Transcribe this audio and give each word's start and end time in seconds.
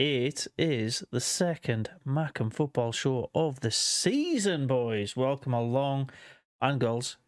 It 0.00 0.46
is 0.56 1.04
the 1.10 1.20
second 1.20 1.90
Macam 2.06 2.50
football 2.50 2.90
show 2.90 3.30
of 3.34 3.60
the 3.60 3.70
season, 3.70 4.66
boys. 4.66 5.14
Welcome 5.14 5.52
along, 5.52 6.08
and 6.58 6.80
girls. 6.80 7.18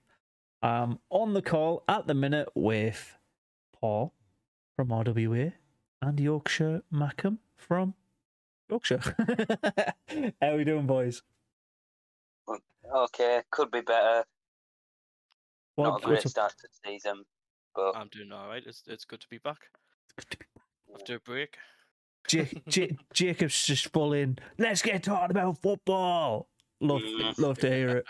Um, 0.62 0.98
on 1.10 1.34
the 1.34 1.42
call 1.42 1.84
at 1.86 2.06
the 2.06 2.14
minute 2.14 2.48
with 2.54 3.18
Paul 3.78 4.14
from 4.74 4.88
RWA 4.88 5.52
and 6.00 6.18
Yorkshire 6.18 6.80
Macam 6.90 7.40
from 7.58 7.92
Yorkshire. 8.70 9.02
How 10.40 10.52
are 10.52 10.56
we 10.56 10.64
doing, 10.64 10.86
boys? 10.86 11.20
Okay, 12.90 13.42
could 13.50 13.70
be 13.70 13.82
better. 13.82 14.24
What- 15.74 15.88
Not 15.90 16.02
a 16.02 16.06
great 16.06 16.14
what's 16.24 16.30
start 16.30 16.54
to 16.56 16.68
the 16.68 16.90
season, 16.90 17.24
but 17.74 17.94
I'm 17.94 18.08
doing 18.08 18.32
all 18.32 18.48
right. 18.48 18.62
It's 18.64 18.82
it's 18.86 19.04
good 19.04 19.20
to 19.20 19.28
be 19.28 19.36
back 19.36 19.58
Good 20.16 20.30
to 20.30 20.38
be 20.38 20.46
after 20.94 21.16
a 21.16 21.20
break. 21.20 21.58
Ja- 22.30 22.44
Ja- 22.70 22.86
Jacob's 23.12 23.66
just 23.66 23.92
full 23.92 24.12
in. 24.12 24.38
Let's 24.58 24.82
get 24.82 25.02
talking 25.02 25.30
about 25.30 25.58
football. 25.60 26.48
Love, 26.80 27.00
Mm. 27.02 27.38
love 27.38 27.58
to 27.58 27.68
hear 27.70 27.88
it. 27.98 28.06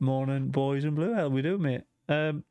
Morning, 0.00 0.48
boys 0.48 0.84
in 0.84 0.94
blue. 0.94 1.14
How 1.14 1.28
we 1.28 1.42
doing, 1.42 1.62
mate? 1.62 1.82
Um, 2.08 2.44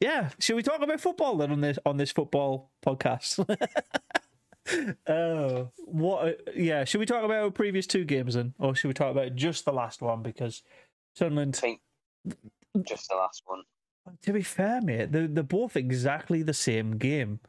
yeah. 0.00 0.30
Should 0.40 0.56
we 0.56 0.62
talk 0.62 0.82
about 0.82 1.00
football 1.00 1.36
then 1.36 1.50
on 1.52 1.60
this 1.60 1.78
on 1.86 1.96
this 1.96 2.10
football 2.12 2.70
podcast? 2.84 3.44
oh, 5.08 5.70
what? 5.86 6.26
a- 6.26 6.38
yeah. 6.60 6.84
Should 6.84 6.98
we 6.98 7.06
talk 7.06 7.24
about 7.24 7.42
our 7.44 7.50
previous 7.50 7.86
two 7.86 8.04
games 8.04 8.34
then, 8.34 8.54
or 8.58 8.74
should 8.74 8.88
we 8.88 8.94
talk 8.94 9.10
about 9.12 9.34
just 9.36 9.64
the 9.64 9.72
last 9.72 10.02
one? 10.02 10.22
Because 10.22 10.62
Sunderland. 11.14 11.54
I 11.58 11.60
think 11.60 11.80
just 12.82 13.08
the 13.08 13.16
last 13.16 13.42
one. 13.46 13.62
To 14.22 14.32
be 14.32 14.42
fair, 14.42 14.80
mate, 14.82 15.10
they're, 15.12 15.26
they're 15.26 15.42
both 15.42 15.76
exactly 15.76 16.42
the 16.42 16.54
same 16.54 16.96
game. 16.96 17.40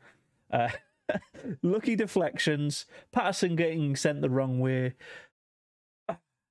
Uh, 0.51 0.69
lucky 1.61 1.95
deflections, 1.95 2.85
Patterson 3.11 3.55
getting 3.55 3.95
sent 3.95 4.21
the 4.21 4.29
wrong 4.29 4.59
way, 4.59 4.93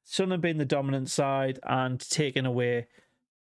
Sunderland 0.04 0.42
being 0.42 0.58
the 0.58 0.64
dominant 0.64 1.10
side 1.10 1.58
and 1.64 1.98
taking 2.08 2.46
away 2.46 2.86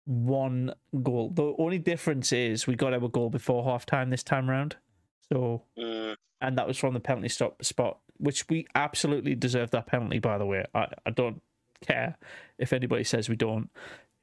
one 0.05 0.73
goal. 1.03 1.31
The 1.33 1.53
only 1.57 1.79
difference 1.79 2.31
is 2.31 2.65
we 2.67 2.75
got 2.75 2.93
our 2.93 3.09
goal 3.09 3.29
before 3.29 3.63
half 3.63 3.85
time 3.85 4.09
this 4.09 4.23
time 4.23 4.49
round. 4.49 4.77
So, 5.31 5.63
Mm, 5.77 6.15
and 6.41 6.57
that 6.57 6.67
was 6.67 6.77
from 6.77 6.93
the 6.93 6.99
penalty 6.99 7.29
stop 7.29 7.63
spot, 7.63 7.99
which 8.17 8.47
we 8.47 8.67
absolutely 8.75 9.35
deserved 9.35 9.71
that 9.73 9.87
penalty, 9.87 10.19
by 10.19 10.37
the 10.37 10.45
way. 10.45 10.65
I, 10.73 10.87
I 11.05 11.09
don't 11.09 11.41
care 11.81 12.17
if 12.57 12.71
anybody 12.71 13.03
says 13.03 13.27
we 13.27 13.35
don't. 13.35 13.69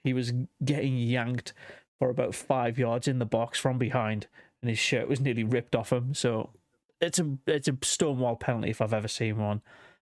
He 0.05 0.14
was 0.14 0.33
getting 0.64 0.96
yanked 0.96 1.52
for 1.98 2.08
about 2.11 2.34
five 2.34 2.78
yards 2.78 3.08
in 3.08 3.19
the 3.19 3.27
box 3.27 3.58
from 3.58 3.78
behind, 3.78 4.27
and 4.61 4.69
his 4.69 4.78
shirt 4.78 5.08
was 5.08 5.20
nearly 5.20 5.44
ripped 5.44 5.74
off 5.74 5.92
him. 5.92 6.14
So 6.14 6.50
it's 7.03 7.19
a 7.19 7.36
it's 7.47 7.69
a 7.69 7.77
stonewall 7.83 8.36
penalty 8.36 8.70
if 8.70 8.81
I've 8.81 8.95
ever 8.95 9.08
seen 9.08 9.36
one. 9.39 9.61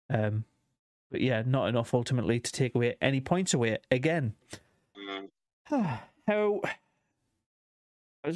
Um, 0.08 0.44
but 1.10 1.20
yeah, 1.20 1.42
not 1.44 1.68
enough 1.68 1.92
ultimately 1.94 2.38
to 2.38 2.52
take 2.52 2.74
away 2.74 2.96
any 3.00 3.20
points 3.20 3.54
away 3.54 3.78
again. 3.90 4.34
How 6.26 6.60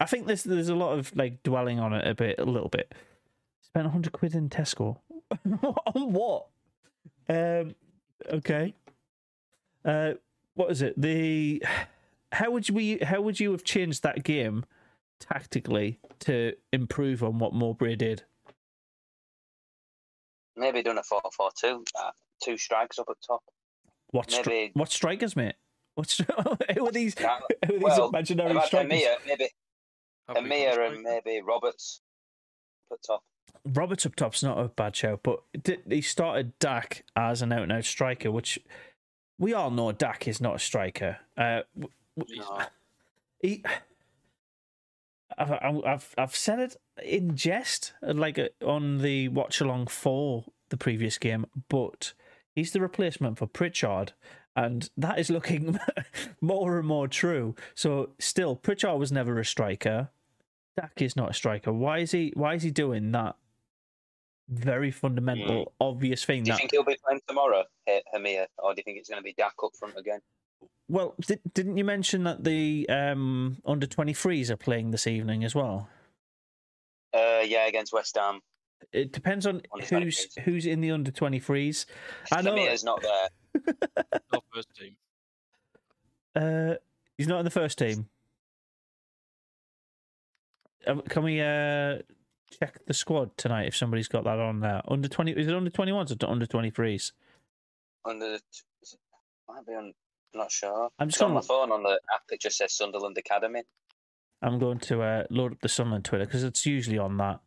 I 0.00 0.06
think 0.06 0.26
there's 0.26 0.44
there's 0.44 0.68
a 0.68 0.76
lot 0.76 0.98
of 0.98 1.14
like 1.16 1.42
dwelling 1.42 1.80
on 1.80 1.92
it 1.92 2.06
a 2.06 2.14
bit, 2.14 2.38
a 2.38 2.44
little 2.44 2.68
bit. 2.68 2.94
Spent 3.62 3.88
hundred 3.88 4.12
quid 4.12 4.34
in 4.34 4.48
Tesco 4.48 4.98
on 5.62 6.12
what? 6.12 6.46
Um, 7.28 7.74
okay. 8.30 8.74
Uh, 9.84 10.12
what 10.54 10.70
is 10.70 10.82
it? 10.82 11.00
The 11.00 11.62
how 12.32 12.50
would 12.50 12.68
we 12.70 12.98
how 12.98 13.20
would 13.20 13.40
you 13.40 13.50
have 13.52 13.64
changed 13.64 14.02
that 14.02 14.22
game 14.22 14.64
tactically 15.20 15.98
to 16.20 16.54
improve 16.72 17.22
on 17.22 17.38
what 17.38 17.52
Mowbray 17.52 17.96
did? 17.96 18.24
Maybe 20.56 20.82
done 20.82 20.98
a 20.98 21.02
4 21.02 21.20
4 21.36 21.50
2. 21.60 21.84
Uh, 21.98 22.10
two 22.42 22.56
strikes 22.56 22.98
up 22.98 23.06
at 23.08 23.16
top. 23.26 23.42
What 24.10 24.28
stri- 24.28 24.46
Maybe- 24.46 24.72
what 24.74 24.90
strikers, 24.90 25.36
mate? 25.36 25.54
What's 25.94 26.18
who 26.76 26.86
are 26.86 26.92
these? 26.92 27.16
Who 27.18 27.26
are 27.26 27.40
these 27.68 27.80
well, 27.80 28.08
imaginary 28.08 28.60
strikers? 28.64 28.92
Hemir, 28.92 29.16
maybe 29.26 29.48
Have 30.28 30.42
we 30.42 30.48
got 30.50 30.76
a 30.76 30.78
Hemir 30.80 30.92
and 30.92 31.02
maybe 31.02 31.40
Roberts 31.42 32.00
up 32.90 32.98
at 32.98 33.06
top. 33.06 33.22
Roberts 33.64 34.06
up 34.06 34.14
top's 34.14 34.42
not 34.42 34.58
a 34.58 34.68
bad 34.68 34.94
show, 34.96 35.18
but 35.22 35.40
did, 35.62 35.82
he 35.88 36.00
started 36.00 36.58
Dack 36.58 37.04
as 37.16 37.42
an 37.42 37.52
out 37.52 37.62
and 37.62 37.72
out 37.72 37.84
striker, 37.84 38.30
which 38.30 38.58
we 39.38 39.52
all 39.52 39.70
know 39.70 39.90
Dack 39.92 40.26
is 40.28 40.40
not 40.40 40.56
a 40.56 40.58
striker. 40.58 41.18
Uh, 41.36 41.62
w- 41.76 41.92
w- 42.16 42.40
No. 42.40 42.60
he, 43.40 43.64
I've, 45.36 45.52
I've- 45.84 46.04
I've 46.16 46.34
said 46.34 46.58
it 46.58 46.76
in 47.02 47.36
jest, 47.36 47.92
like 48.02 48.38
uh, 48.38 48.48
on 48.64 48.98
the 48.98 49.28
watch 49.28 49.60
along 49.60 49.88
for 49.88 50.44
the 50.70 50.76
previous 50.76 51.18
game, 51.18 51.46
but 51.68 52.12
he's 52.54 52.72
the 52.72 52.80
replacement 52.80 53.38
for 53.38 53.46
Pritchard, 53.46 54.12
and 54.56 54.88
that 54.96 55.18
is 55.18 55.30
looking 55.30 55.78
more 56.40 56.78
and 56.78 56.86
more 56.88 57.08
true. 57.08 57.54
So, 57.74 58.10
still, 58.18 58.56
Pritchard 58.56 58.98
was 58.98 59.12
never 59.12 59.38
a 59.38 59.44
striker. 59.44 60.10
Dack 60.76 61.00
is 61.02 61.16
not 61.16 61.30
a 61.30 61.34
striker. 61.34 61.72
Why 61.72 61.98
is 61.98 62.12
he? 62.12 62.32
Why 62.34 62.54
is 62.54 62.62
he 62.62 62.70
doing 62.70 63.12
that? 63.12 63.36
Very 64.48 64.90
fundamental, 64.90 65.72
obvious 65.78 66.24
thing. 66.24 66.42
Do 66.42 66.48
you 66.48 66.52
that 66.54 66.58
think 66.58 66.70
he'll 66.70 66.84
be 66.84 66.96
playing 67.04 67.20
tomorrow, 67.28 67.64
Hemir, 68.14 68.46
or 68.58 68.72
do 68.74 68.78
you 68.78 68.82
think 68.84 68.96
it's 68.98 69.08
going 69.10 69.20
to 69.20 69.24
be 69.24 69.34
Dack 69.34 69.52
up 69.62 69.72
front 69.78 69.98
again? 69.98 70.20
Well, 70.88 71.14
di- 71.20 71.38
didn't 71.54 71.76
you 71.76 71.84
mention 71.84 72.24
that 72.24 72.44
the 72.44 72.88
um, 72.88 73.58
under 73.66 73.86
twenty 73.86 74.14
threes 74.14 74.50
are 74.50 74.56
playing 74.56 74.90
this 74.90 75.06
evening 75.06 75.44
as 75.44 75.54
well? 75.54 75.88
Uh, 77.14 77.42
yeah, 77.44 77.66
against 77.66 77.92
West 77.92 78.16
Ham. 78.16 78.40
It 78.92 79.12
depends 79.12 79.46
on 79.46 79.62
who's 79.74 79.88
23s. 79.90 80.38
who's 80.44 80.64
in 80.66 80.80
the 80.80 80.90
under 80.92 81.10
twenty 81.10 81.40
threes. 81.40 81.84
I 82.32 82.40
know. 82.42 82.54
Hemir's 82.54 82.84
not 82.84 83.02
there. 83.02 83.28
Not 84.32 84.44
first 84.54 84.68
team. 84.78 84.96
Uh, 86.36 86.74
he's 87.16 87.26
not 87.26 87.38
in 87.40 87.44
the 87.44 87.50
first 87.50 87.78
team. 87.78 88.06
Um, 90.86 91.02
Can 91.02 91.24
we 91.24 91.40
uh 91.40 91.98
check 92.60 92.78
the 92.86 92.94
squad 92.94 93.36
tonight 93.36 93.66
if 93.66 93.76
somebody's 93.76 94.06
got 94.08 94.22
that 94.24 94.38
on 94.38 94.60
there? 94.60 94.80
Under 94.86 95.08
twenty? 95.08 95.32
Is 95.32 95.48
it 95.48 95.54
under 95.54 95.70
twenty 95.70 95.90
ones 95.92 96.12
or 96.12 96.16
under 96.28 96.46
twenty 96.46 96.70
threes? 96.70 97.12
Under 98.04 98.26
the, 98.28 98.34
is 98.82 98.92
it- 98.92 98.98
might 99.48 99.66
be 99.66 99.72
on. 99.72 99.92
I'm 100.34 100.40
not 100.40 100.50
sure. 100.52 100.90
I'm 100.98 101.08
just 101.08 101.16
It's 101.16 101.22
on 101.22 101.28
gonna. 101.30 101.40
my 101.40 101.46
phone 101.46 101.72
on 101.72 101.82
the 101.82 102.00
app. 102.14 102.22
It 102.30 102.40
just 102.40 102.58
says 102.58 102.72
Sunderland 102.74 103.16
Academy. 103.18 103.62
I'm 104.42 104.58
going 104.58 104.78
to 104.80 105.02
uh, 105.02 105.24
load 105.30 105.52
up 105.52 105.60
the 105.60 105.68
Sunderland 105.68 106.04
Twitter 106.04 106.24
because 106.24 106.44
it's 106.44 106.64
usually 106.66 106.98
on 106.98 107.16
that. 107.16 107.40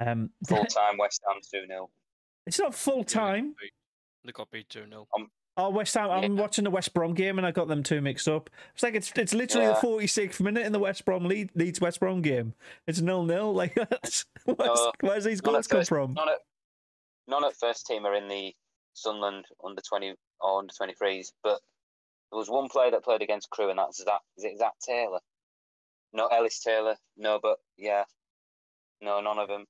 Um, 0.00 0.30
Full 0.48 0.64
time 0.66 0.98
West 0.98 1.22
Ham 1.28 1.40
two 1.42 1.66
0 1.66 1.90
it's 2.46 2.58
not 2.58 2.74
full 2.74 3.02
time. 3.04 3.54
They 4.26 4.32
got 4.32 4.50
beat 4.50 4.68
2 4.68 4.84
0. 4.90 5.06
Oh, 5.56 5.70
West 5.70 5.94
Ham. 5.94 6.10
I'm 6.10 6.34
Yeah. 6.36 6.42
watching 6.42 6.64
the 6.64 6.70
West 6.70 6.92
Brom 6.92 7.14
game 7.14 7.38
and 7.38 7.46
I 7.46 7.52
got 7.52 7.68
them 7.68 7.82
two 7.82 8.02
mixed 8.02 8.28
up. 8.28 8.50
It's 8.74 8.82
like 8.82 8.94
it's 8.94 9.10
it's 9.16 9.32
literally 9.32 9.66
Yeah. 9.68 9.78
the 9.80 9.86
46th 9.86 10.40
minute 10.40 10.66
in 10.66 10.72
the 10.72 10.78
West 10.78 11.06
Brom 11.06 11.24
lead, 11.24 11.48
Leeds 11.54 11.80
West 11.80 12.00
Brom 12.00 12.20
game. 12.20 12.52
It's 12.86 13.00
nil 13.00 13.22
nil. 13.24 13.54
Like 13.54 13.74
that's, 13.76 14.26
where's, 14.44 14.58
No, 14.58 14.92
where's 15.00 15.24
these 15.24 15.40
goals 15.40 15.66
come 15.66 15.80
first- 15.80 15.88
from? 15.88 16.12
None 16.14 16.28
at 16.28 16.38
none 17.28 17.44
at 17.46 17.56
first 17.56 17.86
team 17.86 18.04
are 18.04 18.14
in 18.14 18.28
the 18.28 18.54
Sunderland 18.92 19.46
under 19.64 19.80
twenty 19.80 20.14
or 20.40 20.58
under 20.58 20.74
twenty 20.76 20.92
threes, 20.92 21.32
but 21.42 21.60
there 22.34 22.40
was 22.40 22.50
one 22.50 22.68
player 22.68 22.90
that 22.90 23.04
played 23.04 23.22
against 23.22 23.48
Crewe, 23.48 23.70
and 23.70 23.78
that's 23.78 24.02
Zach. 24.02 24.20
Is 24.36 24.42
it 24.42 24.58
Zach 24.58 24.72
Taylor? 24.84 25.20
No, 26.12 26.26
Ellis 26.26 26.58
Taylor. 26.58 26.96
No, 27.16 27.38
but 27.40 27.58
yeah, 27.78 28.02
no, 29.00 29.20
none 29.20 29.38
of 29.38 29.46
them. 29.46 29.66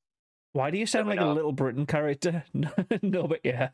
Why 0.53 0.71
do 0.71 0.79
you 0.79 0.87
sound 0.87 1.09
like 1.09 1.19
me 1.19 1.27
a. 1.27 1.29
Little 1.29 1.53
Britain 1.53 1.85
character? 1.85 2.43
no, 2.55 3.27
but 3.27 3.41
yeah, 3.45 3.69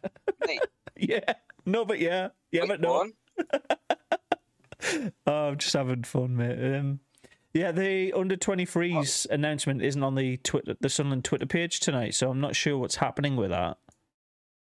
Me, 0.44 0.58
yeah, 0.96 1.34
no, 1.64 1.84
but 1.84 2.00
yeah, 2.00 2.30
yeah, 2.50 2.62
which 2.62 2.68
but 2.68 2.80
no. 2.80 2.92
one? 2.92 3.12
Oh, 5.26 5.48
I'm 5.48 5.58
just 5.58 5.74
having 5.74 6.04
fun, 6.04 6.36
mate. 6.36 6.74
Um, 6.74 7.00
yeah, 7.52 7.70
the 7.70 8.14
under 8.14 8.34
23s 8.34 9.28
announcement 9.28 9.82
isn't 9.82 10.02
on 10.02 10.14
the 10.14 10.38
Twitter, 10.38 10.74
the 10.80 10.88
Sunderland 10.88 11.24
Twitter 11.26 11.44
page 11.44 11.80
tonight, 11.80 12.14
so 12.14 12.30
I'm 12.30 12.40
not 12.40 12.56
sure 12.56 12.78
what's 12.78 12.96
happening 12.96 13.36
with 13.36 13.50
that. 13.50 13.76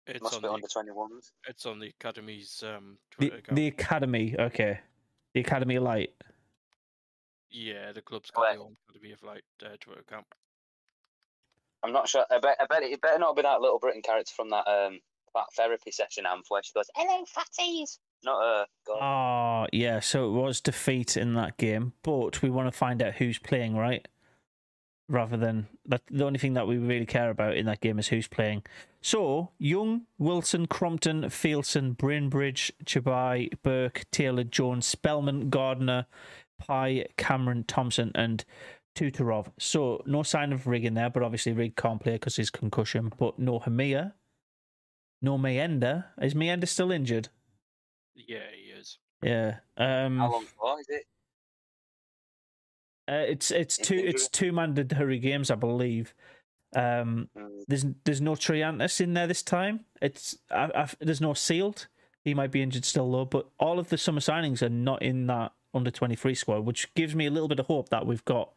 It's 0.08 0.22
Must 0.24 0.36
on, 0.36 0.42
be 0.42 0.48
the, 0.48 0.54
under 0.54 0.68
twenty 0.68 0.92
ones. 0.92 1.32
it's 1.48 1.66
on 1.66 1.80
the 1.80 1.88
academy's 2.00 2.64
um, 2.66 2.98
The 3.20 3.28
Twitter 3.30 3.38
account. 3.40 3.56
the 3.56 3.68
academy, 3.68 4.36
okay, 4.40 4.80
the 5.34 5.40
academy 5.42 5.80
light. 5.80 6.12
Yeah, 7.50 7.92
the 7.92 8.02
club's 8.02 8.32
got 8.32 8.42
Where? 8.42 8.54
their 8.54 8.62
own 8.62 8.76
academy 8.90 9.12
of 9.14 9.24
like 9.24 9.44
uh, 9.66 9.70
Twitter 9.80 10.02
account. 10.02 10.26
I'm 11.84 11.94
not 11.94 12.08
sure. 12.10 12.26
I 12.32 12.40
bet. 12.40 12.58
I 12.60 12.66
bet 12.66 12.84
it 12.84 13.02
better 13.02 13.20
not 13.20 13.36
be 13.36 13.42
that 13.44 13.62
little 13.62 13.80
Britain 13.80 14.02
character 14.02 14.34
from 14.36 14.50
that 14.50 14.68
um 14.68 15.00
that 15.36 15.46
therapy 15.56 15.92
session 15.92 16.26
amp 16.26 16.46
where 16.50 16.64
she 16.64 16.74
goes, 16.74 16.90
"Hello, 16.96 17.24
fatties." 17.26 18.00
Not 18.24 18.42
her. 18.42 18.66
God. 18.88 19.00
Oh, 19.64 19.68
yeah. 19.72 20.00
So 20.00 20.28
it 20.28 20.32
was 20.32 20.60
defeat 20.60 21.16
in 21.18 21.36
that 21.36 21.58
game, 21.58 21.94
but 22.02 22.42
we 22.42 22.50
want 22.50 22.68
to 22.72 22.76
find 22.78 23.02
out 23.04 23.14
who's 23.16 23.38
playing, 23.38 23.76
right? 23.78 24.08
Rather 25.10 25.38
than 25.38 25.68
that, 25.86 26.02
the 26.12 26.26
only 26.26 26.40
thing 26.40 26.54
that 26.54 26.68
we 26.68 26.78
really 26.78 27.06
care 27.06 27.30
about 27.30 27.56
in 27.56 27.66
that 27.66 27.80
game 27.80 27.98
is 27.98 28.10
who's 28.10 28.28
playing. 28.28 28.64
So 29.02 29.52
Young, 29.58 30.02
Wilson, 30.18 30.68
Crompton, 30.68 31.24
Fielson, 31.24 31.98
Bainbridge, 31.98 32.74
Chabai, 32.84 33.54
Burke, 33.64 34.06
Taylor, 34.12 34.44
Jones, 34.44 34.86
Spellman, 34.86 35.50
Gardner, 35.50 36.08
Pye, 36.60 37.06
Cameron, 37.16 37.64
Thompson, 37.64 38.12
and 38.16 38.44
Tutorov. 38.96 39.48
So 39.58 40.02
no 40.06 40.24
sign 40.24 40.52
of 40.52 40.68
Rigg 40.68 40.84
in 40.84 40.96
there, 40.96 41.10
but 41.10 41.24
obviously 41.24 41.54
Rigg 41.54 41.76
can't 41.76 42.02
play 42.02 42.14
because 42.14 42.36
his 42.36 42.50
concussion. 42.50 43.14
But 43.18 43.40
no 43.40 43.60
Hemir, 43.60 44.14
no 45.22 45.38
Mayenda. 45.38 46.06
Is 46.22 46.34
Mayenda 46.34 46.68
still 46.68 46.92
injured? 46.92 47.30
Yeah, 48.16 48.40
he 48.54 48.72
is. 48.72 48.98
Yeah. 49.22 49.60
Um, 49.78 50.18
How 50.18 50.32
long 50.32 50.46
for 50.46 50.80
is 50.80 50.88
it? 50.90 51.04
Uh, 53.10 53.24
it's 53.28 53.52
it's 53.52 53.78
two 53.78 53.96
it's 53.96 54.28
two 54.28 54.52
mandatory 54.52 55.20
games, 55.20 55.50
I 55.52 55.56
believe. 55.56 56.14
Um, 56.76 57.30
Mm, 57.38 57.64
there's 57.68 57.86
there's 58.04 58.22
no 58.22 58.34
Triantis 58.34 59.00
in 59.00 59.14
there 59.14 59.28
this 59.28 59.42
time. 59.44 59.86
It's 60.02 60.38
I, 60.52 60.70
I, 60.76 60.90
there's 61.00 61.22
no 61.22 61.34
sealed. 61.34 61.88
He 62.24 62.34
might 62.34 62.52
be 62.52 62.62
injured 62.62 62.84
still 62.86 63.10
though, 63.12 63.26
but 63.26 63.48
all 63.60 63.80
of 63.80 63.90
the 63.90 63.98
summer 63.98 64.20
signings 64.20 64.62
are 64.62 64.70
not 64.70 65.02
in 65.02 65.28
that 65.28 65.54
under 65.74 65.92
twenty 65.92 66.16
three 66.16 66.36
squad, 66.36 66.66
which 66.66 66.94
gives 66.96 67.16
me 67.16 67.26
a 67.26 67.32
little 67.32 67.48
bit 67.48 67.60
of 67.60 67.68
hope 67.68 67.90
that 67.90 68.06
we've 68.06 68.26
got 68.26 68.52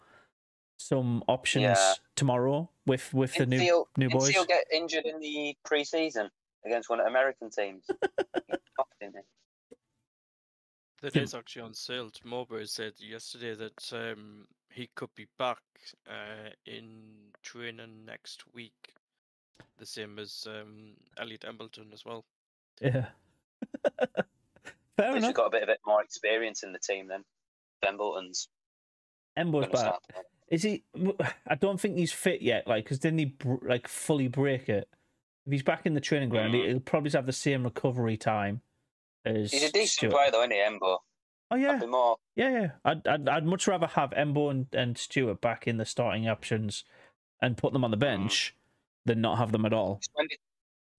some 0.78 1.22
options 1.28 1.62
Yeah. 1.62 1.94
tomorrow 2.16 2.68
with 2.86 3.14
with 3.14 3.34
the 3.34 3.46
new 3.46 3.58
Theo, 3.60 3.88
new 3.96 4.10
boys. 4.10 4.30
Theo 4.32 4.44
get 4.44 4.64
injured 4.72 5.04
in 5.06 5.20
the 5.20 5.54
pre-season 5.64 6.30
against 6.66 6.90
one 6.90 6.98
of 6.98 7.04
the 7.04 7.10
American 7.10 7.50
teams? 7.50 7.84
He 8.48 8.54
fucked, 8.76 8.94
didn't 9.00 9.16
he? 9.16 9.76
That 11.02 11.16
Yeah. 11.16 11.22
is 11.22 11.34
actually 11.34 11.62
on 11.62 11.74
sale. 11.74 12.10
Mowbray 12.24 12.66
said 12.66 12.92
yesterday 12.98 13.54
that 13.54 13.92
um, 13.92 14.46
he 14.70 14.88
could 14.94 15.14
be 15.14 15.26
back 15.38 15.62
uh, 16.08 16.50
in 16.66 17.32
training 17.42 18.04
next 18.04 18.44
week. 18.54 18.94
The 19.78 19.86
same 19.86 20.18
as 20.18 20.46
um, 20.48 20.92
Elliot 21.18 21.44
Embleton 21.48 21.88
as 21.92 22.04
well. 22.04 22.24
Yeah. 22.82 23.06
Fair 24.96 25.06
At 25.06 25.14
least 25.14 25.16
enough. 25.18 25.28
we've 25.28 25.34
got 25.34 25.46
a 25.46 25.50
bit 25.50 25.62
of 25.62 25.68
it 25.70 25.80
more 25.86 26.02
experience 26.02 26.62
in 26.62 26.72
the 26.72 26.78
team 26.78 27.08
then. 27.08 27.24
Bembleton's 27.80 28.48
Embo's 29.38 29.62
gonna 29.66 29.72
back. 29.72 29.78
start. 29.80 30.02
Is 30.48 30.62
he? 30.64 30.82
I 31.46 31.54
don't 31.54 31.80
think 31.80 31.96
he's 31.96 32.12
fit 32.12 32.42
yet. 32.42 32.66
Like, 32.66 32.84
because 32.84 32.98
didn't 32.98 33.20
he 33.20 33.24
br- 33.26 33.66
like 33.66 33.88
fully 33.88 34.28
break 34.28 34.68
it? 34.68 34.88
If 35.46 35.52
he's 35.52 35.62
back 35.62 35.86
in 35.86 35.94
the 35.94 36.00
training 36.00 36.28
ground, 36.28 36.52
Mm. 36.52 36.66
he'll 36.68 36.80
probably 36.80 37.10
have 37.12 37.24
the 37.26 37.32
same 37.32 37.64
recovery 37.64 38.16
time 38.18 38.60
as 39.24 39.50
He's 39.52 39.62
a 39.64 39.72
decent 39.72 40.12
player 40.12 40.30
though, 40.30 40.40
isn't 40.40 40.52
he, 40.52 40.58
Embo? 40.58 40.98
Oh 41.52 41.56
yeah, 41.56 41.78
more 41.86 42.16
yeah, 42.36 42.50
yeah. 42.50 42.70
I'd, 42.84 43.06
I'd 43.06 43.28
I'd 43.28 43.44
much 43.46 43.66
rather 43.66 43.88
have 43.88 44.10
Embo 44.10 44.50
and, 44.50 44.66
and 44.72 44.96
Stewart 44.96 45.40
back 45.40 45.66
in 45.66 45.78
the 45.78 45.84
starting 45.84 46.28
options 46.28 46.84
and 47.42 47.56
put 47.56 47.72
them 47.72 47.84
on 47.84 47.90
the 47.90 47.96
Mm. 47.96 48.00
bench 48.00 48.54
than 49.04 49.20
not 49.20 49.38
have 49.38 49.50
them 49.52 49.64
at 49.66 49.72
all. 49.72 50.00
when 50.12 50.26
did 50.28 50.38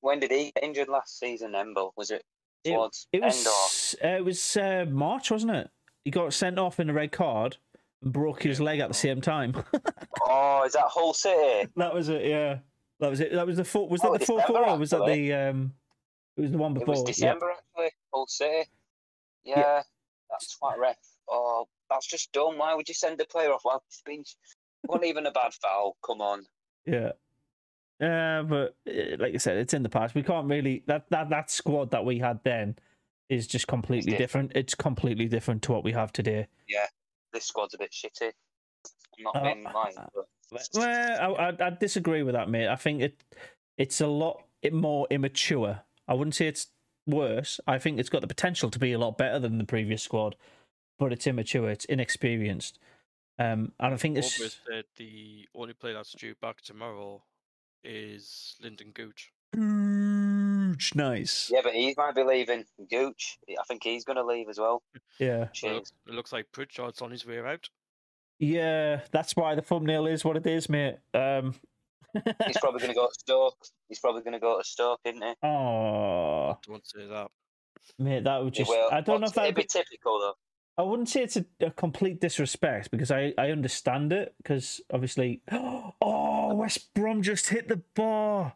when 0.02 0.20
did 0.20 0.32
he 0.32 0.52
get 0.56 0.64
injured 0.64 0.88
last 0.90 1.20
season, 1.20 1.52
Embo? 1.54 1.92
Was 1.96 2.12
it 2.12 2.24
It- 2.64 2.72
towards 2.74 3.08
It 3.14 3.22
was 3.22 3.96
uh, 4.04 4.08
it 4.08 4.26
was 4.26 4.58
uh, 4.58 4.86
March, 4.90 5.32
wasn't 5.32 5.56
it? 5.56 5.70
He 6.04 6.12
got 6.12 6.34
sent 6.34 6.58
off 6.60 6.80
in 6.80 6.90
a 6.90 6.94
red 6.94 7.12
card 7.12 7.58
and 8.02 8.12
broke 8.12 8.44
his 8.44 8.60
leg 8.60 8.80
at 8.80 8.88
the 8.88 8.94
same 8.94 9.22
time. 9.22 9.54
Oh, 10.34 10.64
is 10.66 10.74
that 10.74 10.84
Hull 10.86 11.14
City? 11.14 11.68
that 11.76 11.94
was 11.94 12.08
it. 12.08 12.24
Yeah, 12.26 12.60
that 13.00 13.10
was 13.10 13.20
it. 13.20 13.34
That 13.34 13.46
was 13.48 13.58
the 13.58 13.64
four. 13.66 13.90
Was 13.90 14.02
Oh, 14.04 14.12
that 14.12 14.14
the 14.14 14.20
December, 14.20 14.44
quarter? 14.44 14.70
Or 14.70 14.78
was 14.78 14.90
that 14.92 15.06
the 15.06 15.34
um? 15.34 15.74
It 16.38 16.42
was 16.42 16.52
the 16.52 16.58
one 16.58 16.74
before. 16.74 16.86
It 16.94 17.00
was 17.00 17.00
yeah. 17.20 17.34
December 17.34 17.52
actually, 17.52 17.92
Hull 18.14 18.28
City. 18.28 18.70
Yeah, 19.44 19.82
that's 20.30 20.56
quite 20.56 20.78
ref. 20.80 20.98
Oh, 21.30 21.68
that's 21.90 22.08
just 22.08 22.32
dumb. 22.32 22.58
Why 22.58 22.74
would 22.74 22.88
you 22.88 22.94
send 22.94 23.18
the 23.18 23.26
player 23.26 23.52
off? 23.52 23.62
Well, 23.66 23.84
it's 23.88 24.02
been 24.06 24.24
wasn't 24.84 25.06
even 25.06 25.26
a 25.26 25.32
bad 25.32 25.54
foul. 25.54 25.98
Come 26.06 26.22
on. 26.22 26.46
Yeah. 26.86 27.12
Yeah, 28.00 28.42
but 28.42 28.76
uh, 28.90 29.18
like 29.20 29.36
I 29.36 29.38
said, 29.38 29.58
it's 29.58 29.76
in 29.76 29.84
the 29.84 29.90
past. 29.90 30.16
We 30.16 30.24
can't 30.24 30.48
really 30.48 30.84
that 30.88 31.06
that 31.12 31.30
that 31.30 31.52
squad 31.52 31.92
that 31.92 32.04
we 32.04 32.18
had 32.18 32.40
then 32.44 32.76
is 33.30 33.46
just 33.48 33.68
completely 33.68 34.14
different. 34.14 34.50
different. 34.50 34.66
It's 34.66 34.74
completely 34.76 35.28
different 35.28 35.62
to 35.64 35.72
what 35.72 35.84
we 35.84 35.92
have 35.92 36.12
today. 36.12 36.48
Yeah, 36.68 36.88
this 37.32 37.46
squad's 37.46 37.76
a 37.76 37.78
bit 37.78 37.92
shitty. 37.92 38.32
I'm 39.18 39.24
not 39.24 39.36
Uh, 39.36 39.44
being 39.44 39.64
lying, 39.64 39.96
but 40.16 40.68
Well, 40.74 41.38
I, 41.38 41.50
I, 41.50 41.68
I 41.68 41.70
disagree 41.70 42.24
with 42.24 42.34
that, 42.34 42.50
mate. 42.50 42.68
I 42.68 42.76
think 42.76 43.02
it 43.02 43.24
it's 43.78 44.02
a 44.02 44.08
lot 44.08 44.46
more 44.72 45.08
immature. 45.12 45.82
I 46.08 46.14
wouldn't 46.16 46.36
say 46.36 46.48
it's 46.48 46.68
worse. 47.08 47.60
I 47.68 47.78
think 47.78 48.00
it's 48.00 48.10
got 48.10 48.22
the 48.22 48.28
potential 48.28 48.70
to 48.70 48.80
be 48.80 48.94
a 48.94 49.00
lot 49.00 49.18
better 49.18 49.40
than 49.40 49.58
the 49.58 49.64
previous 49.64 50.04
squad, 50.04 50.36
but 51.00 51.12
it's 51.12 51.28
immature. 51.28 51.70
It's 51.70 51.86
inexperienced. 51.86 52.80
Um, 53.40 53.72
and 53.80 53.94
I 53.94 53.98
think 53.98 54.16
Mowbray 54.16 54.22
this 54.22 54.60
said 54.68 54.86
the 54.98 55.48
only 55.56 55.74
player 55.74 55.94
that's 55.94 56.14
due 56.14 56.36
back 56.42 56.62
tomorrow 56.62 57.24
is 57.84 58.56
Lynden 58.64 58.94
Gooch. 58.94 59.32
Gooch, 59.54 60.96
nice. 60.96 61.50
yeah, 61.52 61.62
but 61.64 61.74
he 61.74 61.94
might 61.98 62.16
be 62.16 62.24
leaving. 62.24 62.66
Gooch, 62.90 63.38
I 63.50 63.64
think 63.68 63.84
he's 63.84 64.06
going 64.06 64.18
to 64.18 64.26
leave 64.26 64.48
as 64.48 64.60
well. 64.60 64.84
Yeah. 65.20 65.48
Well, 65.64 65.72
it, 65.72 65.76
looks, 65.76 65.94
it 66.08 66.14
looks 66.14 66.32
like 66.32 66.52
Pritchard's 66.52 67.02
on 67.02 67.12
his 67.12 67.26
way 67.26 67.40
out. 67.40 67.70
Yeah, 68.40 69.02
that's 69.12 69.36
why 69.36 69.56
the 69.56 69.62
thumbnail 69.62 70.08
is 70.08 70.24
what 70.26 70.38
it 70.38 70.48
is, 70.48 70.70
mate. 70.70 70.98
Um, 71.14 71.56
He's 72.48 72.58
probably 72.58 72.80
going 72.80 72.92
to 72.92 72.96
go 72.96 73.08
to 73.08 73.14
Stoke. 73.14 73.58
He's 73.88 74.00
probably 74.00 74.22
going 74.22 74.34
to 74.34 74.40
go 74.40 74.58
to 74.58 74.64
Stoke, 74.64 75.00
isn't 75.06 75.22
he? 75.22 75.34
oh, 75.44 76.58
Don't 76.68 76.86
say 76.88 77.08
that. 77.08 77.28
mate, 78.00 78.24
that 78.26 78.44
would 78.44 78.54
just—I 78.54 79.02
don't 79.02 79.22
know 79.22 79.28
if 79.28 79.34
that. 79.34 79.44
It'd 79.46 79.56
be 79.56 79.64
typical 79.64 80.20
though. 80.20 80.34
I 80.78 80.84
wouldn't 80.84 81.10
say 81.10 81.22
it's 81.24 81.38
a, 81.38 81.46
a 81.60 81.70
complete 81.72 82.22
disrespect 82.22 82.90
because 82.92 83.12
I, 83.12 83.34
I 83.38 83.52
understand 83.52 84.14
it 84.14 84.34
because 84.38 84.82
obviously. 84.94 85.42
Oh, 86.04 86.56
West 86.56 86.94
Brom 86.94 87.22
just 87.22 87.48
hit 87.48 87.68
the 87.70 87.82
bar. 87.96 88.56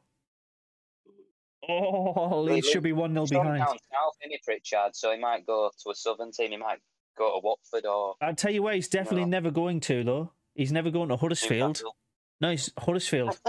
Oh, 1.67 2.41
Leeds 2.41 2.67
Lee- 2.67 2.71
should 2.73 2.83
be 2.83 2.91
1 2.93 3.13
0 3.13 3.25
behind. 3.27 3.59
down 3.59 3.67
south, 3.67 4.13
isn't 4.21 4.31
he, 4.31 4.39
Pritchard? 4.43 4.95
So 4.95 5.11
he 5.11 5.17
might 5.19 5.45
go 5.45 5.71
to 5.83 5.89
a 5.89 5.95
southern 5.95 6.31
team. 6.31 6.51
He 6.51 6.57
might 6.57 6.79
go 7.17 7.31
to 7.33 7.39
Watford 7.43 7.85
or 7.85 8.15
I'll 8.21 8.35
tell 8.35 8.51
you 8.51 8.61
where 8.63 8.73
he's 8.75 8.87
definitely 8.87 9.21
No. 9.25 9.29
never 9.29 9.51
going 9.51 9.79
to, 9.81 10.03
though. 10.03 10.31
He's 10.53 10.71
never 10.71 10.91
going 10.91 11.09
to 11.09 11.17
Huddersfield. 11.17 11.69
Newcastle. 11.77 11.95
No, 12.41 12.51
he's 12.51 12.69
Huddersfield. 12.77 13.39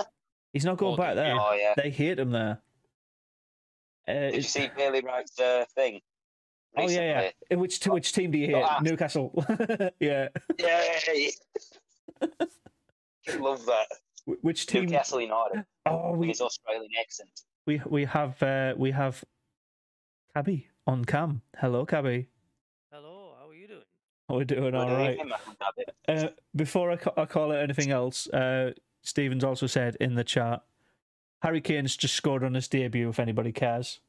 he's 0.52 0.64
not 0.64 0.76
going 0.78 0.96
back 0.96 1.14
there. 1.16 1.34
Oh 1.38 1.52
yeah. 1.52 1.74
They 1.76 1.90
hate 1.90 2.18
him 2.18 2.30
there. 2.30 2.60
Uh, 4.08 4.12
Did 4.12 4.36
you 4.36 4.42
see 4.42 4.70
Bailey 4.76 5.00
Wright's 5.00 5.38
uh, 5.40 5.64
thing? 5.74 6.00
Oh 6.76 6.88
yeah, 6.88 7.00
yeah. 7.00 7.16
recently? 7.20 7.56
Which 7.56 7.80
t- 7.80 7.90
which 7.90 8.12
team 8.12 8.30
do 8.30 8.38
you 8.38 8.48
Not 8.48 8.72
hate? 8.74 8.82
Newcastle. 8.82 9.44
yeah. 10.00 10.28
Yay! 10.58 11.30
Love 13.38 13.64
that. 13.66 13.86
Which 14.42 14.66
team? 14.66 14.84
Newcastle 14.84 15.20
United 15.20 15.64
Oh, 15.86 16.10
with 16.12 16.20
we 16.20 16.28
his 16.28 16.40
Australian 16.40 16.90
accent. 17.00 17.30
we 17.66 17.80
we 17.86 18.04
have 18.04 18.40
uh, 18.42 18.74
we 18.76 18.90
have 18.92 19.24
Cabby 20.34 20.68
on 20.86 21.04
cam. 21.04 21.42
Hello, 21.58 21.84
Cabby. 21.86 22.28
Hello, 22.92 23.34
how 23.40 23.48
are 23.48 23.54
you 23.54 23.66
doing? 23.68 23.80
We're 24.30 24.44
doing 24.44 24.74
all 24.74 24.90
right. 24.90 25.12
evening, 25.12 25.28
Malcolm 25.28 25.56
Davitt. 25.60 25.94
Uh, 26.08 26.28
before 26.54 26.90
I, 26.90 26.96
ca- 26.96 27.12
I 27.16 27.26
call 27.26 27.52
it 27.52 27.58
anything 27.58 27.90
else, 27.90 28.26
uh, 28.28 28.72
Stevens 29.02 29.44
also 29.44 29.66
said 29.66 29.96
in 30.00 30.14
the 30.14 30.24
chat, 30.24 30.62
Harry 31.42 31.60
Kane's 31.60 31.96
just 31.96 32.14
scored 32.14 32.42
on 32.42 32.54
his 32.54 32.66
debut. 32.66 33.08
If 33.08 33.20
anybody 33.20 33.52
cares, 33.52 34.00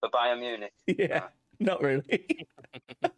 For 0.00 0.08
Bayern 0.08 0.40
Munich. 0.40 0.72
yeah, 0.86 1.24
not 1.58 1.82
really. 1.82 2.36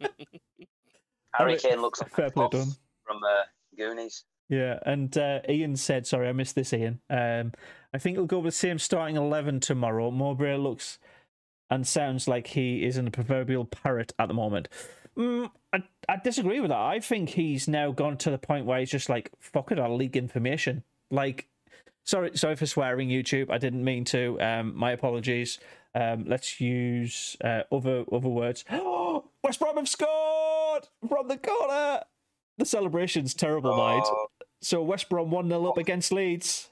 Harry 1.33 1.57
Kane 1.57 1.81
looks 1.81 2.01
like 2.01 2.11
fair 2.13 2.25
a 2.27 2.31
play 2.31 2.47
him. 2.51 2.67
from 3.05 3.17
uh, 3.23 3.43
Goonies. 3.77 4.25
Yeah, 4.49 4.79
and 4.85 5.17
uh, 5.17 5.39
Ian 5.47 5.75
said, 5.77 6.05
sorry, 6.05 6.27
I 6.27 6.33
missed 6.33 6.55
this, 6.55 6.73
Ian. 6.73 6.99
Um, 7.09 7.53
I 7.93 7.97
think 7.97 8.17
he'll 8.17 8.25
go 8.25 8.39
with 8.39 8.53
the 8.53 8.57
same 8.57 8.77
starting 8.77 9.15
11 9.15 9.61
tomorrow. 9.61 10.11
Mowbray 10.11 10.57
looks 10.57 10.99
and 11.69 11.87
sounds 11.87 12.27
like 12.27 12.47
he 12.47 12.83
is 12.85 12.97
in 12.97 13.07
a 13.07 13.11
proverbial 13.11 13.65
parrot 13.65 14.13
at 14.19 14.27
the 14.27 14.33
moment. 14.33 14.67
Mm, 15.17 15.49
I, 15.71 15.83
I 16.09 16.17
disagree 16.17 16.59
with 16.59 16.69
that. 16.69 16.79
I 16.79 16.99
think 16.99 17.29
he's 17.29 17.67
now 17.67 17.91
gone 17.91 18.17
to 18.17 18.29
the 18.29 18.37
point 18.37 18.65
where 18.65 18.79
he's 18.79 18.91
just 18.91 19.09
like, 19.09 19.31
fuck 19.39 19.71
it, 19.71 19.79
I'll 19.79 19.95
leak 19.95 20.15
information. 20.15 20.83
Like, 21.09 21.47
sorry, 22.03 22.31
sorry 22.35 22.55
for 22.55 22.65
swearing, 22.65 23.09
YouTube. 23.09 23.49
I 23.49 23.57
didn't 23.57 23.83
mean 23.83 24.05
to. 24.05 24.39
Um, 24.41 24.75
my 24.75 24.91
apologies. 24.91 25.59
Um, 25.95 26.25
let's 26.27 26.59
use 26.59 27.37
uh, 27.43 27.61
other 27.71 28.03
other 28.11 28.29
words. 28.29 28.65
West 29.43 29.59
Brom 29.59 29.77
have 29.77 29.89
scored 29.89 30.87
from 31.07 31.27
the 31.27 31.37
corner. 31.37 32.01
The 32.57 32.65
celebration's 32.65 33.33
terrible, 33.33 33.75
mate. 33.75 34.03
Oh, 34.05 34.27
So 34.61 34.81
West 34.81 35.09
Brom 35.09 35.31
one 35.31 35.49
0 35.49 35.65
up 35.67 35.77
against 35.77 36.11
Leeds 36.11 36.69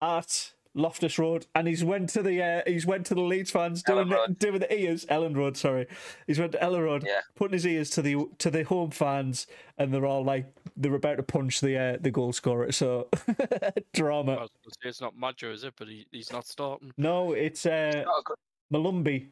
at 0.00 0.52
Loftus 0.74 1.18
Road, 1.18 1.46
and 1.54 1.66
he's 1.66 1.82
went 1.82 2.08
to 2.10 2.22
the 2.22 2.42
uh, 2.42 2.62
he's 2.66 2.86
went 2.86 3.04
to 3.06 3.14
the 3.14 3.20
Leeds 3.22 3.50
fans 3.50 3.82
doing 3.82 4.12
Ellen 4.12 4.26
the, 4.28 4.34
doing 4.34 4.60
the 4.60 4.72
ears. 4.74 5.04
Elland 5.06 5.36
Road, 5.36 5.56
sorry, 5.56 5.86
he's 6.26 6.38
went 6.38 6.52
to 6.52 6.58
Elland 6.58 6.84
Road, 6.84 7.04
Yeah. 7.06 7.20
putting 7.34 7.54
his 7.54 7.66
ears 7.66 7.90
to 7.90 8.02
the 8.02 8.26
to 8.38 8.50
the 8.50 8.62
home 8.64 8.90
fans, 8.90 9.46
and 9.78 9.92
they're 9.92 10.06
all 10.06 10.22
like 10.24 10.46
they're 10.76 10.94
about 10.94 11.16
to 11.16 11.22
punch 11.24 11.60
the 11.60 11.76
uh, 11.76 11.96
the 12.00 12.10
goal 12.10 12.32
scorer. 12.32 12.70
So 12.72 13.08
drama. 13.92 14.32
was 14.32 14.50
gonna 14.64 14.74
say 14.82 14.88
it's 14.88 15.00
not 15.00 15.16
Maggio, 15.16 15.52
is 15.52 15.64
it? 15.64 15.74
But 15.76 15.88
he, 15.88 16.06
he's 16.12 16.30
not 16.32 16.46
starting. 16.46 16.92
No, 16.96 17.32
it's 17.32 17.66
uh, 17.66 17.90
it's, 17.94 18.06
not 18.06 18.20
a, 18.20 18.22
gr- 18.24 18.34
Molumby. 18.76 19.26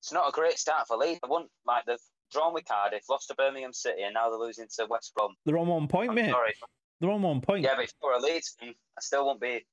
it's 0.00 0.12
not 0.12 0.28
a 0.28 0.32
great 0.32 0.58
start 0.58 0.86
for 0.86 0.96
Leeds. 0.96 1.20
They 1.22 1.28
won 1.28 1.46
like 1.66 1.86
they've 1.86 1.96
drawn 2.32 2.54
with 2.54 2.64
Cardiff, 2.66 3.08
lost 3.08 3.28
to 3.28 3.34
Birmingham 3.34 3.72
City, 3.72 4.02
and 4.02 4.14
now 4.14 4.28
they're 4.30 4.38
losing 4.38 4.66
to 4.78 4.86
West 4.86 5.14
Brom. 5.14 5.34
They're 5.46 5.58
on 5.58 5.66
one 5.66 5.88
point, 5.88 6.10
I'm 6.10 6.14
mate. 6.16 6.30
sorry. 6.30 6.52
They're 7.00 7.10
on 7.10 7.22
one 7.22 7.40
point. 7.40 7.64
Yeah, 7.64 7.72
but 7.76 7.84
if 7.84 7.92
you're 8.02 8.12
a 8.12 8.20
Leeds 8.20 8.54
fan, 8.60 8.68
I 8.96 9.00
still 9.00 9.24
won't 9.26 9.40
be 9.40 9.64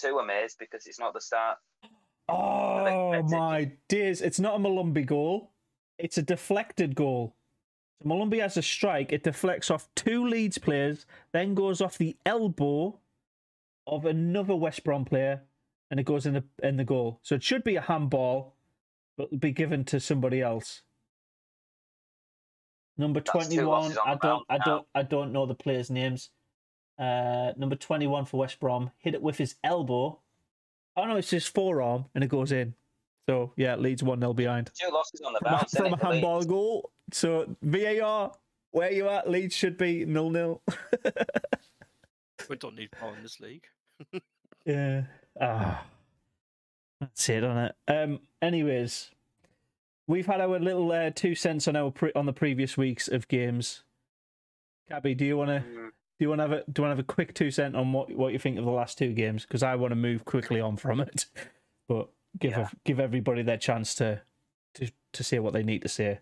too 0.00 0.18
amazed 0.18 0.56
because 0.58 0.86
it's 0.86 0.98
not 0.98 1.14
the 1.14 1.20
start. 1.20 1.58
Oh 2.28 3.22
my 3.24 3.72
days! 3.88 4.22
It's 4.22 4.38
not 4.38 4.54
a 4.56 4.58
Molumby 4.58 5.04
goal. 5.04 5.50
It's 5.98 6.18
a 6.18 6.22
deflected 6.22 6.94
goal. 6.94 7.34
So 8.02 8.08
Molumby 8.08 8.40
has 8.40 8.56
a 8.56 8.62
strike. 8.62 9.12
It 9.12 9.24
deflects 9.24 9.70
off 9.70 9.88
two 9.94 10.26
Leeds 10.26 10.58
players, 10.58 11.06
then 11.32 11.54
goes 11.54 11.80
off 11.80 11.98
the 11.98 12.16
elbow 12.24 12.98
of 13.86 14.06
another 14.06 14.54
West 14.54 14.84
Brom 14.84 15.04
player, 15.04 15.42
and 15.90 15.98
it 15.98 16.06
goes 16.06 16.24
in 16.24 16.34
the 16.34 16.44
in 16.62 16.76
the 16.76 16.84
goal. 16.84 17.20
So 17.22 17.34
it 17.34 17.42
should 17.42 17.64
be 17.64 17.76
a 17.76 17.80
handball, 17.80 18.54
but 19.16 19.24
it'll 19.24 19.38
be 19.38 19.52
given 19.52 19.84
to 19.86 20.00
somebody 20.00 20.40
else. 20.40 20.82
Number 22.96 23.20
two 23.20 23.32
twenty 23.32 23.62
one. 23.62 23.96
I 24.06 24.14
don't. 24.14 24.44
I 24.48 24.58
don't. 24.58 24.86
I 24.94 25.02
don't 25.02 25.32
know 25.32 25.46
the 25.46 25.54
players' 25.54 25.90
names. 25.90 26.30
Uh, 27.00 27.52
number 27.56 27.76
twenty 27.76 28.06
one 28.06 28.26
for 28.26 28.36
West 28.38 28.60
Brom 28.60 28.90
hit 28.98 29.14
it 29.14 29.22
with 29.22 29.38
his 29.38 29.54
elbow. 29.64 30.18
Oh 30.96 31.04
no, 31.06 31.16
it's 31.16 31.30
his 31.30 31.46
forearm, 31.46 32.04
and 32.14 32.22
it 32.22 32.28
goes 32.28 32.52
in. 32.52 32.74
So 33.28 33.52
yeah, 33.56 33.76
Leeds 33.76 34.02
one 34.02 34.20
0 34.20 34.32
behind 34.34 34.70
Two 34.74 34.90
losses 34.92 35.20
on 35.22 35.32
the 35.32 35.38
from, 35.38 35.48
a- 35.54 35.56
bounce. 35.58 35.74
from 35.76 35.94
a 35.94 35.96
handball 36.04 36.34
Leeds? 36.38 36.46
goal. 36.46 36.90
So 37.12 37.56
VAR, 37.62 38.32
where 38.72 38.92
you 38.92 39.08
at? 39.08 39.30
Leeds 39.30 39.54
should 39.54 39.76
be 39.78 40.04
nil 40.04 40.30
nil. 40.30 40.62
We 42.48 42.56
don't 42.56 42.74
need 42.74 42.90
more 43.00 43.14
in 43.16 43.22
this 43.22 43.40
league. 43.40 43.64
Yeah. 44.66 45.04
Ah. 45.40 45.84
That's 47.00 47.28
it 47.30 47.44
on 47.44 47.56
it. 47.56 47.74
Um. 47.88 48.20
Anyways, 48.42 49.10
we've 50.06 50.26
had 50.26 50.40
our 50.42 50.58
little 50.58 50.92
uh, 50.92 51.10
two 51.14 51.34
cents 51.34 51.66
on 51.66 51.76
our 51.76 51.90
pre- 51.90 52.12
on 52.14 52.26
the 52.26 52.32
previous 52.34 52.76
weeks 52.76 53.08
of 53.08 53.26
games. 53.28 53.84
Cabby, 54.90 55.14
do 55.14 55.24
you 55.24 55.38
want 55.38 55.48
to 55.50 55.60
Mm, 55.66 55.90
do 56.20 56.24
you 56.24 56.28
want 56.28 56.40
to 56.40 56.42
have 56.42 56.52
a 56.52 56.56
do 56.70 56.82
you 56.82 56.82
want 56.82 56.92
to 56.92 56.96
have 56.96 56.98
a 56.98 57.02
quick 57.02 57.32
two 57.32 57.50
cent 57.50 57.74
on 57.74 57.94
what 57.94 58.10
what 58.14 58.34
you 58.34 58.38
think 58.38 58.58
of 58.58 58.66
the 58.66 58.70
last 58.70 58.98
two 58.98 59.14
games? 59.14 59.46
Because 59.46 59.62
I 59.62 59.74
want 59.76 59.92
to 59.92 59.96
move 59.96 60.26
quickly 60.26 60.60
on 60.60 60.76
from 60.76 61.00
it, 61.00 61.24
but 61.88 62.10
give 62.38 62.50
Yeah. 62.52 62.68
a, 62.70 62.76
give 62.84 63.00
everybody 63.00 63.40
their 63.42 63.56
chance 63.56 63.94
to 63.94 64.20
to 64.74 64.92
to 65.14 65.24
say 65.24 65.38
what 65.38 65.54
they 65.54 65.62
need 65.62 65.80
to 65.80 65.88
say. 65.88 66.20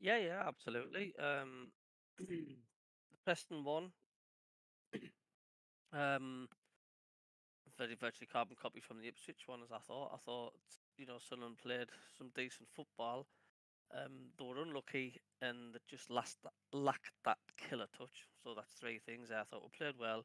Yeah, 0.00 0.16
yeah, 0.16 0.42
absolutely. 0.46 1.12
Um, 1.18 1.68
the 2.18 2.56
Preston 3.26 3.64
one. 3.64 3.90
um, 5.92 6.48
very 7.76 7.96
virtually 8.00 8.28
carbon 8.32 8.56
copy 8.60 8.80
from 8.80 8.96
the 8.98 9.08
Ipswich 9.08 9.42
one, 9.46 9.60
as 9.62 9.70
I 9.70 9.78
thought. 9.86 10.12
I 10.14 10.16
thought 10.24 10.54
you 10.96 11.04
know 11.04 11.18
Sunderland 11.20 11.58
played 11.58 11.88
some 12.16 12.30
decent 12.34 12.70
football. 12.74 13.26
Um, 13.94 14.30
they 14.38 14.44
were 14.44 14.62
unlucky 14.62 15.14
and 15.40 15.74
they 15.74 15.78
just 15.88 16.10
last 16.10 16.38
lacked 16.72 17.12
that 17.24 17.38
killer 17.56 17.86
touch. 17.96 18.26
So 18.44 18.54
that's 18.54 18.74
three 18.74 19.00
things. 19.04 19.30
I 19.30 19.42
thought 19.44 19.62
we 19.62 19.78
played 19.78 19.94
well. 19.98 20.24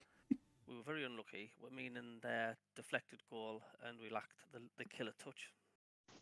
We 0.68 0.76
were 0.78 0.84
very 0.84 1.06
unlucky. 1.06 1.52
We 1.62 1.76
meaning 1.76 2.20
their 2.22 2.58
deflected 2.76 3.20
goal, 3.30 3.62
and 3.88 3.98
we 4.02 4.10
lacked 4.10 4.38
the 4.54 4.60
the 4.78 4.86
killer 4.86 5.14
touch. 5.24 5.52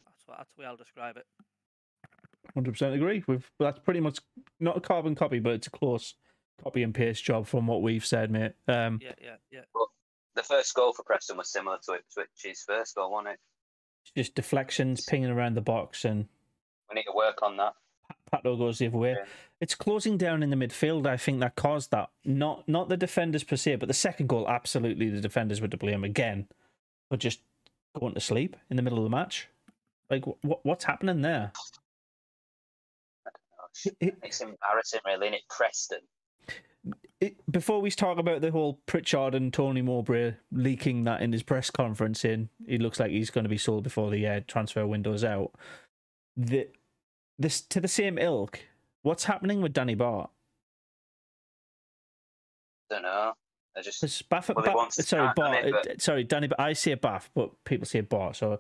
That's 0.06 0.28
what 0.28 0.38
that's 0.38 0.52
the 0.56 0.62
way 0.62 0.68
I'll 0.68 0.78
describe 0.78 1.18
it. 1.18 1.26
Hundred 2.54 2.72
percent 2.72 2.96
agree. 2.96 3.24
With 3.28 3.44
that's 3.60 3.80
pretty 3.80 4.00
much 4.00 4.20
not 4.60 4.78
a 4.78 4.82
carbon 4.82 5.16
copy, 5.16 5.40
but 5.40 5.54
it's 5.54 5.68
a 5.68 5.72
close 5.72 6.16
copy 6.64 6.84
and 6.84 6.94
paste 6.94 7.24
job 7.24 7.48
from 7.48 7.68
what 7.68 7.82
we've 7.82 8.06
said, 8.06 8.32
mate. 8.32 8.54
Um, 8.68 9.00
Yeah, 9.02 9.14
yeah, 9.22 9.36
yeah. 9.52 9.62
The 10.36 10.44
first 10.44 10.74
goal 10.74 10.94
for 10.94 11.04
Preston 11.04 11.38
was 11.38 11.52
similar 11.52 11.78
to 11.84 12.00
Ipswich's 12.18 12.64
first 12.64 12.96
goal, 12.96 13.12
wasn't 13.12 13.34
it? 13.34 13.40
just 14.16 14.36
deflections, 14.36 15.06
pinging 15.06 15.30
around 15.30 15.56
the 15.56 15.62
box, 15.62 16.06
and 16.06 16.28
We 16.92 16.96
need 16.96 17.06
to 17.06 17.14
work 17.16 17.42
on 17.42 17.58
that. 17.58 17.74
Pato 18.34 18.58
goes 18.58 18.78
the 18.80 18.88
other 18.88 18.98
way. 18.98 19.12
Yeah. 19.18 19.26
It's 19.60 19.76
closing 19.76 20.18
down 20.18 20.42
in 20.44 20.50
the 20.50 20.56
midfield. 20.56 21.06
I 21.06 21.18
think 21.18 21.40
that 21.42 21.56
caused 21.56 21.92
that. 21.92 22.10
Not 22.26 22.68
not 22.68 22.90
the 22.90 22.98
defenders 22.98 23.44
per 23.44 23.56
se, 23.56 23.76
but 23.76 23.88
the 23.88 23.94
second 23.94 24.28
goal. 24.28 24.48
Absolutely, 24.48 25.10
the 25.10 25.22
defenders 25.22 25.62
were 25.62 25.68
to 25.68 25.78
blame 25.78 26.04
again, 26.04 26.48
but 27.10 27.20
just 27.20 27.42
going 28.00 28.14
to 28.14 28.20
sleep 28.22 28.56
in 28.70 28.78
the 28.78 28.82
middle 28.82 28.98
of 29.00 29.04
the 29.04 29.10
match. 29.10 29.48
Like 30.10 30.26
what 30.28 30.66
what's 30.66 30.86
happening 30.86 31.22
there? 31.22 31.52
It- 34.00 34.18
It's 34.24 34.42
embarrassing, 34.42 35.00
really, 35.06 35.28
and 35.28 35.36
it 35.36 35.42
Preston. 35.50 36.00
it, 37.20 37.36
before 37.52 37.80
we 37.82 37.92
talk 37.92 38.18
about 38.18 38.42
the 38.42 38.52
whole 38.52 38.80
Pritchard 38.86 39.34
and 39.36 39.54
Tony 39.54 39.82
Mowbray 39.82 40.34
leaking 40.52 41.04
that 41.06 41.22
in 41.22 41.32
his 41.32 41.44
press 41.44 41.70
conference, 41.70 42.26
in 42.26 42.50
he 42.66 42.78
looks 42.78 43.00
like 43.00 43.12
he's 43.12 43.30
going 43.30 43.44
to 43.46 43.50
be 43.50 43.58
sold 43.58 43.84
before 43.84 44.10
the 44.12 44.26
uh, 44.28 44.42
transfer 44.48 44.86
window's 44.86 45.24
out. 45.24 45.52
The 46.36 46.68
this 47.42 47.62
to 47.62 47.80
the 47.82 47.88
same 47.88 48.18
ilk. 48.18 48.60
What's 49.04 49.26
happening 49.26 49.62
with 49.62 49.74
Danny 49.74 49.96
Bart? 49.96 50.30
Don't 52.90 53.04
know. 53.04 53.34
I 53.76 53.82
just 53.82 54.02
Because 54.02 54.22
Bath, 54.24 54.50
Well, 54.54 54.64
Bath- 54.66 54.94
sorry, 54.94 55.32
Bart. 55.36 55.64
doesn't 55.64 55.86
he? 55.86 55.92
uh, 55.92 55.96
Sorry, 55.98 56.24
Danny. 56.24 56.48
But 56.48 56.60
I 56.60 56.74
say 56.74 56.94
Bath, 56.96 57.30
but 57.34 57.52
people 57.64 57.86
say 57.86 58.02
Bart. 58.02 58.36
So, 58.36 58.60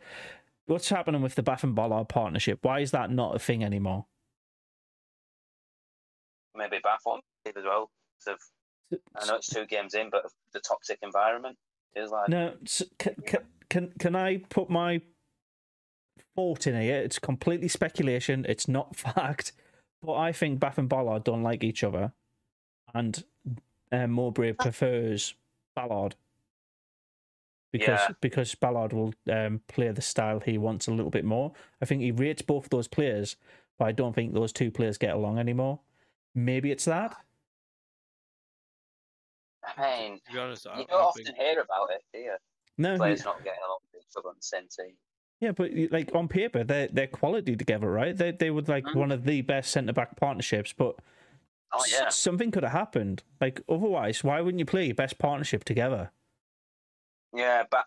what's 0.67 0.87
happening 0.89 1.21
with 1.21 1.35
the 1.35 1.43
Bath 1.43 1.63
and 1.63 1.75
Ballard 1.75 2.07
partnership? 2.07 2.59
Why 2.61 2.79
is 2.79 2.91
that 2.91 3.11
not 3.11 3.35
a 3.35 3.39
thing 3.39 3.63
anymore? 3.63 4.05
maybe 6.53 6.79
Bath 6.83 6.99
one 7.03 7.21
as 7.45 7.63
well. 7.63 7.89
So 8.19 8.35
I 9.15 9.25
know 9.25 9.35
it's 9.35 9.47
two 9.47 9.65
games 9.65 9.93
in, 9.93 10.09
but 10.09 10.25
the 10.53 10.59
toxic 10.59 10.99
environment 11.01 11.57
is 11.95 12.11
like 12.11 12.27
No, 12.29 12.53
s- 12.63 12.83
can, 12.99 13.15
can 13.25 13.39
can 13.69 13.93
can 13.97 14.15
I 14.17 14.37
put 14.49 14.69
my 14.69 15.01
thought 16.35 16.67
in 16.67 16.79
here? 16.79 16.97
It's 16.97 17.19
completely 17.19 17.67
speculation. 17.67 18.45
It's 18.47 18.67
not 18.67 18.95
fact, 18.95 19.51
but 20.01 20.13
I 20.15 20.31
think 20.31 20.59
Bath 20.59 20.77
and 20.77 20.89
Ballard 20.89 21.23
don't 21.23 21.43
like 21.43 21.63
each 21.63 21.83
other, 21.83 22.11
and 22.93 23.23
um, 23.91 24.11
Mowbray 24.11 24.53
prefers 24.53 25.33
Ballard 25.75 26.15
because 27.71 27.99
Yeah. 28.01 28.15
because 28.21 28.53
Ballard 28.55 28.93
will 28.93 29.13
um, 29.31 29.61
play 29.67 29.89
the 29.91 30.01
style 30.01 30.39
he 30.39 30.57
wants 30.57 30.87
a 30.87 30.91
little 30.91 31.11
bit 31.11 31.25
more. 31.25 31.53
I 31.81 31.85
think 31.85 32.01
he 32.01 32.11
rates 32.11 32.41
both 32.41 32.69
those 32.69 32.87
players, 32.87 33.35
but 33.79 33.85
I 33.85 33.91
don't 33.91 34.13
think 34.13 34.33
those 34.33 34.51
two 34.53 34.71
players 34.71 34.97
get 34.97 35.15
along 35.15 35.39
anymore. 35.39 35.79
Maybe 36.35 36.71
it's 36.71 36.85
that. 36.85 37.15
I 39.77 39.99
mean, 40.01 40.19
To 40.27 40.33
be 40.33 40.39
honest, 40.39 40.65
you 40.65 40.71
I 40.71 40.75
don't 40.77 40.91
often 40.91 41.23
think 41.25 41.37
hear 41.37 41.61
about 41.61 41.91
it, 41.91 42.03
do 42.13 42.19
you? 42.19 42.35
No, 42.77 42.93
he- 42.93 42.97
Players 42.97 43.23
not 43.25 43.43
getting 43.43 43.59
along 43.65 43.77
with 43.93 44.01
each 44.01 44.15
other 44.17 44.29
on 44.29 44.35
the 44.37 44.41
same 44.43 44.67
team. 44.67 44.95
Yeah, 45.41 45.51
but 45.51 45.71
like 45.91 46.13
on 46.15 46.27
paper, 46.27 46.63
they're 46.63 46.87
they're 46.87 47.07
quality 47.07 47.55
together, 47.55 47.91
right? 47.91 48.15
They 48.15 48.31
they 48.31 48.51
would 48.51 48.69
like 48.69 48.85
Mhm. 48.85 48.95
one 48.95 49.11
of 49.11 49.25
the 49.25 49.41
best 49.41 49.71
centre 49.71 49.91
back 49.91 50.15
partnerships, 50.15 50.71
but 50.71 50.95
Oh 51.73 51.81
s- 51.81 51.91
yeah, 51.91 52.09
something 52.09 52.51
could 52.51 52.63
have 52.63 52.71
happened. 52.73 53.23
Like 53.41 53.61
otherwise, 53.67 54.23
why 54.23 54.39
wouldn't 54.41 54.59
you 54.59 54.65
play 54.65 54.85
your 54.85 54.95
best 54.95 55.17
partnership 55.17 55.63
together? 55.63 56.11
yeah. 57.33 57.63
but 57.69 57.85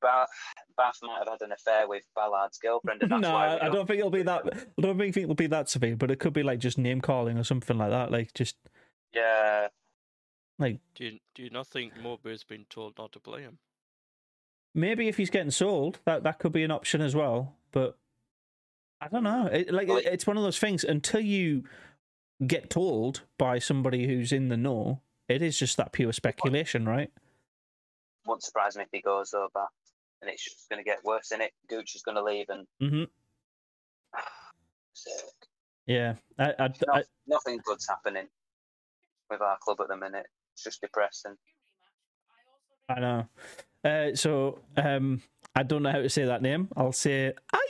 Bath, 0.00 0.28
Bath 0.76 0.98
might 1.02 1.18
have 1.18 1.28
had 1.28 1.42
an 1.42 1.52
affair 1.52 1.88
with 1.88 2.04
Ballard's 2.14 2.58
girlfriend, 2.58 3.02
and 3.02 3.10
that's 3.12 3.22
no, 3.22 3.32
why 3.32 3.54
we 3.54 3.60
I 3.60 3.68
don't 3.68 3.86
think 3.86 3.98
it'll 3.98 4.10
be 4.10 4.22
that. 4.22 4.44
I 4.78 4.80
don't 4.82 4.98
think 4.98 5.16
it'll 5.16 5.34
be 5.34 5.46
that 5.48 5.68
severe, 5.68 5.96
but 5.96 6.10
it 6.10 6.18
could 6.20 6.32
be 6.32 6.42
like 6.42 6.60
just 6.60 6.78
name 6.78 7.00
calling 7.00 7.36
or 7.38 7.44
something 7.44 7.76
like 7.76 7.90
that. 7.90 8.10
Like 8.10 8.32
just 8.34 8.56
Yeah, 9.12 9.68
like 10.58 10.80
do 10.94 11.04
you, 11.04 11.18
do 11.34 11.42
you 11.42 11.50
not 11.50 11.66
think 11.66 11.94
Mowbray's 11.94 12.44
been 12.44 12.66
told 12.70 12.96
not 12.98 13.12
to 13.12 13.20
play 13.20 13.42
him? 13.42 13.58
Maybe 14.76 15.08
if 15.08 15.16
he's 15.16 15.30
getting 15.30 15.50
sold, 15.50 15.98
that 16.04 16.22
that 16.22 16.38
could 16.38 16.52
be 16.52 16.62
an 16.62 16.70
option 16.70 17.00
as 17.00 17.16
well. 17.16 17.56
But 17.72 17.98
I 19.00 19.08
don't 19.08 19.24
know. 19.24 19.46
It, 19.46 19.72
like 19.72 19.88
it- 19.88 20.06
it's 20.06 20.26
one 20.26 20.36
of 20.36 20.44
those 20.44 20.58
things 20.58 20.84
until 20.84 21.20
you 21.20 21.64
get 22.46 22.70
told 22.70 23.22
by 23.38 23.58
somebody 23.58 24.06
who's 24.06 24.32
in 24.32 24.48
the 24.48 24.56
know. 24.56 25.00
It 25.28 25.42
is 25.42 25.58
just 25.58 25.76
that 25.78 25.92
pure 25.92 26.12
speculation, 26.12 26.86
right? 26.86 27.10
won't 28.26 28.42
surprise 28.42 28.76
me 28.76 28.82
if 28.82 28.88
he 28.92 29.00
goes 29.00 29.34
over, 29.34 29.66
and 30.20 30.30
it's 30.30 30.42
just 30.44 30.68
going 30.68 30.82
to 30.82 30.84
get 30.84 31.04
worse. 31.04 31.30
In 31.32 31.40
it, 31.40 31.52
Gooch 31.68 31.94
is 31.94 32.02
going 32.02 32.16
to 32.16 32.22
leave, 32.22 32.46
and 32.48 32.66
hmm 32.80 33.04
so, 34.92 35.10
Yeah, 35.86 36.14
I, 36.38 36.54
I, 36.58 37.02
nothing 37.26 37.60
good's 37.64 37.88
happening 37.88 38.26
with 39.30 39.40
our 39.40 39.56
club 39.60 39.80
at 39.80 39.88
the 39.88 39.96
minute. 39.96 40.26
It's 40.54 40.64
just 40.64 40.80
depressing. 40.80 41.36
I 42.88 43.00
know. 43.00 43.26
Uh, 43.86 44.14
so 44.14 44.58
um, 44.76 45.22
I 45.54 45.62
don't 45.62 45.82
know 45.82 45.92
how 45.92 46.02
to 46.02 46.08
say 46.10 46.24
that 46.24 46.42
name. 46.42 46.68
I'll 46.76 46.92
say 46.92 47.32
I. 47.52 47.66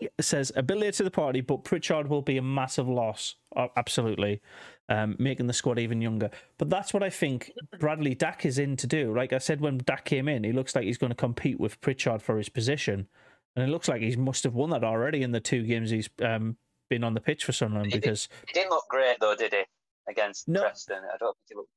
It 0.00 0.12
says 0.24 0.52
a 0.56 0.62
bit 0.62 0.76
late 0.76 0.94
to 0.94 1.04
the 1.04 1.10
party, 1.10 1.40
but 1.40 1.64
Pritchard 1.64 2.08
will 2.08 2.20
be 2.20 2.36
a 2.36 2.42
massive 2.42 2.88
loss. 2.88 3.36
Uh, 3.56 3.68
absolutely, 3.76 4.42
um, 4.88 5.16
making 5.18 5.46
the 5.46 5.52
squad 5.52 5.78
even 5.78 6.02
younger. 6.02 6.30
But 6.58 6.68
that's 6.68 6.92
what 6.92 7.02
I 7.02 7.08
think 7.08 7.52
Bradley 7.78 8.14
Dack 8.14 8.44
is 8.44 8.58
in 8.58 8.76
to 8.78 8.86
do. 8.86 9.14
Like 9.16 9.32
I 9.32 9.38
said, 9.38 9.60
when 9.60 9.78
Dack 9.78 10.04
came 10.04 10.28
in, 10.28 10.44
he 10.44 10.52
looks 10.52 10.74
like 10.74 10.84
he's 10.84 10.98
going 10.98 11.12
to 11.12 11.16
compete 11.16 11.58
with 11.58 11.80
Pritchard 11.80 12.20
for 12.20 12.36
his 12.36 12.48
position, 12.48 13.08
and 13.56 13.66
it 13.66 13.70
looks 13.70 13.88
like 13.88 14.02
he 14.02 14.14
must 14.16 14.44
have 14.44 14.54
won 14.54 14.70
that 14.70 14.84
already 14.84 15.22
in 15.22 15.30
the 15.30 15.40
two 15.40 15.62
games 15.62 15.90
he's 15.90 16.10
um, 16.22 16.56
been 16.90 17.04
on 17.04 17.14
the 17.14 17.20
pitch 17.20 17.44
for 17.44 17.52
Sunderland. 17.52 17.92
Because 17.92 18.28
He 18.48 18.52
didn't 18.52 18.70
look 18.70 18.84
great 18.90 19.16
though, 19.20 19.36
did 19.36 19.54
he? 19.54 19.62
Against 20.08 20.48
No. 20.48 20.60
Preston, 20.60 20.98
I 20.98 21.16
don't 21.18 21.36
think 21.36 21.48
he 21.48 21.54
looked. 21.54 21.70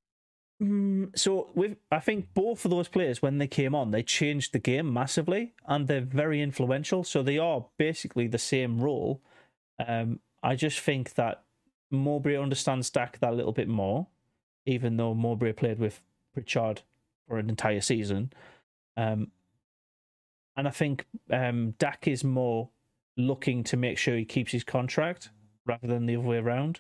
Mm, 0.62 1.18
so 1.18 1.50
with 1.54 1.78
I 1.92 2.00
think 2.00 2.34
both 2.34 2.66
of 2.66 2.72
those 2.72 2.88
players 2.88 3.22
when 3.22 3.38
they 3.38 3.48
came 3.48 3.76
on, 3.76 3.92
they 3.92 4.04
changed 4.04 4.54
the 4.54 4.60
game 4.60 4.92
massively, 4.92 5.54
and 5.68 5.88
they're 5.88 6.02
very 6.02 6.42
influential. 6.42 7.04
So 7.04 7.22
they 7.22 7.38
are 7.38 7.66
basically 7.78 8.28
the 8.28 8.40
same 8.40 8.80
role. 8.80 9.22
Um, 9.86 10.20
I 10.42 10.56
just 10.56 10.80
think 10.80 11.14
that 11.14 11.44
Mowbray 11.92 12.38
understands 12.38 12.90
Dack 12.90 13.20
that 13.20 13.34
a 13.34 13.36
little 13.36 13.52
bit 13.52 13.68
more, 13.68 14.08
even 14.66 14.98
though 14.98 15.14
Mowbray 15.14 15.54
played 15.54 15.80
with 15.80 16.02
Pritchard 16.34 16.82
for 17.28 17.38
an 17.38 17.50
entire 17.50 17.82
season. 17.82 18.34
Um, 18.96 19.32
and 20.56 20.68
I 20.68 20.72
think 20.72 21.06
um, 21.32 21.76
Dack 21.78 22.08
is 22.08 22.24
more 22.24 22.70
looking 23.16 23.64
to 23.66 23.78
make 23.78 24.00
sure 24.00 24.16
he 24.16 24.26
keeps 24.26 24.52
his 24.52 24.64
contract 24.64 25.30
rather 25.68 25.88
than 25.88 26.08
the 26.08 26.16
other 26.16 26.28
way 26.28 26.38
around. 26.38 26.80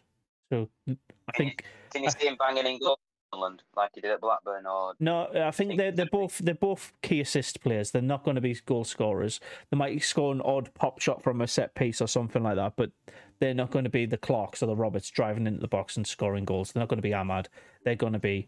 So 0.49 0.69
I 0.89 1.31
think 1.35 1.63
Can 1.91 2.03
you 2.03 2.09
see 2.09 2.27
him 2.27 2.37
banging 2.39 2.65
in 2.65 2.79
goals 2.79 2.97
Sunderland 3.37 3.63
like 3.75 3.91
he 3.93 4.01
did 4.01 4.11
at 4.11 4.21
Blackburn, 4.21 4.65
or 4.65 4.93
No, 4.99 5.27
I 5.33 5.51
think 5.51 5.77
they're 5.77 5.77
they're 5.77 5.87
it's 5.89 5.97
gonna 5.97 6.05
be- 6.05 6.17
both 6.17 6.37
they're 6.39 6.53
both 6.55 6.93
key 7.01 7.21
assist 7.21 7.61
players. 7.61 7.91
They're 7.91 8.01
not 8.01 8.23
going 8.23 8.35
to 8.35 8.41
be 8.41 8.53
goal 8.65 8.83
scorers. 8.83 9.39
They 9.71 9.77
might 9.77 10.01
score 10.03 10.31
an 10.33 10.41
odd 10.41 10.73
pop 10.73 10.99
shot 10.99 11.21
from 11.21 11.41
a 11.41 11.47
set 11.47 11.75
piece 11.75 12.01
or 12.01 12.07
something 12.07 12.43
like 12.43 12.55
that, 12.55 12.73
but 12.75 12.91
they're 13.39 13.53
not 13.53 13.71
going 13.71 13.83
to 13.85 13.89
be 13.91 14.05
the 14.05 14.17
Clarkes 14.17 14.63
or 14.63 14.65
the 14.67 14.75
Roberts 14.75 15.09
driving 15.09 15.45
into 15.47 15.59
the 15.61 15.67
box 15.67 15.97
and 15.97 16.07
scoring 16.07 16.45
goals. 16.45 16.71
They're 16.71 16.81
not 16.81 16.89
going 16.89 16.97
to 16.97 17.01
be 17.03 17.11
Amad. 17.11 17.47
They're 17.83 17.95
going 17.95 18.13
to 18.13 18.19
be 18.19 18.47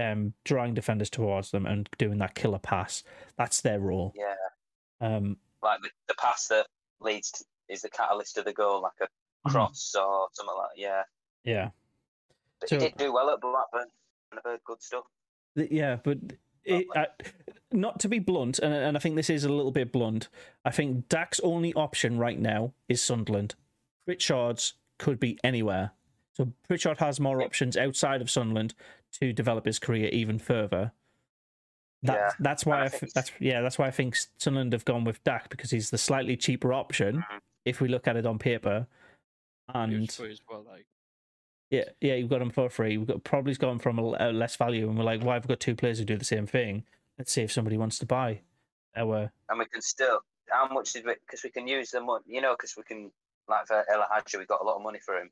um, 0.00 0.34
drawing 0.44 0.74
defenders 0.74 1.10
towards 1.10 1.52
them 1.52 1.64
and 1.66 1.88
doing 1.98 2.18
that 2.18 2.34
killer 2.34 2.58
pass. 2.58 3.04
That's 3.36 3.60
their 3.60 3.78
role. 3.78 4.12
yeah, 4.16 4.34
Um, 5.00 5.36
like 5.62 5.80
the, 5.82 5.90
the 6.08 6.14
pass 6.14 6.48
that 6.48 6.66
leads 7.00 7.30
to, 7.32 7.44
is 7.68 7.82
the 7.82 7.88
catalyst 7.90 8.36
of 8.36 8.44
the 8.46 8.52
goal, 8.52 8.82
like 8.82 8.92
a 9.00 9.48
Mhm. 9.48 9.52
cross 9.52 9.94
or 9.96 10.28
something 10.32 10.56
like 10.56 10.70
yeah. 10.76 11.04
yeah, 11.44 11.70
But 12.58 12.68
So- 12.68 12.76
he 12.80 12.88
did 12.88 12.96
do 12.98 13.12
well 13.12 13.30
at 13.30 13.40
Blackburn. 13.40 13.86
And 14.32 14.58
good 14.64 14.82
stuff. 14.82 15.04
Th- 15.56 15.70
yeah, 15.70 15.96
but 16.02 16.18
it, 16.64 16.86
I, 16.94 17.06
not 17.72 18.00
to 18.00 18.08
be 18.08 18.18
blunt, 18.18 18.58
and, 18.58 18.72
and 18.72 18.96
I 18.96 19.00
think 19.00 19.16
this 19.16 19.30
is 19.30 19.44
a 19.44 19.48
little 19.52 19.72
bit 19.72 19.92
blunt. 19.92 20.28
I 20.64 20.70
think 20.70 21.08
Dack's 21.08 21.40
only 21.40 21.72
option 21.74 22.18
right 22.18 22.38
now 22.38 22.72
is 22.88 23.02
Sunderland. 23.02 23.54
Pritchard's 24.06 24.74
could 24.98 25.18
be 25.18 25.38
anywhere. 25.42 25.92
So 26.34 26.52
Pritchard 26.68 26.98
has 26.98 27.18
more 27.20 27.42
options 27.42 27.76
outside 27.76 28.20
of 28.22 28.30
Sunderland 28.30 28.74
to 29.20 29.32
develop 29.32 29.64
his 29.66 29.78
career 29.78 30.08
even 30.10 30.38
further. 30.38 30.92
That, 32.02 32.14
Yeah, 32.16 32.30
that's 32.38 32.64
why 32.64 32.76
and 32.76 32.82
I 32.84 32.86
I 32.86 32.88
think 32.88 33.12
that's 33.12 33.32
yeah 33.40 33.60
that's 33.60 33.78
why 33.78 33.86
I 33.86 33.90
think 33.90 34.16
Sunderland 34.38 34.72
have 34.72 34.84
gone 34.86 35.04
with 35.04 35.22
Dack 35.24 35.50
because 35.50 35.70
he's 35.70 35.90
the 35.90 35.98
slightly 35.98 36.36
cheaper 36.36 36.72
option 36.72 37.18
Mhm. 37.18 37.40
if 37.66 37.80
we 37.80 37.88
look 37.88 38.08
at 38.08 38.16
it 38.16 38.24
on 38.24 38.38
paper. 38.38 38.86
And 39.74 40.08
as 40.08 40.40
well, 40.48 40.64
like 40.66 40.86
yeah, 41.70 41.84
yeah, 42.00 42.14
you've 42.14 42.28
got 42.28 42.40
them 42.40 42.50
for 42.50 42.68
free. 42.68 42.98
We've 42.98 43.06
got 43.06 43.22
probably 43.22 43.54
gone 43.54 43.78
from 43.78 43.98
a, 43.98 44.16
a 44.18 44.32
less 44.32 44.56
value, 44.56 44.88
and 44.88 44.98
we're 44.98 45.04
like, 45.04 45.22
why 45.22 45.34
have 45.34 45.44
we 45.44 45.48
got 45.48 45.60
two 45.60 45.76
players 45.76 45.98
who 45.98 46.04
do 46.04 46.16
the 46.16 46.24
same 46.24 46.46
thing? 46.46 46.84
Let's 47.16 47.32
see 47.32 47.42
if 47.42 47.52
somebody 47.52 47.76
wants 47.76 47.98
to 48.00 48.06
buy 48.06 48.40
our. 48.96 49.30
and 49.48 49.58
we 49.58 49.66
can 49.66 49.80
still. 49.80 50.20
How 50.48 50.68
much 50.68 50.92
did 50.92 51.06
we? 51.06 51.14
Because 51.14 51.44
we 51.44 51.50
can 51.50 51.68
use 51.68 51.90
the 51.90 52.00
money, 52.00 52.24
you 52.26 52.40
know, 52.40 52.54
because 52.54 52.74
we 52.76 52.82
can. 52.82 53.10
Like 53.48 53.66
for 53.66 53.84
Lihadji, 53.90 54.38
we 54.38 54.46
got 54.46 54.60
a 54.60 54.64
lot 54.64 54.76
of 54.76 54.82
money 54.82 55.00
for 55.04 55.16
him. 55.16 55.30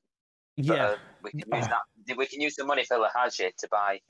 But, 0.57 0.65
Yeah, 0.65 0.85
uh, 0.87 0.97
we 1.23 1.31
can 1.31 1.41
use 1.53 1.67
that. 1.67 2.17
We 2.17 2.27
can 2.27 2.41
use 2.41 2.57
the 2.57 2.65
money 2.65 2.85
for 2.85 2.99
Lihadji 2.99 3.55
to 3.57 3.69
buy 3.69 4.01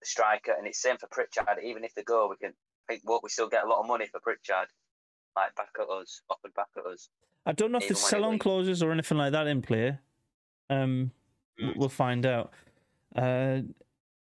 the 0.00 0.06
striker, 0.06 0.52
and 0.56 0.66
it's 0.66 0.80
same 0.80 0.98
for 0.98 1.06
Pritchard. 1.06 1.46
Even 1.62 1.84
if 1.84 1.94
they 1.94 2.02
go, 2.02 2.28
we 2.28 2.36
can. 2.36 2.52
I 2.88 2.92
think 2.92 3.02
what 3.04 3.22
we 3.22 3.30
still 3.30 3.48
get 3.48 3.64
a 3.64 3.68
lot 3.68 3.80
of 3.80 3.86
money 3.86 4.06
for 4.06 4.20
Pritchard, 4.20 4.68
like 5.34 5.54
back 5.54 5.70
at 5.80 5.88
us, 5.88 6.20
offered 6.28 6.54
back 6.54 6.68
at 6.76 6.84
us. 6.84 7.08
I 7.46 7.52
don't 7.52 7.72
know 7.72 7.78
if 7.78 7.88
there's 7.88 8.00
sell-on 8.00 8.38
clauses 8.38 8.82
or 8.82 8.92
anything 8.92 9.16
like 9.18 9.32
that 9.32 9.46
in 9.46 9.62
play. 9.62 9.98
Um. 10.68 11.12
We'll 11.76 11.88
find 11.88 12.26
out. 12.26 12.52
Uh, 13.14 13.60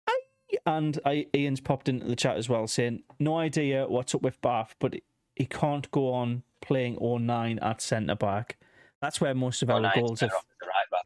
I, 0.06 0.20
and 0.66 0.98
I, 1.04 1.26
Ian's 1.34 1.60
popped 1.60 1.88
into 1.88 2.06
the 2.06 2.16
chat 2.16 2.36
as 2.36 2.48
well, 2.48 2.66
saying 2.66 3.02
no 3.18 3.38
idea 3.38 3.86
what's 3.88 4.14
up 4.14 4.22
with 4.22 4.40
Bath, 4.40 4.74
but 4.78 4.94
he 5.36 5.46
can't 5.46 5.90
go 5.90 6.12
on 6.12 6.42
playing 6.60 6.96
all 6.96 7.16
O'Nien 7.16 7.58
at 7.60 7.80
centre 7.80 8.14
back. 8.14 8.56
That's 9.02 9.20
where 9.20 9.34
most 9.34 9.62
of 9.62 9.70
our 9.70 9.80
goals 9.94 10.20
have. 10.20 10.30
right 10.30 10.90
back. 10.90 11.04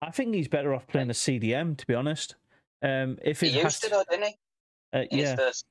I 0.00 0.10
think 0.10 0.34
he's 0.34 0.48
better 0.48 0.74
off 0.74 0.86
playing 0.86 1.10
a 1.10 1.14
CDM, 1.14 1.76
to 1.76 1.86
be 1.86 1.94
honest. 1.94 2.36
Um, 2.82 3.18
if 3.22 3.40
He 3.40 3.48
used 3.48 3.82
to, 3.82 3.90
though, 3.90 4.04
didn't 4.08 4.26
he? 4.28 4.34
uh, 4.92 5.04
yeah. 5.10 5.36
first. 5.36 5.66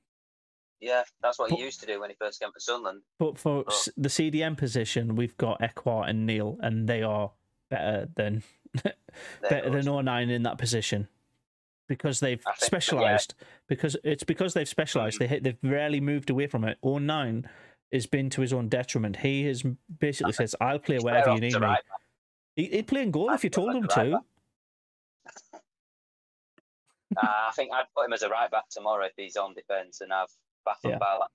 Yeah, 0.79 1.03
that's 1.23 1.39
what 1.39 1.49
But- 1.49 1.57
he 1.57 1.63
used 1.65 1.79
to 1.79 1.85
do 1.87 1.99
when 1.99 2.09
he 2.11 2.15
first 2.19 2.39
came 2.39 2.51
to 2.53 2.59
Sunderland. 2.59 3.01
But 3.17 3.39
for 3.39 3.63
s 3.67 3.89
the 3.97 4.09
CDM 4.09 4.55
position, 4.57 5.15
we've 5.15 5.35
got 5.37 5.59
Ekwah 5.61 6.07
and 6.07 6.25
Neil, 6.27 6.57
and 6.61 6.87
they 6.87 7.01
are 7.01 7.31
better 7.71 8.09
than 8.15 8.43
better 9.49 9.69
than 9.69 9.87
O'Nien 9.87 10.29
in 10.29 10.43
that 10.43 10.57
position 10.57 11.07
because 11.87 12.19
they've 12.19 12.41
think- 12.41 12.55
yeah. 12.61 12.65
specialized. 12.65 13.33
Because 13.67 13.97
it's 14.03 14.23
because 14.23 14.53
they've 14.53 14.67
specialized. 14.67 15.19
They 15.19 15.27
hit, 15.27 15.43
they've 15.43 15.57
rarely 15.63 15.99
moved 16.01 16.29
away 16.29 16.47
from 16.47 16.63
it. 16.63 16.77
O'Nien 16.83 17.47
has 17.91 18.05
been 18.05 18.29
to 18.31 18.41
his 18.41 18.53
own 18.53 18.67
detriment. 18.69 19.17
He 19.17 19.45
has 19.45 19.63
basically 19.99 20.33
says, 20.33 20.55
"I'll 20.61 20.79
play 20.79 20.99
wherever 20.99 21.33
you 21.33 21.39
need 21.41 21.53
me." 21.53 21.59
right. 21.59 21.81
He- 22.55 22.65
He'd 22.67 22.87
play 22.87 23.01
in 23.03 23.11
goal 23.11 23.29
I 23.29 23.35
if 23.35 23.43
you 23.43 23.49
told 23.49 23.75
him 23.75 23.83
right 23.83 23.89
to. 24.11 24.21
Uh, 27.15 27.21
I 27.21 27.51
think 27.55 27.71
I'd 27.73 27.85
put 27.95 28.05
him 28.05 28.13
as 28.13 28.21
a 28.21 28.29
right 28.29 28.51
back 28.51 28.69
tomorrow 28.69 29.05
if 29.05 29.13
he's 29.15 29.37
on 29.37 29.53
defence 29.53 30.01
and 30.01 30.11
have 30.11 30.29
Bath 30.65 30.79
and 30.83 30.91
Yeah. 30.93 30.97
Ballard. 30.99 31.29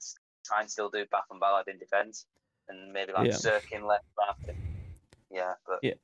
Try 0.44 0.60
and 0.60 0.70
still 0.70 0.90
do 0.90 1.04
Bath 1.10 1.24
and 1.30 1.40
Ballard 1.40 1.68
in 1.68 1.78
defence 1.78 2.26
and 2.68 2.92
maybe 2.92 3.12
like 3.12 3.28
Yeah. 3.28 3.32
Cirkin 3.34 3.86
left 3.86 4.04
back. 4.16 4.54
Yeah, 5.30 5.54
but 5.66 5.78
Yeah. 5.82 5.94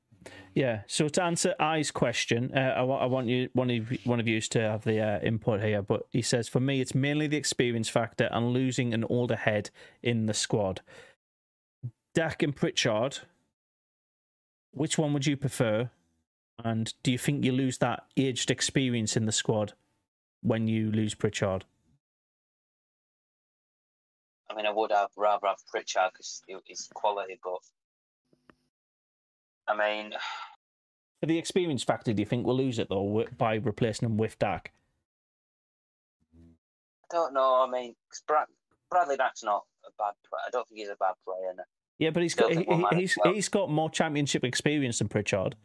Yeah. 0.54 0.80
So 0.86 1.08
to 1.08 1.22
answer 1.22 1.54
I's 1.60 1.90
question, 1.90 2.52
uh, 2.54 2.74
I, 2.76 2.82
I 2.82 3.06
want 3.06 3.28
you 3.28 3.48
one 3.52 3.70
of 3.70 3.90
one 4.04 4.20
of 4.20 4.26
you 4.26 4.40
to 4.40 4.60
have 4.60 4.84
the 4.84 5.00
uh, 5.00 5.20
input 5.20 5.62
here. 5.62 5.82
But 5.82 6.06
he 6.10 6.22
says 6.22 6.48
for 6.48 6.60
me, 6.60 6.80
it's 6.80 6.94
mainly 6.94 7.26
the 7.26 7.36
experience 7.36 7.88
factor 7.88 8.28
and 8.32 8.52
losing 8.52 8.94
an 8.94 9.04
older 9.04 9.36
head 9.36 9.70
in 10.02 10.26
the 10.26 10.34
squad. 10.34 10.80
Dak 12.14 12.42
and 12.42 12.54
Pritchard. 12.54 13.18
Which 14.72 14.98
one 14.98 15.12
would 15.12 15.26
you 15.26 15.36
prefer? 15.36 15.90
And 16.64 16.92
do 17.02 17.12
you 17.12 17.18
think 17.18 17.44
you 17.44 17.52
lose 17.52 17.78
that 17.78 18.04
aged 18.16 18.50
experience 18.50 19.16
in 19.16 19.26
the 19.26 19.32
squad 19.32 19.74
when 20.42 20.66
you 20.66 20.90
lose 20.90 21.14
Pritchard? 21.14 21.64
I 24.50 24.54
mean, 24.54 24.66
I 24.66 24.70
would 24.70 24.90
have 24.90 25.10
rather 25.16 25.46
have 25.46 25.64
Pritchard 25.70 26.10
because 26.12 26.42
his 26.66 26.88
quality, 26.94 27.38
but 27.42 27.60
I 29.68 29.76
mean, 29.76 30.12
For 31.20 31.26
the 31.26 31.38
experience 31.38 31.82
factor, 31.84 32.12
do 32.12 32.20
you 32.22 32.26
think 32.26 32.46
we'll 32.46 32.56
lose 32.56 32.78
it 32.78 32.88
though 32.88 33.24
by 33.36 33.56
replacing 33.56 34.06
him 34.06 34.16
with 34.16 34.38
Dack? 34.38 34.72
I 36.34 37.14
don't 37.14 37.32
know. 37.34 37.64
I 37.66 37.70
mean, 37.70 37.94
Brad, 38.26 38.46
Bradley 38.90 39.16
Dack's 39.16 39.42
not 39.42 39.64
a 39.84 39.90
bad 39.98 40.12
player. 40.28 40.40
I 40.46 40.50
don't 40.50 40.66
think 40.68 40.80
he's 40.80 40.88
a 40.88 40.96
bad 40.96 41.14
player. 41.24 41.52
no. 41.56 41.62
Yeah, 41.98 42.10
but 42.10 42.22
he's 42.22 42.34
got 42.34 42.52
he, 42.52 42.64
he's 42.96 43.16
well. 43.22 43.34
he's 43.34 43.48
got 43.48 43.70
more 43.70 43.90
championship 43.90 44.44
experience 44.44 44.98
than 45.00 45.08
Pritchard. 45.08 45.56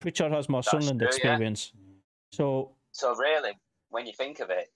Pritchard 0.00 0.32
has 0.32 0.48
more 0.48 0.62
That's 0.62 0.70
Sunderland 0.72 0.98
true, 1.00 1.08
yeah. 1.08 1.14
experience. 1.14 1.72
So 2.32 2.72
So 2.92 3.14
really, 3.14 3.52
when 3.90 4.06
you 4.06 4.12
think 4.12 4.40
of 4.40 4.50
it, 4.50 4.68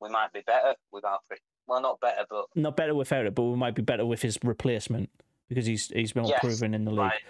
we 0.00 0.10
might 0.10 0.32
be 0.34 0.42
better 0.46 0.74
without 0.92 1.20
Pritchard. 1.28 1.42
Well, 1.66 1.80
not 1.80 1.98
better, 2.00 2.26
but 2.28 2.44
not 2.54 2.76
better 2.76 2.94
without 2.94 3.24
it, 3.26 3.34
but 3.34 3.44
we 3.44 3.56
might 3.56 3.74
be 3.74 3.82
better 3.82 4.04
with 4.04 4.20
his 4.22 4.38
replacement 4.44 5.08
because 5.48 5.64
he's 5.64 5.88
he's 5.88 6.12
been 6.12 6.26
Yes, 6.26 6.40
proven 6.40 6.74
in 6.74 6.84
the 6.84 6.90
league. 6.90 6.98
like, 6.98 7.24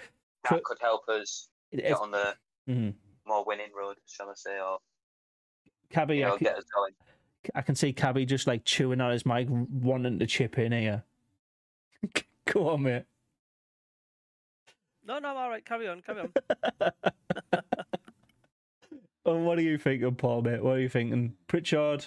that 0.50 0.56
So- 0.56 0.62
could 0.64 0.78
help 0.80 1.09
us 1.09 1.48
If- 1.70 1.80
get 1.80 1.98
on 1.98 2.11
the 2.11 2.37
mhm. 2.68 2.94
more 3.26 3.44
winning 3.44 3.72
road, 3.74 3.98
shall 4.06 4.30
I 4.30 4.35
say, 4.35 4.61
or 4.61 4.78
Cabby, 5.90 6.16
you 6.18 6.24
know, 6.24 6.35
I, 6.35 6.38
can, 6.38 6.46
us 6.48 6.64
going. 6.74 6.94
I 7.54 7.62
can 7.62 7.74
see 7.76 7.92
Cabby 7.92 8.26
just 8.26 8.46
like 8.46 8.64
chewing 8.64 9.00
on 9.00 9.12
his 9.12 9.24
mic, 9.24 9.46
wanting 9.48 10.18
to 10.18 10.26
chip 10.26 10.59
in 10.59 10.72
here. 10.72 11.04
Go 12.46 12.68
on, 12.70 12.82
mate. 12.82 13.04
No, 15.04 15.18
no, 15.20 15.28
I'm 15.28 15.37
all 15.37 15.48
right. 15.50 15.64
Carry 15.64 15.87
on, 15.87 16.02
carry 16.02 16.22
on. 16.22 16.32
oh, 19.24 19.37
what 19.38 19.59
are 19.59 19.62
you 19.62 19.78
thinking, 19.78 20.16
Paul, 20.16 20.42
mate? 20.42 20.62
What 20.62 20.72
are 20.72 20.80
you 20.80 20.88
thinking? 20.88 21.35
Pritchard? 21.46 22.06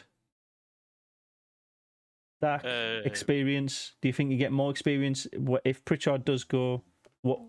That 2.41 2.65
uh, 2.65 3.01
experience? 3.05 3.93
Do 4.01 4.09
you 4.09 4.13
think 4.13 4.31
you 4.31 4.37
get 4.37 4.51
more 4.51 4.71
experience 4.71 5.27
if 5.63 5.83
Pritchard 5.85 6.25
does 6.25 6.43
go? 6.43 6.83
What? 7.21 7.39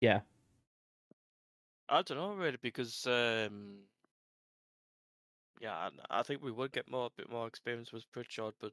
Yeah, 0.00 0.20
I 1.88 2.02
don't 2.02 2.18
know 2.18 2.34
really 2.34 2.58
because 2.60 3.06
um, 3.06 3.78
yeah, 5.60 5.72
I, 6.10 6.18
I 6.20 6.22
think 6.22 6.42
we 6.42 6.52
would 6.52 6.72
get 6.72 6.90
more 6.90 7.06
a 7.06 7.10
bit 7.16 7.30
more 7.30 7.46
experience 7.46 7.92
with 7.92 8.10
Pritchard, 8.12 8.54
but 8.60 8.72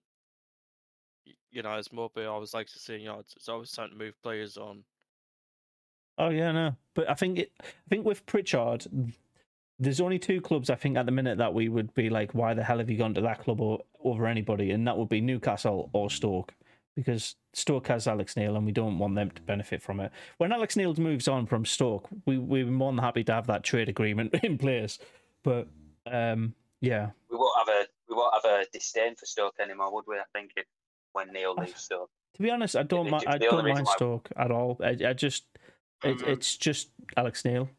you 1.51 1.63
know, 1.63 1.71
as 1.71 1.91
Mowbray 1.91 2.25
always 2.25 2.53
likes 2.53 2.73
to 2.73 2.79
say, 2.79 2.97
you 2.97 3.07
know, 3.07 3.19
it's, 3.19 3.35
it's 3.35 3.49
always 3.49 3.71
time 3.71 3.89
to 3.89 3.95
move 3.95 4.13
players 4.21 4.57
on. 4.57 4.83
Oh 6.17 6.29
yeah, 6.29 6.51
no. 6.51 6.75
But 6.93 7.09
I 7.09 7.13
think 7.13 7.39
it. 7.39 7.51
I 7.61 7.89
think 7.89 8.05
with 8.05 8.25
Pritchard, 8.25 8.85
there's 9.79 9.99
only 9.99 10.19
two 10.19 10.39
clubs 10.41 10.69
I 10.69 10.75
think 10.75 10.97
at 10.97 11.05
the 11.05 11.11
minute 11.11 11.37
that 11.39 11.53
we 11.53 11.67
would 11.69 11.93
be 11.93 12.09
like, 12.09 12.33
why 12.33 12.53
the 12.53 12.63
hell 12.63 12.77
have 12.77 12.89
you 12.89 12.97
gone 12.97 13.13
to 13.15 13.21
that 13.21 13.43
club 13.43 13.59
or, 13.59 13.81
over 14.03 14.27
anybody? 14.27 14.71
And 14.71 14.87
that 14.87 14.97
would 14.97 15.09
be 15.09 15.21
Newcastle 15.21 15.89
or 15.93 16.09
Stoke, 16.09 16.53
because 16.95 17.35
Stoke 17.53 17.87
has 17.87 18.07
Alex 18.07 18.35
Neil, 18.37 18.55
and 18.55 18.65
we 18.65 18.71
don't 18.71 18.97
want 18.97 19.15
them 19.15 19.29
to 19.31 19.41
benefit 19.41 19.81
from 19.81 19.99
it. 19.99 20.11
When 20.37 20.51
Alex 20.51 20.75
Neil 20.75 20.93
moves 20.95 21.27
on 21.27 21.45
from 21.45 21.65
Stoke, 21.65 22.07
we 22.25 22.37
we're 22.37 22.65
more 22.65 22.91
than 22.91 22.99
happy 23.03 23.23
to 23.25 23.33
have 23.33 23.47
that 23.47 23.63
trade 23.63 23.89
agreement 23.89 24.33
in 24.43 24.57
place. 24.57 24.97
But 25.43 25.67
um, 26.09 26.53
yeah, 26.81 27.11
We 27.29 27.37
won't 27.37 27.53
have 27.67 27.75
a 27.75 27.85
we 28.09 28.15
won't 28.15 28.33
have 28.33 28.45
a 28.51 28.65
disdain 28.71 29.15
for 29.15 29.25
Stoke 29.25 29.55
anymore, 29.59 29.93
would 29.93 30.05
we? 30.07 30.15
I 30.17 30.23
think 30.33 30.51
if 30.55 30.65
when 31.13 31.31
Neil 31.33 31.53
leaves 31.55 31.81
Stoke. 31.81 32.09
to 32.35 32.41
be 32.43 32.49
honest, 32.49 32.75
I 32.75 32.83
don't 32.83 33.09
mind. 33.09 33.25
I 33.27 33.37
don't 33.37 33.63
reason 33.63 33.75
mind 33.75 33.85
why- 33.87 33.93
Stoke 33.95 34.29
at 34.37 34.51
all. 34.51 34.77
I, 34.83 34.97
I 35.09 35.13
just 35.13 35.45
it, 36.03 36.17
Mhm. 36.19 36.27
it's 36.27 36.55
just 36.57 36.89
Alex 37.17 37.43
Neil. 37.45 37.69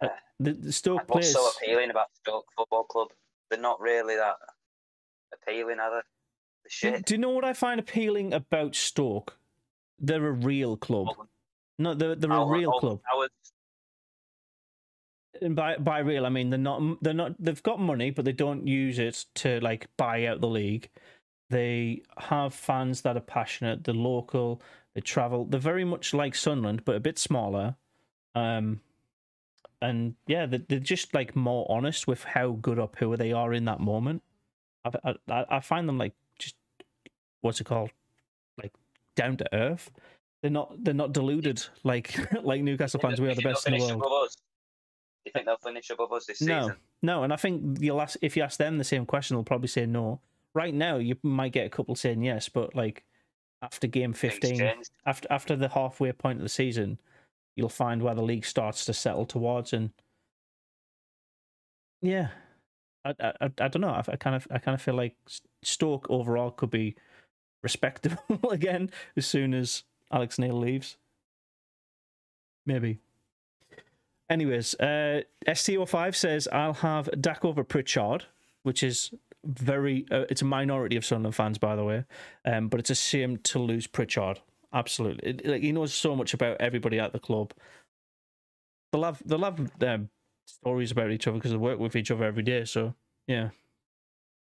Uh, 0.00 0.08
The, 0.40 0.52
the 0.52 0.72
Stoke 0.72 1.00
And 1.00 1.08
what's 1.10 1.32
players. 1.32 1.34
so 1.34 1.50
appealing 1.64 1.90
about 1.90 2.08
Stoke 2.14 2.46
Football 2.56 2.84
Club? 2.84 3.08
They're 3.50 3.58
not 3.60 3.80
really 3.80 4.14
that 4.16 4.36
appealing, 5.32 5.78
are 5.80 5.90
they? 6.02 6.08
The 6.68 6.88
Do, 6.90 6.96
shit. 6.96 7.06
do 7.06 7.14
you 7.14 7.18
know 7.18 7.30
what 7.30 7.44
I 7.44 7.52
find 7.52 7.80
appealing 7.80 8.32
about 8.34 8.74
Stoke? 8.74 9.36
They're 9.98 10.26
a 10.26 10.32
real 10.32 10.76
club. 10.76 11.08
No, 11.78 11.94
they're 11.94 12.14
they're 12.14 12.30
a 12.30 12.46
real 12.46 12.72
club. 12.72 13.00
And 15.40 15.54
by 15.54 15.76
by 15.76 16.00
real, 16.00 16.26
I 16.26 16.28
mean 16.28 16.50
they're 16.50 16.58
not 16.58 17.02
they're 17.02 17.14
not 17.14 17.34
they've 17.38 17.62
got 17.62 17.80
money, 17.80 18.10
but 18.10 18.24
they 18.24 18.32
don't 18.32 18.66
use 18.66 18.98
it 18.98 19.24
to 19.36 19.60
like 19.60 19.88
buy 19.96 20.26
out 20.26 20.40
the 20.40 20.48
league. 20.48 20.88
They 21.50 22.02
have 22.18 22.52
fans 22.54 23.02
that 23.02 23.16
are 23.16 23.20
passionate. 23.20 23.84
They're 23.84 23.94
local. 23.94 24.60
They 24.94 25.00
travel. 25.00 25.44
They're 25.44 25.60
very 25.60 25.84
much 25.84 26.12
like 26.12 26.34
Sunderland, 26.34 26.84
but 26.84 26.96
a 26.96 27.00
bit 27.00 27.18
smaller. 27.18 27.76
Um, 28.34 28.80
and 29.80 30.14
yeah, 30.26 30.46
they're, 30.46 30.62
they're 30.68 30.78
just 30.80 31.14
like 31.14 31.36
more 31.36 31.66
honest 31.70 32.06
with 32.06 32.24
how 32.24 32.52
good 32.52 32.78
or 32.78 32.88
poor 32.88 33.16
they 33.16 33.32
are 33.32 33.52
in 33.52 33.64
that 33.66 33.80
moment. 33.80 34.22
I, 34.84 35.14
I 35.28 35.44
I 35.50 35.60
find 35.60 35.88
them 35.88 35.98
like 35.98 36.14
what's 37.40 37.60
it 37.60 37.64
called, 37.64 37.90
like 38.60 38.72
down 39.16 39.36
to 39.38 39.54
earth. 39.54 39.90
They're 40.42 40.50
not 40.50 40.72
they're 40.84 40.94
not 40.94 41.12
deluded 41.12 41.64
like 41.84 42.16
like 42.42 42.62
Newcastle 42.62 43.00
fans. 43.00 43.20
We 43.20 43.28
are 43.28 43.34
the 43.34 43.42
best 43.42 43.66
in 43.66 43.78
the 43.78 43.98
world. 43.98 44.30
Do 45.24 45.30
you 45.30 45.32
think 45.32 45.46
they'll 45.46 45.56
finish 45.56 45.90
above 45.90 46.12
us 46.12 46.26
this 46.26 46.40
No, 46.40 46.60
season? 46.60 46.76
no, 47.02 47.22
and 47.24 47.32
I 47.32 47.36
think 47.36 47.78
you'll 47.80 48.00
ask 48.00 48.16
if 48.22 48.36
you 48.36 48.42
ask 48.42 48.58
them 48.58 48.78
the 48.78 48.84
same 48.84 49.04
question, 49.04 49.36
they'll 49.36 49.44
probably 49.44 49.68
say 49.68 49.84
no. 49.84 50.20
Right 50.54 50.72
now, 50.72 50.96
you 50.96 51.16
might 51.22 51.52
get 51.52 51.66
a 51.66 51.70
couple 51.70 51.94
saying 51.94 52.22
yes, 52.22 52.48
but 52.48 52.74
like 52.74 53.04
after 53.62 53.86
game 53.86 54.12
fifteen, 54.12 54.70
after 55.04 55.26
after 55.30 55.56
the 55.56 55.68
halfway 55.68 56.12
point 56.12 56.38
of 56.38 56.44
the 56.44 56.48
season, 56.48 56.98
you'll 57.56 57.68
find 57.68 58.02
where 58.02 58.14
the 58.14 58.22
league 58.22 58.46
starts 58.46 58.84
to 58.86 58.94
settle 58.94 59.26
towards, 59.26 59.72
and 59.72 59.90
yeah, 62.00 62.28
I 63.04 63.14
I, 63.20 63.32
I, 63.40 63.50
I 63.60 63.68
don't 63.68 63.80
know. 63.80 63.90
I, 63.90 64.04
I 64.08 64.16
kind 64.16 64.36
of 64.36 64.46
I 64.50 64.58
kind 64.58 64.74
of 64.74 64.80
feel 64.82 64.94
like 64.94 65.16
Stoke 65.62 66.06
overall 66.08 66.52
could 66.52 66.70
be 66.70 66.96
respectable 67.62 68.22
again 68.50 68.90
as 69.16 69.26
soon 69.26 69.54
as 69.54 69.84
Alex 70.12 70.38
Neil 70.38 70.58
leaves. 70.58 70.96
Maybe. 72.66 72.98
Anyways, 74.30 74.74
uh, 74.74 75.22
STO5 75.46 76.14
says 76.14 76.48
I'll 76.52 76.74
have 76.74 77.08
Dack 77.20 77.44
over 77.44 77.64
Pritchard, 77.64 78.26
which 78.62 78.82
is 78.82 79.10
very. 79.44 80.04
Uh, 80.10 80.24
it's 80.28 80.42
a 80.42 80.44
minority 80.44 80.96
of 80.96 81.04
Sunderland 81.04 81.34
fans, 81.34 81.56
by 81.56 81.74
the 81.76 81.84
way, 81.84 82.04
um, 82.44 82.68
but 82.68 82.78
it's 82.80 82.90
a 82.90 82.94
shame 82.94 83.38
to 83.44 83.58
lose 83.58 83.86
Pritchard. 83.86 84.40
Absolutely, 84.74 85.30
It- 85.30 85.46
like 85.46 85.62
he 85.62 85.72
knows 85.72 85.94
so 85.94 86.14
much 86.14 86.34
about 86.34 86.58
everybody 86.60 86.98
at 87.00 87.12
the 87.14 87.18
club. 87.18 87.54
They'll 88.92 89.04
have 89.04 89.22
they'll 89.24 89.44
um, 89.44 90.10
stories 90.46 90.90
about 90.90 91.10
each 91.10 91.26
other 91.26 91.38
because 91.38 91.52
they 91.52 91.56
work 91.56 91.78
with 91.78 91.96
each 91.96 92.10
other 92.10 92.24
every 92.24 92.42
day. 92.42 92.66
So 92.66 92.94
yeah, 93.26 93.50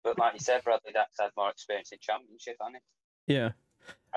But 0.03 0.19
like 0.19 0.33
you 0.33 0.39
said, 0.39 0.61
Bradley 0.65 0.91
Dack's 0.91 1.15
had 1.21 1.31
more 1.37 1.49
experience 1.51 1.93
in 1.93 1.99
championship, 2.01 2.57
hasn't 2.59 2.83
yeah, 3.29 3.51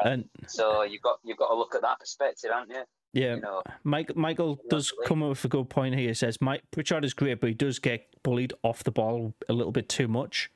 and? 0.04 0.28
So 0.48 0.82
you've 0.82 1.02
got 1.02 1.20
you've 1.22 1.38
got 1.38 1.48
to 1.48 1.54
look 1.54 1.76
at 1.76 1.82
that 1.82 2.00
perspective, 2.00 2.50
haven't 2.52 2.70
you? 2.70 2.82
yeah. 3.12 3.34
You 3.36 3.40
know, 3.42 3.62
Mike, 3.84 4.16
Michael 4.16 4.58
does 4.68 4.92
come 5.06 5.22
up 5.22 5.28
with 5.28 5.44
a 5.44 5.48
good 5.48 5.68
point 5.68 5.94
here. 5.94 6.08
He 6.08 6.14
says 6.14 6.40
Mike 6.40 6.62
Pritchard 6.70 7.04
is 7.04 7.14
great, 7.14 7.40
but 7.40 7.48
he 7.48 7.54
does 7.54 7.78
get 7.78 8.06
bullied 8.22 8.52
off 8.62 8.82
the 8.82 8.90
ball 8.90 9.34
a 9.48 9.52
little 9.52 9.72
bit 9.72 9.88
too 9.88 10.08
much. 10.08 10.50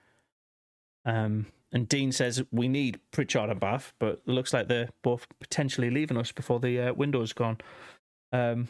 Um, 1.04 1.46
and 1.72 1.88
Dean 1.88 2.12
says 2.12 2.42
we 2.50 2.68
need 2.68 2.98
Pritchard 3.10 3.50
and 3.50 3.60
Bath, 3.60 3.92
but 3.98 4.08
it 4.08 4.28
looks 4.28 4.52
like 4.52 4.68
they're 4.68 4.88
both 5.02 5.26
potentially 5.38 5.90
leaving 5.90 6.16
us 6.16 6.32
before 6.32 6.58
the 6.58 6.80
uh, 6.80 6.94
window's 6.94 7.32
gone. 7.32 7.58
Um, 8.32 8.68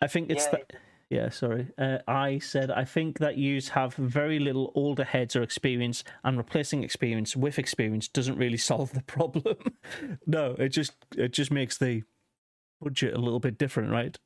I 0.00 0.06
think 0.06 0.30
it's 0.30 0.46
Yeah. 0.46 0.50
that. 0.52 0.72
Yeah, 1.12 1.28
sorry. 1.28 1.66
Uh, 1.76 1.98
I 2.08 2.38
said 2.38 2.70
I 2.70 2.86
think 2.86 3.18
that 3.18 3.36
yous 3.36 3.68
have 3.68 3.94
very 3.96 4.38
little 4.38 4.72
older 4.74 5.04
heads 5.04 5.36
or 5.36 5.42
experience, 5.42 6.04
and 6.24 6.38
replacing 6.38 6.82
experience 6.82 7.36
with 7.36 7.58
experience 7.58 8.08
doesn't 8.08 8.38
really 8.38 8.56
solve 8.56 8.94
the 8.94 9.02
problem. 9.02 9.58
no, 10.26 10.56
it 10.58 10.70
just 10.70 10.94
it 11.14 11.34
just 11.34 11.50
makes 11.50 11.76
the 11.76 12.04
budget 12.80 13.12
a 13.12 13.18
little 13.18 13.40
bit 13.40 13.58
different, 13.58 13.90
right? 13.92 14.18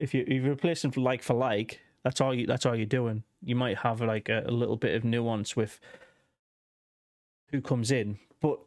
If 0.00 0.14
you 0.14 0.22
if 0.22 0.42
you're 0.42 0.54
replacing 0.54 0.92
for 0.92 1.02
like 1.02 1.22
for 1.22 1.34
like, 1.34 1.80
that's 2.02 2.22
all 2.22 2.34
you 2.34 2.46
that's 2.46 2.64
all 2.64 2.74
you're 2.74 2.86
doing. 2.86 3.22
You 3.42 3.54
might 3.54 3.76
have 3.80 4.00
like 4.00 4.30
a, 4.30 4.44
a 4.46 4.50
little 4.50 4.78
bit 4.78 4.94
of 4.94 5.04
nuance 5.04 5.54
with 5.54 5.78
who 7.50 7.60
comes 7.60 7.90
in, 7.90 8.18
but 8.40 8.58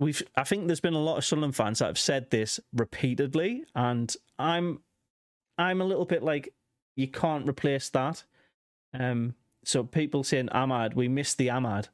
we've 0.00 0.22
I 0.34 0.44
think 0.44 0.68
there's 0.68 0.80
been 0.80 0.94
a 0.94 1.04
lot 1.04 1.18
of 1.18 1.24
Sunderland 1.26 1.54
fans 1.54 1.80
that 1.80 1.86
have 1.88 1.98
said 1.98 2.30
this 2.30 2.60
repeatedly, 2.72 3.66
and 3.74 4.10
I'm 4.38 4.80
I'm 5.58 5.80
a 5.80 5.84
little 5.84 6.04
bit 6.04 6.22
like 6.22 6.52
you 6.96 7.08
can't 7.08 7.48
replace 7.48 7.88
that. 7.90 8.24
Um, 8.94 9.34
so 9.64 9.84
people 9.84 10.22
saying 10.24 10.48
Amad, 10.54 10.94
we 10.94 11.08
missed 11.08 11.38
the 11.38 11.48
Amad, 11.48 11.88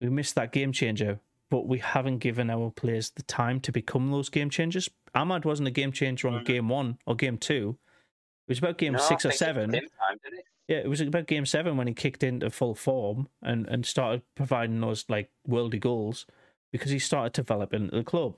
we 0.00 0.08
missed 0.10 0.34
that 0.34 0.52
game 0.52 0.72
changer, 0.72 1.20
but 1.50 1.66
we 1.66 1.78
haven't 1.78 2.18
given 2.18 2.50
our 2.50 2.70
players 2.70 3.10
the 3.10 3.22
time 3.22 3.60
to 3.60 3.72
become 3.72 4.10
those 4.10 4.28
game 4.28 4.50
changers. 4.50 4.90
Amad 5.14 5.44
wasn't 5.44 5.68
a 5.68 5.72
game 5.72 5.92
changer 5.92 6.28
on 6.28 6.42
Mhm. 6.42 6.44
game 6.44 6.68
one 6.68 6.98
or 7.06 7.14
game 7.14 7.38
two. 7.38 7.78
It 8.46 8.50
was 8.52 8.58
about 8.58 8.78
game 8.78 8.92
No, 8.92 8.98
six 8.98 9.24
or 9.24 9.30
think 9.30 9.34
it 9.34 9.38
seven. 9.38 9.70
time, 9.72 9.80
it? 10.24 10.44
Yeah, 10.68 10.78
it 10.78 10.88
was 10.88 11.00
about 11.00 11.26
game 11.26 11.46
seven 11.46 11.76
when 11.76 11.86
he 11.86 11.94
kicked 11.94 12.22
into 12.22 12.50
full 12.50 12.74
form 12.74 13.28
and, 13.42 13.66
and 13.68 13.86
started 13.86 14.22
providing 14.34 14.80
those 14.80 15.04
like 15.08 15.30
worldy 15.48 15.80
goals 15.80 16.26
because 16.72 16.90
he 16.90 16.98
started 16.98 17.32
developing 17.32 17.88
the 17.88 18.04
club. 18.04 18.36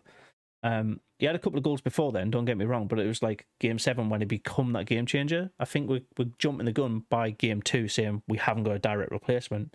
Um, 0.63 1.01
he 1.19 1.27
had 1.27 1.35
a 1.35 1.39
couple 1.39 1.59
of 1.59 1.65
goals 1.65 1.81
before 1.81 2.13
then, 2.13 2.31
don't 2.31 2.45
get 2.45 2.59
me 2.59 2.65
wrong, 2.65 2.87
but 2.87 2.99
it 2.99 3.07
was 3.07 3.23
like 3.23 3.47
game 3.61 3.79
seven 3.79 4.09
when 4.09 4.21
he 4.21 4.27
become 4.27 4.73
that 4.73 4.87
game 4.87 5.07
changer. 5.07 5.51
I 5.59 5.65
think 5.65 5.89
we're, 5.89 6.03
we're 6.17 6.31
jumping 6.39 6.67
the 6.67 6.73
gun 6.73 7.05
by 7.11 7.31
game 7.31 7.63
two, 7.63 7.89
saying 7.89 8.23
we 8.29 8.39
haven't 8.39 8.65
got 8.65 8.77
a 8.77 8.79
direct 8.79 9.11
replacement. 9.11 9.75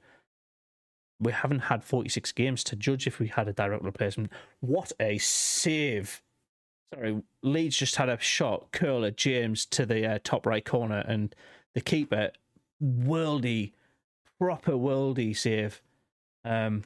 We 1.20 1.32
haven't 1.32 1.60
had 1.60 1.84
forty 1.84 2.10
six 2.10 2.32
games 2.32 2.64
to 2.66 2.76
judge 2.76 3.08
if 3.08 3.20
we 3.20 3.28
had 3.28 3.48
a 3.48 3.54
direct 3.54 3.84
replacement. 3.84 4.32
What 4.60 4.92
a 5.00 5.18
save! 5.18 6.22
Sorry, 6.94 7.22
Leeds 7.42 7.78
just 7.78 7.96
had 7.96 8.10
a 8.10 8.20
shot 8.20 8.72
curler 8.72 9.12
James 9.12 9.66
to 9.68 9.86
the 9.86 10.06
uh, 10.06 10.20
top 10.24 10.46
right 10.46 10.66
corner, 10.66 11.04
and 11.08 11.34
the 11.76 11.82
keeper 11.82 12.32
worldy, 12.84 13.72
proper 14.40 14.74
worldy 14.74 15.36
save. 15.36 15.82
Um, 16.44 16.84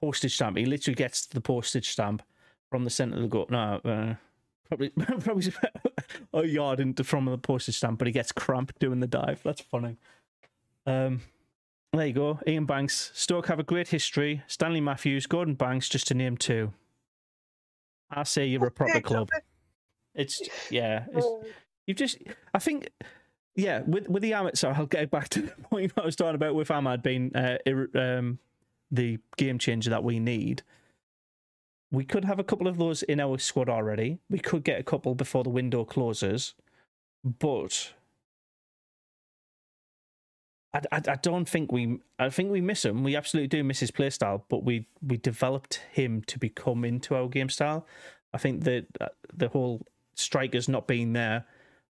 postage 0.00 0.34
stamp. 0.34 0.56
He 0.56 0.64
literally 0.64 0.94
gets 0.94 1.26
the 1.26 1.42
postage 1.42 1.90
stamp 1.90 2.22
from 2.70 2.84
the 2.84 2.90
centre 2.90 3.16
of 3.16 3.22
the 3.22 3.28
goal. 3.28 3.46
No, 3.50 3.80
uh, 3.84 4.14
probably 4.68 4.88
probably 5.20 5.52
a 6.32 6.44
yard 6.46 6.80
into 6.80 7.04
from 7.04 7.26
the 7.26 7.38
postage 7.38 7.76
stamp, 7.76 7.98
but 7.98 8.06
he 8.06 8.12
gets 8.12 8.32
cramped 8.32 8.78
doing 8.78 9.00
the 9.00 9.06
dive. 9.06 9.40
That's 9.44 9.60
funny. 9.60 9.96
Um, 10.86 11.22
there 11.92 12.06
you 12.06 12.12
go. 12.12 12.38
Ian 12.46 12.66
Banks. 12.66 13.10
Stoke 13.14 13.48
have 13.48 13.58
a 13.58 13.64
great 13.64 13.88
history. 13.88 14.42
Stanley 14.46 14.80
Matthews, 14.80 15.26
Gordon 15.26 15.54
Banks, 15.54 15.88
just 15.88 16.06
to 16.08 16.14
name 16.14 16.36
two. 16.36 16.72
I 18.10 18.22
say 18.22 18.46
you're 18.46 18.66
a 18.66 18.70
proper 18.70 19.00
club. 19.00 19.28
It's 20.14 20.40
yeah. 20.70 21.06
It's, 21.12 21.26
you've 21.86 21.96
just. 21.96 22.18
I 22.54 22.58
think. 22.58 22.90
Yeah, 23.56 23.82
with 23.86 24.08
with 24.08 24.22
the. 24.22 24.50
So 24.54 24.70
I'll 24.70 24.86
get 24.86 25.10
back 25.10 25.28
to 25.30 25.42
the 25.42 25.50
point 25.62 25.92
I 25.96 26.04
was 26.04 26.16
talking 26.16 26.36
about 26.36 26.54
with 26.54 26.68
Amad 26.68 27.02
being 27.02 27.34
uh, 27.34 27.58
um, 27.98 28.38
the 28.90 29.18
game 29.36 29.58
changer 29.58 29.90
that 29.90 30.04
we 30.04 30.20
need. 30.20 30.62
We 31.92 32.04
could 32.04 32.24
have 32.24 32.38
a 32.38 32.44
couple 32.44 32.68
of 32.68 32.78
those 32.78 33.02
in 33.02 33.18
our 33.20 33.38
squad 33.38 33.68
already. 33.68 34.18
We 34.28 34.38
could 34.38 34.62
get 34.62 34.78
a 34.78 34.84
couple 34.84 35.14
before 35.14 35.42
the 35.42 35.50
window 35.50 35.84
closes, 35.84 36.54
but 37.24 37.94
I, 40.72 40.80
I, 40.92 40.96
I 41.08 41.16
don't 41.16 41.48
think 41.48 41.72
we. 41.72 41.98
I 42.18 42.30
think 42.30 42.50
we 42.50 42.60
miss 42.60 42.84
him. 42.84 43.02
We 43.02 43.16
absolutely 43.16 43.48
do 43.48 43.64
miss 43.64 43.80
his 43.80 43.90
play 43.90 44.10
style, 44.10 44.44
but 44.48 44.64
we 44.64 44.86
we 45.02 45.16
developed 45.16 45.82
him 45.90 46.22
to 46.28 46.38
become 46.38 46.84
into 46.84 47.14
our 47.16 47.28
game 47.28 47.48
style. 47.48 47.86
I 48.32 48.38
think 48.38 48.64
that 48.64 48.86
uh, 49.00 49.08
the 49.34 49.48
whole 49.48 49.86
strikers 50.14 50.68
not 50.68 50.86
being 50.86 51.12
there 51.12 51.44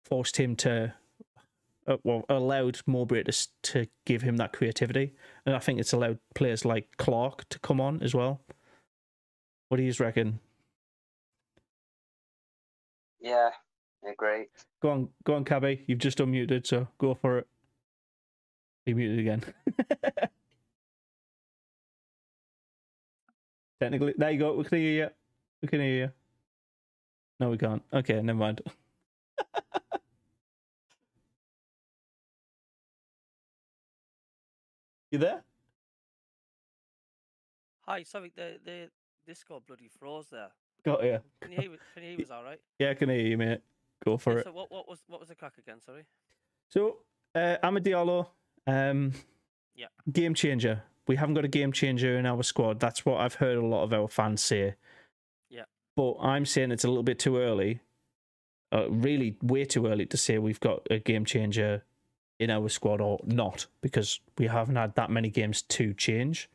forced 0.05 0.37
him 0.37 0.55
to 0.57 0.95
uh, 1.89 1.97
well, 2.05 2.25
allowed 2.29 2.81
Mowbray 2.87 3.25
to 3.25 3.49
to 3.63 3.87
give 4.05 4.23
him 4.23 4.37
that 4.37 4.53
creativity, 4.53 5.15
and 5.45 5.57
I 5.57 5.59
think 5.59 5.81
it's 5.81 5.93
allowed 5.93 6.19
players 6.35 6.65
like 6.65 6.97
Clarke 6.99 7.49
to 7.49 7.59
come 7.59 7.81
on 7.81 8.03
as 8.03 8.15
well. 8.15 8.41
What 9.69 9.77
do 9.77 9.83
you 9.83 9.93
reckon? 10.01 10.41
Yeah, 13.21 13.51
yeah, 14.03 14.13
great. 14.17 14.49
Go 14.81 14.91
on, 14.91 15.09
go 15.25 15.35
on, 15.35 15.45
Cabby. 15.45 15.85
You've 15.87 15.99
just 15.99 16.19
unmuted, 16.19 16.67
so 16.67 16.89
go 16.99 17.15
for 17.15 17.39
it. 17.39 17.47
He 18.87 18.95
muted 18.95 19.19
again. 19.19 19.45
Technically, 23.81 24.15
there 24.17 24.31
you 24.31 24.39
go. 24.39 24.55
We 24.55 24.65
can 24.65 24.79
hear 24.79 25.05
you. 25.05 25.11
We 25.63 25.69
can 25.69 25.81
hear 25.81 25.95
you. 25.95 26.11
No, 27.39 27.51
we 27.51 27.59
can't. 27.59 27.83
Okay, 27.93 28.23
never 28.23 28.39
mind. 28.39 28.63
you 35.11 35.19
there? 35.19 35.45
Hi, 37.87 38.03
sorry, 38.03 38.33
the 38.35 38.59
the 38.65 38.89
Discord 39.29 39.63
bloody 39.67 39.89
froze 39.89 40.27
there. 40.31 40.49
Got 40.85 41.05
you. 41.05 41.19
Can 41.43 41.53
you 41.53 41.61
hear? 41.61 41.71
me- 41.71 41.79
Can 41.95 42.03
you 42.03 42.17
hear 42.17 42.21
us 42.25 42.31
all 42.33 42.43
right? 42.43 42.59
Yeah, 42.79 42.91
I 42.91 42.95
can 42.95 43.11
hear 43.11 43.21
you, 43.21 43.37
mate. 43.37 43.61
Go 44.05 44.17
for 44.17 44.33
Yeah, 44.33 44.39
it. 44.39 44.45
So 44.45 44.53
what 44.53 44.71
what 44.73 44.89
was 44.89 45.01
what 45.07 45.21
was 45.21 45.29
the 45.29 45.35
crack 45.35 45.59
again? 45.59 45.81
Sorry. 45.85 46.05
So, 46.71 46.99
uh, 47.35 47.57
Diallo, 47.63 48.29
um, 48.67 49.13
Yeah. 49.75 49.87
game 50.11 50.33
changer. 50.35 50.83
We 51.07 51.17
haven't 51.17 51.35
got 51.35 51.45
a 51.45 51.49
game 51.49 51.73
changer 51.73 52.19
in 52.19 52.25
our 52.27 52.43
squad. 52.43 52.81
That's 52.81 53.05
what 53.05 53.21
I've 53.21 53.35
heard 53.35 53.57
a 53.59 53.65
lot 53.67 53.83
of 53.85 53.93
our 53.93 54.09
fans 54.09 54.43
say. 54.43 54.75
Yeah. 55.51 55.65
But 55.97 56.17
I'm 56.21 56.45
saying 56.47 56.71
it's 56.73 56.85
a 56.85 56.89
little 56.89 57.03
bit 57.03 57.19
too 57.19 57.37
early. 57.39 57.81
uh, 58.71 58.87
really 58.91 59.35
way 59.43 59.65
too 59.65 59.87
early 59.87 60.05
to 60.05 60.17
say 60.19 60.37
we've 60.37 60.61
got 60.61 60.87
a 60.91 60.99
game 60.99 61.25
changer 61.25 61.83
in 62.39 62.51
our 62.51 62.69
squad 62.69 63.01
or 63.01 63.19
not 63.25 63.67
because 63.81 64.21
we 64.37 64.47
haven't 64.47 64.77
had 64.77 64.95
that 64.95 65.11
many 65.11 65.31
games 65.31 65.63
to 65.63 65.95
change. 65.95 66.51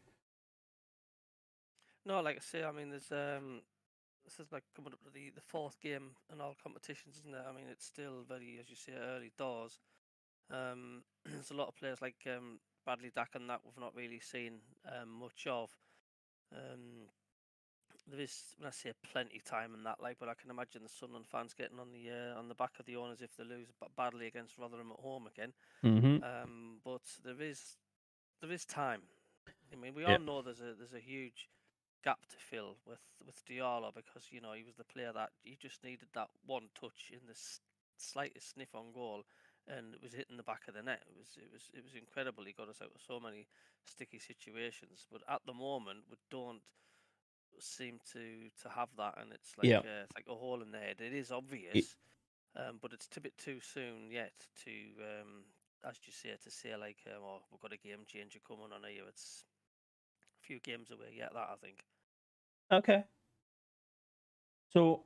No, 2.05 2.21
like 2.21 2.37
I 2.37 2.39
say, 2.39 2.63
I 2.63 2.71
mean, 2.71 2.89
there's 2.89 3.11
um, 3.11 3.61
this 4.25 4.39
is 4.39 4.51
like 4.51 4.63
coming 4.75 4.93
up 4.93 5.03
to 5.03 5.09
the, 5.09 5.29
the 5.33 5.41
fourth 5.41 5.79
game 5.79 6.11
in 6.31 6.41
all 6.41 6.55
competitions, 6.61 7.17
isn't 7.19 7.33
it? 7.35 7.43
I 7.47 7.53
mean, 7.53 7.65
it's 7.71 7.85
still 7.85 8.23
very, 8.27 8.57
as 8.59 8.69
you 8.69 8.75
say, 8.75 8.93
early 8.93 9.31
doors. 9.37 9.79
Um, 10.51 11.03
there's 11.25 11.51
a 11.51 11.55
lot 11.55 11.67
of 11.69 11.75
players 11.75 12.01
like 12.01 12.15
um, 12.27 12.59
Bradley 12.85 13.11
Dack 13.13 13.31
and 13.35 13.49
that 13.49 13.61
we've 13.63 13.79
not 13.79 13.95
really 13.95 14.19
seen 14.19 14.59
um, 14.87 15.09
much 15.19 15.47
of. 15.47 15.69
Um, 16.53 17.07
there 18.11 18.19
is, 18.19 18.55
when 18.57 18.67
I 18.67 18.71
say 18.71 18.91
plenty 19.11 19.39
time 19.45 19.73
in 19.73 19.83
that, 19.83 20.01
like, 20.01 20.17
but 20.19 20.27
I 20.27 20.33
can 20.33 20.49
imagine 20.49 20.83
the 20.83 20.89
Sunderland 20.89 21.27
fans 21.27 21.53
getting 21.53 21.79
on 21.79 21.91
the 21.93 22.09
uh, 22.11 22.37
on 22.37 22.49
the 22.49 22.55
back 22.55 22.71
of 22.79 22.85
the 22.85 22.97
owners 22.97 23.21
if 23.21 23.35
they 23.37 23.43
lose 23.45 23.67
badly 23.95 24.27
against 24.27 24.57
Rotherham 24.57 24.91
at 24.91 24.99
home 24.99 25.27
again. 25.27 25.53
Mm-hmm. 25.85 26.23
Um, 26.23 26.79
but 26.83 27.01
there 27.23 27.41
is 27.41 27.77
there 28.41 28.51
is 28.51 28.65
time. 28.65 29.01
I 29.71 29.75
mean, 29.77 29.95
we 29.95 30.03
Yeah. 30.03 30.13
all 30.13 30.19
know 30.19 30.41
there's 30.41 30.59
a 30.59 30.73
there's 30.77 30.93
a 30.93 30.99
huge 30.99 31.47
gap 32.03 32.25
to 32.27 32.37
fill 32.37 32.77
with 32.85 33.01
with 33.25 33.43
Diallo 33.45 33.93
because 33.93 34.31
you 34.31 34.41
know 34.41 34.53
he 34.53 34.63
was 34.63 34.75
the 34.75 34.83
player 34.85 35.11
that 35.13 35.31
you 35.43 35.55
just 35.59 35.83
needed 35.83 36.09
that 36.13 36.29
one 36.45 36.69
touch 36.79 37.11
in 37.11 37.25
the 37.27 37.33
s- 37.33 37.61
slightest 37.97 38.51
sniff 38.53 38.75
on 38.75 38.91
goal, 38.93 39.23
and 39.67 39.93
it 39.93 40.01
was 40.03 40.13
hitting 40.13 40.37
the 40.37 40.43
back 40.43 40.67
of 40.67 40.75
the 40.75 40.83
net. 40.83 41.03
It 41.09 41.17
was 41.17 41.37
it 41.37 41.51
was 41.53 41.69
it 41.73 41.83
was 41.83 41.95
incredible. 41.95 42.43
He 42.45 42.53
got 42.53 42.69
us 42.69 42.81
out 42.81 42.91
of 42.95 43.01
so 43.01 43.19
many 43.19 43.47
sticky 43.85 44.19
situations. 44.19 45.05
But 45.11 45.21
at 45.29 45.41
the 45.45 45.53
moment, 45.53 46.05
we 46.09 46.17
don't 46.29 46.61
seem 47.59 47.99
to 48.13 48.49
to 48.61 48.69
have 48.69 48.89
that, 48.97 49.15
and 49.19 49.31
it's 49.33 49.57
like 49.57 49.69
Yeah. 49.69 49.81
uh, 49.83 50.03
it's 50.05 50.15
like 50.15 50.27
a 50.29 50.35
hole 50.35 50.61
in 50.61 50.71
the 50.71 50.79
head. 50.79 51.01
It 51.01 51.13
is 51.13 51.31
obvious. 51.31 51.97
Um, 52.55 52.79
but 52.81 52.93
it's 52.93 53.07
a 53.07 53.21
bit 53.21 53.37
too 53.37 53.51
soon 53.51 54.01
yet 54.11 54.33
to, 54.55 54.71
um, 54.99 55.43
as 55.83 55.97
you 56.05 56.11
say, 56.11 56.29
to 56.41 56.49
say 56.49 56.75
like, 56.75 56.97
um, 57.07 57.21
oh, 57.23 57.41
we've 57.51 57.59
got 57.61 57.73
a 57.73 57.77
game 57.77 58.03
changer 58.07 58.39
coming 58.47 58.71
on 58.73 58.83
here. 58.89 59.03
It's 59.07 59.45
a 60.41 60.45
few 60.45 60.59
games 60.59 60.91
away 60.91 61.13
yet. 61.17 61.33
That 61.33 61.49
I 61.51 61.55
think. 61.61 61.83
Okay. 62.73 63.03
So 64.71 65.03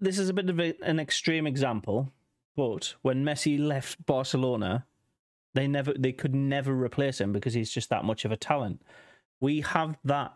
this 0.00 0.18
is 0.18 0.28
a 0.28 0.32
bit 0.32 0.48
of 0.48 0.58
a, 0.58 0.74
an 0.82 0.98
extreme 0.98 1.46
example, 1.46 2.12
but 2.56 2.94
when 3.02 3.24
Messi 3.24 3.58
left 3.58 4.04
Barcelona, 4.06 4.86
they 5.54 5.66
never 5.66 5.92
they 5.92 6.12
could 6.12 6.34
never 6.34 6.72
replace 6.74 7.20
him 7.20 7.32
because 7.32 7.54
he's 7.54 7.70
just 7.70 7.90
that 7.90 8.04
much 8.04 8.24
of 8.24 8.32
a 8.32 8.36
talent. 8.36 8.82
We 9.40 9.60
have 9.60 9.96
that 10.04 10.34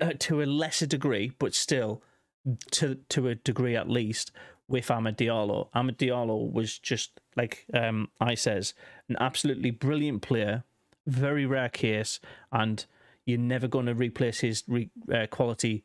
uh, 0.00 0.12
to 0.18 0.42
a 0.42 0.46
lesser 0.46 0.86
degree, 0.86 1.32
but 1.38 1.54
still 1.54 2.02
to 2.72 2.96
to 3.08 3.28
a 3.28 3.34
degree 3.34 3.76
at 3.76 3.88
least 3.88 4.32
with 4.68 4.88
Amad 4.88 5.16
Diallo. 5.16 5.68
Amad 5.74 5.96
Diallo 5.96 6.52
was 6.52 6.78
just 6.78 7.20
like 7.36 7.66
um, 7.74 8.08
I 8.20 8.34
says, 8.34 8.74
an 9.08 9.16
absolutely 9.20 9.70
brilliant 9.70 10.22
player, 10.22 10.64
very 11.06 11.46
rare 11.46 11.68
case, 11.68 12.18
and 12.50 12.84
you're 13.26 13.38
never 13.38 13.68
going 13.68 13.86
to 13.86 13.94
replace 13.94 14.40
his 14.40 14.62
re- 14.68 14.90
uh, 15.12 15.26
quality 15.30 15.84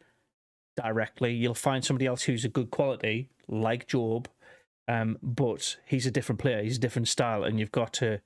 directly. 0.78 1.34
You'll 1.34 1.54
find 1.54 1.84
somebody 1.84 2.06
else 2.06 2.24
who's 2.24 2.46
a 2.46 2.50
good 2.50 2.72
quality, 2.72 3.30
like 3.48 3.88
Jobe, 3.88 4.28
um, 4.88 5.18
but 5.22 5.78
he's 5.86 6.06
a 6.06 6.12
different 6.12 6.40
player. 6.40 6.64
He's 6.64 6.78
a 6.78 6.82
different 6.82 7.08
style, 7.08 7.44
and 7.44 7.60
you've 7.60 7.72
got 7.72 7.94
to 7.94 8.22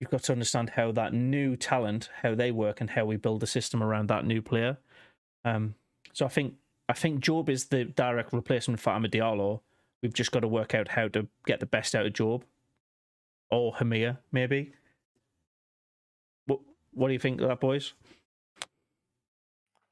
you've 0.00 0.10
got 0.10 0.22
to 0.24 0.32
understand 0.32 0.70
how 0.70 0.92
that 0.92 1.12
new 1.12 1.56
talent, 1.56 2.10
how 2.22 2.34
they 2.34 2.50
work, 2.50 2.80
and 2.80 2.90
how 2.90 3.04
we 3.04 3.16
build 3.16 3.42
a 3.42 3.46
system 3.46 3.82
around 3.82 4.08
that 4.08 4.26
new 4.26 4.42
player. 4.42 4.78
Um, 5.44 5.74
so 6.12 6.24
I 6.24 6.28
think 6.28 6.54
I 6.88 6.92
think 6.92 7.22
Jobe 7.22 7.48
is 7.48 7.66
the 7.66 7.84
direct 7.84 8.32
replacement 8.32 8.80
for 8.80 8.90
Amad 8.92 9.12
Diallo. 9.12 9.60
We've 10.02 10.14
just 10.14 10.32
got 10.32 10.40
to 10.40 10.48
work 10.48 10.74
out 10.74 10.88
how 10.88 11.08
to 11.08 11.26
get 11.46 11.60
the 11.60 11.66
best 11.66 11.94
out 11.94 12.06
of 12.06 12.12
Jobe 12.12 12.42
or 13.50 13.74
Hemir, 13.74 14.18
maybe. 14.32 14.72
What 16.46 16.60
What 16.92 17.08
do 17.08 17.12
you 17.12 17.18
think 17.18 17.40
of 17.40 17.48
that, 17.48 17.60
boys? 17.60 17.94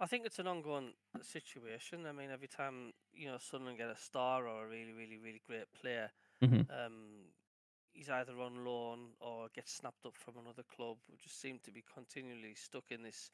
I 0.05 0.07
think 0.07 0.27
it's 0.27 0.39
an 0.39 0.47
ongoing 0.47 0.93
situation. 1.23 2.05
I 2.05 2.13
mean, 2.13 2.31
every 2.31 2.47
time 2.47 2.93
you 3.15 3.29
know 3.29 3.39
Sunderland 3.39 3.79
get 3.79 3.89
a 3.89 3.97
star 3.97 4.47
or 4.47 4.67
a 4.67 4.69
really, 4.69 4.93
really, 4.93 5.17
really 5.17 5.41
great 5.47 5.73
player, 5.73 6.13
Mhm. 6.43 6.69
um, 6.71 7.33
he's 7.95 8.11
either 8.11 8.39
on 8.39 8.65
loan 8.67 9.15
or 9.21 9.49
gets 9.55 9.73
snapped 9.73 10.05
up 10.05 10.15
from 10.19 10.37
another 10.37 10.63
club. 10.65 10.99
We 11.09 11.17
just 11.17 11.41
seem 11.41 11.59
to 11.61 11.71
be 11.73 11.81
continually 11.83 12.55
stuck 12.55 12.93
in 12.93 13.03
this 13.03 13.31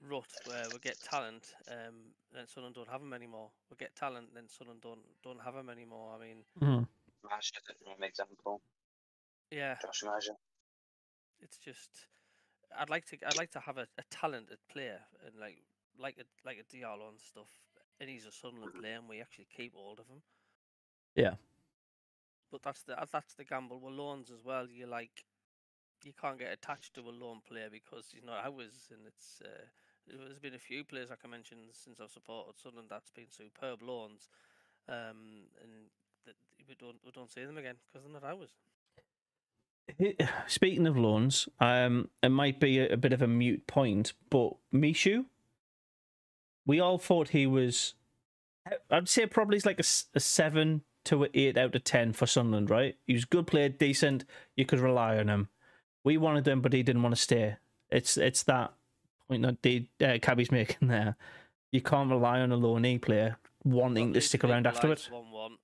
rut 0.00 0.32
where 0.46 0.70
we 0.72 0.78
get 0.78 0.98
talent, 1.00 1.52
um, 1.68 2.14
then 2.32 2.46
Sunderland 2.46 2.76
don't 2.76 2.88
have 2.88 3.02
them 3.02 3.12
anymore. 3.12 3.52
We 3.68 3.76
get 3.76 3.94
talent, 3.94 4.32
then 4.32 4.48
Sunderland 4.48 4.80
don't 4.80 5.22
don't 5.22 5.42
have 5.42 5.54
them 5.54 5.68
anymore. 5.68 6.14
I 6.16 6.18
mean, 6.18 6.46
Maja 7.22 7.58
is 7.60 7.68
a 7.68 7.84
prime 7.84 8.02
example. 8.04 8.62
yeah, 9.50 9.76
Josh 9.82 10.02
Maja. 10.04 10.32
it's 11.40 11.58
just 11.58 12.06
I'd 12.74 12.88
like 12.88 13.04
to 13.06 13.18
I'd 13.26 13.36
like 13.36 13.50
to 13.50 13.60
have 13.60 13.76
a, 13.76 13.86
a 13.98 14.02
talented 14.10 14.60
player 14.72 15.00
and 15.26 15.36
like 15.38 15.62
like 16.00 16.16
a 16.18 16.24
like 16.46 16.58
a 16.58 16.76
Diallo 16.76 17.08
and 17.08 17.20
stuff. 17.20 17.48
And 18.00 18.08
he's 18.08 18.24
a 18.24 18.32
Sunderland 18.32 18.74
player, 18.80 18.96
and 18.96 19.08
we 19.08 19.20
actually 19.20 19.46
keep 19.54 19.74
hold 19.74 20.00
of 20.00 20.06
him. 20.06 20.22
Yeah. 21.14 21.34
But 22.50 22.62
that's 22.62 22.82
the 22.82 22.96
that's 23.12 23.34
the 23.34 23.44
gamble 23.44 23.78
with 23.78 23.94
loans 23.94 24.30
as 24.30 24.44
well. 24.44 24.66
You 24.70 24.86
like 24.86 25.24
you 26.02 26.12
can't 26.18 26.38
get 26.38 26.52
attached 26.52 26.94
to 26.94 27.02
a 27.02 27.12
loan 27.12 27.40
player 27.46 27.68
because 27.70 28.08
he's 28.12 28.24
not 28.24 28.44
ours, 28.44 28.88
and 28.90 29.00
it's. 29.06 29.42
Uh, 29.44 29.66
there's 30.06 30.38
been 30.38 30.54
a 30.54 30.58
few 30.58 30.82
players 30.82 31.10
like 31.10 31.20
I 31.24 31.28
mentioned 31.28 31.60
since 31.72 32.00
I've 32.00 32.10
supported 32.10 32.58
Sunderland 32.60 32.88
that's 32.90 33.10
been 33.10 33.30
superb 33.30 33.82
loans, 33.82 34.28
um, 34.88 35.46
and 35.62 35.90
that 36.26 36.34
we 36.66 36.74
don't 36.74 36.96
we 37.04 37.12
don't 37.12 37.30
see 37.30 37.44
them 37.44 37.58
again 37.58 37.76
because 37.92 38.04
they're 38.04 38.20
not 38.20 38.24
ours. 38.24 38.50
Speaking 40.46 40.86
of 40.86 40.96
loans, 40.96 41.48
um, 41.60 42.08
it 42.22 42.30
might 42.30 42.60
be 42.60 42.78
a, 42.78 42.94
a 42.94 42.96
bit 42.96 43.12
of 43.12 43.22
a 43.22 43.28
mute 43.28 43.66
point, 43.66 44.12
but 44.30 44.54
Michut, 44.72 45.26
we 46.70 46.78
all 46.78 46.98
thought 46.98 47.30
he 47.30 47.48
was. 47.48 47.94
I'd 48.92 49.08
say 49.08 49.26
probably 49.26 49.56
he's 49.56 49.66
like 49.66 49.80
a 49.80 50.20
seven 50.20 50.82
to 51.06 51.24
an 51.24 51.30
eight 51.34 51.58
out 51.58 51.74
of 51.74 51.82
ten 51.82 52.12
for 52.12 52.28
Sunderland, 52.28 52.70
right? 52.70 52.96
He 53.08 53.12
was 53.12 53.24
a 53.24 53.26
good 53.26 53.48
player, 53.48 53.68
decent. 53.68 54.24
You 54.56 54.64
could 54.64 54.78
rely 54.78 55.18
on 55.18 55.28
him. 55.28 55.48
We 56.04 56.16
wanted 56.16 56.46
him, 56.46 56.60
but 56.60 56.72
he 56.72 56.84
didn't 56.84 57.02
want 57.02 57.16
to 57.16 57.20
stay. 57.20 57.56
It's 57.90 58.16
it's 58.16 58.44
that 58.44 58.72
point 59.26 59.42
that 59.42 59.62
the 59.62 59.88
uh, 60.00 60.18
Cabby's 60.22 60.52
making 60.52 60.86
there. 60.86 61.16
You 61.72 61.80
can't 61.80 62.08
rely 62.08 62.38
on 62.38 62.52
a 62.52 62.56
loanee 62.56 63.02
player 63.02 63.38
wanting 63.64 64.12
to 64.12 64.20
stick 64.20 64.44
around 64.44 64.68
afterwards. 64.68 65.10
One 65.10 65.32
one. 65.32 65.56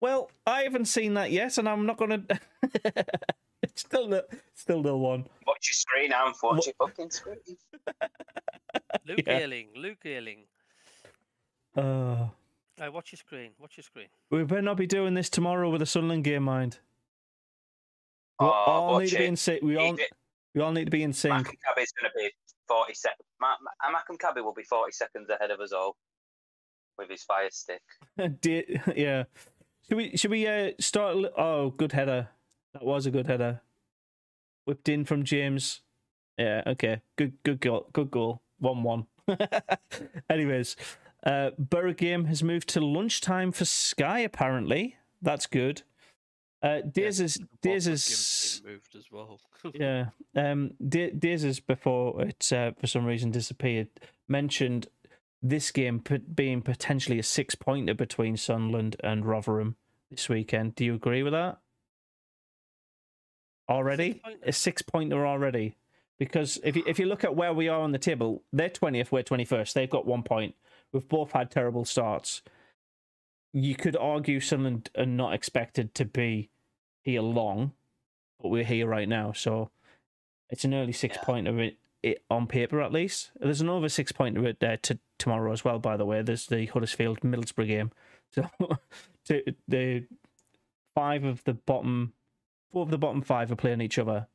Well, 0.00 0.30
I 0.46 0.62
haven't 0.62 0.84
seen 0.84 1.14
that 1.14 1.32
yet, 1.32 1.58
and 1.58 1.68
I'm 1.68 1.86
not 1.86 1.96
gonna. 1.96 2.22
it's 2.62 3.10
still 3.74 4.08
no, 4.08 4.22
still 4.54 4.82
no 4.82 4.96
one. 4.96 5.26
Watch 5.46 5.68
your 5.68 5.74
screen, 5.74 6.12
Am. 6.12 6.32
Watch 6.42 6.66
your 6.66 6.74
fucking 6.78 7.10
screen. 7.10 7.36
Luke 9.06 9.22
Yeah. 9.26 9.38
Ayling. 9.38 9.68
Luke 9.76 10.04
Ealing. 10.04 10.44
Uh, 11.76 12.28
Right, 12.80 12.92
watch 12.92 13.12
your 13.12 13.18
screen. 13.18 13.52
Watch 13.60 13.76
your 13.76 13.84
screen. 13.84 14.08
we 14.30 14.42
better 14.42 14.60
not 14.60 14.76
be 14.76 14.86
doing 14.88 15.14
this 15.14 15.30
tomorrow 15.30 15.70
with 15.70 15.80
a 15.80 15.86
Sunderland 15.86 16.24
game, 16.24 16.42
mind. 16.42 16.78
We 18.40 18.46
Oh, 18.46 18.50
all 18.50 18.92
watch 18.94 19.04
need 19.04 19.10
to 19.10 19.18
be 19.18 19.26
in 19.26 19.36
sync. 19.36 19.62
We 19.62 19.76
all 19.76 19.94
it. 19.94 20.00
we 20.56 20.60
all 20.60 20.72
need 20.72 20.86
to 20.86 20.90
be 20.90 21.04
in 21.04 21.12
sync. 21.12 21.46
Maccabi's 21.46 21.92
going 21.92 22.10
to 22.10 22.16
be 22.16 22.30
40 22.66 22.94
seconds. 22.94 23.28
Ma- 23.40 23.54
Ma- 23.62 24.00
Maccabi 24.10 24.42
will 24.42 24.52
be 24.54 24.64
40 24.64 24.90
seconds 24.90 25.30
ahead 25.30 25.52
of 25.52 25.60
us 25.60 25.72
all 25.72 25.94
with 26.98 27.08
his 27.10 27.22
fire 27.22 27.48
stick. 27.52 27.80
Yeah. 28.96 29.24
Should 29.88 29.96
we 29.96 30.16
should 30.16 30.30
we 30.32 30.46
uh, 30.48 30.70
start? 30.80 31.16
Oh, 31.38 31.70
good 31.70 31.92
header. 31.92 32.28
That 32.74 32.84
was 32.84 33.06
a 33.06 33.10
good 33.10 33.26
header. 33.26 33.62
Whipped 34.66 34.88
in 34.88 35.04
from 35.04 35.24
James. 35.24 35.80
Yeah. 36.38 36.62
Okay. 36.66 37.00
Good. 37.16 37.34
Good 37.42 37.60
goal. 37.60 37.88
Good 37.92 38.10
goal. 38.10 38.42
One 38.58 38.82
one. 38.82 39.06
Anyways, 40.30 40.76
uh, 41.24 41.50
Borough 41.58 41.94
game 41.94 42.26
has 42.26 42.42
moved 42.42 42.68
to 42.70 42.80
lunchtime 42.80 43.52
for 43.52 43.64
Sky. 43.64 44.20
Apparently, 44.20 44.96
that's 45.22 45.46
good. 45.46 45.82
Uh, 46.62 46.80
Days 46.80 47.20
is 47.20 47.38
Days 47.62 47.86
is 47.86 48.62
moved 48.64 48.96
as 48.96 49.10
well. 49.12 49.40
yeah. 49.74 50.06
Um, 50.34 50.72
Da- 50.86 51.10
Days 51.10 51.44
is 51.44 51.60
before 51.60 52.22
it 52.22 52.52
uh, 52.52 52.72
for 52.78 52.86
some 52.86 53.04
reason 53.04 53.30
disappeared. 53.30 53.88
Mentioned 54.28 54.88
this 55.42 55.70
game 55.70 56.02
being 56.34 56.62
potentially 56.62 57.18
a 57.18 57.22
six 57.22 57.54
pointer 57.54 57.92
between 57.92 58.36
Sunderland 58.38 58.96
and 59.04 59.26
Rotherham 59.26 59.76
this 60.10 60.28
weekend. 60.30 60.74
Do 60.74 60.86
you 60.86 60.94
agree 60.94 61.22
with 61.22 61.34
that? 61.34 61.58
Already 63.68 64.12
Six-pointer? 64.12 64.38
a 64.44 64.52
six 64.52 64.82
pointer 64.82 65.26
already. 65.26 65.76
Because 66.18 66.58
if 66.62 66.76
you 66.76 66.84
if 66.86 66.98
you 66.98 67.06
look 67.06 67.24
at 67.24 67.34
where 67.34 67.52
we 67.52 67.68
are 67.68 67.80
on 67.80 67.92
the 67.92 67.98
table, 67.98 68.42
they're 68.52 68.68
twentieth, 68.68 69.10
we're 69.10 69.22
twenty 69.22 69.44
first. 69.44 69.74
They've 69.74 69.90
got 69.90 70.06
one 70.06 70.22
point. 70.22 70.54
We've 70.92 71.08
both 71.08 71.32
had 71.32 71.50
terrible 71.50 71.84
starts. 71.84 72.42
You 73.52 73.74
could 73.74 73.96
argue 73.96 74.40
Sunderland 74.40 74.90
are 74.96 75.06
not 75.06 75.34
expected 75.34 75.94
to 75.96 76.04
be 76.04 76.50
here 77.02 77.20
long, 77.22 77.72
but 78.40 78.48
we're 78.48 78.64
here 78.64 78.86
right 78.86 79.08
now. 79.08 79.32
So 79.32 79.70
it's 80.50 80.64
an 80.64 80.74
early 80.74 80.92
six 80.92 81.16
Yeah. 81.16 81.24
pointer 81.24 81.60
it, 81.60 81.78
it, 82.02 82.24
on 82.30 82.46
paper 82.46 82.80
at 82.80 82.92
least. 82.92 83.30
There's 83.40 83.60
another 83.60 83.88
six 83.88 84.12
pointer 84.12 84.54
uh, 84.60 84.76
to 84.82 84.98
tomorrow 85.18 85.52
as 85.52 85.64
well. 85.64 85.78
By 85.78 85.96
the 85.96 86.04
way, 86.06 86.22
there's 86.22 86.46
the 86.46 86.66
Huddersfield 86.66 87.20
Middlesbrough 87.20 87.66
game. 87.68 87.90
So 88.34 88.48
to, 89.26 89.42
the 89.68 90.06
five 90.96 91.22
of 91.22 91.44
the 91.44 91.54
bottom, 91.54 92.12
four 92.74 92.82
of 92.82 92.90
the 92.90 92.98
bottom 92.98 93.22
five 93.22 93.50
are 93.52 93.56
playing 93.56 93.80
each 93.80 93.98
other. 93.98 94.26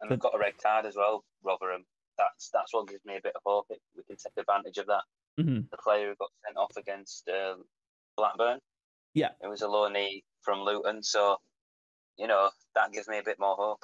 And 0.00 0.10
they've 0.10 0.18
got 0.18 0.34
a 0.34 0.38
red 0.38 0.54
card 0.62 0.86
as 0.86 0.96
well, 0.96 1.24
Rotherham. 1.44 1.84
That's 2.16 2.48
that's 2.52 2.72
what 2.72 2.88
gives 2.88 3.04
me 3.04 3.16
a 3.16 3.20
bit 3.22 3.34
of 3.34 3.42
hope. 3.44 3.66
We 3.96 4.02
can 4.04 4.16
take 4.16 4.32
advantage 4.38 4.78
of 4.78 4.86
that. 4.86 5.02
hmm 5.36 5.60
The 5.70 5.76
player 5.82 6.08
who 6.08 6.14
got 6.14 6.30
sent 6.46 6.56
off 6.56 6.72
against 6.78 7.28
um, 7.28 7.64
Blackburn. 8.16 8.60
Yeah. 9.14 9.30
It 9.42 9.48
was 9.48 9.62
a 9.62 9.66
loanee 9.66 10.22
from 10.42 10.60
Luton, 10.60 11.02
so 11.02 11.36
you 12.16 12.28
know 12.28 12.50
that 12.76 12.92
gives 12.92 13.08
me 13.08 13.18
a 13.18 13.22
bit 13.22 13.38
more 13.40 13.56
hope. 13.56 13.82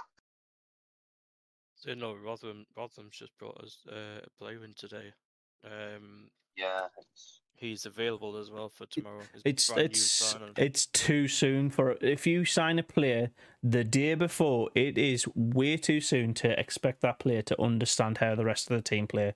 So 1.74 1.92
no, 1.94 2.14
Rotherham, 2.14 2.64
Rotherham's 2.76 3.18
just 3.18 3.36
brought 3.38 3.60
us 3.62 3.78
uh, 3.90 4.20
a 4.24 4.42
player 4.42 4.64
in 4.64 4.74
today. 4.74 5.12
Um, 5.64 6.28
Yeah, 6.56 6.86
it's, 6.98 7.40
he's 7.58 7.86
available 7.86 8.36
as 8.36 8.50
well 8.50 8.68
for 8.68 8.86
tomorrow. 8.86 9.22
He's 9.32 9.42
It's 9.44 9.70
it's 9.76 10.36
it's 10.56 10.86
too 10.86 11.28
soon 11.28 11.70
for 11.70 11.96
if 12.00 12.26
you 12.26 12.44
sign 12.44 12.78
a 12.78 12.82
player 12.82 13.30
the 13.62 13.84
day 13.84 14.14
before. 14.14 14.70
It 14.74 14.96
is 14.98 15.26
way 15.34 15.76
too 15.76 16.00
soon 16.00 16.34
to 16.34 16.58
expect 16.58 17.00
that 17.02 17.18
player 17.18 17.42
to 17.42 17.60
understand 17.60 18.18
how 18.18 18.34
the 18.34 18.44
rest 18.44 18.70
of 18.70 18.76
the 18.76 18.82
team 18.82 19.06
play. 19.06 19.34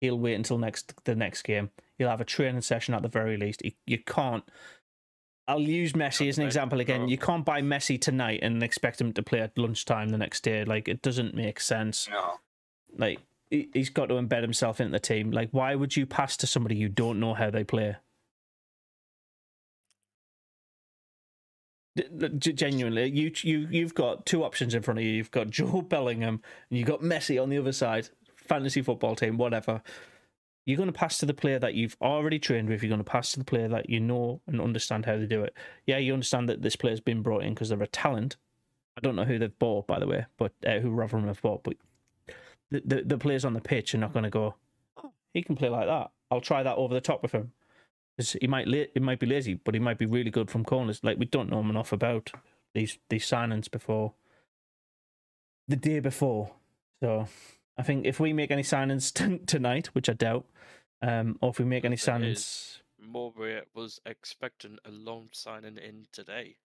He'll 0.00 0.18
wait 0.18 0.34
until 0.34 0.58
next 0.58 0.94
the 1.04 1.14
next 1.14 1.42
game. 1.42 1.70
He'll 1.98 2.08
have 2.10 2.20
a 2.20 2.24
training 2.24 2.62
session 2.62 2.94
at 2.94 3.02
the 3.02 3.08
very 3.08 3.36
least. 3.36 3.62
He, 3.62 3.76
you 3.86 3.98
can't. 3.98 4.44
I'll 5.46 5.60
use 5.60 5.92
Messi 5.92 6.28
as 6.28 6.38
an 6.38 6.44
example 6.46 6.80
again. 6.80 7.02
no. 7.02 7.08
You 7.08 7.18
can't 7.18 7.44
buy 7.44 7.60
Messi 7.60 8.00
tonight 8.00 8.40
and 8.42 8.62
expect 8.62 9.00
him 9.00 9.12
to 9.12 9.22
play 9.22 9.40
at 9.40 9.56
lunchtime 9.58 10.08
the 10.08 10.16
next 10.18 10.42
day. 10.42 10.64
Like 10.64 10.88
it 10.88 11.02
doesn't 11.02 11.34
make 11.34 11.60
sense. 11.60 12.08
no. 12.10 12.34
Like 12.96 13.18
he- 13.18 13.24
he's 13.72 13.90
got 13.90 14.06
to 14.06 14.14
embed 14.14 14.42
himself 14.42 14.80
into 14.80 14.92
the 14.92 15.00
team. 15.00 15.30
Like 15.30 15.50
why 15.50 15.74
would 15.74 15.96
you 15.96 16.06
pass 16.06 16.36
to 16.38 16.46
somebody 16.46 16.76
you 16.76 16.88
don't 16.88 17.20
know 17.20 17.34
how 17.34 17.50
they 17.50 17.64
play? 17.64 17.96
Genuinely, 22.38 23.10
you 23.10 23.30
you 23.42 23.68
you've 23.70 23.94
got 23.94 24.26
two 24.26 24.42
options 24.42 24.74
in 24.74 24.82
front 24.82 24.98
of 24.98 25.04
you. 25.04 25.12
You've 25.12 25.30
got 25.30 25.46
Jobe 25.50 25.88
Bellingham 25.88 26.40
and 26.70 26.78
you've 26.78 26.88
got 26.88 27.00
Messi 27.00 27.40
on 27.40 27.50
the 27.50 27.58
other 27.58 27.72
side. 27.72 28.08
Fantasy 28.36 28.82
football 28.82 29.14
team, 29.14 29.38
whatever. 29.38 29.82
You're 30.66 30.78
going 30.78 30.92
to 30.92 30.98
pass 30.98 31.18
to 31.18 31.26
the 31.26 31.34
player 31.34 31.58
that 31.58 31.74
you've 31.74 31.96
already 32.00 32.38
trained 32.38 32.68
with. 32.70 32.82
You're 32.82 32.88
going 32.88 32.98
to 32.98 33.04
pass 33.04 33.32
to 33.32 33.38
the 33.38 33.44
player 33.44 33.68
that 33.68 33.90
you 33.90 34.00
know 34.00 34.40
and 34.46 34.60
understand 34.60 35.04
how 35.04 35.12
to 35.12 35.26
do 35.26 35.44
it. 35.44 35.54
Yeah, 35.86 35.98
you 35.98 36.14
understand 36.14 36.48
that 36.48 36.62
this 36.62 36.74
player's 36.74 37.00
been 37.00 37.22
brought 37.22 37.44
in 37.44 37.52
because 37.52 37.68
they're 37.68 37.82
a 37.82 37.86
talent. 37.86 38.36
I 38.96 39.00
don't 39.00 39.16
know 39.16 39.24
who 39.24 39.38
they've 39.38 39.58
bought, 39.58 39.86
by 39.86 39.98
the 39.98 40.06
way, 40.06 40.24
but 40.38 40.52
uh, 40.66 40.78
who 40.78 40.90
Rotherham 40.90 41.26
have 41.26 41.42
bought. 41.42 41.64
But 41.64 41.76
the, 42.70 42.82
the 42.84 43.02
the 43.04 43.18
players 43.18 43.44
on 43.44 43.54
the 43.54 43.60
pitch 43.60 43.94
are 43.94 43.98
not 43.98 44.12
going 44.12 44.24
to 44.24 44.30
go. 44.30 44.54
Oh, 45.02 45.12
he 45.32 45.42
can 45.42 45.56
play 45.56 45.68
like 45.68 45.86
that. 45.86 46.10
I'll 46.30 46.40
try 46.40 46.62
that 46.62 46.76
over 46.76 46.94
the 46.94 47.00
top 47.00 47.24
of 47.24 47.32
him. 47.32 47.52
'Cause 48.18 48.36
he 48.40 48.46
might 48.46 48.68
la- 48.68 48.84
he 48.94 49.00
might 49.00 49.18
be 49.18 49.26
lazy, 49.26 49.54
but 49.54 49.74
he 49.74 49.80
might 49.80 49.98
be 49.98 50.06
really 50.06 50.30
good 50.30 50.48
from 50.50 50.64
corners. 50.64 51.02
Like 51.02 51.18
we 51.18 51.26
don't 51.26 51.50
know 51.50 51.60
him 51.60 51.70
enough 51.70 51.92
about 51.92 52.30
these 52.72 52.98
these 53.10 53.26
signings 53.26 53.68
before 53.70 54.14
the 55.68 55.76
day 55.76 55.98
before. 56.00 56.52
So 57.02 57.26
I 57.76 57.82
think 57.82 58.06
if 58.06 58.20
we 58.20 58.32
make 58.32 58.50
any 58.50 58.62
signings 58.62 59.12
t- 59.12 59.38
tonight, 59.46 59.88
which 59.94 60.08
I 60.08 60.12
doubt, 60.12 60.46
um, 61.02 61.38
or 61.40 61.50
if 61.50 61.58
we 61.58 61.64
make 61.64 61.84
any 61.84 61.96
signings, 61.96 62.30
is, 62.32 62.82
Mowbray 63.00 63.62
was 63.74 64.00
expecting 64.06 64.78
a 64.84 64.90
loan 64.90 65.28
signing 65.32 65.76
in 65.76 66.06
today. 66.12 66.56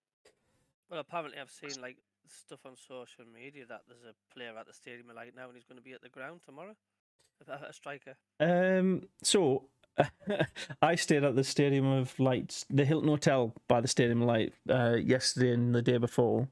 Well, 0.89 0.99
apparently 0.99 1.39
I've 1.39 1.51
seen 1.51 1.81
like 1.81 1.97
stuff 2.31 2.59
on 2.65 2.75
social 2.75 3.25
media 3.33 3.65
that 3.67 3.81
there's 3.87 4.03
a 4.03 4.33
player 4.33 4.53
at 4.59 4.67
the 4.67 4.73
stadium 4.73 5.07
right 5.15 5.35
now 5.35 5.47
and 5.47 5.55
he's 5.55 5.65
going 5.65 5.77
to 5.77 5.83
be 5.83 5.93
at 5.93 6.01
the 6.01 6.09
ground 6.09 6.41
tomorrow. 6.45 6.75
A, 7.47 7.69
a 7.69 7.73
striker. 7.73 8.17
Um, 8.39 9.03
so 9.23 9.69
I 10.81 10.95
stayed 10.95 11.23
at 11.23 11.35
the 11.35 11.43
Stadium 11.43 11.85
of 11.85 12.19
Lights, 12.19 12.65
the 12.69 12.85
Hilton 12.85 13.09
Hotel 13.09 13.53
by 13.67 13.81
the 13.81 13.87
Stadium 13.87 14.21
of 14.21 14.27
Light, 14.27 14.53
uh, 14.69 14.95
yesterday 14.95 15.53
and 15.53 15.73
the 15.73 15.81
day 15.81 15.97
before, 15.97 16.47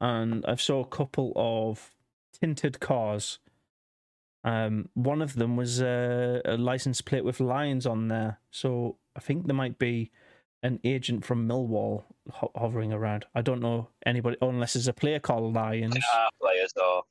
and 0.00 0.44
I 0.46 0.56
saw 0.56 0.80
a 0.80 0.86
couple 0.86 1.32
of 1.36 1.90
tinted 2.38 2.80
cars. 2.80 3.38
Um, 4.44 4.88
one 4.94 5.22
of 5.22 5.34
them 5.34 5.56
was 5.56 5.80
uh, 5.80 6.40
a 6.44 6.56
license 6.56 7.00
plate 7.00 7.24
with 7.24 7.40
lions 7.40 7.86
on 7.86 8.08
there, 8.08 8.40
so 8.50 8.96
I 9.16 9.20
think 9.20 9.46
there 9.46 9.54
might 9.54 9.78
be 9.78 10.10
an 10.62 10.80
agent 10.84 11.24
from 11.24 11.48
Millwall 11.48 12.04
ho- 12.30 12.52
hovering 12.56 12.92
around. 12.92 13.24
I 13.34 13.42
don't 13.42 13.60
know 13.60 13.88
anybody 14.06 14.36
unless 14.40 14.74
there's 14.74 14.88
a 14.88 14.92
player 14.92 15.18
called 15.18 15.54
Lions. 15.54 15.96
Our 16.14 16.30
players 16.40 16.72
or 16.76 17.02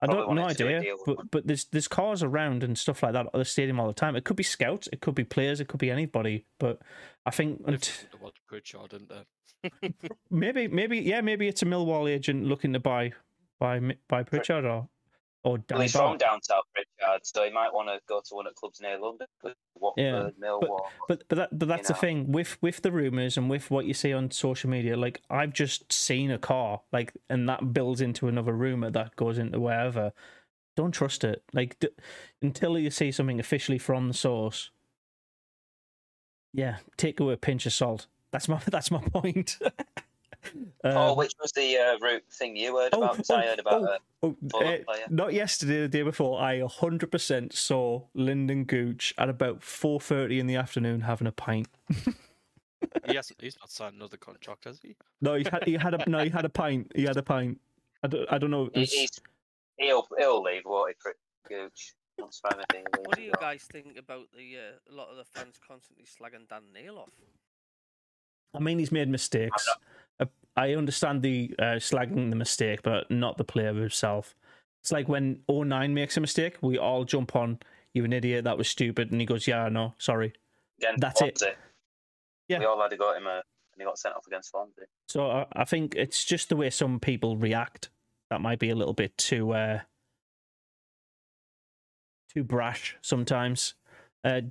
I 0.00 0.06
don't 0.06 0.16
no 0.34 0.42
wanted 0.42 0.58
to 0.58 0.64
do 0.64 0.68
idea, 0.76 0.94
but 1.06 1.30
but 1.30 1.46
there's 1.46 1.64
there's 1.66 1.88
cars 1.88 2.22
around 2.22 2.62
and 2.62 2.78
stuff 2.78 3.02
like 3.02 3.12
that 3.14 3.26
at 3.26 3.32
the 3.32 3.44
stadium 3.44 3.80
all 3.80 3.86
the 3.88 3.92
time. 3.92 4.14
It 4.16 4.24
could 4.24 4.36
be 4.36 4.42
scouts, 4.44 4.88
it 4.92 5.00
could 5.00 5.14
be 5.14 5.24
players, 5.24 5.60
it 5.60 5.66
could 5.68 5.80
be 5.80 5.90
anybody. 5.90 6.44
But 6.60 6.80
I 7.26 7.30
think 7.30 7.58
They've 7.64 7.74
unt- 7.74 8.06
got 8.12 8.18
to 8.18 8.24
watch 8.24 8.36
Pritchard, 8.46 8.90
didn't 8.90 9.08
they? 9.10 9.94
maybe 10.30 10.68
maybe 10.68 10.98
yeah 11.00 11.20
maybe 11.20 11.48
it's 11.48 11.62
a 11.62 11.64
Millwall 11.66 12.08
agent 12.08 12.44
looking 12.44 12.72
to 12.74 12.78
buy 12.78 13.12
buy 13.58 13.80
buy 14.08 14.22
Pritchard 14.22 14.64
or 14.64 14.88
or 15.44 15.58
well, 15.70 15.80
he's 15.80 15.92
from 15.92 16.18
down 16.18 16.42
south, 16.42 16.64
Pritchard, 16.74 17.20
so 17.24 17.44
he 17.44 17.50
might 17.50 17.72
want 17.72 17.88
to 17.88 17.98
go 18.08 18.20
to 18.20 18.34
one 18.34 18.46
of 18.46 18.54
the 18.54 18.58
clubs 18.58 18.80
near 18.80 18.98
London. 18.98 19.26
Watford, 19.76 20.02
Yeah, 20.02 20.30
Millwall. 20.42 20.86
But 21.06 21.24
but 21.28 21.36
that 21.36 21.58
but 21.58 21.68
that's 21.68 21.88
the 21.88 21.94
know. 21.94 22.00
thing 22.00 22.32
with 22.32 22.58
with 22.60 22.82
the 22.82 22.90
rumors 22.90 23.36
and 23.36 23.48
with 23.48 23.70
what 23.70 23.84
you 23.86 23.94
see 23.94 24.12
on 24.12 24.30
social 24.30 24.68
media. 24.68 24.96
Like 24.96 25.22
I've 25.30 25.52
just 25.52 25.92
seen 25.92 26.30
a 26.30 26.38
car, 26.38 26.80
like, 26.92 27.12
and 27.30 27.48
that 27.48 27.72
builds 27.72 28.00
into 28.00 28.26
another 28.28 28.52
rumor 28.52 28.90
that 28.90 29.14
goes 29.16 29.38
into 29.38 29.60
wherever. 29.60 30.12
Don't 30.76 30.92
trust 30.92 31.22
it. 31.24 31.42
Like 31.52 31.78
d- 31.78 31.88
until 32.42 32.78
you 32.78 32.90
see 32.90 33.12
something 33.12 33.38
officially 33.40 33.78
from 33.78 34.08
the 34.08 34.14
source. 34.14 34.70
Yeah, 36.52 36.78
take 36.96 37.20
it 37.20 37.24
with 37.24 37.34
a 37.34 37.38
pinch 37.38 37.66
of 37.66 37.72
salt. 37.72 38.06
That's 38.32 38.48
my 38.48 38.60
that's 38.66 38.90
my 38.90 39.00
point. 39.00 39.58
oh, 40.84 41.10
Um, 41.10 41.16
which 41.16 41.32
was 41.40 41.52
the 41.52 41.76
uh, 41.76 41.98
route 41.98 42.24
thing 42.32 42.56
you 42.56 42.76
heard 42.76 42.90
oh, 42.92 43.02
about? 43.02 43.16
'Cause 43.16 43.30
I 43.30 43.44
oh, 43.44 43.48
heard 43.48 43.58
about 43.58 43.82
oh, 43.82 43.86
uh, 43.86 43.98
Oh, 44.20 44.36
Fulham 44.50 44.84
uh, 44.88 44.94
not 45.10 45.32
yesterday, 45.32 45.82
the 45.82 45.88
day 45.88 46.02
before. 46.02 46.40
I 46.40 46.58
100% 46.58 47.52
saw 47.52 48.02
Lynden 48.16 48.66
Gooch 48.66 49.14
at 49.16 49.28
about 49.28 49.60
4:30 49.60 50.40
in 50.40 50.46
the 50.46 50.56
afternoon 50.56 51.02
having 51.02 51.28
a 51.28 51.32
pint. 51.32 51.68
he. 53.06 53.18
He's 53.38 53.56
not 53.58 53.70
signed 53.70 53.96
another 53.96 54.16
contract, 54.16 54.64
has 54.64 54.80
he? 54.80 54.96
No, 55.20 55.34
he 55.34 55.44
had 55.50 55.64
he 55.64 55.74
had 55.74 55.94
a 55.94 56.10
no, 56.10 56.24
he 56.24 56.30
had 56.30 56.44
a 56.44 56.48
pint. 56.48 56.92
He 56.94 57.02
had 57.02 57.16
a 57.16 57.22
pint. 57.22 57.60
I 58.02 58.08
don't, 58.08 58.32
I 58.32 58.38
don't 58.38 58.50
know. 58.50 58.70
He, 58.74 58.84
he's, 58.84 59.20
he'll 59.76 60.06
he'll 60.18 60.42
leave, 60.42 60.62
won't 60.64 60.90
he? 60.90 60.94
Pretty 61.00 61.18
Gooch. 61.48 61.94
Once 62.18 62.40
Simon 62.42 62.64
Dean 62.72 62.82
leaves 62.82 63.06
What 63.06 63.16
do 63.16 63.22
you 63.22 63.32
guys 63.40 63.64
think 63.72 63.96
about 63.96 64.26
the 64.36 64.56
uh, 64.56 64.92
a 64.92 64.94
lot 64.94 65.08
of 65.08 65.16
the 65.16 65.24
fans 65.24 65.56
constantly 65.66 66.04
slagging 66.04 66.48
Dan 66.48 66.62
Neil 66.74 66.98
off? 66.98 67.10
I 68.54 68.58
mean, 68.58 68.78
he's 68.78 68.90
made 68.90 69.08
mistakes. 69.08 69.68
Uh, 70.20 70.26
I 70.56 70.74
understand 70.74 71.22
the 71.22 71.54
uh, 71.58 71.78
slagging 71.78 72.30
the 72.30 72.36
mistake, 72.36 72.82
but 72.82 73.10
not 73.10 73.36
the 73.36 73.44
player 73.44 73.74
himself. 73.74 74.34
It's 74.82 74.92
like 74.92 75.08
when 75.08 75.40
O'Nien 75.48 75.94
makes 75.94 76.16
a 76.16 76.20
mistake, 76.20 76.56
we 76.62 76.78
all 76.78 77.04
jump 77.04 77.34
on. 77.36 77.58
you're 77.94 78.04
an 78.04 78.12
idiot. 78.12 78.44
That 78.44 78.58
was 78.58 78.68
stupid. 78.68 79.10
And 79.10 79.20
he 79.20 79.26
goes, 79.26 79.46
"Yeah, 79.46 79.68
no, 79.68 79.94
sorry." 79.98 80.32
Against 80.78 81.00
That's 81.00 81.22
it. 81.22 81.42
Yeah. 82.48 82.60
We 82.60 82.64
all 82.64 82.80
had 82.80 82.90
to 82.90 82.96
go 82.96 83.10
at 83.10 83.18
him, 83.18 83.26
uh, 83.26 83.32
and 83.32 83.42
he 83.78 83.84
got 83.84 83.98
sent 83.98 84.14
off 84.14 84.26
against 84.26 84.50
Swansea. 84.50 84.84
So 85.08 85.30
I, 85.30 85.46
I 85.52 85.64
think 85.64 85.94
it's 85.96 86.24
just 86.24 86.48
the 86.48 86.56
way 86.56 86.70
some 86.70 87.00
people 87.00 87.36
react 87.36 87.90
that 88.30 88.40
might 88.40 88.58
be 88.58 88.70
a 88.70 88.74
little 88.74 88.94
bit 88.94 89.16
too 89.18 89.52
uh, 89.52 89.80
too 92.32 92.44
brash 92.44 92.96
sometimes. 93.02 93.74
Uh, 94.24 94.42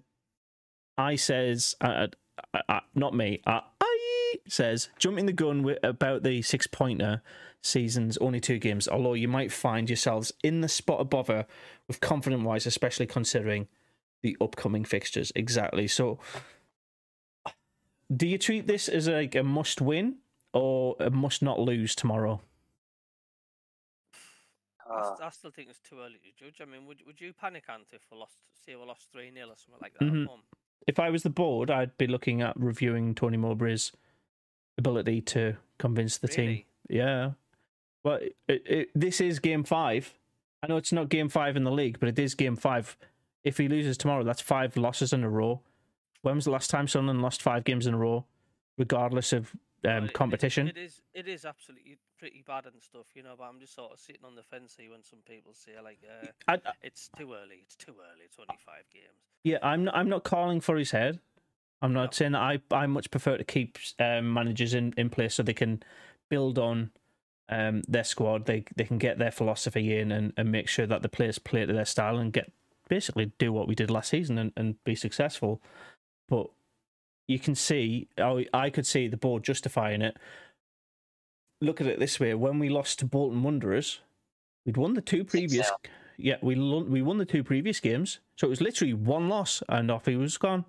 I 0.97 1.15
says, 1.15 1.75
uh, 1.81 2.07
uh, 2.53 2.61
uh, 2.67 2.79
not 2.95 3.13
me. 3.13 3.41
Uh, 3.45 3.61
I 3.79 3.86
says 4.47 4.89
jumping 4.99 5.25
the 5.25 5.33
gun 5.33 5.63
with, 5.63 5.79
about 5.83 6.23
the 6.23 6.41
six 6.41 6.67
pointer 6.67 7.21
seasons, 7.61 8.17
only 8.17 8.39
two 8.39 8.59
games. 8.59 8.87
Although 8.87 9.13
you 9.13 9.27
might 9.27 9.51
find 9.51 9.89
yourselves 9.89 10.31
in 10.43 10.61
the 10.61 10.67
spot 10.69 10.99
above 11.01 11.27
her 11.27 11.45
with 11.87 11.99
confident 12.01 12.43
wise, 12.43 12.65
especially 12.65 13.05
considering 13.07 13.67
the 14.21 14.35
upcoming 14.41 14.83
fixtures. 14.85 15.31
Exactly. 15.35 15.87
So, 15.87 16.19
do 18.15 18.25
you 18.27 18.37
treat 18.37 18.67
this 18.67 18.87
as 18.87 19.07
like 19.07 19.35
a 19.35 19.43
must 19.43 19.81
win 19.81 20.17
or 20.53 20.95
a 20.99 21.09
must 21.09 21.41
not 21.41 21.59
lose 21.59 21.93
tomorrow? 21.95 22.41
I, 24.89 24.93
Uh, 24.93 25.03
st- 25.03 25.21
I 25.21 25.29
still 25.31 25.51
think 25.51 25.69
it's 25.69 25.79
too 25.81 25.99
early 25.99 26.19
to 26.19 26.31
judge. 26.45 26.61
I 26.61 26.65
mean, 26.65 26.85
would 26.87 27.01
would 27.05 27.19
you 27.19 27.33
panic, 27.33 27.65
Ant, 27.69 27.87
if 27.91 28.01
we 28.11 28.17
lost, 28.17 28.37
say 28.65 28.75
we 28.75 28.85
lost 28.85 29.11
three 29.11 29.31
0 29.33 29.49
or 29.49 29.55
something 29.57 29.81
like 29.81 29.93
that 29.99 30.05
Mhm. 30.05 30.21
at 30.23 30.27
home? 30.29 30.43
If 30.85 30.99
I 30.99 31.09
was 31.09 31.23
the 31.23 31.29
board, 31.29 31.71
I'd 31.71 31.97
be 31.97 32.07
looking 32.07 32.41
at 32.41 32.59
reviewing 32.59 33.15
Tony 33.15 33.37
Mowbray's 33.37 33.91
ability 34.77 35.21
to 35.21 35.57
convince 35.79 36.17
the 36.17 36.27
team. 36.27 36.63
Yeah. 36.89 37.31
Well, 38.03 38.19
it, 38.47 38.63
it, 38.65 38.89
this 38.95 39.19
is 39.19 39.39
game 39.39 39.63
five. 39.63 40.13
I 40.63 40.67
know 40.67 40.77
it's 40.77 40.93
not 40.93 41.09
game 41.09 41.29
five 41.29 41.55
in 41.57 41.63
the 41.63 41.71
league, 41.71 41.99
but 41.99 42.09
it 42.09 42.19
is 42.19 42.35
game 42.35 42.55
five. 42.55 42.97
If 43.43 43.57
he 43.57 43.67
loses 43.67 43.97
tomorrow, 43.97 44.23
that's 44.23 44.41
five 44.41 44.77
losses 44.77 45.13
in 45.13 45.23
a 45.23 45.29
row. 45.29 45.61
When 46.21 46.35
was 46.35 46.45
the 46.45 46.51
last 46.51 46.69
time 46.69 46.87
Sunderland 46.87 47.21
lost 47.21 47.41
five 47.41 47.63
games 47.63 47.85
in 47.85 47.93
a 47.93 47.97
row, 47.97 48.25
regardless 48.77 49.33
of 49.33 49.55
Well, 49.83 49.97
um, 49.97 50.03
it- 50.05 50.09
it- 50.09 50.13
competition? 50.13 50.67
It 50.67 50.77
is 50.77 51.01
it 51.13 51.27
is 51.27 51.45
absolutely 51.45 51.97
pretty 52.17 52.43
bad 52.45 52.65
and 52.65 52.81
stuff, 52.81 53.07
you 53.15 53.23
know. 53.23 53.35
But 53.37 53.45
I'm 53.45 53.59
just 53.59 53.75
sort 53.75 53.91
of 53.93 53.99
sitting 53.99 54.25
on 54.25 54.35
the 54.35 54.43
fence 54.43 54.75
here 54.77 54.91
when 54.91 55.03
some 55.03 55.19
people 55.27 55.53
say 55.53 55.71
like, 55.83 55.99
uh, 56.09 56.27
I, 56.47 56.53
I- 56.53 56.73
it's 56.81 57.09
too 57.17 57.33
early. 57.33 57.59
It's 57.63 57.75
too 57.75 57.93
early. 57.93 58.25
It's 58.25 58.37
only 58.39 58.57
five 58.65 58.83
games. 58.91 59.05
yeah, 59.43 59.57
I'm 59.61 59.83
not, 59.85 59.95
I'm 59.95 60.09
not 60.09 60.23
calling 60.23 60.61
for 60.61 60.77
his 60.77 60.91
head, 60.91 61.19
I'm 61.81 61.93
not 61.93 62.15
saying 62.15 62.31
that 62.33 62.41
I 62.41 62.59
I 62.71 62.87
much 62.87 63.11
prefer 63.11 63.37
to 63.37 63.43
keep 63.43 63.77
um, 63.99 64.33
managers 64.33 64.73
in, 64.73 64.93
in 64.97 65.09
place 65.09 65.35
so 65.35 65.43
they 65.43 65.53
can 65.53 65.83
build 66.29 66.57
on 66.57 66.89
um, 67.49 67.83
their 67.87 68.03
squad. 68.03 68.45
They 68.47 68.65
they 68.75 68.83
can 68.83 68.97
get 68.97 69.19
their 69.19 69.31
philosophy 69.31 69.97
in 69.97 70.11
and, 70.11 70.33
and 70.37 70.51
make 70.51 70.67
sure 70.67 70.87
that 70.87 71.01
the 71.03 71.09
players 71.09 71.37
play 71.39 71.65
to 71.67 71.71
their 71.73 71.85
style 71.85 72.17
and 72.17 72.33
get 72.33 72.51
basically 72.89 73.31
do 73.37 73.53
what 73.53 73.67
we 73.67 73.75
did 73.75 73.91
last 73.91 74.09
season 74.09 74.37
and, 74.39 74.51
and 74.57 74.83
be 74.85 74.95
successful. 74.95 75.61
But 76.27 76.47
you 77.27 77.39
can 77.39 77.55
see, 77.55 78.07
I 78.17 78.45
I 78.53 78.69
could 78.69 78.87
see 78.87 79.07
the 79.07 79.17
board 79.17 79.43
justifying 79.43 80.01
it. 80.01 80.17
Look 81.61 81.81
at 81.81 81.87
it 81.87 81.99
this 81.99 82.19
way: 82.19 82.33
when 82.33 82.59
we 82.59 82.69
lost 82.69 82.99
to 82.99 83.05
Bolton 83.05 83.43
Wanderers, 83.43 83.99
we'd 84.65 84.77
won 84.77 84.93
the 84.93 85.01
two 85.01 85.23
previous. 85.23 85.67
6-0. 85.69 85.73
Yeah, 86.19 86.37
we 86.41 86.55
lo- 86.55 86.83
we 86.83 87.01
won 87.01 87.17
the 87.17 87.25
two 87.25 87.43
previous 87.43 87.79
games, 87.79 88.19
so 88.37 88.47
it 88.47 88.49
was 88.49 88.61
literally 88.61 88.93
one 88.93 89.29
loss, 89.29 89.61
and 89.69 89.91
off 89.91 90.05
he 90.05 90.15
was 90.15 90.37
gone. 90.37 90.65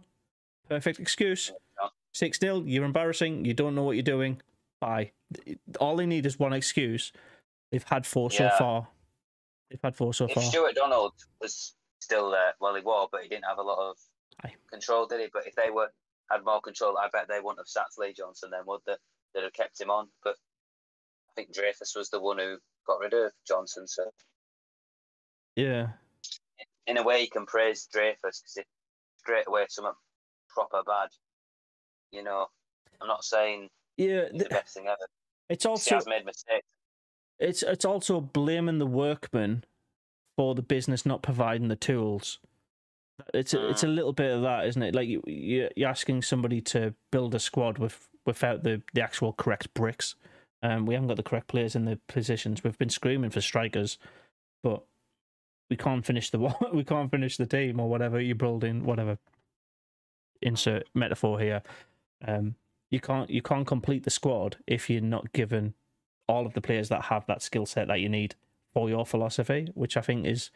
Perfect 0.68 1.00
excuse. 1.00 1.52
Six 2.14 2.38
0 2.40 2.64
You're 2.66 2.84
embarrassing. 2.84 3.44
You 3.44 3.54
don't 3.54 3.74
know 3.74 3.82
what 3.82 3.92
you're 3.96 4.02
doing. 4.02 4.40
Bye. 4.80 5.12
All 5.80 5.96
they 5.96 6.06
need 6.06 6.26
is 6.26 6.38
one 6.38 6.52
excuse. 6.52 7.12
They've 7.70 7.82
had 7.84 8.06
four 8.06 8.30
so 8.30 8.50
far. 8.58 8.88
They've 9.70 9.80
had 9.82 9.94
four 9.94 10.12
so 10.14 10.24
If 10.26 10.32
far. 10.32 10.42
Stewart 10.42 10.74
Donald 10.74 11.12
was 11.40 11.74
still 12.00 12.30
there, 12.30 12.54
well, 12.60 12.74
he 12.74 12.80
was, 12.80 13.08
but 13.12 13.22
he 13.22 13.28
didn't 13.28 13.44
have 13.44 13.58
a 13.58 13.62
lot 13.62 13.78
of 13.90 13.96
Aye. 14.44 14.54
control, 14.70 15.06
did 15.06 15.20
he? 15.20 15.26
But 15.32 15.46
if 15.46 15.54
they 15.54 15.70
were 15.70 15.90
had 16.30 16.44
more 16.44 16.60
control, 16.60 16.96
I 16.98 17.08
bet 17.12 17.28
they 17.28 17.40
wouldn't 17.40 17.58
have 17.60 17.68
sacked 17.68 17.98
Lee 17.98 18.12
Johnson. 18.12 18.50
Then 18.50 18.62
would 18.66 18.80
they? 18.86 18.96
They'd 19.34 19.44
have 19.44 19.52
kept 19.52 19.80
him 19.80 19.90
on. 19.90 20.08
But 20.24 20.36
I 21.30 21.32
think 21.36 21.52
Dreyfus 21.52 21.94
was 21.94 22.10
the 22.10 22.20
one 22.20 22.38
who 22.38 22.58
got 22.86 23.00
rid 23.00 23.12
of 23.14 23.32
Johnson. 23.46 23.86
So 23.86 24.10
Yeah. 25.56 25.88
in 26.86 26.96
a 26.96 27.02
way, 27.02 27.20
you 27.22 27.28
can 27.30 27.46
praise 27.46 27.86
Dreyfus 27.92 28.40
because 28.40 28.64
straight 29.18 29.46
away 29.46 29.66
something 29.68 29.92
proper 30.48 30.82
bad, 30.86 31.10
you 32.10 32.22
know. 32.22 32.46
I'm 33.00 33.08
not 33.08 33.24
saying 33.24 33.68
Yeah. 33.96 34.28
he's 34.32 34.42
the 34.42 34.48
best 34.48 34.74
thing 34.74 34.86
ever. 34.86 34.96
It's 35.48 35.64
'cause 35.64 35.84
he 35.86 35.94
also 35.94 35.96
has 35.96 36.06
made 36.06 36.24
mistakes. 36.24 36.66
it's 37.38 37.62
it's 37.62 37.84
also 37.84 38.20
blaming 38.20 38.78
the 38.78 38.86
workman 38.86 39.64
for 40.36 40.54
the 40.54 40.62
business 40.62 41.06
not 41.06 41.22
providing 41.22 41.68
the 41.68 41.76
tools. 41.76 42.38
It's 43.34 43.52
a, 43.54 43.68
it's 43.68 43.84
a 43.84 43.88
little 43.88 44.12
bit 44.12 44.30
of 44.30 44.42
that, 44.42 44.66
isn't 44.66 44.82
it? 44.82 44.94
Like 44.94 45.08
you 45.08 45.22
you- 45.26 45.68
you're 45.76 45.88
asking 45.88 46.22
somebody 46.22 46.60
to 46.62 46.94
build 47.10 47.34
a 47.34 47.38
squad 47.38 47.78
with 47.78 48.08
without 48.26 48.62
the 48.62 48.82
the 48.94 49.02
actual 49.02 49.32
correct 49.32 49.72
bricks. 49.74 50.14
Um, 50.62 50.86
we 50.86 50.94
haven't 50.94 51.08
got 51.08 51.16
the 51.16 51.22
correct 51.22 51.46
players 51.48 51.76
in 51.76 51.84
the 51.84 52.00
positions. 52.08 52.64
We've 52.64 52.78
been 52.78 52.88
screaming 52.88 53.30
for 53.30 53.40
strikers, 53.40 53.98
but 54.62 54.82
we 55.70 55.76
can't 55.76 56.04
finish 56.06 56.30
the 56.30 56.38
we 56.72 56.84
can't 56.84 57.10
finish 57.10 57.36
the 57.36 57.46
team 57.46 57.78
or 57.80 57.88
whatever 57.88 58.20
you're 58.20 58.34
building. 58.34 58.84
whatever 58.84 59.18
insert 60.42 60.88
metaphor 60.94 61.40
here. 61.40 61.62
Um, 62.26 62.54
you 62.90 63.00
can't 63.00 63.28
you 63.30 63.42
can't 63.42 63.66
complete 63.66 64.04
the 64.04 64.10
squad 64.10 64.56
if 64.66 64.88
you're 64.88 65.00
not 65.00 65.32
given 65.32 65.74
all 66.26 66.46
of 66.46 66.54
the 66.54 66.60
players 66.60 66.88
that 66.88 67.02
have 67.06 67.26
that 67.26 67.42
skill 67.42 67.66
set 67.66 67.88
that 67.88 68.00
you 68.00 68.08
need 68.08 68.34
for 68.72 68.88
your 68.88 69.04
philosophy, 69.06 69.68
which 69.74 69.96
I 69.96 70.00
think 70.00 70.26
is, 70.26 70.50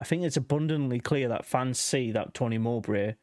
I 0.00 0.06
think 0.06 0.24
it's 0.24 0.36
abundantly 0.36 0.98
clear 0.98 1.28
that 1.28 1.44
fans 1.44 1.78
see 1.78 2.10
that 2.12 2.32
Tony 2.32 2.56
Mowbray 2.58 3.14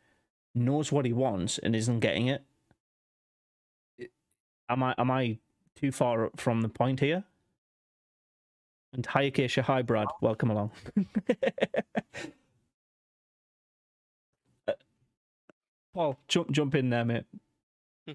knows 0.53 0.91
what 0.91 1.05
he 1.05 1.13
wants 1.13 1.57
and 1.57 1.75
isn't 1.75 2.01
getting 2.01 2.27
it. 2.27 2.43
Am 4.69 4.83
I 4.83 4.93
am 4.97 5.09
I 5.09 5.39
too 5.75 5.91
far 5.91 6.29
from 6.35 6.61
the 6.61 6.69
point 6.69 6.99
here? 6.99 7.23
And 8.93 9.05
hi 9.05 9.23
Acacia, 9.23 9.63
hi 9.63 9.81
Brad, 9.81 10.07
welcome 10.21 10.51
along. 10.51 10.71
Paul, 15.93 16.19
jump 16.27 16.51
jump 16.51 16.75
in 16.75 16.89
there, 16.91 17.05
mate. 17.05 17.25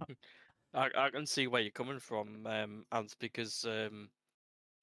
I, 0.75 0.89
I 0.97 1.11
can 1.11 1.27
see 1.27 1.49
where 1.49 1.61
you're 1.61 1.71
coming 1.71 1.99
from, 1.99 2.47
um, 2.47 2.87
Ant, 2.93 3.15
because 3.19 3.67
um, 3.67 4.09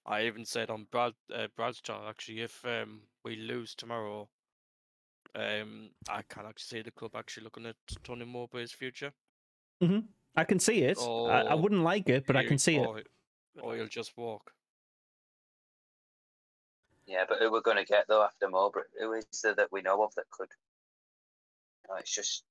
I 0.05 0.25
even 0.25 0.45
said 0.45 0.69
on 0.69 0.85
Brad 0.91 1.13
uh, 1.33 1.47
Brad's 1.55 1.81
channel 1.81 2.07
actually, 2.07 2.41
if 2.41 2.63
um, 2.65 3.01
we 3.23 3.35
lose 3.35 3.75
tomorrow, 3.75 4.27
um, 5.35 5.89
I 6.09 6.21
can 6.29 6.45
actually 6.45 6.77
see 6.79 6.81
the 6.81 6.91
club 6.91 7.11
actually 7.15 7.43
looking 7.43 7.65
at 7.65 7.75
Tony 8.03 8.25
Mowbray's 8.25 8.71
future. 8.71 9.11
Hmm. 9.81 9.99
I 10.35 10.43
can 10.43 10.59
see 10.59 10.83
it. 10.83 10.97
I, 10.99 11.41
I 11.49 11.53
wouldn't 11.55 11.81
like 11.83 12.07
it, 12.09 12.25
but 12.25 12.35
I 12.35 12.45
can 12.45 12.57
see 12.57 12.75
it. 12.77 12.85
or, 12.85 13.01
Or 13.61 13.75
he'll 13.75 13.87
just 13.87 14.15
walk. 14.17 14.51
Yeah, 17.07 17.25
but 17.27 17.39
who 17.39 17.51
we're 17.51 17.61
going 17.61 17.77
to 17.77 17.85
get 17.85 18.05
though 18.07 18.23
after 18.23 18.47
Mowbray? 18.49 18.83
Who 18.99 19.13
is 19.13 19.25
there 19.43 19.55
that 19.55 19.71
we 19.71 19.81
know 19.81 20.03
of 20.03 20.13
that 20.15 20.29
could? 20.29 20.49
No, 21.89 21.95
it's 21.95 22.13
just 22.13 22.43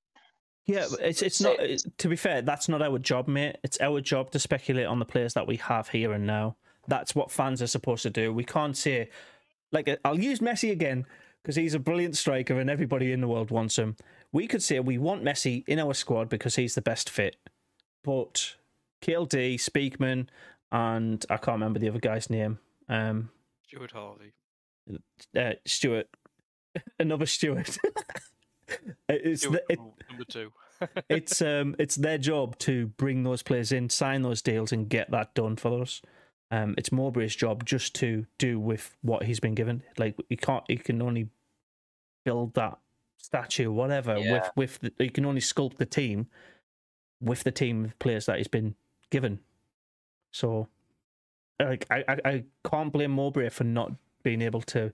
Yeah, 0.65 0.85
but 0.89 0.99
it's 1.01 1.21
it's 1.21 1.39
not. 1.39 1.59
it- 1.59 1.85
To 1.99 2.09
be 2.09 2.17
fair, 2.17 2.41
that's 2.41 2.67
not 2.67 2.81
our 2.81 2.99
job, 2.99 3.27
mate. 3.27 3.57
It's 3.63 3.79
our 3.79 4.01
job 4.01 4.31
to 4.31 4.39
speculate 4.39 4.85
on 4.85 4.99
the 4.99 5.05
players 5.05 5.33
that 5.35 5.47
we 5.47 5.55
have 5.57 5.89
here 5.89 6.11
and 6.11 6.27
now. 6.27 6.57
That's 6.87 7.15
what 7.15 7.31
fans 7.31 7.61
are 7.61 7.67
supposed 7.67 8.03
to 8.03 8.09
do. 8.09 8.33
We 8.33 8.43
can't 8.43 8.75
say, 8.75 9.09
like, 9.71 9.87
uh, 9.87 9.97
I'll 10.03 10.19
use 10.19 10.39
Messi 10.39 10.71
again 10.71 11.05
because 11.41 11.55
he's 11.55 11.73
a 11.73 11.79
brilliant 11.79 12.17
striker 12.17 12.59
and 12.59 12.69
everybody 12.69 13.11
in 13.11 13.21
the 13.21 13.27
world 13.27 13.51
wants 13.51 13.77
him. 13.77 13.95
We 14.31 14.47
could 14.47 14.61
say 14.63 14.79
we 14.79 14.97
want 14.97 15.23
Messi 15.23 15.63
in 15.67 15.79
our 15.79 15.93
squad 15.93 16.29
because 16.29 16.55
he's 16.55 16.75
the 16.75 16.81
best 16.81 17.09
fit, 17.09 17.37
but 18.03 18.55
KLD, 19.01 19.55
Speakman, 19.55 20.27
and 20.71 21.25
I 21.29 21.37
can't 21.37 21.55
remember 21.55 21.79
the 21.79 21.89
other 21.89 21.99
guy's 21.99 22.29
name. 22.29 22.59
Um, 22.87 23.31
Stuart 23.67 23.91
Harvey. 23.91 24.33
uh, 25.37 25.53
Stuart, 25.65 26.07
another 26.99 27.25
Stuart. 27.25 27.77
it's 29.09 29.43
Stuart 29.43 29.63
the, 29.67 29.73
it, 29.73 29.79
number 30.09 30.25
two. 30.27 30.51
it's 31.09 31.41
um 31.41 31.75
it's 31.77 31.95
their 31.95 32.17
job 32.17 32.57
to 32.59 32.87
bring 32.87 33.23
those 33.23 33.43
players 33.43 33.71
in, 33.71 33.89
sign 33.89 34.21
those 34.21 34.41
deals, 34.41 34.71
and 34.71 34.89
get 34.89 35.11
that 35.11 35.33
done 35.33 35.55
for 35.55 35.81
us. 35.81 36.01
Um, 36.51 36.73
it's 36.77 36.89
Mowbray's 36.89 37.35
job 37.35 37.63
just 37.65 37.93
to 37.95 38.25
do 38.37 38.59
with 38.59 38.95
what 39.01 39.23
he's 39.23 39.39
been 39.39 39.53
given. 39.55 39.83
Like 39.97 40.15
he 40.29 40.35
can't, 40.35 40.63
he 40.67 40.77
can 40.77 41.01
only 41.01 41.29
build 42.25 42.55
that 42.55 42.79
statue, 43.17 43.71
whatever. 43.71 44.15
With 44.15 44.25
Yeah. 44.25 44.49
with 44.55 44.79
the, 44.79 44.93
he 44.97 45.09
can 45.09 45.25
only 45.25 45.41
sculpt 45.41 45.77
the 45.77 45.85
team 45.85 46.27
with 47.21 47.43
the 47.43 47.51
team 47.51 47.85
of 47.85 47.99
players 47.99 48.25
that 48.25 48.37
he's 48.37 48.47
been 48.47 48.75
given. 49.11 49.39
So, 50.31 50.67
like 51.59 51.85
I 51.91 52.03
I, 52.07 52.17
I 52.25 52.43
can't 52.67 52.91
blame 52.93 53.11
Mowbray 53.11 53.49
for 53.49 53.63
not 53.63 53.91
being 54.23 54.41
able 54.41 54.61
to 54.61 54.91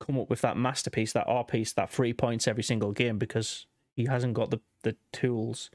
come 0.00 0.18
up 0.18 0.30
with 0.30 0.40
that 0.40 0.56
masterpiece, 0.56 1.12
that 1.12 1.26
R 1.28 1.44
piece, 1.44 1.72
that 1.74 1.90
three 1.90 2.12
points 2.12 2.48
every 2.48 2.62
single 2.62 2.92
game 2.92 3.18
because 3.18 3.66
he 3.96 4.06
hasn't 4.06 4.34
got 4.34 4.50
the, 4.50 4.60
the 4.82 4.96
tools 5.12 5.70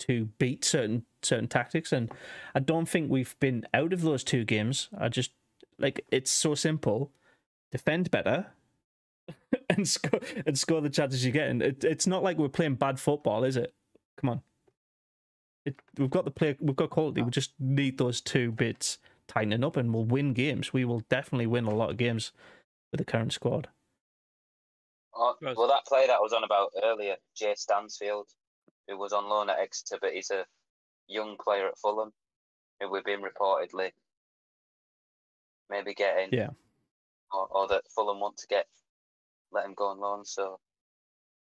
to 0.00 0.26
beat 0.38 0.64
certain 0.64 1.04
certain 1.24 1.48
tactics. 1.48 1.92
And 1.92 2.10
I 2.54 2.60
don't 2.60 2.88
think 2.88 3.10
we've 3.10 3.38
been 3.40 3.66
out 3.72 3.92
of 3.92 4.02
those 4.02 4.24
two 4.24 4.44
games. 4.44 4.88
I 4.96 5.08
just 5.08 5.32
like 5.78 6.04
it's 6.10 6.30
so 6.30 6.54
simple. 6.54 7.10
Defend 7.72 8.10
better 8.10 8.46
and 9.70 9.88
score 9.88 10.20
and 10.46 10.58
score 10.58 10.80
the 10.80 10.90
chances 10.90 11.24
you 11.24 11.32
get. 11.32 11.48
And 11.48 11.62
it, 11.62 11.84
it's 11.84 12.06
not 12.06 12.22
like 12.22 12.38
we're 12.38 12.48
playing 12.48 12.76
bad 12.76 13.00
football, 13.00 13.44
is 13.44 13.56
it? 13.56 13.74
Come 14.20 14.30
on. 14.30 14.42
It, 15.66 15.76
we've 15.98 16.10
got 16.10 16.24
the 16.24 16.30
play. 16.30 16.56
We've 16.60 16.76
got 16.76 16.90
quality. 16.90 17.22
We 17.22 17.30
just 17.30 17.52
need 17.58 17.98
those 17.98 18.20
two 18.20 18.52
bits 18.52 18.98
tightening 19.26 19.64
up, 19.64 19.76
and 19.76 19.94
we'll 19.94 20.04
win 20.04 20.34
games. 20.34 20.72
We 20.72 20.84
will 20.84 21.00
definitely 21.08 21.46
win 21.46 21.64
a 21.64 21.74
lot 21.74 21.90
of 21.90 21.96
games 21.96 22.32
with 22.92 22.98
the 22.98 23.04
current 23.04 23.32
squad. 23.32 23.68
Oh, 25.16 25.34
well, 25.40 25.68
that 25.68 25.86
player 25.86 26.06
that 26.08 26.16
I 26.16 26.20
was 26.20 26.32
on 26.32 26.44
about 26.44 26.72
earlier, 26.82 27.16
Jay 27.36 27.54
Stansfield, 27.56 28.26
who 28.88 28.98
was 28.98 29.12
on 29.12 29.28
loan 29.28 29.48
at 29.48 29.58
Exeter, 29.58 29.98
but 30.00 30.12
he's 30.12 30.30
a 30.30 30.44
young 31.06 31.36
player 31.42 31.68
at 31.68 31.78
Fulham, 31.78 32.12
who 32.80 32.90
we've 32.90 33.04
been 33.04 33.22
reportedly 33.22 33.92
maybe 35.70 35.94
getting. 35.94 36.32
Yeah. 36.32 36.50
Or, 37.32 37.46
or 37.50 37.68
that 37.68 37.82
Fulham 37.94 38.20
want 38.20 38.36
to 38.38 38.46
get, 38.46 38.66
let 39.50 39.64
him 39.64 39.74
go 39.74 39.88
on 39.88 39.98
loan. 39.98 40.24
So 40.24 40.60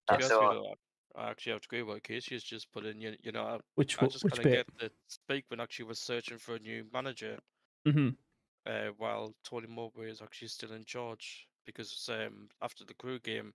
that's 0.08 0.30
all. 0.30 0.76
I 1.16 1.20
I 1.20 1.30
actually 1.30 1.52
have 1.52 1.62
to 1.62 1.66
agree 1.66 1.82
with 1.82 1.94
what 1.96 2.02
Casey's 2.04 2.44
just 2.44 2.70
put 2.72 2.84
in. 2.84 3.00
You, 3.00 3.16
you 3.22 3.32
know, 3.32 3.42
I, 3.42 3.58
Which 3.74 3.98
I 3.98 4.06
just 4.06 4.24
which 4.24 4.34
kind 4.34 4.40
of 4.40 4.50
bit? 4.50 4.66
get 4.66 4.78
that 4.78 4.92
Speakman 5.10 5.60
actually 5.62 5.86
was 5.86 5.98
searching 5.98 6.38
for 6.38 6.54
a 6.56 6.58
new 6.58 6.84
manager 6.92 7.38
hmm 7.86 8.10
uh, 8.66 8.88
while 8.98 9.34
Tony 9.44 9.66
Mowbray 9.66 10.10
is 10.10 10.22
actually 10.22 10.48
still 10.48 10.72
in 10.72 10.84
charge 10.84 11.48
because 11.64 12.08
um, 12.12 12.48
after 12.62 12.84
the 12.84 12.94
Crewe 12.94 13.18
game, 13.20 13.52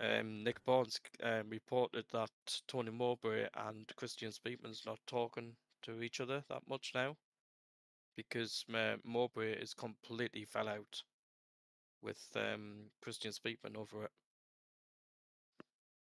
um, 0.00 0.42
Nick 0.42 0.64
Barnes 0.64 1.00
um, 1.22 1.48
reported 1.48 2.04
that 2.12 2.30
Tony 2.66 2.90
Mowbray 2.90 3.46
and 3.54 3.86
Kristjaan 3.96 4.36
Speakman's 4.36 4.82
not 4.86 4.98
talking 5.06 5.52
to 5.82 6.02
each 6.02 6.20
other 6.20 6.42
that 6.48 6.62
much 6.68 6.92
now 6.94 7.16
because 8.16 8.64
uh, 8.74 8.96
Mowbray 9.04 9.52
is 9.52 9.74
completely 9.74 10.44
fell 10.44 10.68
out 10.68 11.02
with 12.02 12.20
um, 12.36 12.90
Kristjaan 13.04 13.38
Speakman 13.38 13.76
over 13.76 14.04
it. 14.04 14.10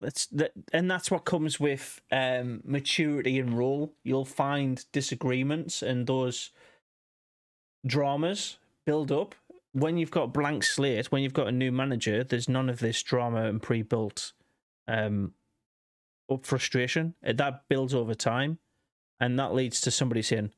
That's 0.02 0.26
that, 0.28 0.54
and 0.74 0.90
that's 0.90 1.12
what 1.12 1.26
comes 1.26 1.60
with 1.60 2.02
um, 2.12 2.62
maturity 2.66 3.38
and 3.38 3.56
role. 3.56 3.94
You'll 4.04 4.26
find 4.26 4.84
disagreements 4.92 5.84
and 5.84 6.08
those 6.08 6.50
dramas 7.86 8.58
build 8.84 9.12
up 9.12 9.36
when 9.74 9.98
you've 9.98 10.12
got 10.12 10.34
blank 10.34 10.64
slate. 10.64 11.12
When 11.12 11.24
you've 11.24 11.34
got 11.34 11.48
a 11.48 11.52
new 11.52 11.72
manager, 11.72 12.24
there's 12.24 12.50
none 12.50 12.70
of 12.70 12.80
this 12.80 13.02
drama 13.04 13.46
and 13.46 13.62
pre-built 13.62 14.34
um, 14.88 15.34
frustration. 16.44 17.16
Uh, 17.26 17.34
That 17.34 17.64
builds 17.70 17.94
over 17.94 18.14
time, 18.14 18.60
and 19.20 19.40
that 19.40 19.54
leads 19.54 19.82
to 19.82 19.92
somebody 19.92 20.22
saying, 20.22 20.52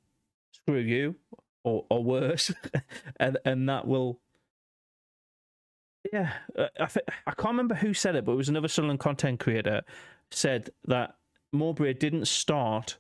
"Screw 0.52 0.80
you," 0.80 1.16
or 1.64 1.86
or 1.90 2.04
worse, 2.04 2.52
and 3.18 3.38
and 3.46 3.70
that 3.70 3.88
will. 3.88 4.20
Yeah, 6.12 6.34
uh, 6.58 6.68
I 6.80 6.86
th- 6.88 7.06
I 7.26 7.32
can't 7.32 7.54
remember 7.54 7.76
who 7.76 7.94
said 7.94 8.16
it, 8.16 8.26
but 8.26 8.34
it 8.34 8.38
was 8.38 8.50
another 8.50 8.68
Sunderland 8.68 9.00
content 9.00 9.40
creator 9.40 9.84
said 10.32 10.70
that 10.86 11.16
Mowbray 11.54 11.94
didn't 11.94 12.28
start 12.28 12.98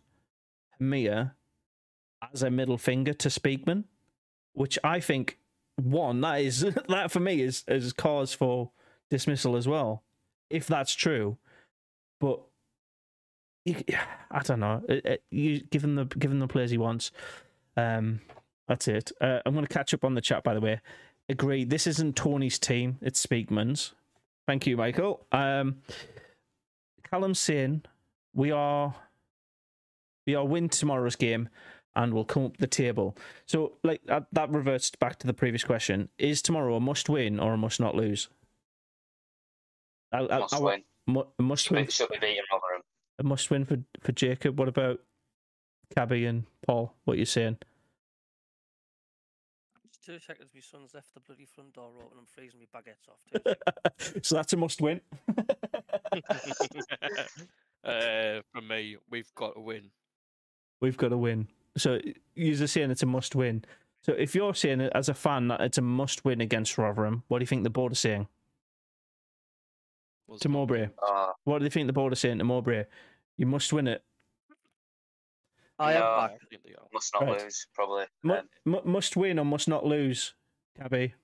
Hemir 0.80 1.32
as 2.32 2.44
a 2.44 2.50
middle 2.50 2.78
finger 2.78 3.14
to 3.14 3.28
Speakman, 3.28 3.84
which 4.54 4.80
I 4.86 5.02
think 5.02 5.38
one 5.76 6.22
that 6.22 6.42
is 6.42 6.62
that 6.90 7.12
for 7.12 7.20
me 7.20 7.42
is 7.42 7.64
is 7.68 7.94
cause 7.94 8.34
for 8.34 8.72
dismissal 9.10 9.56
as 9.56 9.68
well, 9.68 10.04
if 10.50 10.68
that's 10.68 10.94
true. 10.94 11.38
But 12.20 12.42
you, 13.66 13.76
I 14.32 14.40
don't 14.40 14.60
know. 14.60 14.84
It, 14.88 15.06
it, 15.06 15.24
you 15.30 15.62
give 15.62 15.84
him 15.84 15.96
the 15.96 16.06
give 16.06 16.32
him 16.32 16.40
the 16.40 16.48
players 16.48 16.72
he 16.72 16.78
wants. 16.78 17.12
Um, 17.76 18.22
that's 18.68 18.88
it. 18.88 19.12
Uh, 19.20 19.40
I'm 19.46 19.54
going 19.54 19.66
to 19.66 19.74
catch 19.74 19.94
up 19.94 20.04
on 20.04 20.16
the 20.16 20.22
chat. 20.22 20.44
By 20.44 20.54
the 20.54 20.62
way, 20.62 20.80
agree. 21.28 21.64
This 21.66 21.88
isn't 21.88 22.16
Tony's 22.16 22.60
team. 22.60 22.98
It's 23.02 23.20
Speakman's. 23.20 23.94
Thank 24.48 24.68
you, 24.68 24.78
Michael. 24.78 25.26
Um, 25.32 25.78
Callum 27.10 27.34
saying 27.34 27.84
we 28.34 28.52
are 28.52 28.96
we 30.26 30.36
are 30.36 30.46
win 30.46 30.70
tomorrow's 30.70 31.16
game 31.16 31.50
and 31.96 32.14
we'll 32.14 32.26
come 32.26 32.46
up 32.46 32.58
the 32.58 32.68
table. 32.68 33.16
So, 33.46 33.74
like 33.84 34.02
that, 34.06 34.26
that 34.32 34.50
reverts 34.50 34.92
back 34.92 35.20
to 35.20 35.28
the 35.28 35.34
previous 35.34 35.64
question: 35.64 36.10
Is 36.18 36.42
tomorrow 36.42 36.76
a 36.76 36.80
must 36.80 37.10
win 37.10 37.40
or 37.40 37.54
a 37.54 37.58
must 37.58 37.80
not 37.80 37.96
lose? 37.96 38.30
I, 40.12 40.20
I- 40.20 40.40
Must 40.40 40.54
I- 40.54 40.60
win. 40.60 40.84
mu- 41.08 41.24
must 41.40 41.66
Should 41.66 41.76
win. 41.76 41.86
be, 41.86 41.92
should 41.92 42.10
be 42.10 42.18
beating 42.20 42.44
Rotherham. 42.52 42.82
A 43.20 43.24
must 43.24 43.50
win 43.52 43.66
for 43.66 43.78
for 44.02 44.12
Jacob. 44.12 44.58
What 44.60 44.68
about 44.68 45.00
Cabby 45.96 46.26
and 46.26 46.46
Paul? 46.66 46.94
What 47.06 47.16
are 47.16 47.20
you 47.20 47.26
saying? 47.26 47.58
Just 49.88 50.04
two 50.06 50.20
seconds, 50.20 50.50
my 50.54 50.62
son's 50.62 50.94
left 50.96 51.14
the 51.14 51.20
bloody 51.20 51.46
front 51.46 51.74
door 51.74 51.92
open 52.04 52.18
and 52.18 52.28
freezing 52.28 52.60
me 52.60 52.68
baguettes 52.74 53.08
off. 53.10 53.20
So 54.24 54.36
that's 54.36 54.54
a 54.54 54.58
must 54.58 54.82
win. 54.82 55.02
uh, 57.84 58.42
for 58.52 58.62
me, 58.68 58.98
we've 59.10 59.34
got 59.36 59.54
to 59.56 59.62
win. 59.62 59.92
We've 60.82 60.98
got 60.98 61.10
to 61.10 61.18
win. 61.18 61.48
So 61.78 62.00
you're 62.36 62.68
saying 62.68 62.92
it's 62.92 63.04
a 63.04 63.08
must 63.08 63.36
win. 63.36 63.66
So 64.02 64.14
if 64.14 64.36
you're 64.36 64.54
saying 64.54 64.82
it 64.82 64.92
as 64.94 65.10
a 65.10 65.14
fan 65.14 65.48
that 65.48 65.62
it's 65.62 65.78
a 65.78 65.82
must 65.82 66.26
win 66.26 66.42
against 66.42 66.78
Rotherham, 66.78 67.24
what 67.28 67.40
do 67.40 67.44
you 67.44 67.48
think 67.48 67.64
the 67.64 67.70
board 67.70 67.92
are 67.94 67.96
saying 67.96 68.28
Was 70.28 70.42
to 70.42 70.50
Mowbray? 70.50 70.90
Uh, 71.02 71.32
What 71.46 71.60
do 71.60 71.64
you 71.66 71.70
think 71.70 71.88
the 71.88 71.94
board 71.94 72.14
are 72.14 72.18
saying 72.18 72.38
to 72.40 72.44
Mowbray? 72.44 72.86
You 73.38 73.46
must 73.46 73.72
win 73.74 73.88
it. 73.88 74.04
I 75.80 75.94
am 75.94 76.00
No. 76.02 76.18
back. 76.18 76.32
I 76.42 76.46
think 76.50 76.64
they 76.64 76.76
are. 76.76 76.88
must 76.94 77.14
not 77.14 77.24
Right. 77.24 77.42
lose, 77.42 77.68
probably. 77.74 78.06
Mu- 78.22 78.36
Um, 78.36 78.50
mu- 78.66 78.84
must 78.86 79.16
win 79.18 79.40
or 79.40 79.46
must 79.46 79.68
not 79.68 79.84
lose, 79.86 80.36
Cabby? 80.76 81.16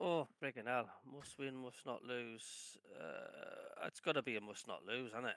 Oh, 0.00 0.28
friggin' 0.40 0.66
hell. 0.66 0.88
Must 1.04 1.36
win, 1.38 1.56
must 1.56 1.84
not 1.84 2.04
lose. 2.04 2.78
Uh, 2.98 3.86
it's 3.86 4.00
got 4.00 4.12
to 4.12 4.22
be 4.22 4.36
a 4.36 4.40
must 4.40 4.66
not 4.68 4.84
lose, 4.84 5.10
isn't 5.12 5.24
it? 5.26 5.36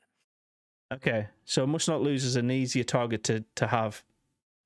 Okay, 0.94 1.28
so 1.44 1.68
must 1.68 1.88
not 1.88 2.02
lose 2.02 2.24
is 2.24 2.36
an 2.38 2.50
easier 2.50 2.84
target 2.84 3.24
to, 3.26 3.44
to 3.56 3.68
have. 3.68 4.04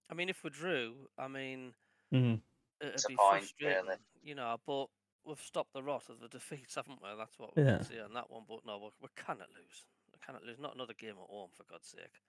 I 0.09 0.13
mean, 0.13 0.29
if 0.29 0.43
we 0.43 0.49
drew, 0.49 0.93
I 1.17 1.27
mean, 1.27 1.73
hmm 2.11 2.35
it'd 2.79 2.93
It's 2.93 3.05
be 3.05 3.15
point, 3.15 3.41
frustrating, 3.43 3.85
really. 3.85 3.97
you 4.23 4.35
know, 4.35 4.57
but 4.67 4.87
we've 5.25 5.39
stopped 5.41 5.73
the 5.73 5.81
rot 5.83 6.09
of 6.09 6.19
the 6.19 6.27
defeats, 6.37 6.75
haven't 6.75 6.99
we? 7.01 7.09
That's 7.17 7.37
what 7.39 7.55
we 7.55 7.63
Yeah. 7.63 7.77
can 7.77 7.85
see 7.85 7.99
on 7.99 8.13
that 8.13 8.29
one. 8.29 8.43
But 8.47 8.59
no, 8.65 8.77
we, 8.77 8.89
we 9.01 9.07
cannot 9.15 9.49
lose. 9.49 9.85
We 10.13 10.19
cannot 10.25 10.43
lose. 10.43 10.59
Not 10.59 10.75
another 10.75 10.93
game 10.93 11.11
at 11.21 11.29
home, 11.29 11.49
for 11.55 11.63
God's 11.63 11.87
sake. 11.87 12.21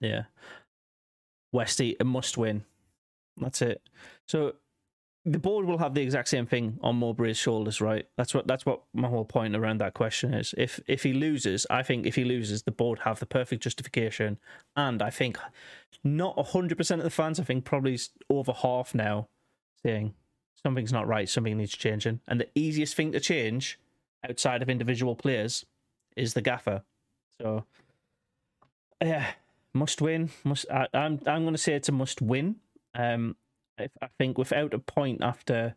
Yeah. 0.00 0.24
Westy, 1.52 1.96
a 2.00 2.04
must 2.04 2.36
win. 2.38 2.64
That's 3.36 3.60
it. 3.62 3.82
So 4.26 4.54
the 5.26 5.38
board 5.38 5.64
will 5.64 5.78
have 5.78 5.94
the 5.94 6.02
exact 6.02 6.28
same 6.28 6.44
thing 6.46 6.78
on 6.82 7.00
Mowbray's 7.00 7.38
shoulders, 7.38 7.80
right? 7.80 8.06
That's 8.16 8.34
what 8.34 8.46
that's 8.46 8.66
what 8.66 8.82
my 8.92 9.08
whole 9.08 9.24
point 9.24 9.56
around 9.56 9.78
that 9.78 9.94
question 9.94 10.34
is. 10.34 10.54
If 10.58 10.80
if 10.86 11.02
he 11.02 11.14
loses, 11.14 11.66
I 11.70 11.82
think 11.82 12.06
if 12.06 12.14
he 12.14 12.24
loses, 12.24 12.62
the 12.62 12.70
board 12.70 13.00
have 13.00 13.20
the 13.20 13.26
perfect 13.26 13.62
justification, 13.62 14.38
and 14.76 15.00
I 15.00 15.10
think 15.10 15.38
not 16.02 16.38
hundred 16.48 16.76
percent 16.76 17.00
of 17.00 17.04
the 17.04 17.10
fans. 17.10 17.40
I 17.40 17.44
think 17.44 17.64
probably 17.64 17.98
over 18.28 18.52
half 18.52 18.94
now 18.94 19.28
saying 19.82 20.14
something's 20.62 20.92
not 20.92 21.06
right, 21.06 21.28
something 21.28 21.56
needs 21.56 21.72
changing, 21.72 22.20
and 22.28 22.38
the 22.38 22.48
easiest 22.54 22.94
thing 22.94 23.12
to 23.12 23.20
change 23.20 23.78
outside 24.28 24.60
of 24.62 24.68
individual 24.68 25.16
players 25.16 25.64
is 26.16 26.34
the 26.34 26.42
gaffer. 26.42 26.82
So 27.40 27.64
yeah, 29.02 29.32
must 29.72 30.02
win. 30.02 30.30
Must 30.44 30.70
I, 30.70 30.86
I'm 30.92 31.18
I'm 31.26 31.44
going 31.44 31.54
to 31.54 31.58
say 31.58 31.72
it's 31.72 31.88
a 31.88 31.92
must 31.92 32.20
win. 32.20 32.56
Um, 32.94 33.36
I, 33.78 33.88
I 34.02 34.08
think 34.18 34.38
without 34.38 34.74
a 34.74 34.78
point 34.78 35.22
after 35.22 35.76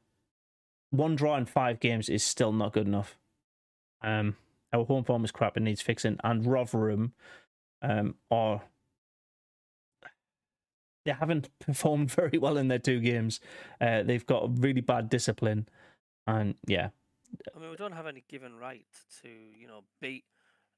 one 0.92 1.16
draw 1.16 1.38
in 1.38 1.46
five 1.46 1.80
games 1.80 2.10
is 2.10 2.24
still 2.24 2.52
not 2.52 2.74
good 2.74 2.88
enough. 2.88 3.18
Um, 4.02 4.36
our 4.74 4.86
home 4.86 5.04
form 5.04 5.26
is 5.26 5.32
crap 5.32 5.56
and 5.56 5.66
needs 5.66 5.82
fixing, 5.82 6.18
and 6.24 6.46
Rotherham, 6.46 7.14
um, 7.82 8.16
are 8.30 8.64
they 11.06 11.12
haven't 11.14 11.50
performed 11.60 12.12
very 12.12 12.38
well 12.38 12.58
in 12.58 12.68
their 12.68 12.80
two 12.80 13.00
games. 13.00 13.40
Uh, 13.80 14.04
they've 14.04 14.26
got 14.26 14.60
really 14.60 14.82
bad 14.82 15.10
discipline, 15.10 15.68
and 16.28 16.56
yeah, 16.68 16.90
I 17.56 17.60
mean, 17.60 17.70
we 17.70 17.76
don't 17.76 17.94
have 17.94 18.08
any 18.08 18.24
given 18.28 18.56
right 18.56 18.86
to, 19.22 19.30
you 19.30 19.68
know, 19.68 19.84
beat 20.02 20.26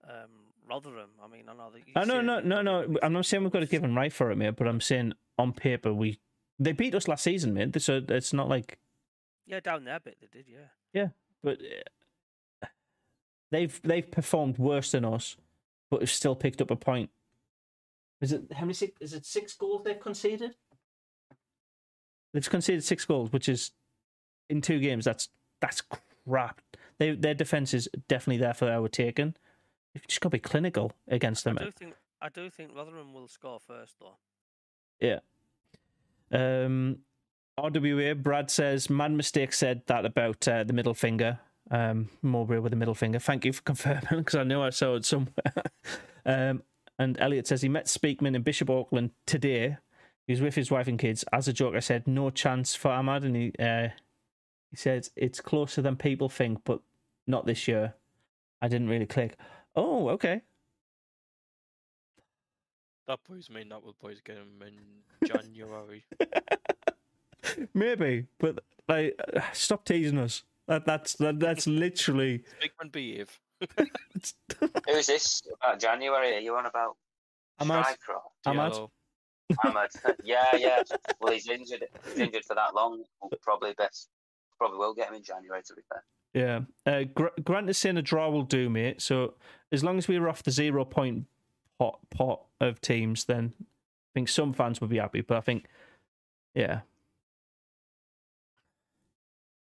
um, 0.08 0.30
Rotherham. 0.68 1.10
I 1.24 1.28
mean, 1.28 1.46
I 1.50 1.54
know 1.54 1.70
that. 1.72 1.80
You 1.88 1.94
oh, 1.96 2.04
no, 2.04 2.22
no, 2.22 2.40
no, 2.40 2.62
no. 2.62 2.98
I'm 3.02 3.14
not 3.14 3.26
saying 3.26 3.44
we've 3.44 3.52
got 3.52 3.64
a 3.64 3.68
given 3.68 3.96
right 3.96 4.12
for 4.12 4.32
it, 4.32 4.38
mate. 4.38 4.56
But 4.56 4.68
I'm 4.68 4.82
saying 4.82 5.14
on 5.38 5.54
paper 5.54 5.94
we 5.94 6.20
they 6.60 6.72
beat 6.74 6.94
us 6.96 7.08
last 7.08 7.24
season, 7.24 7.54
mate. 7.54 7.82
So 7.82 8.02
it's 8.08 8.34
not 8.34 8.50
like 8.50 8.78
Yeah, 9.46 9.60
down 9.60 9.86
there, 9.86 10.00
bit 10.00 10.18
they 10.22 10.28
did. 10.32 10.46
Yeah. 10.48 10.68
Yeah, 10.94 11.08
but 11.44 11.60
uh, 12.64 12.68
they've 13.52 13.80
they've 13.84 14.10
performed 14.10 14.58
worse 14.58 14.92
than 14.92 15.06
us, 15.06 15.38
but 15.92 16.02
have 16.02 16.10
still 16.10 16.36
picked 16.36 16.62
up 16.62 16.72
a 16.72 16.76
point. 16.76 17.10
Is 18.22 18.32
it 18.34 18.52
how 18.54 18.62
many? 18.62 18.74
Six, 18.74 18.94
is 19.00 19.14
it 19.14 19.26
six 19.26 19.54
goals 19.54 19.84
they've 19.86 20.00
conceded? 20.00 20.56
They've 22.34 22.50
conceded 22.50 22.84
six 22.84 23.06
goals, 23.06 23.32
which 23.32 23.48
is 23.48 23.72
in 24.50 24.62
two 24.62 24.80
games. 24.80 25.06
That's 25.06 25.30
that's 25.62 25.82
crap. 26.28 26.62
They, 26.98 27.12
their 27.16 27.34
defense 27.34 27.74
is 27.74 27.88
definitely 28.08 28.38
there 28.38 28.54
for 28.54 28.70
our 28.70 28.88
taking. 28.90 29.36
You've 29.94 30.08
just 30.08 30.22
got 30.22 30.30
to 30.30 30.38
be 30.38 30.40
clinical 30.40 30.92
against 31.08 31.48
I 31.48 31.54
them. 31.54 31.66
do 31.66 31.72
think 31.72 31.94
I 32.22 32.30
do 32.30 32.50
think 32.50 32.72
Rotherham 32.76 33.14
will 33.14 33.28
score 33.28 33.60
first, 33.60 33.96
though. 34.00 34.18
Yeah. 35.00 35.20
Um, 36.32 37.00
RWA, 37.60 38.22
Brad 38.22 38.50
says, 38.50 38.90
Mad 38.90 39.12
Mistake 39.12 39.54
said 39.54 39.82
that 39.88 40.06
about 40.06 40.48
uh, 40.48 40.64
the 40.64 40.74
middle 40.74 40.94
finger. 40.94 41.40
Um, 41.72 42.10
Mowbray 42.22 42.60
with 42.60 42.72
the 42.72 42.78
middle 42.78 42.96
finger. 42.96 43.20
Thank 43.20 43.46
you 43.46 43.54
for 43.54 43.62
confirming 43.64 44.20
because 44.20 44.36
I 44.36 44.44
know 44.44 44.64
I 44.64 44.70
saw 44.70 44.96
it 44.96 45.06
somewhere. 45.06 45.54
um, 46.26 46.64
and 46.98 47.20
Elliot 47.20 47.48
says 47.48 47.62
he 47.62 47.70
met 47.70 47.86
Speakman 47.86 48.36
in 48.36 48.42
Bishop 48.42 48.70
Auckland 48.70 49.12
today. 49.26 49.78
He 50.28 50.34
was 50.34 50.42
with 50.42 50.56
his 50.56 50.70
wife 50.70 50.88
and 50.88 51.00
kids. 51.00 51.24
As 51.32 51.48
a 51.48 51.54
joke, 51.54 51.76
I 51.76 51.80
said, 51.80 52.08
no 52.08 52.30
chance 52.30 52.76
for 52.76 52.90
Amad. 52.90 53.24
And 53.24 53.36
he, 53.36 53.54
uh, 53.60 53.90
he 54.70 54.76
says, 54.76 55.12
it's 55.16 55.42
closer 55.42 55.82
than 55.82 55.96
people 55.96 56.30
think, 56.30 56.60
but 56.66 56.82
not 57.26 57.46
this 57.46 57.68
year. 57.68 57.96
I 58.62 58.68
didn't 58.68 58.90
really 58.90 59.06
click. 59.06 59.38
Oh, 59.76 60.10
okay. 60.10 60.42
That 63.10 63.18
boys 63.28 63.50
mean 63.50 63.70
that 63.70 63.84
will 63.84 63.96
boys 64.00 64.22
get 64.24 64.38
him 64.38 64.62
in 64.62 65.28
January. 65.28 66.06
Maybe, 67.74 68.28
but 68.38 68.60
like, 68.88 69.20
uh, 69.36 69.42
stop 69.52 69.84
teasing 69.84 70.20
us. 70.20 70.44
That, 70.68 70.86
that's 70.86 71.14
that, 71.16 71.40
that's 71.40 71.66
literally. 71.66 72.44
Bigman 72.62 72.92
behave. 72.92 73.40
Who's 74.88 75.08
this? 75.08 75.42
About 75.60 75.80
January? 75.80 76.36
Are 76.36 76.40
you 76.40 76.56
on 76.56 76.68
about 76.68 76.98
Amad. 77.60 77.86
Striker? 77.86 78.20
Amad? 78.46 78.74
Diallo. 78.74 78.90
Amad. 79.66 80.16
yeah, 80.24 80.56
yeah. 80.56 80.84
Well, 81.20 81.34
he's 81.34 81.50
injured. 81.50 81.86
He's 82.10 82.20
injured 82.20 82.46
for 82.46 82.54
that 82.54 82.76
long. 82.76 83.06
Probably 83.42 83.74
best. 83.74 84.10
Probably 84.60 84.78
will 84.78 84.94
get 84.94 85.10
him 85.10 85.16
in 85.16 85.24
January. 85.24 85.64
To 85.64 85.74
be 85.74 85.82
fair. 85.90 86.04
Yeah. 86.36 86.60
Uh, 86.86 87.06
Grant 87.44 87.72
is 87.72 87.80
saying 87.80 87.98
a 87.98 88.04
draw 88.04 88.30
will 88.30 88.44
do, 88.44 88.70
mate. 88.70 89.02
So 89.02 89.34
as 89.72 89.84
long 89.84 89.98
as 89.98 90.08
we're 90.08 90.30
off 90.30 90.44
the 90.44 90.52
zero 90.52 90.86
point 90.86 91.26
pot 91.80 92.00
pot 92.12 92.42
of 92.60 92.82
teams, 92.82 93.26
then 93.26 93.54
I 93.60 93.64
think 94.14 94.30
some 94.30 94.54
fans 94.54 94.82
would 94.82 94.90
be 94.90 94.98
happy. 94.98 95.22
But 95.22 95.38
I 95.38 95.42
think, 95.42 95.66
yeah. 96.54 96.82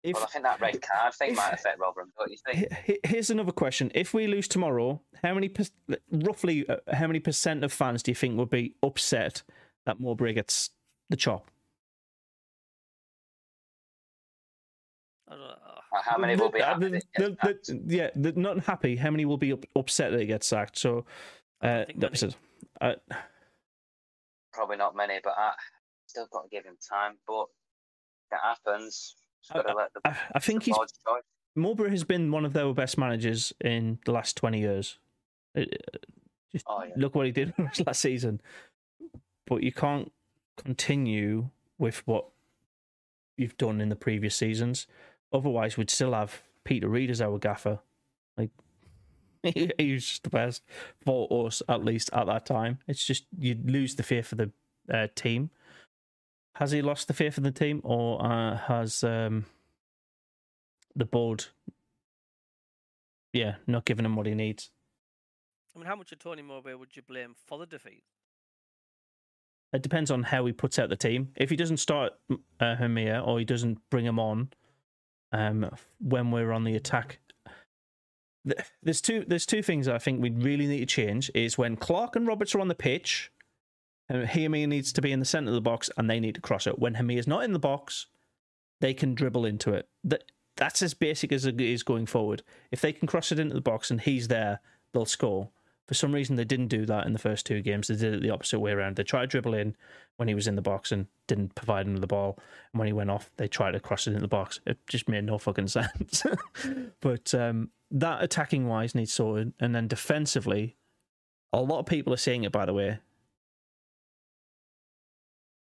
If 0.02 0.14
well, 0.16 0.24
I 0.24 0.28
think 0.28 0.46
that 0.46 0.62
red 0.62 0.82
card 0.82 1.14
thing 1.14 1.32
if- 1.32 1.38
might 1.38 1.54
affect 1.54 1.78
Rotherham. 1.78 2.12
Don't 2.18 2.32
you 2.32 2.38
think? 2.38 2.72
H- 2.72 2.80
h- 2.88 3.00
Here's 3.04 3.30
another 3.30 3.52
question: 3.52 3.92
If 3.94 4.14
we 4.14 4.28
lose 4.28 4.48
tomorrow, 4.48 5.02
how 5.22 5.34
many 5.34 5.50
per- 5.50 5.66
roughly 6.12 6.68
uh, 6.70 6.78
how 6.94 7.08
many 7.08 7.20
percent 7.20 7.66
of 7.66 7.74
fans 7.74 8.02
do 8.02 8.12
you 8.12 8.16
think 8.16 8.38
would 8.38 8.50
be 8.50 8.76
upset 8.82 9.44
that 9.86 10.00
Mowbray 10.00 10.34
gets 10.34 10.70
the 11.10 11.18
chop? 11.18 11.52
I 15.28 15.36
don't. 15.36 15.42
Like, 15.92 16.04
how 16.04 16.18
many 16.18 16.36
will 16.36 16.50
be 16.52 16.62
happy 16.62 16.86
the- 16.86 16.90
that 16.92 17.04
he 17.18 17.24
the- 17.24 17.60
the- 17.86 17.96
yeah, 17.96 18.10
the, 18.16 18.32
not 18.34 18.60
happy. 18.64 18.96
How 18.96 19.12
many 19.12 19.26
will 19.26 19.38
be 19.38 19.52
up, 19.52 19.66
upset 19.76 20.12
that 20.12 20.20
he 20.22 20.28
gets 20.28 20.48
sacked? 20.48 20.78
So, 20.78 20.90
I 20.90 20.94
don't 20.94 21.06
uh, 21.62 21.86
think 21.86 22.00
that 22.00 22.22
many. 22.22 22.34
it. 22.34 22.36
Uh, 22.82 22.94
Probably 24.54 24.78
not 24.78 24.96
many, 24.96 25.20
but 25.24 25.34
I 25.38 25.52
still 26.08 26.28
got 26.32 26.44
to 26.44 26.50
give 26.50 26.66
him 26.66 26.78
time. 26.90 27.18
But 27.28 27.46
if 28.32 28.38
it 28.38 28.40
happens. 28.44 29.16
Just 29.44 29.56
I- 29.56 29.62
got 29.64 29.68
to 29.72 29.76
let 29.78 29.94
the, 29.94 30.02
I, 30.06 30.18
I 30.36 30.40
think 30.40 30.62
the 30.62 30.66
he's 30.68 30.76
board's 30.76 30.94
choice. 31.08 31.24
Mowbray 31.56 31.90
has 31.92 32.04
been 32.04 32.32
one 32.32 32.46
of 32.46 32.54
their 32.54 32.72
best 32.74 32.98
managers 32.98 33.54
in 33.62 34.00
the 34.06 34.12
last 34.12 34.36
twenty 34.38 34.60
years. 34.60 34.98
Uh, 35.58 35.62
Just 36.52 36.66
Oh, 36.68 36.84
yeah. 36.84 36.94
look 36.96 37.16
what 37.16 37.26
he 37.26 37.32
did 37.32 37.54
last 37.86 38.02
season. 38.02 38.42
But 39.48 39.64
you 39.64 39.72
can't 39.72 40.12
continue 40.58 41.50
with 41.78 42.06
what 42.08 42.26
you've 43.38 43.58
done 43.58 43.82
in 43.82 43.90
the 43.90 43.96
previous 43.96 44.36
seasons. 44.36 44.86
Otherwise, 45.34 45.78
we'd 45.78 45.90
still 45.90 46.14
have 46.14 46.44
Peter 46.64 46.88
Reid 46.88 47.10
as 47.10 47.22
our 47.22 47.38
gaffer. 47.40 47.80
Like 48.38 48.50
he, 49.44 49.72
he 49.78 49.94
was 49.94 50.06
just 50.06 50.24
the 50.24 50.30
best 50.30 50.64
for 51.06 51.46
us, 51.46 51.62
at 51.68 51.84
least 51.84 52.10
at 52.14 52.28
that 52.28 52.46
time. 52.46 52.80
It's 52.88 53.06
just 53.06 53.26
you 53.38 53.58
lose 53.64 53.96
the 53.96 54.04
fear 54.04 54.24
for 54.24 54.36
the 54.36 54.52
uh, 54.92 55.08
team. 55.16 55.50
Has 56.56 56.72
he 56.72 56.82
lost 56.82 57.08
the 57.08 57.14
fear 57.14 57.32
for 57.32 57.42
the 57.42 57.52
team, 57.52 57.82
or 57.84 58.24
uh, 58.26 58.58
has 58.58 59.04
um, 59.04 59.46
the 60.96 61.06
board, 61.06 61.46
yeah, 63.32 63.56
not 63.66 63.86
given 63.86 64.06
him 64.06 64.16
what 64.16 64.26
he 64.26 64.36
needs? 64.36 64.72
I 65.76 65.80
mean, 65.80 65.88
how 65.88 65.96
much 65.96 66.12
of 66.12 66.20
Tony 66.20 66.42
Mowbray 66.42 66.74
would 66.74 66.96
you 66.96 67.02
blame 67.02 67.36
for 67.46 67.58
the 67.60 67.66
defeat? 67.66 68.04
It 69.72 69.84
depends 69.84 70.10
on 70.10 70.24
how 70.24 70.46
he 70.46 70.52
puts 70.52 70.80
out 70.80 70.90
the 70.90 70.96
team. 70.96 71.30
If 71.36 71.50
he 71.50 71.56
doesn't 71.56 71.78
start 71.78 72.14
uh, 72.32 72.76
Hemir 72.76 73.26
or 73.26 73.38
he 73.38 73.46
doesn't 73.46 73.78
bring 73.90 74.06
him 74.06 74.20
on 74.20 74.50
um, 75.32 75.70
when 76.00 76.32
we're 76.32 76.52
on 76.52 76.64
the 76.64 76.76
attack, 76.76 77.20
there's 78.84 79.02
two 79.02 79.26
there's 79.28 79.46
two 79.46 79.62
things 79.62 79.88
I 79.88 79.98
think 79.98 80.22
we 80.22 80.30
really 80.30 80.68
need 80.68 80.80
to 80.80 80.86
change. 80.86 81.32
Is 81.34 81.58
when 81.58 81.76
Clarke 81.76 82.16
and 82.16 82.28
Roberts 82.28 82.56
are 82.56 82.60
on 82.60 82.68
the 82.68 82.76
pitch, 82.76 83.32
Hemir 84.10 84.68
needs 84.68 84.92
to 84.94 85.02
be 85.02 85.12
in 85.12 85.20
the 85.20 85.26
center 85.26 85.50
of 85.50 85.56
the 85.56 85.62
box 85.62 85.90
and 85.98 86.10
they 86.10 86.20
need 86.20 86.36
to 86.36 86.42
cross 86.42 86.68
it. 86.68 86.80
When 86.80 86.96
Hemir 86.96 87.20
is 87.20 87.28
not 87.28 87.44
in 87.44 87.54
the 87.54 87.60
box, 87.60 88.08
they 88.82 88.94
can 88.94 89.16
dribble 89.16 89.46
into 89.46 89.74
it. 89.74 89.88
That 90.04 90.24
that's 90.56 90.82
as 90.82 90.94
basic 90.94 91.32
as 91.32 91.46
it 91.46 91.60
is 91.62 91.84
going 91.84 92.06
forward. 92.06 92.44
If 92.72 92.82
they 92.82 92.92
can 92.92 93.08
cross 93.08 93.32
it 93.32 93.40
into 93.40 93.56
the 93.56 93.62
box 93.62 93.92
and 93.92 94.02
he's 94.02 94.28
there, 94.28 94.60
they'll 94.94 95.06
score. 95.06 95.50
For 95.90 95.96
some 95.96 96.14
reason, 96.14 96.36
they 96.36 96.46
didn't 96.46 96.68
do 96.68 96.86
that 96.86 97.08
in 97.08 97.14
the 97.14 97.20
first 97.20 97.48
two 97.48 97.64
games. 97.64 97.88
They 97.88 97.96
did 97.96 98.14
it 98.14 98.22
the 98.22 98.30
opposite 98.30 98.60
way 98.60 98.74
around. 98.74 98.96
They 98.96 99.02
tried 99.02 99.22
to 99.22 99.28
dribble 99.28 99.56
in 99.56 99.76
when 100.18 100.28
he 100.28 100.36
was 100.36 100.46
in 100.46 100.56
the 100.56 100.62
box 100.62 100.92
and 100.92 101.08
didn't 101.26 101.56
provide 101.56 101.88
him 101.88 101.98
the 101.98 102.06
ball. 102.06 102.38
And 102.72 102.80
when 102.80 102.86
he 102.86 102.94
went 102.94 103.10
off, 103.10 103.32
they 103.38 103.48
tried 103.48 103.72
to 103.72 103.80
cross 103.80 104.06
it 104.06 104.12
into 104.12 104.22
the 104.22 104.28
box. 104.28 104.60
It 104.68 104.78
just 104.88 105.10
made 105.10 105.24
no 105.24 105.40
fucking 105.40 105.68
sense. 105.80 106.24
but 107.02 107.34
um, 107.34 107.72
that 107.90 108.22
attacking 108.22 108.68
wise 108.68 108.94
needs 108.94 109.12
sorted. 109.12 109.54
And 109.60 109.74
then 109.74 109.88
defensively, 109.88 110.76
a 111.52 111.60
lot 111.60 111.80
of 111.80 111.88
people 111.88 112.14
are 112.14 112.18
saying 112.18 112.44
it, 112.44 112.52
by 112.52 112.68
the 112.68 112.74
way. 112.74 113.00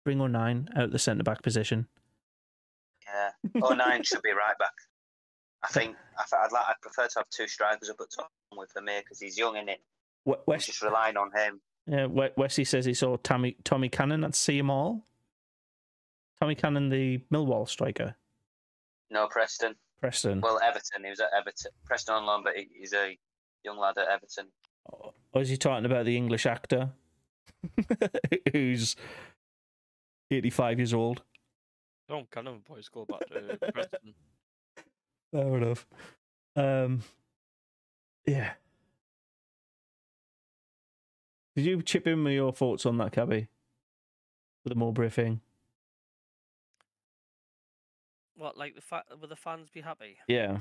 Bring 0.05 0.21
O'Nien 0.21 0.69
out 0.77 0.93
the 0.93 1.01
centre 1.01 1.25
back 1.25 1.43
position. 1.43 1.89
Yeah. 3.05 3.31
Oh 3.62 3.75
nine 3.75 4.05
should 4.05 4.23
be 4.23 4.31
right 4.31 4.57
back. 4.61 4.75
I 5.65 5.69
think 5.69 5.97
I 6.17 6.23
I'd 6.45 6.53
like. 6.53 6.65
I'd 6.69 6.81
prefer 6.81 7.09
to 7.09 7.19
have 7.19 7.31
two 7.31 7.49
strikers 7.49 7.91
up 7.91 7.97
at 8.01 8.11
top 8.15 8.31
with 8.57 8.73
Hemir 8.75 9.01
because 9.01 9.19
he's 9.19 9.37
young 9.37 9.57
in 9.57 9.69
it. 9.69 9.81
We- 10.25 10.33
We're 10.33 10.55
West, 10.55 10.66
just 10.66 10.83
relying 10.83 11.16
on 11.16 11.31
him. 11.37 11.61
yeah, 11.87 12.07
We- 12.07 12.31
Wesley 12.37 12.64
says 12.64 12.85
he 12.85 12.95
saw 12.95 13.16
Tommy, 13.16 13.57
Tommy 13.64 13.89
Cannon 13.89 14.25
at 14.25 14.33
Seaham 14.33 14.66
Hall. 14.68 15.07
Tommy 16.41 16.55
Cannon, 16.55 16.89
the 16.89 17.18
Millwall 17.33 17.68
striker. 17.68 18.16
No 19.11 19.27
Preston. 19.29 19.77
Preston. 20.01 20.41
Well, 20.41 20.61
Everton. 20.62 21.05
He 21.05 21.11
was 21.11 21.20
at 21.20 21.31
Everton. 21.37 21.70
Preston 21.85 22.14
on 22.14 22.27
loan, 22.27 22.43
but 22.43 22.57
he- 22.57 22.70
he's 22.79 22.93
a 22.93 23.16
young 23.62 23.79
lad 23.79 23.97
at 23.99 24.09
Everton. 24.09 24.49
Or 24.87 25.41
is 25.43 25.49
he 25.49 25.57
talking 25.57 25.87
about 25.87 26.05
the 26.05 26.16
English 26.16 26.45
actor 26.47 26.91
who's 28.53 28.97
85 30.31 30.79
years 30.79 30.93
old? 30.95 31.22
Tom 32.09 32.27
Cannon 32.31 32.61
boys 32.68 32.89
go 32.89 33.05
back 33.07 33.27
to 33.29 33.57
Preston. 33.72 34.14
Fair 35.33 35.57
enough. 35.57 35.87
Um, 36.57 37.03
yeah. 38.27 38.53
Did 41.55 41.65
you 41.67 41.83
chip 41.83 42.07
in 42.07 42.25
with 42.25 42.33
your 42.33 42.53
thoughts 42.53 42.85
on 42.85 42.97
that, 42.99 43.13
Cabby? 43.13 43.49
With 44.65 44.73
the 44.73 44.79
Mowbray 44.79 45.09
thing? 45.11 45.41
What, 48.37 48.57
like 48.57 48.75
the 48.75 48.81
fa- 48.81 49.05
will 49.21 49.29
the 49.29 49.37
fans 49.37 49.69
be 49.71 49.81
happy? 49.81 50.17
Yeah. 50.27 50.59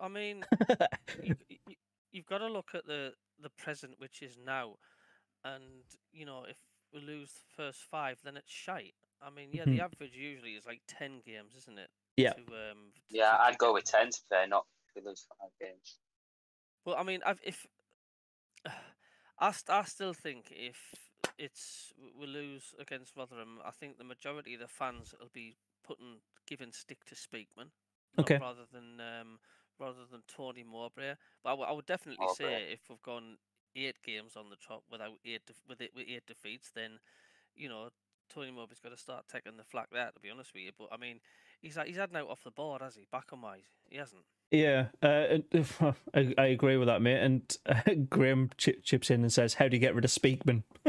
I 0.00 0.08
mean, 0.08 0.44
you, 1.22 1.34
you, 1.48 1.74
you've 2.12 2.26
got 2.26 2.38
to 2.38 2.46
look 2.48 2.70
at 2.74 2.86
the 2.86 3.14
the 3.42 3.50
present, 3.50 3.94
which 3.98 4.22
is 4.22 4.38
now, 4.44 4.74
and 5.44 5.64
you 6.12 6.24
know 6.26 6.44
if 6.48 6.58
we 6.94 7.00
lose 7.00 7.30
the 7.32 7.62
first 7.62 7.80
five, 7.90 8.18
then 8.22 8.36
it's 8.36 8.52
shite. 8.52 8.94
I 9.20 9.30
mean, 9.30 9.48
yeah, 9.52 9.64
the 9.64 9.78
Mhm. 9.78 9.80
average 9.84 10.12
usually 10.14 10.52
is 10.52 10.66
like 10.66 10.82
ten 10.86 11.20
games, 11.24 11.54
isn't 11.56 11.78
it? 11.78 11.88
Yeah. 12.16 12.34
To, 12.34 12.40
um, 12.40 12.92
to- 12.94 13.00
Yeah, 13.16 13.30
to- 13.32 13.36
to 13.38 13.42
I'd 13.42 13.58
go 13.58 13.72
with 13.72 13.84
ten 13.84 14.10
to 14.10 14.20
play, 14.30 14.46
not 14.46 14.66
if 14.94 15.02
we 15.02 15.08
lose 15.08 15.26
five 15.40 15.50
games. 15.60 15.96
Well, 16.84 16.96
I 16.96 17.02
mean, 17.02 17.20
I've, 17.26 17.40
if 17.42 17.66
I, 19.38 19.50
st- 19.52 19.76
I 19.76 19.82
still 19.84 20.12
think 20.14 20.50
if 20.50 20.78
it's 21.38 21.92
we 22.18 22.26
lose 22.26 22.74
against 22.78 23.16
Rotherham, 23.16 23.58
I 23.64 23.70
think 23.70 23.98
the 23.98 24.04
majority 24.04 24.54
of 24.54 24.60
the 24.60 24.68
fans 24.68 25.14
will 25.18 25.30
be 25.32 25.56
putting 25.84 26.20
giving 26.46 26.72
stick 26.72 27.04
to 27.06 27.14
Speakman, 27.14 27.70
Okay. 28.18 28.38
rather 28.40 28.62
than 28.72 29.00
um, 29.00 29.38
rather 29.78 30.04
than 30.10 30.22
Tony 30.26 30.64
Mowbray. 30.64 31.14
But 31.42 31.50
I, 31.50 31.52
w- 31.52 31.68
I 31.68 31.72
would 31.72 31.86
definitely 31.86 32.28
say 32.28 32.72
if 32.72 32.80
we've 32.88 33.02
gone 33.02 33.36
eight 33.74 33.96
games 34.02 34.36
on 34.36 34.48
the 34.48 34.56
trot 34.56 34.82
without 34.90 35.18
eight 35.24 35.44
def- 35.46 35.62
with 35.68 35.80
it 35.80 35.92
with 35.94 36.06
eight 36.08 36.26
defeats, 36.26 36.70
then 36.74 36.98
you 37.54 37.68
know 37.68 37.90
Tony 38.32 38.50
Mowbray's 38.50 38.80
got 38.80 38.90
to 38.90 38.96
start 38.96 39.26
taking 39.30 39.56
the 39.56 39.64
flak 39.64 39.88
there. 39.92 40.10
To 40.14 40.20
be 40.20 40.30
honest 40.30 40.54
with 40.54 40.62
you, 40.62 40.72
but 40.78 40.88
I 40.92 40.96
mean, 40.96 41.20
he's 41.62 41.74
had- 41.76 41.86
he's 41.86 41.96
had 41.96 42.14
out 42.14 42.28
off 42.28 42.42
the 42.44 42.50
board, 42.50 42.82
has 42.82 42.94
he? 42.96 43.06
Back 43.10 43.26
on 43.32 43.40
wise, 43.42 43.64
he 43.88 43.96
hasn't. 43.96 44.22
Yeah, 44.50 44.86
uh, 45.02 45.38
I, 46.14 46.34
I 46.38 46.46
agree 46.46 46.76
with 46.76 46.86
that, 46.88 47.02
mate. 47.02 47.18
And 47.20 47.56
uh, 47.66 47.80
Graham 48.08 48.50
ch- 48.56 48.70
chips 48.84 49.10
in 49.10 49.22
and 49.22 49.32
says, 49.32 49.54
"How 49.54 49.68
do 49.68 49.76
you 49.76 49.80
get 49.80 49.94
rid 49.94 50.04
of 50.04 50.10
Speakman?" 50.10 50.62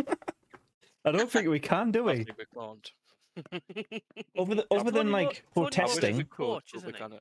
I 1.05 1.11
don't 1.11 1.31
think 1.31 1.47
we 1.47 1.59
can, 1.59 1.91
do 1.91 2.07
I 2.07 2.11
we? 2.13 2.23
think 2.25 2.37
we 2.37 2.45
can't. 2.53 2.91
Other 4.37 4.55
than, 4.55 4.63
other 4.71 4.91
than 4.91 5.11
like 5.11 5.43
for 5.53 5.69
Tony 5.69 5.87
Mowbray's 5.87 5.97
Obviously 5.97 6.01
testing, 6.01 6.17
we 6.17 6.23
the 6.23 6.29
could, 6.29 6.45
coach, 6.45 6.71
isn't 6.75 6.95
he? 6.95 7.19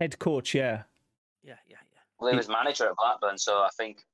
head 0.00 0.18
coach, 0.18 0.54
yeah, 0.54 0.82
Yeah, 1.42 1.54
yeah, 1.68 1.76
yeah. 1.92 1.98
Well, 2.18 2.30
he 2.30 2.34
He- 2.34 2.38
was 2.38 2.48
manager 2.48 2.86
at 2.88 2.96
Blackburn, 2.96 3.38
so 3.38 3.58
I 3.58 3.68
think 3.76 4.04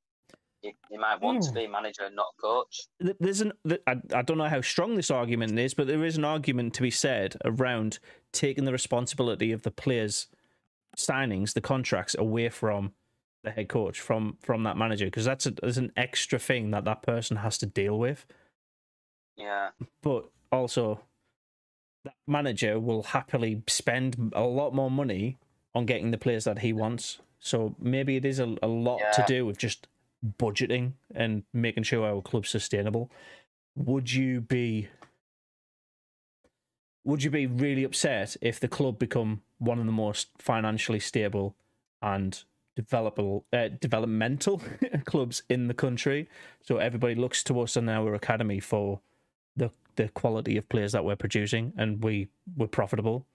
he, 0.62 0.74
he 0.90 0.96
might 0.96 1.20
want 1.20 1.42
to 1.42 1.48
Hmm. 1.50 1.54
be 1.54 1.66
manager 1.66 2.04
and 2.04 2.16
not 2.16 2.28
coach. 2.40 2.86
There's 2.98 3.40
an 3.40 3.52
I, 3.86 3.96
I 4.14 4.22
don't 4.22 4.38
know 4.38 4.48
how 4.48 4.60
strong 4.60 4.94
this 4.96 5.10
argument 5.10 5.58
is, 5.58 5.74
but 5.74 5.86
there 5.86 6.04
is 6.04 6.16
an 6.16 6.24
argument 6.24 6.74
to 6.74 6.82
be 6.82 6.90
said 6.90 7.36
around 7.44 7.98
taking 8.32 8.64
the 8.64 8.72
responsibility 8.72 9.52
of 9.52 9.62
the 9.62 9.70
players' 9.70 10.28
signings, 10.96 11.52
the 11.54 11.60
contracts, 11.60 12.14
away 12.18 12.48
from 12.48 12.92
the 13.44 13.50
head 13.50 13.68
coach, 13.68 14.00
from 14.00 14.38
from 14.40 14.62
that 14.64 14.76
manager, 14.76 15.04
because 15.06 15.24
that's 15.24 15.46
a, 15.46 15.50
there's 15.52 15.78
an 15.78 15.92
extra 15.96 16.38
thing 16.38 16.70
that 16.72 16.84
that 16.84 17.02
person 17.02 17.38
has 17.38 17.58
to 17.58 17.66
deal 17.66 17.98
with. 17.98 18.26
Yeah, 19.36 19.70
But 20.02 20.30
also, 20.50 21.02
that 22.04 22.14
manager 22.26 22.80
will 22.80 23.02
happily 23.02 23.62
spend 23.68 24.32
a 24.34 24.42
lot 24.44 24.74
more 24.74 24.90
money 24.90 25.36
on 25.74 25.84
getting 25.84 26.10
the 26.10 26.18
players 26.18 26.44
that 26.44 26.60
he 26.60 26.72
wants. 26.72 27.18
So 27.38 27.76
maybe 27.78 28.16
it 28.16 28.24
is 28.24 28.38
a, 28.38 28.56
a 28.62 28.66
lot 28.66 29.00
to 29.12 29.24
do 29.26 29.44
with 29.44 29.58
just 29.58 29.88
budgeting 30.38 30.92
and 31.14 31.44
making 31.52 31.84
sure 31.84 32.06
our 32.06 32.22
club's 32.22 32.50
sustainable. 32.50 33.10
Would 33.74 34.12
you 34.12 34.40
be 34.40 34.88
would 37.04 37.22
you 37.22 37.30
be 37.30 37.46
really 37.46 37.84
upset 37.84 38.36
if 38.40 38.58
the 38.58 38.66
club 38.68 38.98
become 38.98 39.42
one 39.58 39.78
of 39.78 39.86
the 39.86 39.92
most 39.92 40.28
financially 40.38 40.98
stable 40.98 41.54
and 42.02 42.42
developable 42.76 43.44
uh, 43.52 43.68
developmental 43.80 44.60
clubs 45.04 45.42
in 45.48 45.68
the 45.68 45.74
country? 45.74 46.28
So 46.62 46.78
everybody 46.78 47.14
looks 47.14 47.44
to 47.44 47.60
us 47.60 47.76
and 47.76 47.88
our 47.88 48.14
academy 48.14 48.60
for 48.60 49.00
the 49.54 49.70
the 49.94 50.08
quality 50.08 50.56
of 50.56 50.68
players 50.68 50.92
that 50.92 51.04
we're 51.04 51.16
producing 51.16 51.72
and 51.76 52.02
we 52.02 52.28
we're 52.56 52.66
profitable. 52.66 53.26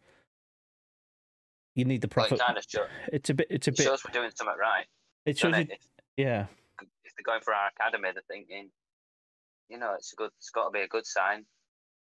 You 1.76 1.86
need 1.86 2.02
the 2.02 2.08
well, 2.08 2.26
profit. 2.28 2.40
it 2.40 2.46
kind 2.46 2.58
of 2.58 2.66
shows, 2.68 2.88
It's 3.14 3.30
a 3.30 3.34
bit. 3.34 3.48
It's 3.50 3.68
a 3.68 3.72
it 3.72 3.78
bit. 3.78 3.84
shows 3.84 4.04
we're 4.04 4.12
doing 4.12 4.32
something 4.36 4.56
right. 4.60 4.86
It 5.26 5.38
shows. 5.38 5.56
It? 5.56 5.80
Yeah. 6.18 6.48
They're 7.22 7.34
going 7.34 7.44
for 7.44 7.54
our 7.54 7.70
academy, 7.70 8.10
they're 8.14 8.24
thinking, 8.28 8.70
you 9.70 9.78
know, 9.78 9.94
it's 9.96 10.14
a 10.14 10.16
good. 10.16 10.32
It's 10.38 10.50
got 10.50 10.66
to 10.66 10.72
be 10.72 10.82
a 10.82 10.88
good 10.88 11.06
sign. 11.06 11.46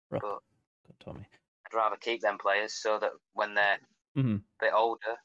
Right. 0.09 0.21
But 0.21 0.39
Good, 0.87 0.99
Tommy. 0.99 1.25
I'd 1.65 1.75
rather 1.75 1.97
keep 1.97 2.21
them 2.21 2.37
players 2.37 2.73
so 2.73 2.99
that 2.99 3.11
when 3.33 3.53
they're 3.53 3.79
Mhm. 4.15 4.39
a 4.39 4.65
bit 4.65 4.73
older, 4.73 5.17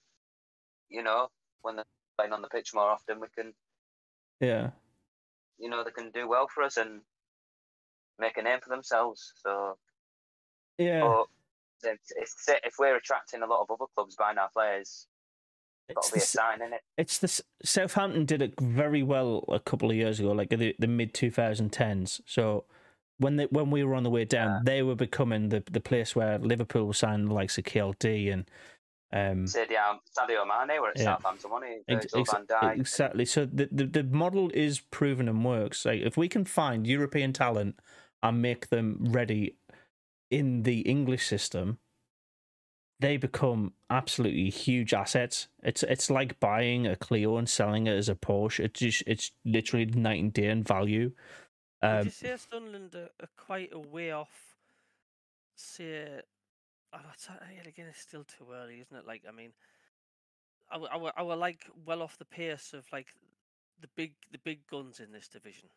you 0.88 1.02
know, 1.02 1.30
when 1.62 1.76
they're 1.76 1.84
playing 2.16 2.32
on 2.32 2.42
the 2.42 2.48
pitch 2.48 2.74
more 2.74 2.90
often, 2.90 3.20
we 3.20 3.28
can, 3.28 3.54
Yeah. 4.40 4.72
you 5.58 5.70
know, 5.70 5.82
they 5.84 5.90
can 5.90 6.10
do 6.10 6.28
well 6.28 6.48
for 6.48 6.62
us 6.62 6.76
and 6.76 7.04
make 8.18 8.36
a 8.36 8.42
name 8.42 8.60
for 8.60 8.68
themselves. 8.68 9.32
So, 9.36 9.78
Yeah. 10.76 11.00
but 11.00 11.26
if, 11.90 12.00
if, 12.16 12.34
if 12.64 12.78
we're 12.78 12.96
attracting 12.96 13.42
a 13.42 13.46
lot 13.46 13.62
of 13.62 13.70
other 13.70 13.90
clubs 13.94 14.16
buying 14.16 14.38
our 14.38 14.50
players, 14.50 15.08
It's 15.88 16.08
to 16.08 16.14
be 16.14 16.20
the 16.20 16.26
sign, 16.26 16.60
isn't 16.62 16.72
it? 16.74 16.80
It's 16.96 17.18
the 17.18 17.42
Southampton 17.64 18.24
did 18.24 18.42
it 18.42 18.54
very 18.60 19.02
well 19.02 19.44
a 19.48 19.60
couple 19.60 19.90
of 19.90 19.96
years 19.96 20.20
ago, 20.20 20.32
like 20.32 20.50
the, 20.50 20.74
the 20.78 20.86
mid 20.86 21.12
2010s. 21.14 22.20
So 22.26 22.64
when 23.18 23.36
they, 23.36 23.44
when 23.46 23.70
we 23.70 23.84
were 23.84 23.94
on 23.94 24.02
the 24.02 24.10
way 24.10 24.24
down, 24.24 24.64
they 24.64 24.82
were 24.82 24.94
becoming 24.94 25.50
the, 25.50 25.62
the 25.70 25.80
place 25.80 26.16
where 26.16 26.38
Liverpool 26.38 26.86
was 26.86 26.98
signing 26.98 27.26
the 27.26 27.34
likes 27.34 27.58
of 27.58 27.64
KLD 27.64 28.32
and 28.32 28.50
um, 29.12 29.44
Sadio, 29.44 29.98
Sadio 30.18 30.44
Mane 30.44 30.80
were 30.80 30.88
at 30.88 30.98
Yeah. 30.98 31.04
Southampton, 31.04 31.50
wasn't 31.50 31.72
he? 31.86 31.94
Ex- 31.94 32.06
ex- 32.16 32.34
Exactly. 32.80 33.24
So 33.24 33.46
the, 33.46 33.68
the 33.70 33.86
the 33.86 34.02
model 34.02 34.50
is 34.52 34.80
proven 34.80 35.28
and 35.28 35.44
works. 35.44 35.84
Like 35.84 36.00
if 36.00 36.16
we 36.16 36.28
can 36.28 36.44
find 36.44 36.84
European 36.86 37.32
talent 37.32 37.78
and 38.24 38.42
make 38.42 38.70
them 38.70 38.98
ready 39.00 39.56
in 40.32 40.64
the 40.64 40.80
English 40.80 41.26
system, 41.26 41.78
they 43.00 43.16
become 43.16 43.72
absolutely 43.90 44.50
huge 44.50 44.94
assets. 44.94 45.48
It's 45.62 45.82
it's 45.82 46.10
like 46.10 46.38
buying 46.40 46.86
a 46.86 46.96
Clio 46.96 47.36
and 47.36 47.48
selling 47.48 47.86
it 47.86 47.96
as 47.96 48.08
a 48.08 48.14
Porsche. 48.14 48.60
It's 48.64 48.80
just 48.80 49.02
it's 49.06 49.32
literally 49.44 49.86
night 49.86 50.22
and 50.22 50.32
day 50.32 50.48
in 50.48 50.62
value. 50.62 51.12
Would 51.82 51.90
Um, 51.90 52.04
you 52.04 52.10
say 52.10 52.36
Sunderland 52.36 52.94
are, 52.94 53.10
are 53.20 53.28
quite 53.36 53.70
a 53.72 53.78
way 53.78 54.10
off? 54.10 54.56
Say, 55.56 56.20
oh, 56.92 56.98
that's, 57.04 57.28
uh, 57.28 57.34
yet 57.54 57.66
again, 57.66 57.86
it's 57.88 58.00
still 58.00 58.24
too 58.24 58.46
early, 58.52 58.80
isn't 58.80 58.96
it? 58.96 59.06
Like, 59.06 59.22
I 59.28 59.32
mean, 59.32 59.52
I 60.70 60.78
were, 60.78 60.88
I 60.92 60.96
were, 60.96 61.12
I 61.16 61.22
were 61.22 61.36
like 61.36 61.70
well 61.84 62.02
off 62.02 62.16
the 62.18 62.24
pace 62.24 62.72
of 62.72 62.86
like 62.92 63.08
the 63.80 63.88
big 63.96 64.14
the 64.32 64.38
big 64.38 64.66
guns 64.66 64.98
in 65.00 65.12
this 65.12 65.28
division. 65.28 65.68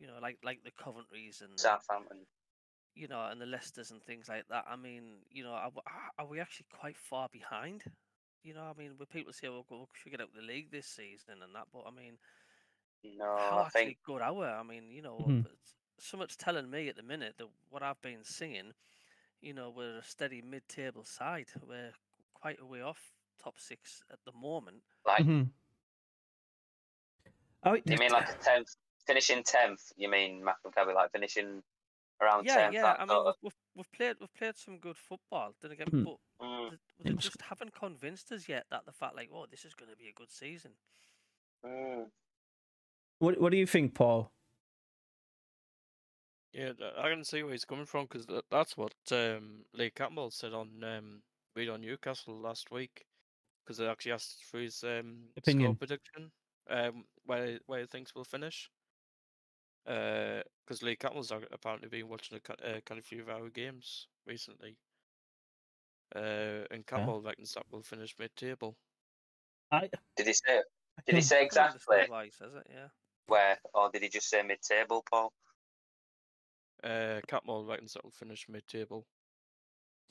You 0.00 0.08
know, 0.08 0.14
like 0.20 0.38
like 0.42 0.64
the 0.64 0.72
Coventrys 0.72 1.40
and 1.42 1.56
the, 1.56 1.58
Southampton. 1.58 2.26
You 2.94 3.08
know, 3.08 3.24
and 3.26 3.40
the 3.40 3.46
Leicesters 3.46 3.90
and 3.90 4.02
things 4.02 4.28
like 4.28 4.48
that. 4.48 4.64
I 4.68 4.76
mean, 4.76 5.20
you 5.30 5.44
know, 5.44 5.52
are, 5.52 5.72
are 6.18 6.26
we 6.26 6.40
actually 6.40 6.66
quite 6.72 6.96
far 6.98 7.28
behind? 7.30 7.84
You 8.42 8.54
know, 8.54 8.62
I 8.64 8.74
mean, 8.78 8.92
where 8.96 9.06
people 9.06 9.32
say, 9.32 9.48
"Well, 9.48 9.66
we 9.70 9.86
should 9.94 10.10
get 10.12 10.20
out 10.20 10.28
of 10.28 10.34
the 10.34 10.42
league 10.42 10.70
this 10.70 10.86
season" 10.86 11.42
and 11.42 11.54
that, 11.54 11.68
but 11.72 11.84
I 11.86 11.90
mean, 11.90 12.18
No, 13.04 13.26
how 13.34 13.58
I 13.64 13.68
actually 13.68 13.94
think 13.94 13.98
good 14.04 14.22
are 14.22 14.32
we? 14.32 14.44
I 14.46 14.62
mean, 14.62 14.90
you 14.90 15.02
know, 15.02 15.32
Mhm. 15.32 15.44
it's- 15.44 15.76
so 15.98 16.16
much 16.16 16.36
telling 16.36 16.68
me 16.70 16.88
at 16.88 16.96
the 16.96 17.02
minute 17.02 17.36
that 17.38 17.48
what 17.68 17.82
I've 17.82 18.00
been 18.02 18.24
singing, 18.24 18.74
you 19.40 19.54
know, 19.54 19.70
we're 19.70 19.98
a 19.98 20.02
steady 20.04 20.42
mid-table 20.42 21.04
side. 21.04 21.52
We're 21.60 21.94
quite 22.34 22.60
a 22.60 22.66
way 22.66 22.82
off 22.82 23.14
top 23.38 23.58
six 23.60 24.02
at 24.10 24.24
the 24.24 24.32
moment. 24.32 24.84
like 25.04 25.24
mhm. 25.24 25.52
Oh, 27.64 27.74
you 27.74 27.96
mean 27.98 28.10
like 28.10 28.28
a 28.28 28.34
tenth, 28.38 28.68
finishing 29.06 29.42
tenth? 29.44 29.92
You 29.96 30.08
mean 30.08 30.42
Maccabi 30.42 30.94
like 30.94 31.12
finishing 31.12 31.62
around 32.22 32.44
yeah, 32.46 32.54
tenth? 32.56 32.74
yeah. 32.74 32.82
that 32.82 33.00
I 33.00 33.04
mean, 33.04 33.16
we've, 33.18 33.26
of- 33.26 33.36
we've 33.42 33.52
we've 33.74 33.92
played 33.92 34.16
we've 34.20 34.34
played 34.34 34.56
some 34.56 34.78
good 34.78 34.96
football. 34.96 35.54
Then 35.60 35.72
again, 35.72 35.88
Hmm. 35.88 36.04
but 36.04 36.16
Mm, 36.40 36.68
th- 36.70 36.80
It 36.98 37.04
they 37.06 37.12
just 37.14 37.40
haven't 37.42 37.74
convinced 37.74 38.32
us 38.32 38.48
yet 38.48 38.64
that 38.70 38.84
the 38.86 38.92
fact 38.92 39.14
like, 39.16 39.30
oh, 39.32 39.46
this 39.50 39.64
is 39.64 39.74
going 39.74 39.90
to 39.90 39.96
be 39.96 40.08
a 40.08 40.12
good 40.12 40.30
season. 40.30 40.72
mm. 41.64 42.06
what 43.18 43.40
what 43.40 43.50
do 43.52 43.58
you 43.58 43.66
think, 43.66 43.94
Paul? 43.94 44.30
Yeah, 46.52 46.72
I 46.98 47.08
can 47.08 47.24
see 47.24 47.42
where 47.42 47.52
he's 47.52 47.64
coming 47.64 47.86
from 47.86 48.04
because 48.04 48.26
that's 48.50 48.76
what 48.76 48.92
um, 49.10 49.64
Lee 49.72 49.90
Campbell 49.90 50.30
said 50.30 50.52
on 50.52 50.68
um, 50.84 51.22
Radio 51.56 51.76
Newcastle 51.76 52.38
last 52.38 52.70
week. 52.70 53.04
Because 53.64 53.78
they 53.78 53.86
actually 53.86 54.12
asked 54.12 54.44
for 54.50 54.58
his 54.58 54.82
um, 54.82 55.18
Opinion. 55.36 55.68
score 55.68 55.76
prediction, 55.76 56.32
um, 56.68 57.04
where 57.26 57.60
where 57.66 57.80
he 57.80 57.86
thinks 57.86 58.12
we'll 58.14 58.24
finish. 58.24 58.68
Because 59.84 60.82
Lee 60.82 60.96
Campbell's 60.96 61.32
apparently 61.50 61.88
been 61.88 62.08
watching 62.08 62.36
a, 62.36 62.40
ca- 62.40 62.64
uh, 62.64 62.80
kind 62.86 62.98
of 62.98 63.04
few 63.04 63.20
of 63.22 63.28
our 63.28 63.48
games 63.48 64.06
recently, 64.26 64.76
uh, 66.14 66.64
and 66.70 66.86
Campbell 66.86 67.20
reckons 67.22 67.52
that 67.54 67.64
we'll 67.70 67.82
finish 67.82 68.14
mid-table. 68.18 68.76
I 69.70 69.88
Did 70.16 70.26
he 70.26 70.32
say? 70.34 70.62
Did 71.06 71.14
he 71.16 71.20
say 71.20 71.36
I 71.36 71.48
can 71.48 71.58
understand 71.58 71.74
exactly 71.74 72.12
why 72.12 72.24
he 72.26 72.30
says 72.30 72.52
it. 72.54 72.66
Yeah. 72.70 72.88
where, 73.26 73.58
or 73.74 73.90
did 73.90 74.02
he 74.02 74.08
just 74.08 74.28
say 74.28 74.42
mid-table, 74.42 75.02
Paul? 75.10 75.32
Uh, 76.84 77.20
Campbell 77.26 77.64
reckons 77.64 77.94
that 77.94 78.04
we'll 78.04 78.10
finish 78.10 78.46
mid-table. 78.48 79.06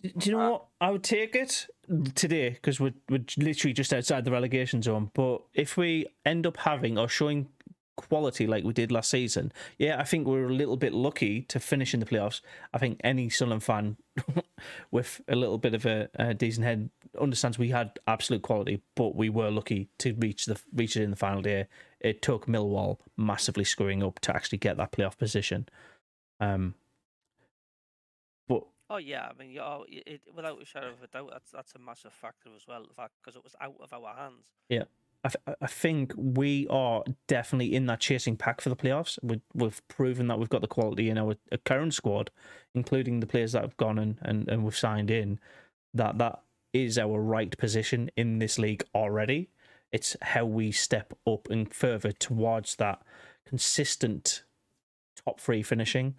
Do 0.01 0.29
you 0.29 0.31
know 0.35 0.51
what? 0.51 0.65
I 0.79 0.89
would 0.89 1.03
take 1.03 1.35
it 1.35 1.67
today 2.15 2.49
because 2.49 2.79
we're 2.79 2.95
we're 3.07 3.23
literally 3.37 3.73
just 3.73 3.93
outside 3.93 4.25
the 4.25 4.31
relegation 4.31 4.81
zone. 4.81 5.11
But 5.13 5.43
if 5.53 5.77
we 5.77 6.07
end 6.25 6.47
up 6.47 6.57
having 6.57 6.97
or 6.97 7.07
showing 7.07 7.49
quality 7.95 8.47
like 8.47 8.63
we 8.63 8.73
did 8.73 8.91
last 8.91 9.09
season, 9.09 9.51
yeah, 9.77 9.99
I 9.99 10.03
think 10.03 10.27
we're 10.27 10.47
a 10.47 10.53
little 10.53 10.77
bit 10.77 10.93
lucky 10.93 11.41
to 11.43 11.59
finish 11.59 11.93
in 11.93 11.99
the 11.99 12.05
playoffs. 12.05 12.41
I 12.73 12.77
think 12.77 12.99
any 13.03 13.29
Sunderland 13.29 13.63
fan 13.63 13.97
with 14.91 15.21
a 15.27 15.35
little 15.35 15.57
bit 15.57 15.73
of 15.73 15.85
a, 15.85 16.09
a 16.15 16.33
decent 16.33 16.65
head 16.65 16.89
understands 17.19 17.59
we 17.59 17.69
had 17.69 17.99
absolute 18.07 18.41
quality, 18.41 18.81
but 18.95 19.15
we 19.15 19.29
were 19.29 19.51
lucky 19.51 19.89
to 19.99 20.13
reach 20.13 20.45
the 20.45 20.59
reach 20.73 20.95
it 20.95 21.03
in 21.03 21.11
the 21.11 21.17
final 21.17 21.41
day. 21.41 21.67
It 21.99 22.21
took 22.21 22.47
Millwall 22.47 22.97
massively 23.17 23.63
screwing 23.63 24.03
up 24.03 24.19
to 24.21 24.35
actually 24.35 24.57
get 24.59 24.77
that 24.77 24.91
playoff 24.91 25.17
position. 25.17 25.67
Um, 26.39 26.75
but 28.47 28.63
Oh 28.89 28.97
yeah, 28.97 29.29
I 29.29 29.33
mean, 29.41 29.51
yeah, 29.51 29.63
oh, 29.63 29.85
it, 29.87 30.03
it, 30.05 30.21
without 30.35 30.61
a 30.61 30.65
shadow 30.65 30.89
of 30.89 31.03
a 31.03 31.07
doubt, 31.07 31.29
that's 31.31 31.51
that's 31.51 31.75
a 31.75 31.79
massive 31.79 32.13
factor 32.13 32.49
as 32.55 32.67
well. 32.67 32.83
The 32.87 32.93
fact 32.93 33.13
because 33.21 33.35
it 33.35 33.43
was 33.43 33.55
out 33.61 33.75
of 33.79 33.93
our 33.93 34.15
hands. 34.15 34.47
I, 35.23 35.29
th- 35.29 35.57
I 35.61 35.67
think 35.67 36.13
we 36.17 36.67
are 36.69 37.03
definitely 37.27 37.75
in 37.75 37.85
that 37.85 37.99
chasing 37.99 38.35
pack 38.35 38.61
for 38.61 38.69
the 38.69 38.75
playoffs. 38.75 39.19
We, 39.21 39.41
we've 39.53 39.81
proven 39.87 40.27
that 40.27 40.39
we've 40.39 40.49
got 40.49 40.61
the 40.61 40.67
quality 40.67 41.09
in 41.09 41.17
our 41.17 41.35
uh, 41.51 41.57
current 41.63 41.93
squad, 41.93 42.31
including 42.73 43.19
the 43.19 43.27
players 43.27 43.51
that 43.51 43.61
have 43.61 43.77
gone 43.77 43.99
and, 43.99 44.17
and, 44.21 44.49
and 44.49 44.63
we've 44.63 44.77
signed 44.77 45.11
in, 45.11 45.39
that 45.93 46.17
that 46.17 46.41
is 46.73 46.97
our 46.97 47.21
right 47.21 47.55
position 47.57 48.09
in 48.15 48.39
this 48.39 48.57
league 48.57 48.83
already. 48.95 49.49
It's 49.91 50.15
how 50.21 50.45
we 50.45 50.71
step 50.71 51.13
up 51.27 51.49
and 51.49 51.71
further 51.71 52.11
towards 52.11 52.77
that 52.77 53.01
consistent 53.45 54.43
top 55.23 55.39
three 55.39 55.61
finishing. 55.61 56.17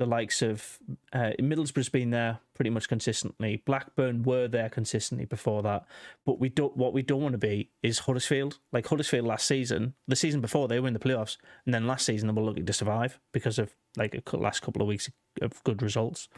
The 0.00 0.06
likes 0.06 0.40
of 0.40 0.78
uh, 1.12 1.32
Middlesbrough's 1.38 1.90
been 1.90 2.08
there 2.08 2.38
pretty 2.54 2.70
much 2.70 2.88
consistently. 2.88 3.62
Blackburn 3.66 4.22
were 4.22 4.48
there 4.48 4.70
consistently 4.70 5.26
before 5.26 5.62
that. 5.62 5.84
But 6.24 6.40
we 6.40 6.48
don't. 6.48 6.74
What 6.74 6.94
we 6.94 7.02
don't 7.02 7.20
want 7.20 7.34
to 7.34 7.38
be 7.38 7.68
is 7.82 7.98
Huddersfield. 7.98 8.60
Like 8.72 8.86
Huddersfield 8.86 9.26
last 9.26 9.46
season, 9.46 9.92
the 10.08 10.16
season 10.16 10.40
before 10.40 10.68
they 10.68 10.80
were 10.80 10.88
in 10.88 10.94
the 10.94 11.00
playoffs, 11.00 11.36
and 11.66 11.74
then 11.74 11.86
last 11.86 12.06
season 12.06 12.28
they 12.28 12.32
were 12.32 12.48
lucky 12.48 12.62
to 12.62 12.72
survive 12.72 13.20
because 13.30 13.58
of 13.58 13.74
like 13.98 14.14
a 14.14 14.36
last 14.38 14.62
couple 14.62 14.80
of 14.80 14.88
weeks 14.88 15.10
of 15.42 15.62
good 15.64 15.82
results. 15.82 16.30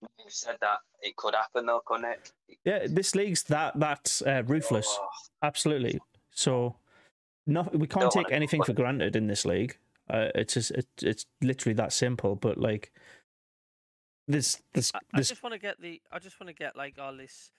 You 0.00 0.24
said 0.28 0.56
that 0.62 0.78
it 1.02 1.16
could 1.16 1.34
happen 1.34 1.66
though, 1.66 1.82
couldn't 1.84 2.06
it? 2.06 2.32
Yeah, 2.64 2.86
this 2.88 3.14
league's 3.14 3.42
that 3.42 3.78
that's 3.78 4.22
uh, 4.22 4.42
ruthless. 4.46 4.88
Oh, 4.88 5.08
Absolutely. 5.42 6.00
So, 6.30 6.76
we 7.46 7.54
can't 7.54 8.10
Don't 8.10 8.10
take 8.10 8.32
anything 8.32 8.62
for 8.62 8.72
granted 8.72 9.16
in 9.16 9.26
this 9.26 9.44
league. 9.44 9.76
Uh, 10.10 10.28
it's 10.34 10.54
just, 10.54 10.70
it, 10.72 10.86
it's 11.02 11.26
literally 11.40 11.74
that 11.74 11.92
simple. 11.92 12.36
But 12.36 12.58
like, 12.58 12.92
there's 14.28 14.58
there's 14.74 14.92
I, 14.94 14.98
I 15.14 15.20
just 15.22 15.42
want 15.42 15.54
to 15.54 15.58
get 15.58 15.80
the. 15.80 16.00
I 16.12 16.18
just 16.18 16.38
want 16.40 16.48
to 16.48 16.54
get 16.54 16.76
like 16.76 16.98
all 16.98 17.16
this, 17.16 17.50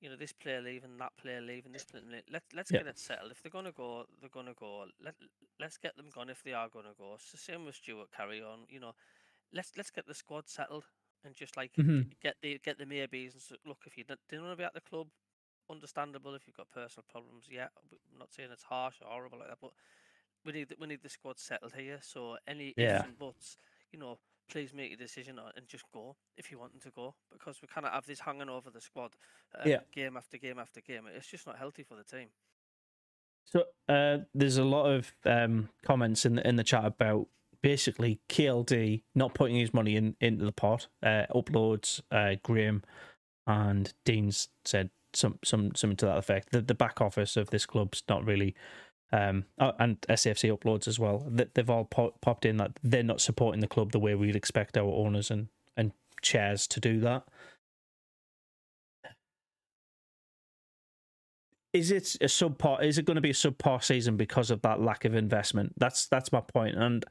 you 0.00 0.10
know, 0.10 0.16
this 0.16 0.32
player 0.32 0.60
leaving, 0.60 0.96
that 0.98 1.12
player 1.20 1.40
leaving, 1.40 1.72
this 1.72 1.84
player. 1.84 2.02
leaving. 2.06 2.24
Let 2.30 2.42
Let's 2.54 2.70
Yeah. 2.70 2.78
get 2.78 2.86
it 2.88 2.98
settled. 2.98 3.32
If 3.32 3.42
they're 3.42 3.50
gonna 3.50 3.72
go, 3.72 4.04
they're 4.20 4.30
gonna 4.30 4.54
go. 4.58 4.86
Let 5.02 5.14
Let's 5.60 5.76
get 5.78 5.96
them 5.96 6.06
gone 6.14 6.30
if 6.30 6.42
they 6.42 6.52
are 6.52 6.68
gonna 6.68 6.94
go. 6.98 7.14
It's 7.14 7.30
the 7.32 7.38
same 7.38 7.64
with 7.64 7.74
Stuart. 7.74 8.08
Carry 8.16 8.42
on. 8.42 8.66
You 8.68 8.80
know, 8.80 8.92
let's 9.52 9.72
let's 9.76 9.90
get 9.90 10.06
the 10.06 10.14
squad 10.14 10.48
settled 10.48 10.84
and 11.24 11.34
just 11.34 11.56
like 11.56 11.72
Mhm. 11.78 12.06
get 12.22 12.36
the 12.42 12.58
get 12.64 12.78
the 12.78 12.86
maybes 12.86 13.34
and 13.34 13.42
so, 13.42 13.56
look. 13.66 13.78
If 13.86 13.96
you 13.98 14.04
don't, 14.04 14.20
didn't 14.28 14.44
want 14.44 14.52
to 14.52 14.62
be 14.62 14.64
at 14.64 14.74
the 14.74 14.80
club, 14.80 15.08
understandable. 15.70 16.34
If 16.34 16.46
you've 16.46 16.56
got 16.56 16.70
personal 16.70 17.04
problems, 17.10 17.46
yeah. 17.50 17.68
I'm 18.12 18.18
not 18.18 18.32
saying 18.32 18.50
it's 18.52 18.62
harsh 18.64 18.96
or 19.02 19.08
horrible 19.08 19.38
like 19.38 19.48
that, 19.48 19.58
but 19.60 19.72
we 20.44 20.52
need 20.52 20.68
the- 20.68 20.76
we 20.78 20.86
need 20.86 21.02
the 21.02 21.08
squad 21.08 21.38
settled 21.38 21.74
here. 21.74 22.00
So 22.02 22.38
any 22.46 22.74
Yeah. 22.76 22.96
ifs 22.98 23.04
and 23.06 23.18
buts, 23.18 23.56
you 23.92 23.98
know, 23.98 24.18
please 24.48 24.72
make 24.72 24.92
a 24.92 24.96
decision 24.96 25.38
and 25.38 25.68
just 25.68 25.84
go 25.92 26.16
if 26.36 26.50
you 26.50 26.58
want 26.58 26.72
them 26.72 26.80
to 26.80 26.90
go 26.90 27.14
because 27.30 27.60
we 27.60 27.68
cannot 27.68 27.92
have 27.92 28.06
this 28.06 28.20
hanging 28.20 28.48
over 28.48 28.70
the 28.70 28.80
squad 28.80 29.14
um, 29.54 29.68
Yeah. 29.68 29.80
game 29.92 30.16
after 30.16 30.38
game 30.38 30.58
after 30.58 30.80
game. 30.80 31.06
It's 31.06 31.28
just 31.28 31.46
not 31.46 31.58
healthy 31.58 31.82
for 31.82 31.96
the 31.96 32.04
team. 32.04 32.30
So 33.44 33.64
uh, 33.88 34.18
there's 34.34 34.58
a 34.58 34.64
lot 34.64 34.86
of 34.86 35.14
um, 35.24 35.70
comments 35.82 36.24
in 36.26 36.36
the 36.36 36.46
in 36.46 36.56
the 36.56 36.64
chat 36.64 36.84
about 36.84 37.28
basically 37.62 38.20
KLD 38.28 39.04
not 39.14 39.34
putting 39.34 39.56
his 39.56 39.72
money 39.74 39.96
in 39.96 40.16
into 40.20 40.44
the 40.44 40.52
pot. 40.52 40.88
Uh, 41.02 41.26
uploads 41.34 42.00
uh, 42.10 42.36
Graham 42.42 42.84
and 43.46 43.92
Dean's 44.04 44.48
said 44.64 44.90
some 45.14 45.38
some 45.42 45.74
something 45.74 45.96
to 45.96 46.06
that 46.06 46.18
effect. 46.18 46.52
The 46.52 46.60
the 46.60 46.74
back 46.74 47.00
office 47.00 47.36
of 47.36 47.50
this 47.50 47.64
club's 47.66 48.02
not 48.08 48.24
really. 48.24 48.54
Um, 49.10 49.44
oh, 49.58 49.72
and 49.78 50.00
SAFC 50.02 50.56
uploads 50.56 50.86
as 50.86 50.98
well. 50.98 51.24
That 51.28 51.54
they've 51.54 51.70
all 51.70 51.84
po- 51.84 52.14
popped 52.20 52.44
in 52.44 52.58
that 52.58 52.72
they're 52.82 53.02
not 53.02 53.20
supporting 53.20 53.60
the 53.60 53.68
club 53.68 53.92
the 53.92 53.98
way 53.98 54.14
we'd 54.14 54.36
expect 54.36 54.76
our 54.76 54.90
owners 54.90 55.30
and 55.30 55.48
and 55.76 55.92
chairs 56.20 56.66
to 56.66 56.80
do 56.80 57.00
that. 57.00 57.24
is 61.72 61.90
it 61.90 62.16
a 62.20 62.26
subpar? 62.26 62.82
Is 62.82 62.98
it 62.98 63.04
going 63.04 63.16
to 63.16 63.20
be 63.20 63.30
a 63.30 63.34
subpar 63.34 63.82
season 63.82 64.16
because 64.16 64.50
of 64.50 64.62
that 64.62 64.80
lack 64.80 65.04
of 65.04 65.14
investment? 65.14 65.74
That's 65.76 66.06
that's 66.06 66.32
my 66.32 66.40
point. 66.40 66.76
And 66.76 67.04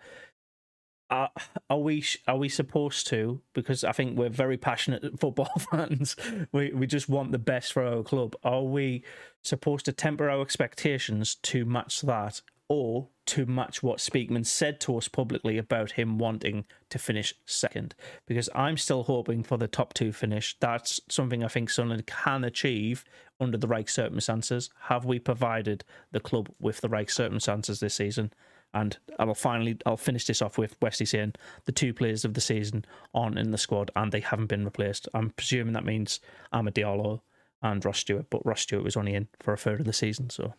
are, 1.10 1.32
are 1.70 1.80
we 1.80 2.04
are 2.28 2.38
we 2.38 2.50
supposed 2.50 3.08
to? 3.08 3.42
Because 3.54 3.84
I 3.84 3.92
think 3.92 4.18
we're 4.18 4.30
very 4.30 4.58
passionate 4.58 5.20
football 5.20 5.52
fans. 5.72 6.16
We 6.52 6.72
we 6.72 6.88
just 6.88 7.10
want 7.10 7.32
the 7.32 7.40
best 7.40 7.74
for 7.74 7.84
our 7.84 8.04
club. 8.04 8.36
Are 8.44 8.64
we 8.64 9.04
supposed 9.42 9.86
to 9.86 9.94
temper 9.94 10.30
our 10.30 10.42
expectations 10.42 11.36
to 11.44 11.66
match 11.66 12.02
that, 12.02 12.42
or 12.68 13.08
to 13.28 13.46
match 13.46 13.82
what 13.82 14.00
Speakman 14.00 14.46
said 14.46 14.80
to 14.82 14.98
us 14.98 15.08
publicly 15.08 15.58
about 15.58 15.92
him 15.92 16.18
wanting 16.18 16.66
to 16.90 17.00
finish 17.00 17.34
second? 17.46 17.96
Because 18.26 18.50
I'm 18.54 18.78
still 18.78 19.04
hoping 19.04 19.44
for 19.44 19.58
the 19.58 19.68
top 19.68 19.94
two 19.94 20.12
finish. 20.12 20.58
That's 20.60 21.00
something 21.10 21.44
I 21.44 21.48
think 21.48 21.70
Sunderland 21.70 22.08
can 22.08 22.44
achieve 22.44 23.06
under 23.40 23.58
the 23.58 23.68
right 23.68 23.90
circumstances. 23.90 24.70
Have 24.84 25.06
we 25.06 25.20
provided 25.20 25.86
the 26.12 26.20
club 26.20 26.50
with 26.60 26.82
the 26.82 26.90
right 26.90 27.10
circumstances 27.10 27.80
this 27.80 27.96
season? 27.96 28.34
And 28.74 28.98
I'll 29.18 29.34
finally 29.34 29.78
I'll 29.86 29.98
finish 29.98 30.26
this 30.26 30.42
off 30.42 30.58
with 30.58 30.76
Wesley 30.82 31.06
saying 31.06 31.34
the 31.66 31.72
two 31.72 31.94
players 31.94 32.26
of 32.26 32.34
the 32.34 32.42
season 32.42 32.86
aren't 33.14 33.40
in 33.40 33.52
the 33.52 33.58
squad 33.58 33.90
and 33.96 34.12
they 34.12 34.20
haven't 34.20 34.48
been 34.48 34.66
replaced. 34.66 35.08
I'm 35.14 35.32
presuming 35.32 35.74
that 35.74 35.86
means 35.86 36.20
Amad 36.54 36.74
Diallo 36.74 37.22
and 37.62 37.84
Ross 37.84 38.00
Stewart, 38.00 38.30
but 38.30 38.46
Ross 38.46 38.62
Stewart 38.62 38.84
was 38.84 38.96
only 38.98 39.16
in 39.16 39.28
for 39.40 39.54
a 39.54 39.58
third 39.58 39.80
of 39.80 39.86
the 39.88 39.94
season, 39.94 40.30
so 40.30 40.54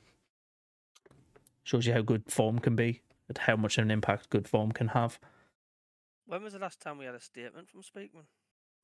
shows 1.62 1.86
you 1.86 1.92
how 1.92 2.00
good 2.00 2.24
form 2.30 2.58
can 2.58 2.74
be 2.74 3.02
and 3.28 3.38
how 3.38 3.54
much 3.54 3.78
of 3.78 3.84
an 3.84 3.90
impact 3.90 4.30
good 4.30 4.48
form 4.48 4.72
can 4.72 4.88
have. 4.88 5.20
When 6.26 6.42
was 6.42 6.54
the 6.54 6.58
last 6.58 6.80
time 6.80 6.98
we 6.98 7.04
had 7.04 7.14
a 7.14 7.20
statement 7.20 7.68
from 7.68 7.82
Speakman 7.82 8.24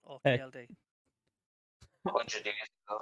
or 0.05 0.21
Uh, 0.25 0.29
KLD? 0.29 0.69
100 2.03 2.45
years 2.45 2.55
ago. 2.89 2.99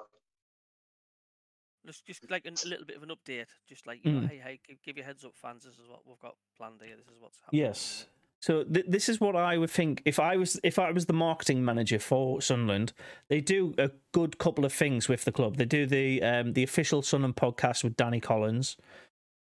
Just, 1.87 2.07
just 2.07 2.31
like 2.31 2.47
a 2.47 2.69
little 2.69 2.85
bit 2.87 2.97
of 2.97 3.03
an 3.03 3.11
update, 3.11 3.47
just 3.69 3.87
like 3.87 4.05
you 4.05 4.13
know, 4.13 4.21
Mm. 4.21 4.29
hey, 4.31 4.41
hey, 4.45 4.61
give, 4.67 4.83
give 4.83 4.97
your 4.97 5.07
heads 5.07 5.25
up, 5.25 5.33
fans. 5.35 5.65
This 5.65 5.75
is 5.75 5.89
what 5.89 6.01
we've 6.07 6.21
got 6.21 6.37
planned 6.57 6.81
here. 6.85 6.97
This 6.97 7.07
is 7.09 7.21
what's 7.21 7.39
happening. 7.45 7.63
Yes. 7.63 8.07
So 8.41 8.65
th- 8.65 8.87
this 8.89 9.09
is 9.09 9.21
what 9.21 9.37
I 9.37 9.57
would 9.57 9.71
think 9.71 10.03
if 10.05 10.19
I 10.21 10.37
was 10.37 10.59
if 10.65 10.79
I 10.79 10.91
was 10.93 11.07
the 11.07 11.13
marketing 11.13 11.65
manager 11.65 11.99
for 11.99 12.41
Sunderland. 12.43 12.93
They 13.29 13.41
do 13.41 13.75
a 13.79 13.91
good 14.13 14.39
couple 14.39 14.65
of 14.65 14.73
things 14.73 15.09
with 15.09 15.25
the 15.25 15.33
club. 15.33 15.57
They 15.57 15.65
do 15.65 15.87
the 15.87 16.23
um, 16.23 16.53
the 16.55 16.63
official 16.65 17.03
Sunderland 17.03 17.37
podcast 17.37 17.85
with 17.85 17.97
Danny 17.97 18.21
Collins. 18.21 18.77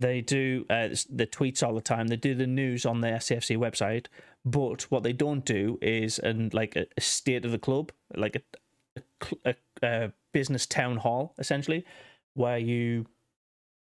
They 0.01 0.21
do 0.21 0.65
uh, 0.69 0.89
the 1.09 1.27
tweets 1.27 1.61
all 1.61 1.75
the 1.75 1.81
time. 1.81 2.07
They 2.07 2.15
do 2.15 2.33
the 2.35 2.47
news 2.47 2.85
on 2.85 3.01
the 3.01 3.07
SCFC 3.07 3.57
website. 3.57 4.07
But 4.45 4.83
what 4.83 5.03
they 5.03 5.11
don't 5.13 5.43
do 5.43 5.77
is 5.81 6.19
and 6.19 6.53
like 6.53 6.75
a, 6.77 6.85
a 6.97 7.01
state 7.01 7.43
of 7.43 7.51
the 7.51 7.59
club, 7.59 7.91
like 8.15 8.37
a, 8.95 9.01
a, 9.45 9.55
a, 9.81 9.87
a 10.05 10.11
business 10.33 10.65
town 10.65 10.97
hall 10.97 11.33
essentially, 11.37 11.83
where 12.39 12.57
you 12.57 13.05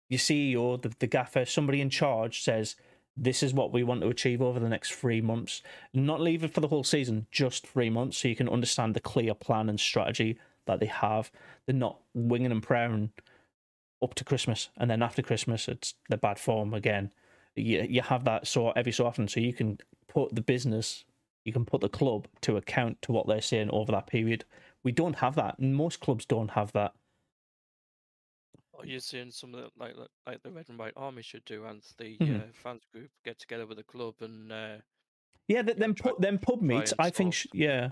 you 0.10 0.18
see 0.18 0.56
or 0.56 0.78
the, 0.78 0.92
the 1.00 1.08
gaffer, 1.08 1.46
somebody 1.46 1.80
in 1.80 1.90
charge 1.90 2.44
says, 2.44 2.76
this 3.16 3.42
is 3.42 3.54
what 3.54 3.72
we 3.72 3.82
want 3.82 4.02
to 4.02 4.10
achieve 4.10 4.42
over 4.42 4.60
the 4.60 4.68
next 4.68 4.92
three 4.92 5.22
months. 5.22 5.62
Not 5.94 6.20
leave 6.20 6.44
it 6.44 6.54
for 6.54 6.60
the 6.60 6.68
whole 6.68 6.84
season, 6.84 7.28
just 7.32 7.66
three 7.66 7.90
months, 7.90 8.18
so 8.18 8.28
you 8.28 8.36
can 8.36 8.50
understand 8.50 8.94
the 8.94 9.00
clear 9.00 9.34
plan 9.34 9.70
and 9.70 9.80
strategy 9.80 10.38
that 10.68 10.82
they 10.82 10.88
have. 10.88 11.32
They're 11.66 11.76
not 11.76 12.00
winging 12.14 12.52
and 12.52 12.62
praying 12.62 13.12
up 14.04 14.16
to 14.16 14.26
Christmas, 14.26 14.70
and 14.78 14.92
then 14.92 15.02
after 15.02 15.22
Christmas, 15.22 15.70
it's 15.70 15.94
the 16.10 16.18
bad 16.18 16.40
form 16.40 16.74
again. 16.74 17.12
You, 17.56 17.86
you 17.90 18.02
have 18.02 18.26
that 18.26 18.48
so 18.48 18.72
every 18.72 18.92
so 18.92 19.06
often, 19.06 19.28
so 19.28 19.40
you 19.40 19.54
can 19.54 19.78
put 20.10 20.36
the 20.36 20.42
business, 20.42 21.06
you 21.46 21.54
can 21.54 21.66
put 21.66 21.80
the 21.80 21.90
club 21.90 22.28
to 22.42 22.58
account 22.58 23.02
to 23.04 23.14
what 23.14 23.28
they're 23.28 23.42
saying 23.42 23.70
over 23.72 23.92
that 23.94 24.08
period. 24.08 24.44
We 24.84 24.92
don't 24.92 25.18
have 25.18 25.36
that. 25.36 25.60
Most 25.60 26.00
clubs 26.02 26.26
don't 26.26 26.52
have 26.52 26.72
that. 26.74 26.94
Are 28.82 28.88
you 28.88 29.00
seeing 29.00 29.32
something 29.32 29.62
like 29.78 29.96
like- 29.98 30.08
like 30.28 30.44
the 30.44 30.52
Red 30.52 30.70
and 30.70 30.78
White 30.80 30.94
Army 30.96 31.22
should 31.22 31.46
do, 31.46 31.66
and 31.66 31.82
the 31.98 32.18
Mhm. 32.18 32.42
uh, 32.50 32.54
fans 32.54 32.84
group 32.92 33.10
get 33.24 33.40
together 33.40 33.66
with 33.66 33.78
the 33.78 33.84
club 33.84 34.16
and 34.22 34.52
uh, 34.52 34.78
Yeah, 35.48 35.62
th- 35.64 35.78
them 35.78 35.96
pub 35.96 36.22
them 36.22 36.38
pub 36.40 36.62
meets. 36.62 36.94
I 37.00 37.10
think 37.10 37.34
sh- 37.34 37.48
yeah, 37.54 37.92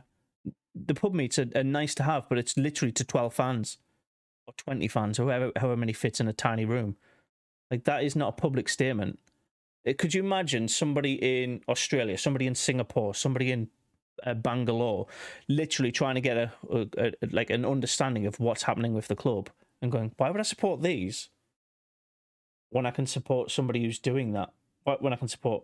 the 0.76 0.94
pub 0.94 1.14
meets 1.14 1.38
are, 1.40 1.48
are 1.56 1.64
nice 1.64 1.94
to 1.96 2.04
have, 2.04 2.28
but 2.30 2.38
it's 2.38 2.58
literally 2.58 2.92
to 2.94 3.04
twelve 3.04 3.34
fans 3.34 3.78
or 4.48 4.54
twenty 4.58 4.88
fans, 4.88 5.20
or 5.20 5.26
however 5.32 5.52
however 5.58 5.78
many 5.78 5.94
fits 5.94 6.20
in 6.20 6.28
a 6.28 6.34
tiny 6.34 6.66
room. 6.66 6.98
Like 7.72 7.84
that 7.86 8.04
is 8.04 8.16
not 8.16 8.30
a 8.30 8.42
public 8.42 8.68
statement. 8.70 9.20
Uh, 9.88 9.94
Could 9.98 10.14
you 10.14 10.24
imagine 10.24 10.68
somebody 10.68 11.14
in 11.44 11.62
Australia, 11.68 12.18
somebody 12.18 12.48
in 12.48 12.56
Singapore, 12.56 13.14
somebody 13.14 13.52
in 13.52 13.70
uh, 14.26 14.34
Bangalore, 14.34 15.08
literally 15.48 15.92
trying 15.92 16.16
to 16.16 16.22
get 16.22 16.36
a, 16.38 16.52
a, 16.72 16.88
a 16.98 17.12
like 17.32 17.50
an 17.50 17.64
understanding 17.66 18.26
of 18.26 18.40
what's 18.40 18.64
happening 18.64 18.94
with 18.94 19.08
the 19.08 19.16
club 19.16 19.50
and 19.82 19.92
going, 19.92 20.12
why 20.18 20.30
would 20.30 20.40
I 20.40 20.44
support 20.44 20.82
these 20.82 21.30
when 22.70 22.86
I 22.86 22.92
can 22.92 23.06
support 23.08 23.52
somebody 23.52 23.84
who's 23.84 24.00
doing 24.00 24.34
that? 24.34 24.52
When 25.00 25.14
I 25.14 25.18
can 25.18 25.28
support 25.28 25.64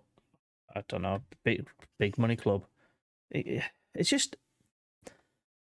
I 0.75 0.83
don't 0.87 1.01
know, 1.03 1.21
big 1.43 1.67
big 1.97 2.17
money 2.17 2.35
club. 2.35 2.65
It- 3.31 3.63
it's 3.93 4.09
just 4.09 4.35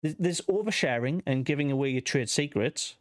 there's- 0.02 0.40
oversharing 0.42 1.22
and 1.26 1.44
giving 1.44 1.72
away 1.72 1.90
your 1.90 2.00
trade 2.02 2.28
secrets. 2.28 2.96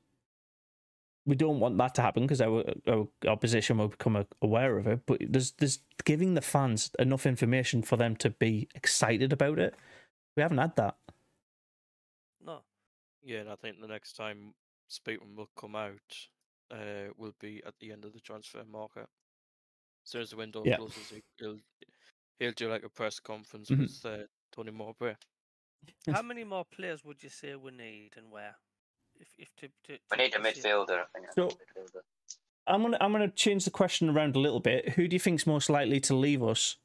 We 1.26 1.36
don't 1.36 1.60
want 1.60 1.78
that 1.78 1.93
to 1.95 2.02
happen 2.02 2.24
because 2.24 2.39
our, 2.41 2.64
our 2.88 3.08
our 3.28 3.36
position 3.38 3.78
will 3.78 3.89
become 3.89 4.26
aware 4.41 4.78
of 4.78 4.88
it. 4.88 5.02
But 5.06 5.22
there's 5.30 5.52
there's 5.52 5.80
giving 6.06 6.34
the 6.36 6.41
fans 6.41 6.91
enough 6.98 7.26
information 7.26 7.84
for 7.84 7.98
them 7.98 8.16
to 8.18 8.30
be 8.30 8.70
excited 8.74 9.34
about 9.34 9.60
it. 9.60 9.76
We 10.38 10.41
haven't 10.41 10.60
had 10.60 10.76
that. 10.78 10.95
No. 12.43 12.62
yeah, 13.22 13.39
and 13.39 13.50
I 13.50 13.56
think 13.56 13.82
the 13.82 13.88
next 13.88 14.14
time 14.14 14.54
Speakman 14.90 15.36
will 15.36 15.50
come 15.60 15.76
out 15.76 16.28
uh, 16.72 17.12
will 17.18 17.34
be 17.40 17.62
at 17.66 17.74
the 17.80 17.92
end 17.92 18.04
of 18.06 18.14
the 18.14 18.20
transfer 18.20 18.64
market. 18.70 19.08
As 20.06 20.12
soon 20.12 20.22
as 20.22 20.30
the 20.32 20.38
window 20.38 20.64
Yeah. 20.66 20.78
closes, 20.78 21.10
he- 21.10 21.24
he'll 21.40 21.60
he'll 22.40 22.52
do 22.52 22.70
like 22.70 22.84
a 22.84 22.90
press 22.90 23.20
conference 23.20 23.70
Mhm. 23.70 23.80
with 23.80 24.06
uh, 24.06 24.26
Tony 24.52 24.72
Mowbray. 24.72 25.16
How 26.14 26.22
many 26.22 26.44
more 26.44 26.66
players 26.66 27.04
would 27.06 27.24
you 27.24 27.30
say 27.30 27.56
we 27.56 27.72
need 27.72 28.12
and 28.18 28.30
where? 28.32 28.58
If 29.20 29.30
if 29.38 29.56
to, 29.58 29.68
to, 29.86 29.98
We 30.12 30.18
need 30.18 30.36
a 30.36 30.40
midfielder, 30.40 31.04
I 31.04 31.06
think. 31.14 31.32
So- 31.34 31.48
midfielder. 31.50 32.02
I'm 32.68 32.82
gonna 32.82 32.98
I'm 33.00 33.14
gonna 33.14 33.30
change 33.32 33.64
the 33.64 33.72
question 33.72 34.10
around 34.10 34.36
a 34.36 34.40
little 34.40 34.60
bit. 34.60 34.90
Who 34.90 35.08
do 35.08 35.16
you 35.16 35.20
think's 35.22 35.48
most 35.48 35.70
likely 35.70 36.02
to 36.02 36.14
leave 36.14 36.44
us, 36.44 36.76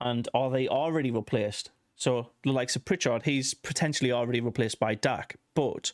and 0.00 0.26
are 0.32 0.50
they 0.50 0.66
already 0.66 1.10
replaced? 1.10 1.70
So 1.94 2.30
the 2.42 2.52
likes 2.52 2.74
of 2.74 2.86
Pritchard, 2.86 3.24
he's 3.24 3.52
potentially 3.52 4.10
already 4.10 4.40
replaced 4.40 4.80
by 4.80 4.94
Dack, 4.94 5.36
but 5.54 5.92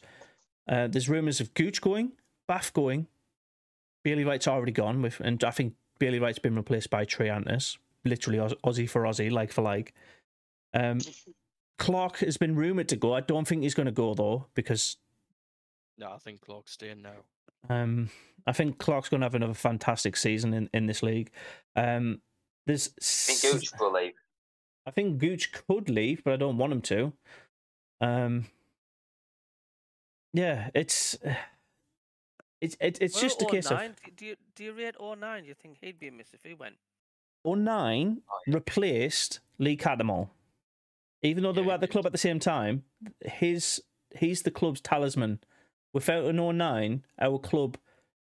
uh, 0.69 0.87
there's 0.89 1.09
rumours 1.09 1.41
of 1.41 1.55
Gooch 1.55 1.81
going, 1.81 2.13
Batth 2.49 2.73
going, 2.73 3.07
Bailey 4.05 4.25
Wright's 4.25 4.49
already 4.49 4.73
gone 4.73 5.03
with, 5.03 5.21
and 5.21 5.43
I 5.45 5.51
think 5.51 5.75
Bailey 5.99 6.19
Wright's 6.19 6.39
been 6.39 6.57
replaced 6.57 6.91
by 6.91 7.05
Triantis, 7.05 7.77
literally 8.05 8.39
Aus- 8.39 8.55
Aussie 8.65 8.89
for 8.89 9.03
Aussie, 9.03 9.31
like 9.31 9.53
for 9.53 9.63
like. 9.63 9.93
Um, 10.73 10.99
Clarke 11.79 12.19
has 12.19 12.37
been 12.37 12.55
rumoured 12.55 12.89
to 12.91 12.97
go. 12.97 13.15
I 13.15 13.21
don't 13.21 13.47
think 13.49 13.63
he's 13.63 13.75
going 13.75 13.87
to 13.87 13.93
go 13.93 14.15
though 14.15 14.47
because 14.55 14.97
No, 15.99 16.13
I 16.13 16.19
think 16.19 16.41
Clarke's 16.43 16.73
staying 16.73 17.03
now. 17.03 17.25
um, 17.69 18.11
I 18.47 18.53
think 18.53 18.79
Clarke's 18.79 19.09
going 19.09 19.21
to 19.21 19.25
have 19.27 19.35
another 19.35 19.55
fantastic 19.55 20.17
season 20.17 20.55
in, 20.55 20.71
in 20.73 20.87
this 20.87 21.03
league. 21.03 21.31
Um, 21.77 22.21
there's, 22.67 22.89
I 22.99 23.03
think 23.33 23.55
Gooch 23.55 23.71
will 23.81 23.93
leave. 23.93 24.13
I 24.87 24.91
think 24.91 25.19
Gooch 25.19 25.53
could 25.53 25.91
leave, 25.91 26.23
but 26.25 26.33
I 26.33 26.37
don't 26.37 26.59
want 26.59 26.73
him 26.73 26.83
to. 26.83 27.13
Um, 28.01 28.47
yeah, 30.33 30.71
it's 30.75 31.17
uh, 31.27 31.35
it's 32.61 32.77
it, 32.81 32.99
it's 33.01 33.15
Well, 33.15 33.23
just 33.23 33.43
a 33.43 33.47
case 33.47 33.67
of 33.67 33.73
O'Nien, 33.79 33.97
do- 34.05 34.11
Do 34.17 34.27
you 34.27 34.37
do 34.55 34.65
you 34.65 34.73
rate 34.73 34.95
O'Nien? 35.01 35.43
Do 35.43 35.49
you 35.49 35.55
think 35.55 35.79
he'd 35.81 35.99
be 35.99 36.09
a 36.09 36.13
miss 36.13 36.33
if 36.35 36.41
he 36.45 36.55
went? 36.55 36.77
O'Nien 37.45 38.23
replaced 38.47 39.41
Lee 39.59 39.77
Cattermole. 39.77 40.29
Even 41.23 41.43
though 41.43 41.53
they 41.53 41.61
Yeah, 41.61 41.67
were 41.69 41.73
at 41.75 41.81
the 41.81 41.89
club 41.89 42.07
at 42.07 42.13
the 42.13 42.19
same 42.19 42.39
time, 42.39 42.85
his 43.25 43.83
he's 44.19 44.43
the 44.43 44.51
club's 44.51 44.81
talisman. 44.81 45.41
Without 45.93 46.25
an 46.27 46.39
O'Nien, 46.39 47.05
our 47.21 47.39
club, 47.39 47.77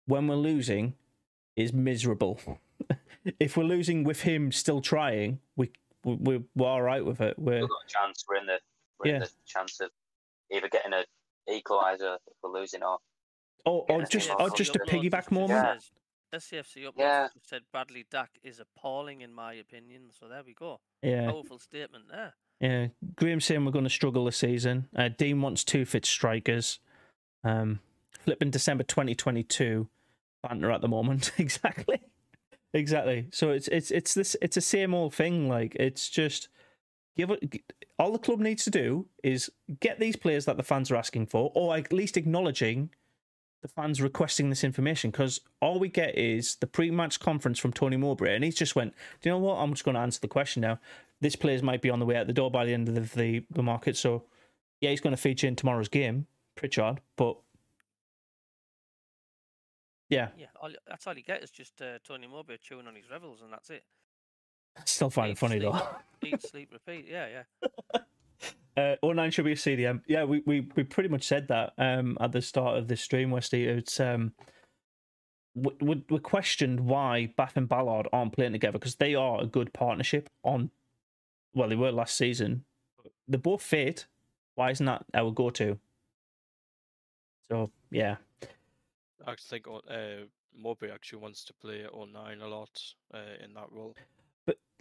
when 0.07 0.27
we're 0.27 0.37
losing, 0.37 0.95
is 1.55 1.73
miserable. 1.73 2.41
if 3.41 3.57
we're 3.57 3.65
losing 3.65 4.05
with 4.05 4.23
him 4.23 4.51
still 4.53 4.81
trying, 4.81 5.39
we, 5.57 5.71
we 6.05 6.15
we're, 6.15 6.43
we're 6.55 6.67
all 6.67 6.81
right 6.83 7.05
with 7.05 7.21
it. 7.21 7.39
We're 7.39 7.61
We've 7.61 7.69
got 7.69 7.79
a 7.87 7.89
chance. 8.07 8.25
We're 8.29 8.37
in 8.37 8.47
the 8.47 8.59
we're 8.99 9.11
in 9.15 9.21
Yeah. 9.21 9.27
the 9.27 9.31
chance 9.47 9.81
of 9.81 9.91
either 10.51 10.69
getting 10.69 10.93
a 10.93 11.05
equaliser 11.49 12.17
if 12.27 12.35
we're 12.43 12.51
losing 12.51 12.83
or 12.83 12.99
or, 13.65 13.87
or 13.89 14.03
just 14.03 14.31
or 14.39 14.51
just 14.51 14.75
a 14.77 14.81
piggyback 14.81 15.31
moment. 15.31 15.83
says- 15.83 15.91
SCFC 16.35 16.87
up 16.87 16.95
Yeah. 16.97 17.29
said 17.47 17.61
Bradley 17.73 18.07
Dack 18.11 18.31
is 18.43 18.59
appalling 18.59 19.21
in 19.21 19.35
my 19.35 19.53
opinion. 19.53 20.05
So 20.19 20.29
there 20.29 20.43
we 20.47 20.55
go. 20.55 20.81
Yeah, 21.03 21.31
Powerful 21.31 21.59
statement 21.59 22.05
there. 22.11 22.33
yeah. 22.59 22.87
Graham 23.17 23.39
saying 23.41 23.67
we're 23.67 23.71
going 23.71 23.85
to 23.85 23.91
struggle 23.91 24.25
this 24.25 24.39
season. 24.39 24.89
Uh, 24.97 25.09
Dean 25.09 25.43
wants 25.43 25.63
two 25.63 25.85
fit 25.85 26.07
strikers. 26.07 26.79
Um, 27.45 27.81
flipping 28.25 28.51
December 28.51 28.83
2022 28.85 29.89
banter 30.43 30.71
at 30.71 30.81
the 30.81 30.89
moment. 30.89 31.33
exactly, 31.39 32.01
exactly. 32.73 33.27
So 33.31 33.51
it's 33.51 33.69
it's 33.69 33.91
it's 33.91 34.15
this 34.15 34.35
it's 34.41 34.55
the 34.55 34.61
same 34.63 34.95
old 34.95 35.15
thing. 35.15 35.49
Like 35.51 35.75
it's 35.75 36.09
just 36.09 36.49
give 37.15 37.29
it. 37.31 37.61
All 37.99 38.13
the 38.13 38.19
club 38.19 38.41
needs 38.41 38.65
to 38.65 38.71
do 38.71 39.07
is 39.23 39.51
get 39.81 40.01
these 40.01 40.17
players 40.17 40.45
that 40.47 40.57
the 40.57 40.63
fans 40.63 40.91
are 40.91 40.97
asking 40.97 41.27
for, 41.27 41.53
or 41.55 41.77
at 41.77 41.93
least 41.93 42.17
acknowledging 42.17 42.91
the 43.63 43.69
fans 43.69 44.03
requesting 44.03 44.51
this 44.51 44.65
information 44.65 45.11
because 45.11 45.41
all 45.61 45.79
we 45.79 45.89
get 45.89 46.19
is 46.19 46.57
the 46.57 46.67
pre-match 46.67 47.21
conference 47.21 47.59
from 47.59 47.73
Tony 47.73 47.97
Mowbray, 47.97 48.35
and 48.35 48.45
he's 48.45 48.57
just 48.57 48.75
went, 48.75 48.93
"Do 49.21 49.29
you 49.29 49.33
know 49.33 49.39
what? 49.39 49.57
I'm 49.57 49.73
just 49.73 49.85
going 49.85 49.95
to 49.95 50.01
answer 50.01 50.21
the 50.21 50.29
question 50.29 50.63
now. 50.63 50.81
This 51.21 51.37
players 51.37 51.63
might 51.63 51.81
be 51.81 51.91
on 51.91 52.01
the 52.01 52.07
way 52.07 52.17
out 52.17 52.27
the 52.27 52.33
door 52.33 52.51
by 52.51 52.65
the 52.65 52.75
end 52.75 52.89
of 52.89 52.95
the 52.95 53.23
the, 53.23 53.45
the 53.51 53.63
market, 53.63 53.97
so 53.97 54.25
yeah, 54.81 54.91
he's 54.91 55.01
going 55.01 55.15
to 55.15 55.21
feature 55.21 55.47
in 55.47 55.57
tomorrow's 55.57 55.89
game, 55.89 56.27
Pritchard, 56.57 57.01
but." 57.17 57.39
Yeah, 60.09 60.29
Yeah, 60.37 60.49
all, 60.61 60.71
that's 60.87 61.07
all 61.07 61.17
you 61.17 61.23
get 61.23 61.43
is 61.43 61.51
just 61.51 61.81
uh, 61.81 61.99
Tony 62.07 62.27
Mowbray 62.27 62.59
chewing 62.59 62.87
on 62.87 62.95
his 62.95 63.09
revels, 63.11 63.41
and 63.41 63.51
that's 63.51 63.71
it. 63.71 63.83
Still 64.85 65.11
find 65.11 65.31
it 65.31 65.39
funny 65.39 65.59
sleep, 65.59 65.73
though. 65.73 66.29
Eat, 66.29 66.43
sleep, 66.43 66.73
repeat. 66.73 67.07
Yeah, 67.11 67.27
yeah. 67.29 68.01
Uh, 68.75 68.97
O'Nien 69.03 69.31
should 69.31 69.45
be 69.45 69.53
a 69.53 69.55
CDM. 69.55 70.01
Yeah, 70.07 70.25
we, 70.25 70.43
we, 70.47 70.67
we 70.75 70.83
pretty 70.83 71.11
much 71.11 71.25
said 71.25 71.49
that 71.49 71.75
um, 71.77 72.17
at 72.23 72.33
the 72.33 72.41
start 72.41 72.79
of 72.79 72.89
this 72.89 73.03
stream, 73.03 73.31
Westy. 73.31 73.67
It's 73.67 74.01
um, 74.01 74.33
we, 75.55 75.73
we, 75.81 76.03
we 76.09 76.19
questioned 76.19 76.81
why 76.81 77.35
Batth 77.37 77.59
and 77.59 77.69
Ballard 77.69 78.09
aren't 78.15 78.33
playing 78.33 78.53
together 78.53 78.79
because 78.79 78.95
they 78.95 79.15
are 79.15 79.43
a 79.43 79.47
good 79.47 79.75
partnership 79.75 80.31
on. 80.43 80.71
Well, 81.55 81.69
they 81.69 81.77
were 81.77 81.93
last 81.93 82.17
season. 82.17 82.65
They're 83.29 83.39
both 83.39 83.61
fit. 83.61 84.07
Why 84.55 84.71
isn't 84.71 84.87
that 84.87 85.05
our 85.13 85.31
go-to? 85.31 85.79
So 87.51 87.71
yeah, 87.91 88.17
I 89.27 89.35
think 89.39 89.67
uh, 89.69 90.25
Mowbray 90.57 90.91
actually 90.91 91.21
wants 91.21 91.45
to 91.45 91.53
play 91.55 91.85
O'Nien 91.93 92.41
a 92.41 92.49
lot 92.49 92.81
uh, 93.13 93.45
in 93.45 93.53
that 93.55 93.71
role. 93.71 93.95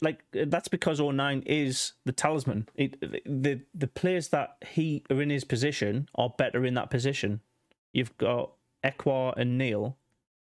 Like 0.01 0.23
that's 0.33 0.67
because 0.67 0.99
O'Nien 0.99 1.43
is 1.45 1.93
the 2.05 2.11
talisman. 2.11 2.67
It, 2.75 2.99
the 3.01 3.61
the 3.75 3.87
players 3.87 4.29
that 4.29 4.57
he 4.67 5.03
are 5.11 5.21
in 5.21 5.29
his 5.29 5.43
position 5.43 6.09
are 6.15 6.33
better 6.35 6.65
in 6.65 6.73
that 6.73 6.89
position. 6.89 7.41
You've 7.93 8.17
got 8.17 8.51
Ekwah 8.83 9.33
and 9.37 9.57
Neil 9.57 9.97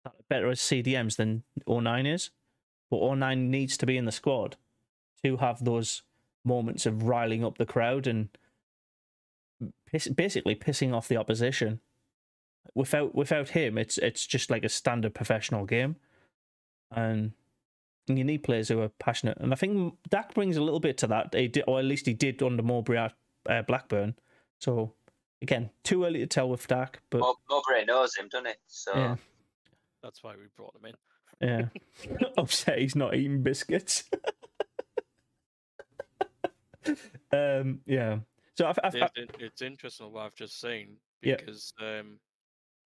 that 0.05 0.15
are 0.15 0.25
better 0.29 0.49
as 0.49 0.61
CDMs 0.61 1.17
than 1.17 1.43
O'Nien 1.69 2.07
is, 2.07 2.31
but 2.91 2.99
O'Nien 2.99 3.51
needs 3.51 3.77
to 3.77 3.87
be 3.87 3.99
in 3.99 4.07
the 4.07 4.13
squad 4.13 4.57
to 5.23 5.37
have 5.37 5.65
those 5.65 6.03
moments 6.45 6.87
of 6.87 7.05
riling 7.05 7.45
up 7.45 7.59
the 7.59 7.67
crowd 7.67 8.07
and 8.07 8.29
piss, 9.87 10.09
basically 10.09 10.55
pissing 10.55 10.95
off 10.95 11.09
the 11.09 11.17
opposition. 11.17 11.81
Without 12.75 13.15
without 13.15 13.51
him, 13.51 13.77
it's 13.77 13.99
it's 13.99 14.27
just 14.27 14.51
like 14.51 14.65
a 14.65 14.69
standard 14.69 15.15
professional 15.15 15.67
game, 15.67 15.97
and 16.91 17.33
you 18.09 18.25
need 18.25 18.43
players 18.43 18.69
who 18.69 18.81
are 18.81 18.89
passionate. 18.89 19.39
And 19.41 19.53
I 19.53 19.57
think 19.57 19.95
Dack 20.11 20.35
brings 20.35 20.57
a 20.57 20.63
little 20.63 20.81
bit 20.81 20.99
to 20.99 21.07
that. 21.09 21.35
He 21.35 21.49
did, 21.49 21.65
or 21.67 21.79
at 21.79 21.85
least 21.85 22.07
he 22.07 22.15
did 22.15 22.43
under 22.43 22.63
Mowbray 22.63 22.97
at 22.99 23.13
uh, 23.49 23.63
Blackburn. 23.63 24.15
So 24.59 24.95
again, 25.41 25.71
too 25.85 26.05
early 26.05 26.21
to 26.21 26.27
tell 26.27 26.49
with 26.49 26.67
Dack, 26.67 27.01
but 27.11 27.21
Mow- 27.21 27.37
Mowbray 27.51 27.85
knows 27.85 28.15
him, 28.17 28.29
doesn't 28.29 28.47
he? 28.49 28.55
So 28.67 28.93
yeah, 28.95 29.17
That's 30.03 30.23
why 30.23 30.35
we 30.35 30.43
brought 30.57 30.75
him 30.77 30.87
in. 30.87 30.95
yeah. 31.49 31.67
Upset 32.39 32.79
he's 32.79 32.97
not 32.97 33.15
eating 33.15 33.43
biscuits. 33.43 34.05
um, 37.33 37.81
yeah. 37.87 38.19
So 38.57 38.67
I've, 38.67 38.79
I've, 38.85 38.95
It's, 38.95 39.13
in- 39.17 39.29
it's 39.47 39.63
interesting 39.63 40.13
what 40.13 40.27
I've 40.27 40.35
just 40.35 40.61
seen 40.61 40.97
Yeah. 41.23 41.37
because 41.37 41.73
um, 41.81 42.19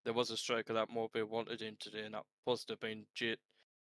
there 0.05 0.15
was 0.15 0.31
a 0.31 0.37
striker 0.37 0.75
that 0.75 0.91
Mowbray 0.91 1.23
wanted 1.23 1.61
him 1.61 1.77
to 1.81 1.91
do, 1.91 1.99
and 1.99 2.15
that 2.15 2.23
must 2.47 2.69
have 2.69 2.81
been 2.81 3.05
Jay, 3.15 3.37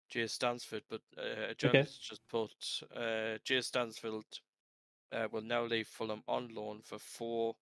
Jay 0.08 0.26
Stansfield. 0.26 0.82
But 0.88 1.02
uh, 1.16 1.50
a 1.50 1.54
journalist 1.54 2.02
just 2.02 2.26
put 2.28 2.50
uh, 2.96 3.38
Jay 3.44 3.60
Stansfield 3.60 4.24
uh, 5.12 5.28
will 5.30 5.42
now 5.42 5.64
leave 5.64 5.88
Fulham 5.88 6.22
on 6.26 6.48
loan 6.54 6.80
for 6.82 6.98
four 6.98 7.56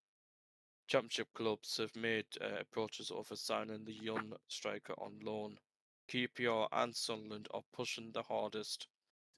Championship 0.88 1.26
clubs 1.34 1.78
have 1.78 1.97
made 1.97 2.26
uh, 2.40 2.61
approaches 2.61 3.11
over 3.11 3.34
signing 3.34 3.84
the 3.84 3.92
young 3.92 4.32
striker 4.47 4.94
on 4.99 5.18
loan. 5.20 5.59
QPR 6.09 6.68
and 6.70 6.94
Sunderland 6.94 7.49
are 7.53 7.64
pushing 7.72 8.12
the 8.12 8.22
hardest. 8.22 8.86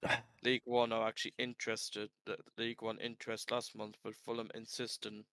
League 0.42 0.66
One 0.66 0.92
are 0.92 1.08
actually 1.08 1.32
interested. 1.38 2.10
League 2.58 2.82
One 2.82 2.98
interest 2.98 3.50
last 3.50 3.74
month, 3.74 3.96
but 4.04 4.14
Fulham 4.14 4.50
insisting 4.54 5.24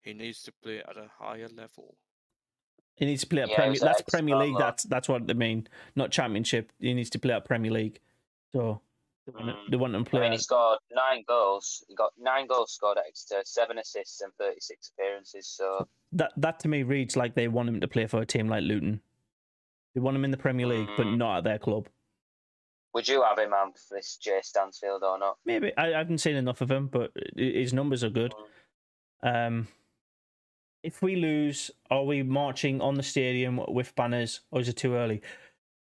he 0.00 0.14
needs 0.14 0.42
to 0.44 0.52
play 0.62 0.78
at 0.78 0.96
a 0.96 1.10
higher 1.18 1.48
level. 1.48 1.98
He 2.96 3.06
needs 3.06 3.22
to 3.22 3.26
play 3.26 3.42
at 3.42 3.48
Yeah, 3.50 3.56
Premier. 3.56 3.78
That's 3.80 4.02
Premier 4.02 4.36
League. 4.36 4.56
That's 4.58 4.84
that's 4.84 5.08
what 5.08 5.26
they 5.26 5.34
mean. 5.34 5.66
Not 5.96 6.10
Championship. 6.10 6.70
He 6.78 6.94
needs 6.94 7.10
to 7.10 7.18
play 7.18 7.34
at 7.34 7.44
Premier 7.44 7.70
League. 7.72 8.00
So 8.52 8.80
they 9.26 9.32
want, 9.32 9.46
Mm. 9.56 9.70
they 9.70 9.76
want 9.76 9.94
him 9.94 10.04
to 10.04 10.16
I 10.18 10.20
mean, 10.20 10.32
he 10.32 10.38
scored 10.38 10.78
nine 10.92 11.24
goals. 11.26 11.82
He 11.88 11.94
got 11.94 12.12
nine 12.18 12.46
goals 12.46 12.72
scored 12.72 12.98
at 12.98 13.04
Exeter, 13.08 13.42
seven 13.44 13.78
assists 13.78 14.20
and 14.20 14.32
thirty-six 14.34 14.90
appearances. 14.96 15.48
So 15.48 15.88
that 16.12 16.32
that 16.36 16.60
to 16.60 16.68
me 16.68 16.82
reads 16.82 17.16
like 17.16 17.34
they 17.34 17.48
want 17.48 17.68
him 17.68 17.80
to 17.80 17.88
play 17.88 18.06
for 18.06 18.20
a 18.20 18.26
team 18.26 18.48
like 18.48 18.62
Luton. 18.62 19.00
They 19.94 20.00
want 20.00 20.16
him 20.16 20.24
in 20.24 20.30
the 20.30 20.36
Premier 20.36 20.66
League, 20.66 20.88
but 20.96 21.06
Mm. 21.06 21.16
not 21.16 21.38
at 21.38 21.44
their 21.44 21.58
club. 21.58 21.88
would 22.92 23.08
you 23.08 23.22
have 23.24 23.38
him 23.40 23.52
on 23.52 23.72
for 23.72 23.94
this 23.96 24.16
Jay 24.16 24.38
Stansfield 24.42 25.02
or 25.02 25.18
not? 25.18 25.36
Maybe 25.44 25.72
I, 25.76 25.94
I 25.94 25.98
haven't 25.98 26.18
seen 26.18 26.36
enough 26.36 26.60
of 26.60 26.70
him, 26.70 26.86
but 26.86 27.10
his 27.36 27.72
numbers 27.72 28.04
are 28.04 28.10
good. 28.10 28.32
Um, 29.22 29.66
if 30.84 31.00
we 31.02 31.16
lose, 31.16 31.70
are 31.90 32.04
we 32.04 32.22
marching 32.22 32.80
on 32.80 32.94
the 32.94 33.02
stadium 33.02 33.58
with 33.68 33.94
banners, 33.96 34.40
or 34.50 34.60
is 34.60 34.68
it 34.68 34.76
too 34.76 34.94
early? 34.94 35.22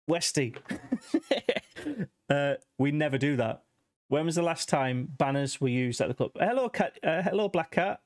Westy, 0.06 0.54
uh, 2.30 2.54
we 2.78 2.90
never 2.92 3.16
do 3.16 3.36
that. 3.36 3.62
When 4.08 4.26
was 4.26 4.34
the 4.34 4.42
last 4.42 4.68
time 4.68 5.08
banners 5.16 5.60
were 5.60 5.68
used 5.68 6.00
at 6.02 6.08
the 6.08 6.14
club? 6.14 6.32
Hello, 6.38 6.68
cat. 6.68 6.98
Uh, 7.02 7.22
hello, 7.22 7.48
black 7.48 7.70
cat. 7.70 8.00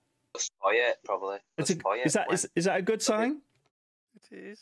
Poyet, 0.63 0.95
probably. 1.05 1.39
It's 1.59 1.71
a, 1.71 1.77
Poyet 1.77 2.07
is 2.07 2.13
that 2.13 2.29
when- 2.29 2.35
is, 2.35 2.49
is 2.55 2.65
that 2.67 2.79
a 2.79 2.83
good 2.83 3.03
sign? 3.03 3.41
It 4.31 4.37
is. 4.37 4.61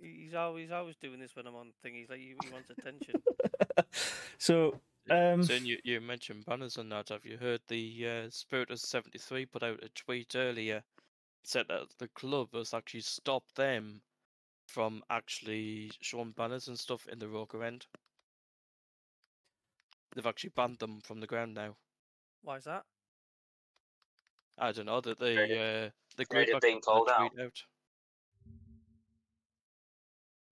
He's 0.00 0.34
always 0.34 0.70
always 0.70 0.96
doing 0.96 1.18
this 1.18 1.34
when 1.34 1.46
I'm 1.46 1.56
on 1.56 1.72
thing. 1.82 1.94
He's 1.94 2.10
like 2.10 2.18
he, 2.18 2.34
he 2.44 2.50
wants 2.52 2.70
attention. 2.70 3.22
so 4.38 4.80
um, 5.10 5.42
so 5.42 5.54
you, 5.54 5.78
you 5.82 6.00
mentioned 6.00 6.44
banners 6.46 6.76
and 6.76 6.92
that. 6.92 7.08
Have 7.08 7.24
you 7.24 7.36
heard 7.38 7.60
the 7.68 8.24
uh, 8.26 8.30
Spirit 8.30 8.70
of 8.70 8.78
73 8.78 9.46
put 9.46 9.62
out 9.62 9.82
a 9.82 9.88
tweet 9.88 10.34
earlier? 10.34 10.82
Said 11.44 11.66
that 11.68 11.86
the 11.98 12.08
club 12.08 12.48
has 12.54 12.74
actually 12.74 13.02
stopped 13.02 13.54
them 13.54 14.00
from 14.66 15.02
actually 15.10 15.92
showing 16.00 16.32
banners 16.32 16.68
and 16.68 16.78
stuff 16.78 17.06
in 17.06 17.18
the 17.18 17.28
Roker 17.28 17.62
end. 17.62 17.86
They've 20.14 20.26
actually 20.26 20.52
banned 20.56 20.78
them 20.78 21.00
from 21.04 21.20
the 21.20 21.26
ground 21.26 21.54
now. 21.54 21.76
Why 22.42 22.56
is 22.56 22.64
that? 22.64 22.84
I 24.58 24.72
don't 24.72 24.86
know 24.86 25.00
that 25.00 25.18
they 25.18 25.36
uh, 25.36 25.90
the 26.16 26.22
afraid 26.22 26.46
group 26.46 26.56
of 26.56 26.60
being 26.62 26.80
called 26.80 27.10
out. 27.10 27.32
out. 27.38 27.62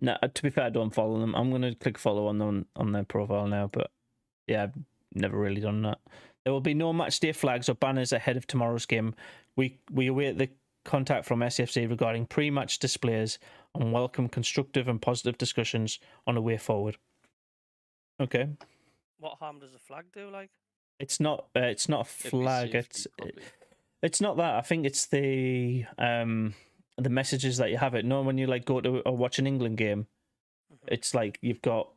No, 0.01 0.19
uh, 0.21 0.29
to 0.35 0.43
be 0.43 0.51
fair, 0.51 0.65
I 0.65 0.71
don't 0.71 0.93
follow 0.93 1.21
them. 1.21 1.35
I'm 1.35 1.51
going 1.51 1.63
to 1.63 1.75
click 1.75 1.97
follow 1.97 2.27
on 2.27 2.39
them 2.39 2.67
on 2.75 2.93
their 2.93 3.05
profile 3.05 3.47
now, 3.47 3.71
but 3.73 3.91
yeah, 4.49 4.65
I've 4.65 4.75
never 5.15 5.39
really 5.39 5.61
done 5.61 5.83
that. 5.83 5.99
There 6.45 6.53
will 6.53 6.61
be 6.61 6.75
no 6.75 6.93
match 6.93 7.21
day 7.21 7.31
flags 7.33 7.69
or 7.69 7.75
banners 7.75 8.13
ahead 8.13 8.37
of 8.37 8.47
tomorrow's 8.47 8.85
game. 8.85 9.15
We 9.55 9.79
we 9.93 10.09
await 10.09 10.39
the 10.39 10.49
contact 10.85 11.25
from 11.27 11.41
SFC 11.41 11.89
regarding 11.89 12.27
pre-match 12.27 12.79
displays 12.79 13.39
and 13.75 13.93
welcome 13.93 14.29
constructive 14.29 14.89
and 14.89 15.01
positive 15.01 15.39
discussions 15.39 15.99
on 16.27 16.37
a 16.37 16.41
way 16.41 16.57
forward. 16.57 16.97
Okay, 18.21 18.49
What 19.19 19.39
harm 19.39 19.59
does 19.61 19.75
a 19.75 19.79
flag 19.79 20.07
do? 20.13 20.29
Like 20.31 20.51
it's 21.01 21.19
not 21.19 21.47
uh, 21.57 21.61
it's 21.61 21.89
not 21.89 22.03
a 22.03 22.05
flag. 22.05 22.75
It's 22.75 23.07
probably. 23.19 23.43
it's 24.03 24.21
not 24.21 24.37
that. 24.37 24.55
I 24.55 24.61
think 24.61 24.87
it's 24.87 25.07
the 25.07 25.85
um 25.99 26.55
the 26.99 27.09
messages 27.11 27.57
that 27.57 27.71
you 27.71 27.79
have 27.79 27.95
it. 27.95 28.05
No, 28.05 28.23
when 28.23 28.39
you 28.39 28.47
like 28.47 28.65
go 28.65 28.81
to 28.81 29.01
or 29.01 29.17
watch 29.17 29.39
an 29.39 29.47
England 29.47 29.79
game, 29.79 30.07
Mhm. 30.73 30.79
it's 30.89 31.15
like 31.15 31.39
you've 31.43 31.63
got 31.63 31.91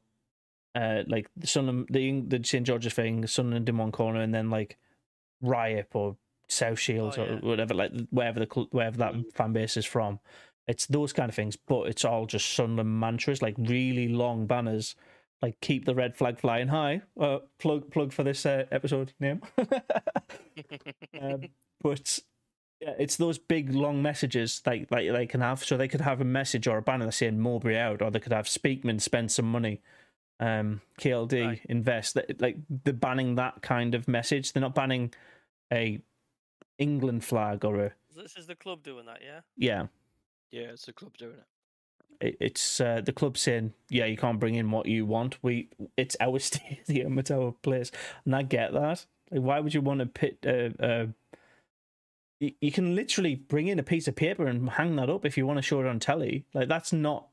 uh 0.73 1.03
like 1.07 1.27
the 1.36 1.47
Sun 1.47 1.86
the 1.89 2.21
the 2.21 2.43
St 2.43 2.65
George's 2.65 2.93
thing, 2.93 3.27
Sunderland 3.27 3.69
in 3.69 3.77
one 3.77 3.91
corner, 3.91 4.21
and 4.21 4.33
then 4.33 4.49
like 4.49 4.77
Riot 5.41 5.89
or 5.93 6.15
South 6.47 6.79
Shields 6.79 7.17
Oh, 7.17 7.23
or 7.25 7.37
whatever, 7.37 7.73
like 7.73 7.91
wherever 8.09 8.39
the 8.39 8.67
wherever 8.71 8.97
that 8.97 9.13
Mm. 9.13 9.33
fan 9.33 9.53
base 9.53 9.77
is 9.77 9.85
from. 9.85 10.19
It's 10.67 10.87
those 10.87 11.13
kind 11.13 11.29
of 11.29 11.35
things, 11.35 11.55
but 11.55 11.87
it's 11.87 12.03
all 12.05 12.25
just 12.25 12.49
Sunderland 12.53 12.99
mantras, 12.99 13.41
like 13.41 13.55
really 13.57 14.07
long 14.07 14.47
banners, 14.47 14.95
like 15.41 15.59
keep 15.61 15.85
the 15.85 15.93
red 15.93 16.15
flag 16.17 16.39
flying 16.39 16.69
high. 16.69 17.01
Uh, 17.19 17.39
plug 17.59 17.91
plug 17.91 18.11
for 18.11 18.23
this 18.23 18.45
uh, 18.45 18.65
episode 18.71 19.13
name. 19.19 19.41
um, 21.21 21.41
but 21.81 22.19
yeah, 22.81 22.93
it's 22.99 23.17
those 23.17 23.37
big 23.37 23.73
long 23.73 24.01
messages 24.01 24.61
like 24.65 24.89
like 24.91 25.11
they 25.11 25.25
can 25.27 25.41
have. 25.41 25.63
So 25.63 25.77
they 25.77 25.87
could 25.87 26.01
have 26.01 26.21
a 26.21 26.25
message 26.25 26.67
or 26.67 26.77
a 26.77 26.81
banner 26.81 27.11
saying 27.11 27.39
Mowbray 27.39 27.77
out, 27.77 28.01
or 28.01 28.11
they 28.11 28.19
could 28.19 28.33
have 28.33 28.45
Speakman 28.45 28.99
spend 29.01 29.31
some 29.31 29.45
money, 29.51 29.81
um, 30.39 30.81
KLD 30.99 31.45
Right. 31.45 31.61
invest. 31.69 32.15
That- 32.15 32.41
Like 32.41 32.57
they're 32.69 32.93
banning 32.93 33.35
that 33.35 33.61
kind 33.61 33.95
of 33.95 34.07
message. 34.07 34.53
They're 34.53 34.61
not 34.61 34.75
banning 34.75 35.13
a 35.71 36.01
England 36.78 37.23
flag 37.23 37.63
or 37.65 37.80
a 37.80 37.91
this 38.15 38.38
is 38.38 38.47
the 38.47 38.55
club 38.55 38.82
doing 38.82 39.05
that, 39.07 39.19
yeah. 39.23 39.41
yeah. 39.57 39.88
yeah, 40.51 40.69
it's 40.69 40.86
the 40.86 40.93
club 40.93 41.17
doing 41.17 41.36
it. 41.36 42.26
It, 42.26 42.38
it's 42.39 42.80
uh, 42.80 43.01
the 43.03 43.11
club 43.11 43.38
saying 43.38 43.73
yeah, 43.89 44.05
you 44.05 44.15
can't 44.15 44.39
bring 44.39 44.55
in 44.55 44.71
what 44.71 44.86
you 44.86 45.05
want. 45.05 45.38
We 45.43 45.69
it's 45.97 46.15
our 46.19 46.39
stadium, 46.49 47.19
it's 47.19 47.32
our 47.32 47.51
place, 47.61 47.91
and 48.26 48.36
I 48.36 48.43
get 48.43 48.73
that. 48.73 49.05
Like, 49.32 49.41
why 49.41 49.59
would 49.59 49.73
you 49.73 49.82
want 49.82 49.99
to 49.99 50.05
pit 50.05 50.38
uh, 50.47 50.82
uh, 50.84 51.07
you, 52.39 52.53
you 52.61 52.71
can 52.71 52.95
literally 52.95 53.36
bring 53.36 53.67
in 53.67 53.80
a 53.80 53.84
piece 53.84 54.07
of 54.07 54.15
paper 54.15 54.45
and 54.47 54.69
hang 54.69 54.95
that 54.97 55.09
up 55.09 55.26
if 55.26 55.38
you 55.38 55.45
want 55.45 55.57
to 55.57 55.61
show 55.61 55.80
it 55.82 55.88
on 55.88 55.99
telly. 55.99 56.45
Like 56.53 56.67
that's 56.67 56.93
not 56.93 57.28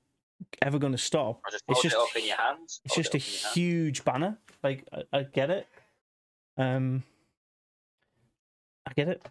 ever 0.61 0.79
going 0.79 0.93
to 0.93 0.99
stop. 0.99 1.41
Or 1.45 1.51
just 1.51 1.65
It's 1.69 1.83
just 1.83 1.97
it 1.97 2.01
up 2.01 2.17
in 2.17 2.27
your 2.27 2.37
hands. 2.37 2.81
It's 2.85 2.95
Hold 2.95 3.05
just 3.05 3.15
it 3.15 3.23
a 3.23 3.25
up 3.25 3.43
hands. 3.45 3.55
huge 3.55 4.05
banner. 4.05 4.39
Like 4.63 4.87
I, 4.93 5.19
I 5.19 5.23
get 5.25 5.51
it. 5.51 5.67
Um, 6.57 7.03
I 8.87 8.93
get 8.95 9.09
it. 9.09 9.23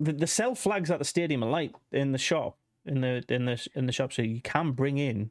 The 0.00 0.12
the 0.12 0.26
sell 0.26 0.54
flags 0.54 0.90
at 0.90 0.98
the 0.98 1.04
stadium 1.04 1.42
are 1.42 1.50
light 1.50 1.74
in 1.92 2.12
the 2.12 2.18
shop 2.18 2.58
in 2.86 3.00
the 3.00 3.24
in 3.28 3.46
the 3.46 3.66
in 3.74 3.86
the 3.86 3.92
shop, 3.92 4.12
so 4.12 4.22
you 4.22 4.40
can 4.40 4.72
bring 4.72 4.98
in. 4.98 5.30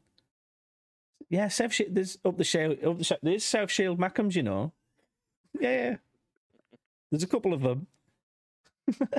Yeah, 1.30 1.48
South 1.48 1.74
Shield. 1.74 1.96
There's 1.96 2.18
up 2.26 2.38
the 2.38 2.44
shield. 2.44 2.84
Up 2.84 2.98
the 2.98 3.04
Sh- 3.04 3.12
there's 3.22 3.46
South 3.46 3.72
Shield 3.72 4.00
Mackems, 4.00 4.36
you 4.36 4.44
know. 4.44 4.72
Yeah, 5.60 5.72
yeah. 5.72 5.96
There's 7.12 7.24
a 7.24 7.28
couple 7.28 7.54
of 7.54 7.62
them. 7.62 7.88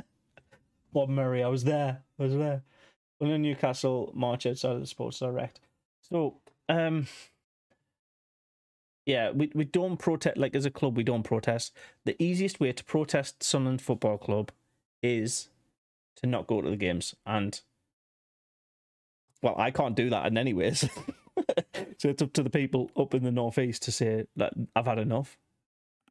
Bob 0.92 1.08
Murray, 1.08 1.42
I 1.42 1.48
was 1.48 1.64
there. 1.64 2.02
I 2.18 2.22
was 2.22 2.34
there. 2.34 2.62
In 3.20 3.42
Newcastle, 3.42 4.10
March 4.14 4.46
outside 4.46 4.72
of 4.72 4.80
the 4.80 4.86
Sports 4.86 5.20
Direct. 5.20 5.60
So, 6.02 6.36
um, 6.68 7.06
yeah, 9.06 9.30
we 9.30 9.50
we 9.54 9.64
don't 9.64 9.98
protest 9.98 10.36
like 10.36 10.54
as 10.54 10.64
a 10.64 10.70
club. 10.70 10.96
We 10.96 11.04
don't 11.04 11.22
protest. 11.22 11.72
The 12.04 12.20
easiest 12.22 12.60
way 12.60 12.72
to 12.72 12.84
protest 12.84 13.42
Sunderland 13.42 13.82
Football 13.82 14.18
Club 14.18 14.50
is 15.02 15.48
to 16.16 16.26
not 16.26 16.46
go 16.46 16.62
to 16.62 16.70
the 16.70 16.76
games, 16.76 17.14
and 17.26 17.60
well, 19.42 19.54
I 19.58 19.70
can't 19.70 19.94
do 19.94 20.08
that 20.10 20.26
in 20.26 20.38
any 20.38 20.54
ways. 20.54 20.80
so 21.98 22.08
it's 22.08 22.22
up 22.22 22.32
to 22.32 22.42
the 22.42 22.50
people 22.50 22.90
up 22.96 23.14
in 23.14 23.24
the 23.24 23.30
northeast 23.30 23.82
to 23.82 23.92
say 23.92 24.26
that 24.36 24.54
I've 24.74 24.86
had 24.86 24.98
enough. 24.98 25.36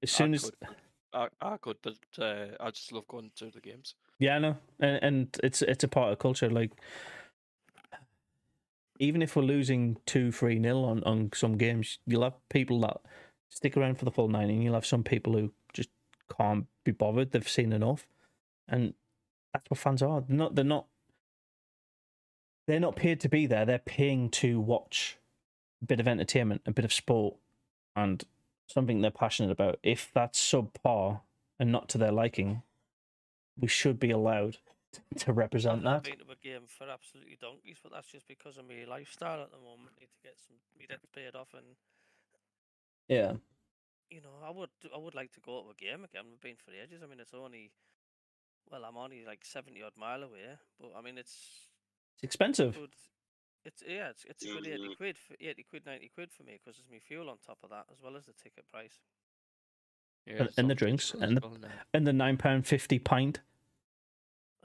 As 0.04 0.12
soon 0.12 0.34
I 0.34 0.36
as 0.36 0.44
could, 0.44 0.70
I, 1.14 1.28
I 1.42 1.58
could, 1.58 1.78
but 1.82 1.96
uh, 2.20 2.46
I 2.60 2.70
just 2.70 2.92
love 2.92 3.08
going 3.08 3.32
to 3.38 3.50
the 3.50 3.60
games. 3.60 3.96
Yeah, 4.20 4.36
I 4.36 4.40
know, 4.40 4.58
and 4.80 5.00
and 5.02 5.40
it's 5.44 5.64
it's 5.64 5.84
a 5.84 5.88
part 5.88 6.12
of 6.12 6.20
culture. 6.20 6.50
Like, 6.50 6.72
even 9.00 9.22
if 9.22 9.36
we're 9.36 9.44
losing 9.44 9.98
two, 10.06 10.32
three 10.32 10.60
nil 10.60 10.86
on 10.86 11.04
on 11.04 11.30
some 11.34 11.58
games, 11.58 12.00
you'll 12.06 12.24
have 12.24 12.38
people 12.50 12.80
that 12.82 12.98
stick 13.50 13.78
around 13.78 13.98
for 13.98 14.06
the 14.06 14.12
full 14.12 14.28
ninety, 14.28 14.54
and 14.54 14.64
you'll 14.64 14.74
have 14.74 14.86
some 14.86 15.04
people 15.04 15.34
who 15.34 15.52
just 15.74 15.90
can't 16.38 16.68
be 16.84 16.92
bothered. 16.92 17.32
They've 17.32 17.48
seen 17.48 17.74
enough, 17.74 18.08
and 18.68 18.94
that's 19.54 19.70
what 19.70 19.80
fans 19.80 20.02
are. 20.02 20.22
They're 20.22 20.38
not. 20.38 20.56
They're 20.56 20.66
not. 20.66 20.88
They're 22.68 22.80
not 22.80 22.96
paid 22.96 23.20
to 23.22 23.30
be 23.30 23.46
there. 23.46 23.66
They're 23.66 23.80
paying 23.80 24.30
to 24.32 24.60
watch 24.60 25.18
a 25.82 25.86
bit 25.86 26.00
of 26.00 26.08
entertainment, 26.08 26.62
a 26.66 26.72
bit 26.72 26.86
of 26.86 26.94
sport, 26.94 27.36
and 27.96 28.24
something 28.68 29.02
they're 29.02 29.12
passionate 29.12 29.52
about. 29.52 29.80
If 29.84 30.12
that's 30.14 30.40
subpar 30.40 31.22
and 31.60 31.72
not 31.72 31.90
to 31.90 31.98
their 31.98 32.12
liking, 32.12 32.62
we 33.60 33.68
should 33.68 34.00
be 34.00 34.12
allowed 34.12 34.58
to 35.18 35.34
represent 35.34 35.78
I've 35.78 35.84
not 35.84 36.04
that. 36.04 36.18
been 36.18 36.26
to 36.28 36.32
a 36.34 36.36
game 36.36 36.64
for 36.68 36.90
absolutely 36.90 37.38
donkeys, 37.40 37.78
but 37.82 37.92
that's 37.92 38.08
just 38.12 38.28
because 38.28 38.58
of 38.58 38.68
my 38.68 38.86
lifestyle 38.88 39.42
at 39.42 39.52
the 39.52 39.58
moment. 39.58 39.92
Need 40.00 40.10
to 40.14 40.22
get 40.24 40.36
some 40.40 40.58
me 40.78 40.86
debts 40.88 41.06
paid 41.14 41.36
off, 41.36 41.54
and 41.54 41.76
Yeah. 43.08 43.34
you 44.10 44.22
know, 44.22 44.36
I 44.44 44.52
would 44.52 44.70
I 44.94 44.98
would 44.98 45.16
like 45.16 45.32
to 45.34 45.40
go 45.42 45.64
to 45.64 45.70
a 45.72 45.74
game 45.76 46.04
again. 46.04 46.26
We've 46.30 46.42
been 46.42 46.56
for 46.58 46.72
ages. 46.72 47.02
I 47.04 47.08
mean, 47.08 47.20
it's 47.20 47.34
only 47.34 47.72
well, 48.72 48.86
I'm 48.86 48.98
only 48.98 49.26
like 49.26 49.44
seventy 49.46 49.82
odd 49.84 49.94
mile 49.98 50.24
away, 50.24 50.58
but 50.80 50.92
I 50.98 51.02
mean, 51.02 51.18
it's 51.18 51.70
It's 52.16 52.24
expensive. 52.24 52.76
good. 52.76 52.94
It's 53.66 53.84
yeah, 53.88 54.10
it's 54.10 54.26
it's 54.26 54.44
a 54.44 54.48
good 54.48 54.68
eighty 54.68 54.96
quid, 54.96 55.18
for, 55.18 55.36
eighty 55.40 55.64
quid, 55.64 55.86
ninety 55.86 56.10
quid 56.14 56.32
for 56.32 56.44
me 56.44 56.54
because 56.62 56.78
there's 56.78 56.90
me 56.90 57.00
fuel 57.00 57.30
on 57.30 57.38
top 57.46 57.60
of 57.64 57.70
that 57.70 57.86
as 57.92 58.02
well 58.02 58.16
as 58.18 58.26
the 58.26 58.34
ticket 58.34 58.68
price. 58.72 59.00
Yeah, 60.26 60.44
And- 60.44 60.50
and 60.58 60.70
the 60.70 60.76
drinks, 60.76 61.12
cheap 61.12 61.22
and 61.22 61.38
the- 61.38 61.42
well. 61.48 61.58
And 61.94 62.08
the 62.08 62.14
nine 62.14 62.38
pound 62.38 62.66
fifty 62.68 63.00
pint. 63.00 63.42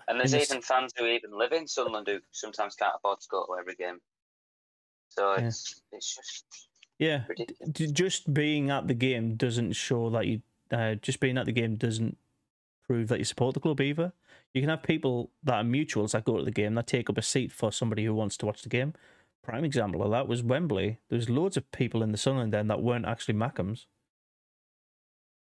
And 0.08 0.18
there's 0.18 0.34
even 0.34 0.62
fans 0.62 0.92
who 0.96 1.06
even 1.06 1.36
live 1.36 1.52
in 1.52 1.68
Sunderland 1.68 2.06
who 2.08 2.18
sometimes 2.32 2.74
can't 2.74 2.94
afford 2.96 3.20
to 3.20 3.28
go 3.30 3.44
to 3.44 3.56
every 3.60 3.74
game. 3.74 3.98
So 5.10 5.34
Yeah. 5.34 5.46
it's 5.46 5.82
it's 5.92 6.16
just 6.16 6.68
Yeah. 6.98 7.24
ridiculous. 7.28 7.92
Just 7.92 8.32
being 8.32 8.70
at 8.70 8.88
the 8.88 8.94
game 8.94 9.36
doesn't 9.36 9.72
show 9.74 10.10
that 10.10 10.26
you. 10.26 10.42
Uh, 10.70 10.94
just 10.96 11.20
being 11.20 11.38
at 11.38 11.46
the 11.46 11.52
game 11.52 11.76
doesn't 11.76 12.18
prove 12.86 13.08
that 13.08 13.18
you 13.18 13.24
support 13.24 13.54
the 13.54 13.60
club 13.60 13.80
either. 13.80 14.12
You 14.54 14.62
can 14.62 14.70
have 14.70 14.82
people 14.82 15.30
that 15.42 15.54
are 15.54 15.62
mutuals 15.64 16.12
that 16.12 16.24
go 16.24 16.38
to 16.38 16.44
the 16.44 16.50
game 16.50 16.74
that 16.74 16.86
take 16.86 17.08
up 17.10 17.18
a 17.18 17.22
seat 17.22 17.52
for 17.52 17.70
somebody 17.70 18.04
who 18.04 18.14
wants 18.14 18.36
to 18.38 18.46
watch 18.46 18.62
the 18.62 18.68
game. 18.68 18.94
Prime 19.42 19.64
example 19.64 20.02
of 20.02 20.10
that 20.10 20.26
was 20.28 20.42
Wembley. 20.42 20.98
There 21.08 21.16
was 21.16 21.30
loads 21.30 21.56
of 21.56 21.70
people 21.70 22.02
in 22.02 22.12
the 22.12 22.18
Sunderland 22.18 22.52
then 22.52 22.68
that 22.68 22.82
weren't 22.82 23.06
actually 23.06 23.34
Mackems. 23.34 23.86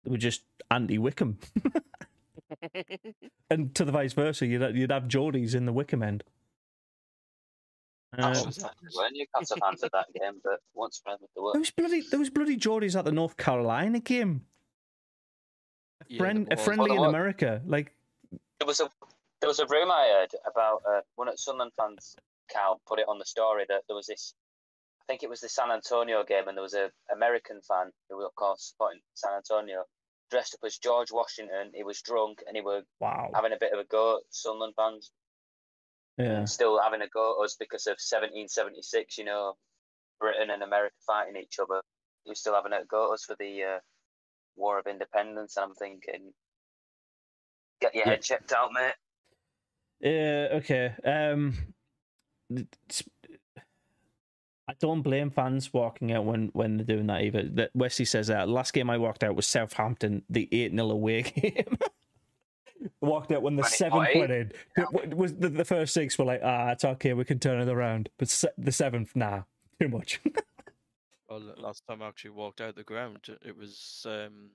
They 0.05 0.11
were 0.11 0.19
just 0.19 0.43
anti 0.71 0.99
Wycombe. 0.99 1.39
and 3.51 3.75
to 3.75 3.85
the 3.85 3.93
vice 3.93 4.13
versa, 4.13 4.47
you'd 4.47 4.77
you'd 4.77 4.91
have 4.91 5.05
Geordies 5.05 5.55
in 5.55 5.65
the 5.67 5.73
Wycombe 5.73 6.03
end. 6.03 6.25
Uh, 8.17 8.23
That's 8.23 8.47
was 8.47 8.59
what 8.59 8.75
that? 8.83 8.97
were 8.97 9.09
Newcastle 9.13 9.59
fans 9.61 9.83
at 9.85 9.93
that 9.93 10.07
game, 10.15 10.41
but 10.43 10.61
once 10.75 10.99
friends 11.05 11.21
with 11.21 11.31
the 11.35 11.41
there 11.41 11.45
work. 11.45 11.55
was 11.57 11.71
bloody 11.71 12.01
there 12.11 12.19
was 12.19 12.31
bloody 12.31 12.57
Geordies 12.57 12.99
at 12.99 13.05
the 13.05 13.13
North 13.13 13.37
Carolina 13.37 14.01
game. 14.01 14.47
A 16.11 16.17
friend, 16.17 16.47
there 16.47 16.59
a 16.59 16.61
friendly 16.61 16.91
Well, 16.91 16.97
in 16.97 17.01
was. 17.01 17.09
America. 17.11 17.61
Like, 17.67 17.93
There 18.59 18.67
was 18.67 18.81
a 18.81 18.89
there 19.41 19.49
was 19.49 19.59
a 19.59 19.67
rumor 19.67 19.93
I 19.93 20.09
heard 20.21 20.31
about 20.51 20.83
uh, 20.89 21.01
one 21.17 21.29
of 21.29 21.39
Sunderland 21.39 21.73
fans 21.77 22.17
account 22.51 22.81
put 22.87 22.99
it 22.99 23.07
on 23.09 23.19
the 23.19 23.27
story 23.27 23.65
that 23.69 23.83
there 23.89 23.97
was 23.97 24.07
this. 24.07 24.35
I 25.03 25.05
think 25.13 25.23
it 25.23 25.31
was 25.31 25.41
the 25.41 25.49
San 25.49 25.71
Antonio 25.71 26.25
game, 26.25 26.49
and 26.49 26.57
there 26.57 26.63
was 26.63 26.75
a 26.75 26.91
American 27.13 27.61
fan 27.61 27.93
who, 28.09 28.17
was, 28.17 28.27
of 28.27 28.35
course, 28.35 28.63
supporting 28.71 29.01
San 29.15 29.33
Antonio, 29.35 29.85
dressed 30.31 30.55
up 30.55 30.67
as 30.67 30.79
George 30.79 31.11
Washington. 31.13 31.71
He 31.75 31.85
was 31.85 32.03
drunk, 32.03 32.43
and 32.47 32.57
he 32.57 32.63
was 32.63 32.85
wow. 33.01 33.31
having 33.35 33.53
a 33.53 33.59
bit 33.59 33.73
of 33.73 33.79
a 33.79 33.85
go 33.85 34.17
at 34.17 34.23
Sunderland 34.31 34.75
fans. 34.77 35.11
Yeah. 36.19 36.39
and 36.39 36.51
still 36.51 36.81
having 36.83 37.01
a 37.01 37.09
go 37.09 37.41
at 37.41 37.45
us 37.45 37.55
because 37.55 37.87
of 37.87 37.93
1776, 37.93 39.19
you 39.19 39.25
know, 39.25 39.55
Britain 40.19 40.51
and 40.51 40.65
America 40.65 40.97
fighting 41.07 41.37
each 41.41 41.59
other. 41.63 41.81
You're 42.25 42.35
still 42.35 42.55
having 42.57 42.73
a 42.73 42.85
go 42.85 43.13
at 43.13 43.15
us 43.15 43.25
for 43.25 43.37
the 43.39 43.63
uh, 43.63 43.79
War 44.57 44.81
of 44.81 44.89
Independence. 44.89 45.57
And 45.57 45.67
I'm 45.67 45.75
thinking, 45.75 46.33
get 47.81 47.95
your 47.95 48.05
Yeah. 48.05 48.11
head 48.11 48.23
checked 48.23 48.53
out, 48.53 48.71
mate. 48.73 48.95
Yeah. 50.01 50.49
Okay. 50.55 50.93
Um, 51.05 51.55
it's- 52.51 53.05
I 54.69 54.75
don't 54.81 55.01
blame 55.03 55.31
fans 55.31 55.73
walking 55.73 56.13
out 56.13 56.25
when 56.27 56.49
when 56.53 56.77
they're 56.77 56.85
doing 56.85 57.07
that 57.07 57.23
either. 57.23 57.43
That 57.45 57.71
Wesley 57.75 58.05
says 58.05 58.27
that 58.27 58.49
last 58.49 58.73
game 58.75 58.91
I 58.91 58.99
walked 58.99 59.25
out 59.25 59.35
was 59.35 59.47
Southampton, 59.47 60.23
the 60.29 60.47
eight 60.53 60.73
0 60.73 60.91
away 60.91 61.23
game. 61.23 61.79
walked 63.01 63.33
out 63.33 63.43
when 63.43 63.57
the 63.57 63.63
When 63.63 63.73
it 63.73 63.75
seventh 63.75 64.09
went 64.15 64.31
in. 64.31 64.53
It 64.77 65.17
was 65.17 65.35
the, 65.35 65.49
the 65.49 65.65
first 65.65 65.95
six 65.95 66.19
were 66.19 66.27
like, 66.27 66.43
ah, 66.45 66.71
it's 66.73 66.85
okay, 66.85 67.15
we 67.15 67.25
can 67.25 67.39
turn 67.39 67.61
it 67.61 67.69
around. 67.73 68.11
But 68.19 68.29
se- 68.29 68.51
the 68.59 68.71
seventh, 68.73 69.17
nah, 69.17 69.43
too 69.81 69.89
much. 69.89 70.21
Well, 71.31 71.43
last 71.59 71.83
time 71.87 72.01
I 72.01 72.09
actually 72.09 72.31
walked 72.31 72.63
out 72.63 72.75
the 72.75 72.83
ground, 72.83 73.19
it- 73.29 73.49
it 73.49 73.55
was 73.59 74.07
um, 74.09 74.49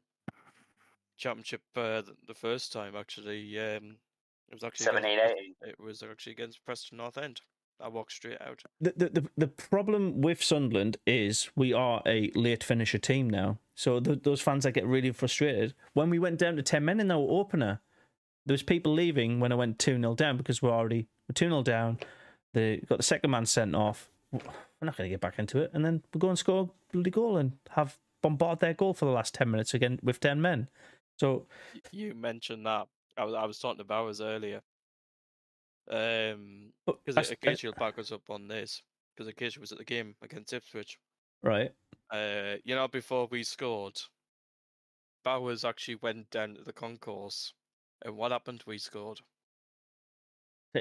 championship 1.18 1.62
uh, 1.76 2.02
th- 2.02 2.18
the 2.28 2.34
first 2.34 2.74
time 2.74 2.96
actually. 2.96 3.60
Um, 3.60 3.98
it 4.52 4.56
was 4.56 4.64
actually 4.64 4.88
against 4.88 5.04
17, 5.04 5.20
Pres- 5.20 5.32
18. 5.62 5.70
It 5.70 5.80
was 5.80 6.02
actually 6.04 6.32
against 6.34 6.66
Preston 6.66 6.98
North 6.98 7.20
End. 7.20 7.42
I 7.84 7.90
walked 7.90 8.14
straight 8.14 8.42
out. 8.42 8.64
the, 8.80 8.94
the 8.96 9.10
the 9.10 9.30
the 9.38 9.48
problem 9.48 10.22
with 10.22 10.42
Sunderland 10.42 10.98
is 11.06 11.50
we 11.56 11.74
are 11.74 12.02
a 12.06 12.32
late 12.34 12.64
finisher 12.64 12.98
team 12.98 13.30
now. 13.30 13.58
So 13.76 14.00
th 14.00 14.24
those 14.24 14.42
fans 14.42 14.64
that 14.64 14.74
get 14.74 14.86
really 14.86 15.12
frustrated 15.12 15.74
when 15.94 16.10
we 16.10 16.20
went 16.20 16.40
down 16.40 16.56
to 16.56 16.64
ten 16.64 16.86
men 16.86 17.00
in 17.00 17.12
our 17.12 17.28
opener, 17.40 17.82
there 18.46 18.54
was 18.54 18.64
people 18.64 18.94
leaving 18.94 19.40
when 19.40 19.52
I 19.52 19.56
went 19.56 19.80
two 19.80 19.98
0 20.00 20.16
down 20.16 20.38
because 20.38 20.62
we're 20.62 20.72
already 20.72 21.08
two 21.34 21.50
0 21.50 21.64
down. 21.64 22.00
They 22.54 22.78
got 22.88 22.98
the 22.98 23.04
second 23.04 23.32
man 23.32 23.46
sent 23.46 23.76
off. 23.76 24.10
We're 24.32 24.88
not 24.88 24.98
going 24.98 25.10
to 25.10 25.14
get 25.14 25.22
back 25.22 25.40
into 25.40 25.60
it, 25.60 25.72
and 25.74 25.84
then 25.86 26.04
we 26.14 26.20
go 26.20 26.30
and 26.30 26.38
score 26.38 26.62
a 26.64 26.94
bloody 26.94 27.10
goal 27.10 27.38
and 27.38 27.54
have 27.72 27.98
bombard 28.22 28.60
their 28.60 28.74
goal 28.74 28.94
for 28.94 29.06
the 29.06 29.12
last 29.12 29.34
ten 29.34 29.50
minutes 29.52 29.74
again 29.74 30.00
with 30.04 30.20
ten 30.20 30.42
men. 30.42 30.70
So 31.20 31.46
You 31.92 32.14
mentioned 32.16 32.66
that. 32.66 32.88
I 33.18 33.26
was 33.26 33.34
I 33.34 33.46
was 33.46 33.60
talking 33.60 33.78
to 33.78 33.84
Bowers 33.84 34.22
earlier. 34.22 34.62
Um, 35.90 36.72
because 36.86 37.18
I 37.18 37.22
I- 37.22 37.34
occasionally 37.34 37.76
us 37.98 38.12
up 38.12 38.30
on 38.30 38.48
this. 38.48 38.82
Because 39.16 39.28
occasionally 39.28 39.62
was 39.64 39.72
at 39.72 39.78
the 39.78 39.84
game 39.86 40.16
against 40.24 40.54
Ipswich. 40.54 40.98
right, 41.44 41.72
Uh, 42.12 42.56
you 42.64 42.74
know, 42.76 42.88
before 42.88 43.28
we 43.30 43.44
scored, 43.44 44.00
Bowers 45.24 45.64
actually 45.64 45.96
went 45.96 46.30
down 46.32 46.56
to 46.56 46.64
the 46.64 46.74
concourse, 46.74 47.54
and 48.04 48.18
what 48.18 48.32
happened? 48.32 48.64
We 48.66 48.78
scored. 48.80 49.20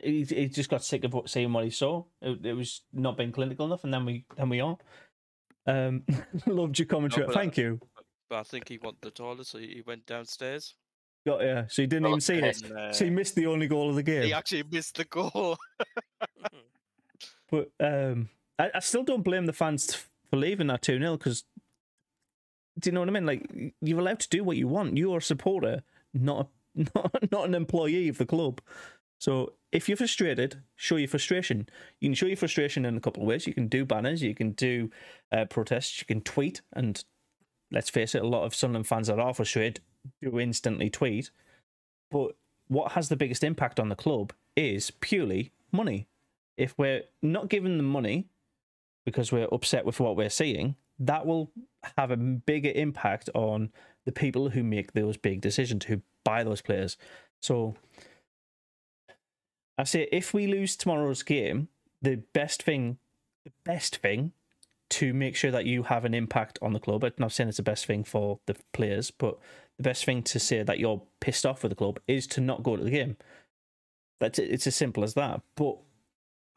he, 0.03 0.25
he 0.25 0.49
just 0.49 0.71
got 0.71 0.83
sick 0.83 1.05
of 1.05 1.13
what, 1.13 1.29
seeing 1.29 1.53
what 1.53 1.65
he 1.65 1.71
saw. 1.71 2.05
It, 2.23 2.45
it 2.47 2.55
was 2.55 2.81
not 2.93 3.17
being 3.19 3.33
clinical 3.33 3.67
enough, 3.67 3.85
and 3.85 3.93
then 3.93 4.05
we 4.07 4.25
then 4.37 4.49
we 4.49 4.61
are. 4.61 4.79
Um, 5.67 6.05
loved 6.47 6.79
your 6.79 6.87
commentary. 6.87 7.27
I- 7.29 7.33
Thank 7.33 7.57
you. 7.59 7.79
But 8.31 8.39
I 8.39 8.43
think 8.45 8.69
he 8.69 8.79
wanted 8.79 9.03
the 9.03 9.11
toilet, 9.11 9.47
so 9.47 9.59
he 9.59 9.83
went 9.87 10.07
downstairs. 10.07 10.75
Got 11.27 11.43
yeah. 11.43 11.67
So 11.69 11.83
he 11.83 11.87
didn't 11.87 12.07
even 12.09 12.21
see 12.21 12.35
it. 12.35 12.71
Uh, 12.71 12.93
So 12.93 13.05
he 13.05 13.11
missed 13.11 13.35
the 13.35 13.47
only 13.47 13.69
goal 13.69 13.91
of 13.91 13.97
the 13.97 14.03
game. 14.03 14.25
he 14.25 14.33
actually 14.33 14.65
missed 14.71 14.97
the 14.97 15.05
goal. 15.05 15.57
But 17.51 17.71
um, 17.81 18.31
I, 18.59 18.71
I 18.77 18.81
still 18.81 19.05
don't 19.05 19.23
blame 19.23 19.45
the 19.45 19.53
fans 19.53 19.95
for 20.31 20.37
leaving 20.39 20.69
that 20.69 20.81
2 20.81 20.99
0 20.99 21.19
because 21.19 21.45
do 22.79 22.89
you 22.89 22.95
know 22.95 23.01
what 23.01 23.11
I 23.11 23.13
mean? 23.13 23.27
Like, 23.27 23.75
you're 23.83 24.01
allowed 24.01 24.21
to 24.21 24.29
do 24.31 24.43
what 24.43 24.57
you 24.57 24.67
want. 24.67 24.97
You're 24.97 25.19
a 25.19 25.23
supporter, 25.23 25.83
not 26.15 26.49
not, 26.75 27.31
not 27.31 27.47
an 27.47 27.55
employee 27.55 28.09
of 28.09 28.17
the 28.17 28.25
club. 28.25 28.63
So 29.19 29.53
if 29.71 29.89
you're 29.89 29.99
frustrated, 29.99 30.63
show 30.75 30.97
your 30.97 31.09
frustration. 31.09 31.69
You 32.01 32.09
can 32.09 32.15
show 32.15 32.27
your 32.27 32.37
frustration 32.39 32.87
in 32.87 32.97
a 32.97 33.01
couple 33.01 33.23
of 33.23 33.29
ways. 33.29 33.47
You 33.47 33.53
can 33.53 33.69
do 33.69 33.85
banners, 33.85 34.23
you 34.23 34.35
can 34.35 34.53
do 34.53 34.91
uh, 35.31 35.45
protests, 35.45 36.01
you 36.01 36.07
can 36.07 36.23
tweet, 36.23 36.63
and 36.73 37.05
let's 37.71 37.91
face 37.91 38.15
it, 38.15 38.23
a 38.23 38.27
lot 38.27 38.45
of 38.45 38.55
Sunderland 38.55 38.87
fans 38.87 39.09
that 39.09 39.19
are 39.21 39.35
frustrated 39.35 39.81
do 40.21 40.39
instantly 40.39 40.91
tweet. 40.91 41.31
But 42.11 42.37
what 42.69 42.93
has 42.93 43.09
the 43.09 43.17
biggest 43.17 43.45
impact 43.45 43.79
on 43.81 43.89
the 43.89 43.97
club 43.97 44.33
is 44.57 44.91
purely 44.91 45.53
money. 45.71 46.07
If 46.57 46.77
we're 46.79 47.03
not 47.23 47.49
giving 47.49 47.77
them 47.77 47.87
money 47.87 48.27
because 49.05 49.33
we're 49.33 49.49
upset 49.53 49.85
with 49.85 50.01
what 50.01 50.17
we're 50.17 50.31
seeing, 50.31 50.77
that 50.99 51.27
will 51.27 51.51
have 51.97 52.11
a 52.11 52.17
bigger 52.17 52.71
impact 52.75 53.29
on 53.35 53.73
the 54.05 54.13
people 54.13 54.51
who 54.51 54.63
make 54.63 54.93
those 54.93 55.17
big 55.17 55.41
decisions, 55.41 55.87
who 55.87 56.03
buy 56.25 56.45
those 56.45 56.61
players. 56.61 56.97
So 57.41 57.75
I 59.79 59.85
say 59.85 60.09
if 60.13 60.33
we 60.33 60.47
lose 60.47 60.77
tomorrow's 60.77 61.23
game, 61.23 61.69
the 62.01 62.17
best 62.33 62.63
thing, 62.63 62.99
the 63.45 63.53
best 63.65 63.97
thing 63.97 64.33
to 64.91 65.15
make 65.15 65.35
sure 65.35 65.51
that 65.51 65.65
you 65.65 65.85
have 65.85 66.05
an 66.05 66.15
impact 66.15 66.59
on 66.61 66.75
the 66.75 66.81
club. 66.81 67.03
I'm 67.03 67.13
not 67.17 67.33
saying 67.33 67.49
it's 67.49 67.57
the 67.57 67.63
best 67.63 67.87
thing 67.87 68.05
for 68.05 68.41
the 68.47 68.55
players, 68.73 69.11
but 69.11 69.39
the 69.83 69.89
best 69.89 70.05
thing 70.05 70.23
to 70.23 70.39
say 70.39 70.63
that 70.63 70.79
you're 70.79 71.03
pissed 71.21 71.45
off 71.45 71.63
with 71.63 71.71
the 71.71 71.77
club 71.77 71.99
is 72.07 72.27
to 72.29 72.41
not 72.41 72.63
go 72.63 72.77
to 72.77 72.85
the 72.85 72.91
game. 72.91 73.17
That's 74.21 74.39
it. 74.39 74.51
It's 74.51 74.67
as 74.67 74.77
simple 74.77 75.03
as 75.03 75.15
that. 75.15 75.41
But 75.57 75.77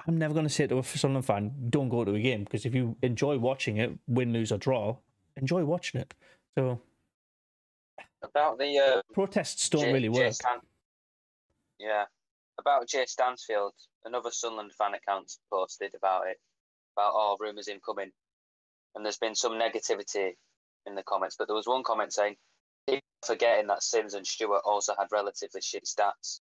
I'm 0.08 0.18
never 0.18 0.34
going 0.34 0.46
to 0.46 0.54
say 0.54 0.68
to 0.68 0.78
a 0.78 0.84
Sunderland 0.84 1.26
fan, 1.26 1.52
don't 1.70 1.90
go 1.90 2.06
to 2.06 2.14
a 2.14 2.20
game 2.20 2.44
because 2.44 2.66
if 2.66 2.76
you 2.76 2.96
enjoy 3.02 3.38
watching 3.40 3.78
it, 3.78 3.92
win, 4.08 4.32
lose, 4.32 4.52
or 4.52 4.58
draw, 4.58 4.98
enjoy 5.36 5.66
watching 5.66 6.02
it. 6.02 6.14
So 6.56 6.80
About 8.22 8.60
the 8.60 8.78
uh, 8.78 9.02
protests 9.14 9.70
don't 9.70 9.82
Jay- 9.82 9.94
really 9.94 10.10
work. 10.10 10.34
Stan- 10.34 10.60
yeah, 11.80 12.06
about 12.60 12.88
Jay 12.88 13.06
Stansfield, 13.08 13.74
another 14.06 14.32
Sunderland 14.32 14.74
fan 14.74 14.94
account 14.94 15.32
posted 15.52 15.96
about 15.96 16.28
it, 16.28 16.38
about 16.96 17.14
all 17.14 17.38
rumours 17.40 17.68
incoming, 17.68 18.12
and 18.96 19.04
there's 19.04 19.18
been 19.18 19.36
some 19.36 19.54
negativity 19.54 20.34
in 20.86 20.96
the 20.96 21.04
comments. 21.04 21.36
But 21.38 21.48
there 21.48 21.56
was 21.56 21.68
one 21.68 21.84
comment 21.84 22.14
saying, 22.14 22.36
"People 22.36 22.55
forgetting 23.26 23.68
that 23.68 23.84
Simms 23.84 24.14
and 24.14 24.26
Stewart 24.26 24.62
also 24.66 24.94
had 24.98 25.08
relatively 25.12 25.62
shit 25.62 25.86
stats, 25.86 26.42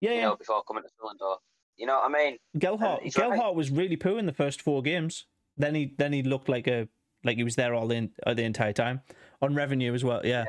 Yeah, 0.00 0.10
you 0.10 0.16
yeah. 0.16 0.22
know, 0.26 0.36
before 0.36 0.62
coming 0.64 0.82
to 0.82 0.88
Sunderland." 1.00 1.20
Or, 1.22 1.38
you 1.76 1.86
know 1.86 1.98
what 1.98 2.10
I 2.10 2.12
mean? 2.12 2.38
Gelhardt, 2.58 3.02
right. 3.02 3.12
Gelhardt 3.12 3.54
was 3.54 3.70
really 3.70 3.96
poor 3.96 4.18
in 4.18 4.26
the 4.26 4.32
first 4.32 4.60
four 4.62 4.82
games. 4.82 5.26
Then 5.56 5.74
he 5.74 5.94
then 5.98 6.12
he 6.12 6.22
looked 6.22 6.48
like 6.48 6.66
a 6.66 6.88
like 7.24 7.36
he 7.36 7.44
was 7.44 7.56
there 7.56 7.74
all 7.74 7.86
the 7.86 8.10
uh, 8.26 8.34
the 8.34 8.42
entire 8.44 8.72
time 8.72 9.00
on 9.40 9.54
revenue 9.54 9.94
as 9.94 10.04
well. 10.04 10.20
Yeah. 10.24 10.44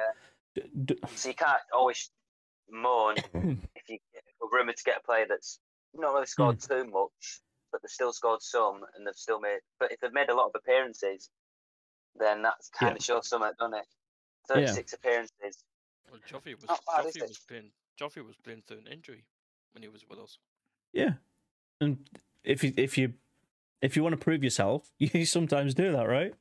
D- 0.55 0.63
d- 0.85 0.99
So 1.15 1.29
you 1.29 1.35
can't 1.35 1.61
always 1.73 2.09
moan 2.69 3.15
if 3.75 3.87
you 3.89 3.97
get 4.13 4.23
a 4.41 4.47
rumour 4.51 4.73
to 4.73 4.83
get 4.83 4.97
a 4.97 5.03
player 5.05 5.25
that's 5.29 5.59
not 5.93 6.13
really 6.13 6.25
scored 6.25 6.61
Hmm. 6.61 6.73
too 6.73 6.83
much, 6.85 7.41
but 7.71 7.81
they've 7.81 7.89
still 7.89 8.11
scored 8.11 8.41
some, 8.41 8.81
and 8.95 9.05
they've 9.07 9.15
still 9.15 9.39
made. 9.39 9.59
But 9.79 9.91
if 9.91 9.99
they've 10.01 10.11
made 10.13 10.29
a 10.29 10.35
lot 10.35 10.47
of 10.47 10.51
appearances, 10.55 11.29
then 12.15 12.41
that's 12.41 12.69
kind 12.69 12.91
Yeah. 12.91 12.95
of 12.97 13.03
shows 13.03 13.29
something, 13.29 13.51
doesn't 13.59 13.75
it? 13.75 13.85
Thirty-six 14.47 14.93
appearances. 14.93 15.63
Well, 16.09 16.19
Joffrey 16.29 16.55
was 16.55 16.65
Not 16.67 16.81
bad, 16.85 17.05
is 17.05 17.15
Joffrey 17.15 17.27
was 17.27 17.39
playing 17.39 17.71
Joffrey 17.99 18.25
was 18.25 18.35
playing 18.37 18.63
through 18.67 18.77
an 18.77 18.87
injury 18.87 19.25
when 19.73 19.83
he 19.83 19.89
was 19.89 20.03
with 20.09 20.19
us. 20.19 20.37
yeah. 20.93 21.13
And 21.81 22.09
if 22.43 22.63
you 22.63 22.73
if 22.77 22.97
you 22.97 23.13
if 23.81 23.95
you 23.95 24.03
want 24.03 24.13
to 24.13 24.23
prove 24.23 24.43
yourself, 24.43 24.89
you 24.97 25.25
sometimes 25.25 25.73
do 25.73 25.91
that, 25.91 26.07
right? 26.07 26.33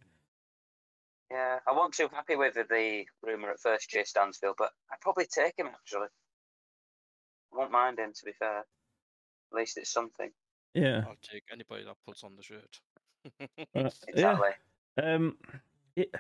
Yeah, 1.31 1.59
I 1.67 1.73
wasn't 1.73 1.95
too 1.95 2.09
happy 2.15 2.37
with 2.37 2.55
the 2.55 3.05
rumour 3.23 3.51
at 3.51 3.61
first, 3.61 3.91
Jay 3.91 4.05
Stansfield, 4.05 4.55
but 4.57 4.71
I'd 4.93 5.01
probably 5.01 5.27
take 5.27 5.55
him 5.59 5.67
actually. 5.67 6.07
I 7.53 7.57
won't 7.59 7.73
mind 7.73 7.99
him, 7.99 8.13
to 8.15 8.25
be 8.25 8.33
fair. 8.33 8.59
At 8.61 9.57
least 9.59 9.77
it's 9.77 9.91
something. 9.91 10.31
Yeah. 10.75 11.05
I'll 11.07 11.17
take 11.23 11.45
anybody 11.53 11.85
that 11.85 11.97
puts 12.07 12.23
on 12.23 12.37
the 12.37 12.43
shirt. 12.43 12.81
Uh, 13.75 13.91
Exactly. 14.07 14.51
Yeah. 14.97 15.15
Um. 15.15 15.37
It, 15.97 16.15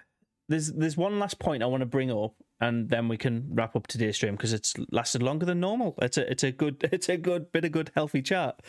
there's 0.48 0.72
there's 0.72 0.96
one 0.96 1.18
last 1.18 1.38
point 1.38 1.62
I 1.62 1.66
want 1.66 1.80
to 1.80 1.86
bring 1.86 2.10
up, 2.10 2.34
and 2.60 2.88
then 2.88 3.08
we 3.08 3.16
can 3.16 3.48
wrap 3.50 3.74
up 3.76 3.86
today's 3.86 4.16
stream 4.16 4.36
because 4.36 4.52
it's 4.52 4.74
lasted 4.90 5.22
longer 5.22 5.46
than 5.46 5.60
normal. 5.60 5.94
It's 6.00 6.18
a 6.18 6.30
it's 6.30 6.44
a 6.44 6.52
good 6.52 6.88
it's 6.92 7.08
a 7.08 7.16
good 7.16 7.52
bit 7.52 7.64
of 7.64 7.72
good 7.72 7.90
healthy 7.94 8.22
chat. 8.22 8.60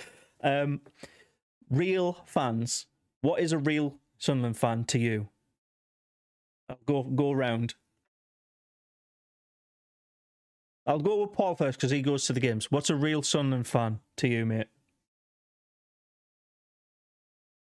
Um, 0.43 0.81
real 1.69 2.23
fans. 2.25 2.87
What 3.21 3.39
is 3.41 3.51
a 3.51 3.57
real 3.57 3.95
Sunderland 4.17 4.57
fan 4.57 4.85
to 4.85 4.99
you? 4.99 5.29
I'll 6.69 6.79
go 6.85 7.03
go 7.03 7.31
around. 7.31 7.75
I'll 10.85 10.99
go 10.99 11.21
with 11.21 11.33
Paul 11.33 11.55
first 11.55 11.77
because 11.77 11.91
he 11.91 12.01
goes 12.01 12.25
to 12.27 12.33
the 12.33 12.39
games. 12.39 12.71
What's 12.71 12.89
a 12.89 12.95
real 12.95 13.21
Sunderland 13.21 13.67
fan 13.67 13.99
to 14.17 14.27
you, 14.27 14.45
mate? 14.45 14.67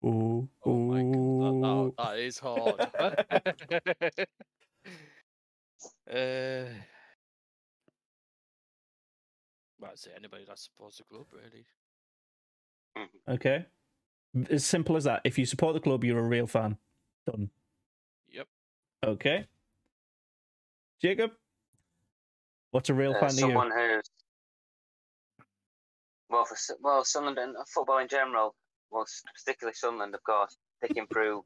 Ooh, 0.05 0.47
Oh 0.65 0.77
my 0.77 1.01
god, 1.65 1.85
ooh. 1.85 1.93
that, 1.97 1.97
that, 1.97 2.15
that 2.15 2.19
is 2.19 2.37
hard. 2.39 2.79
uh, 6.11 6.69
well, 9.79 9.91
I'd 9.91 9.99
say 9.99 10.11
anybody 10.15 10.45
that 10.47 10.59
supports 10.59 10.97
the 10.97 11.03
club, 11.03 11.25
really. 11.33 11.65
Okay. 13.27 13.65
As 14.49 14.65
simple 14.65 14.95
as 14.95 15.03
that. 15.05 15.21
If 15.23 15.37
you 15.37 15.45
support 15.45 15.73
the 15.73 15.79
club, 15.79 16.03
you're 16.03 16.19
a 16.19 16.23
real 16.23 16.47
fan. 16.47 16.77
Done. 17.25 17.49
Yep. 18.29 18.47
Okay. 19.05 19.45
Jacob? 21.01 21.31
What's 22.71 22.89
a 22.89 22.93
real 22.93 23.15
Uh, 23.15 23.19
fan 23.19 23.29
to 23.29 23.35
you? 23.35 23.41
someone 23.41 23.71
who's 23.71 24.09
well, 26.29 26.45
for 26.45 26.57
well, 26.81 27.03
Sunderland 27.05 27.55
and 27.55 27.67
football 27.69 27.99
in 27.99 28.07
general, 28.07 28.55
well, 28.89 29.05
particularly 29.35 29.75
Sunderland, 29.75 30.15
of 30.15 30.23
course, 30.23 30.57
picking 30.81 31.07
through. 31.07 31.45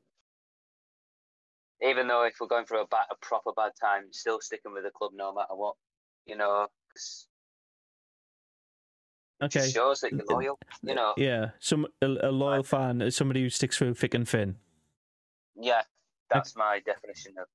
Even 1.82 2.08
though 2.08 2.24
if 2.24 2.36
we're 2.42 2.48
going 2.48 2.66
through 2.66 2.82
a, 2.82 2.88
bad, 2.88 3.06
a 3.12 3.16
proper 3.22 3.52
bad 3.56 3.72
time, 3.80 4.04
still 4.12 4.40
sticking 4.42 4.74
with 4.74 4.84
the 4.84 4.92
club 4.92 5.12
no 5.16 5.34
matter 5.34 5.56
what, 5.56 5.76
you 6.26 6.36
know, 6.36 6.68
Okay. 9.42 9.70
shows 9.70 10.02
that 10.02 10.12
you're 10.12 10.26
loyal. 10.30 10.60
You 10.84 10.96
know, 10.96 11.14
Yeah. 11.16 11.52
Some 11.60 11.88
a, 12.02 12.08
a 12.08 12.32
loyal 12.32 12.64
fan 12.64 13.02
is 13.02 13.16
somebody 13.16 13.42
who 13.42 13.50
sticks 13.50 13.78
through 13.78 13.94
thick 13.94 14.14
and 14.14 14.28
thin. 14.28 14.58
yeah, 15.56 15.82
that's 16.30 16.56
my 16.56 16.82
definition 16.86 17.34
of 17.38 17.48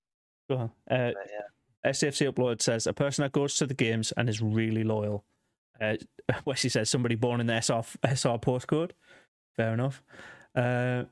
Go 0.49 0.57
on. 0.57 0.71
Uh, 0.91 1.11
it. 1.11 1.17
Yeah. 1.31 1.91
SFC 1.91 2.31
Upload 2.33 2.63
says 2.63 2.87
a 2.87 2.93
person 2.95 3.23
that 3.23 3.33
goes 3.33 3.57
to 3.59 3.67
the 3.67 3.75
games 3.75 4.13
and 4.17 4.29
is 4.29 4.41
really 4.41 4.85
loyal. 4.85 5.25
Uh, 5.81 5.97
Wesley 6.47 6.71
says 6.71 6.89
somebody 6.89 7.15
born 7.15 7.41
in 7.41 7.47
the 7.47 7.61
SR, 7.61 7.83
SR 8.03 8.39
postcode. 8.39 8.93
Fair 9.57 9.75
enough. 9.75 10.03
Uh, 10.55 11.05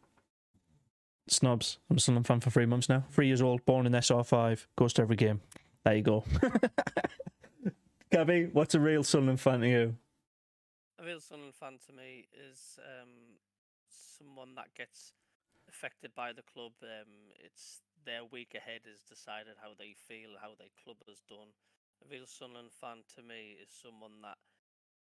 snobs. 1.33 1.79
I'm 1.91 1.97
a 1.97 2.01
Sunderland 2.01 2.27
fan 2.27 2.41
for 2.41 2.51
three 2.51 2.67
months 2.67 2.89
now. 2.89 3.05
Three 3.11 3.27
years 3.27 3.43
old, 3.43 3.65
born 3.65 3.87
in 3.87 3.93
SR5, 3.93 4.67
goes 4.77 4.93
to 4.95 5.03
every 5.03 5.17
game. 5.17 5.41
There 5.85 5.97
you 5.97 6.03
go. 6.03 6.25
Gabby, 8.11 8.51
what's 8.53 8.75
a 8.75 8.81
real 8.81 9.03
Sunderland 9.03 9.41
fan 9.41 9.61
to 9.61 9.69
you? 9.69 9.97
A 11.01 11.05
real 11.05 11.21
Sunderland 11.21 11.55
fan 11.55 11.79
to 11.87 11.93
me 11.93 12.27
is 12.33 12.79
um, 12.79 13.39
someone 13.89 14.55
that 14.57 14.75
gets 14.77 15.13
affected 15.69 16.15
by 16.15 16.33
the 16.33 16.43
club. 16.43 16.73
Um, 16.83 17.33
it's 17.43 17.81
their 18.05 18.25
week 18.25 18.55
ahead 18.55 18.83
is 18.85 19.03
decided 19.09 19.55
how 19.63 19.73
they 19.79 19.95
feel, 19.97 20.31
how 20.41 20.53
their 20.59 20.71
club 20.85 20.99
has 21.09 21.23
done. 21.29 21.51
A 22.05 22.11
real 22.13 22.27
Sunderland 22.27 22.73
fan 22.73 23.03
to 23.17 23.23
me 23.23 23.57
is 23.63 23.71
someone 23.71 24.21
that 24.23 24.39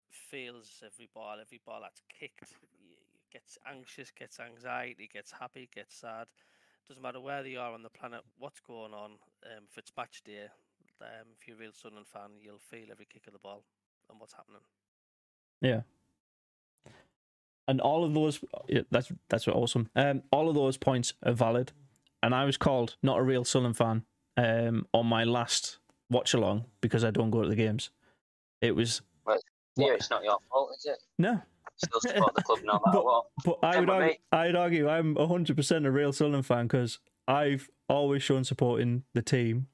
feels 0.09 0.83
every 0.85 1.09
ball, 1.13 1.37
every 1.41 1.59
ball 1.65 1.81
that's 1.81 2.01
kicked, 2.07 2.53
y- 2.79 2.92
gets 3.33 3.57
anxious, 3.69 4.11
gets 4.11 4.39
anxiety, 4.39 5.09
gets 5.11 5.31
happy, 5.31 5.67
gets 5.73 5.95
sad. 5.95 6.27
Doesn't 6.87 7.01
matter 7.01 7.19
where 7.19 7.43
they 7.43 7.55
are 7.55 7.73
on 7.73 7.81
the 7.81 7.89
planet, 7.89 8.21
what's 8.37 8.59
going 8.59 8.93
on. 8.93 9.11
Um, 9.45 9.63
if 9.69 9.77
it's 9.77 9.91
match 9.97 10.21
day, 10.23 10.45
um, 11.01 11.27
if 11.39 11.47
you're 11.47 11.57
a 11.57 11.59
real 11.59 11.71
Sunderland 11.73 12.07
fan, 12.07 12.31
you'll 12.41 12.59
feel 12.59 12.91
every 12.91 13.07
kick 13.11 13.25
of 13.27 13.33
the 13.33 13.39
ball 13.39 13.63
and 14.09 14.19
what's 14.19 14.33
happening. 14.33 14.61
Yeah. 15.61 15.81
And 17.67 17.79
all 17.79 18.03
of 18.03 18.13
those, 18.13 18.43
yeah, 18.67 18.81
that's 18.91 19.11
that's 19.29 19.47
awesome. 19.47 19.89
Um, 19.95 20.23
all 20.31 20.49
of 20.49 20.55
those 20.55 20.77
points 20.77 21.13
are 21.23 21.31
valid. 21.31 21.71
And 22.21 22.35
I 22.35 22.45
was 22.45 22.57
called 22.57 22.95
not 23.01 23.19
a 23.19 23.23
real 23.23 23.45
Sunderland 23.45 23.77
fan 23.77 24.03
um, 24.37 24.85
on 24.93 25.05
my 25.05 25.23
last 25.23 25.77
watch 26.09 26.33
along 26.33 26.65
because 26.81 27.03
I 27.03 27.11
don't 27.11 27.31
go 27.31 27.41
to 27.41 27.49
the 27.49 27.55
games. 27.55 27.89
It 28.61 28.75
was 28.75 29.01
Yeah, 29.25 29.35
What? 29.75 29.95
it's 29.95 30.09
not 30.09 30.23
your 30.23 30.37
fault, 30.49 30.71
is 30.77 30.85
it? 30.85 30.97
no, 31.17 31.41
Still 31.77 31.99
support 32.01 32.35
the 32.35 32.41
club 32.43 32.59
no 32.63 32.73
matter 32.85 32.97
But- 32.97 33.05
what. 33.05 33.25
but 33.45 33.59
I 33.63 33.79
would 33.79 33.89
argue. 33.89 34.15
I'd 34.31 34.55
argue 34.55 34.89
I'm 34.89 35.15
hundred 35.15 35.55
percent 35.57 35.85
a 35.85 35.91
real 35.91 36.13
Sunderland 36.13 36.45
fan 36.45 36.65
because 36.67 36.99
I've 37.27 37.69
always 37.89 38.23
shown 38.23 38.43
supporting 38.43 39.03
the 39.13 39.21
team. 39.21 39.67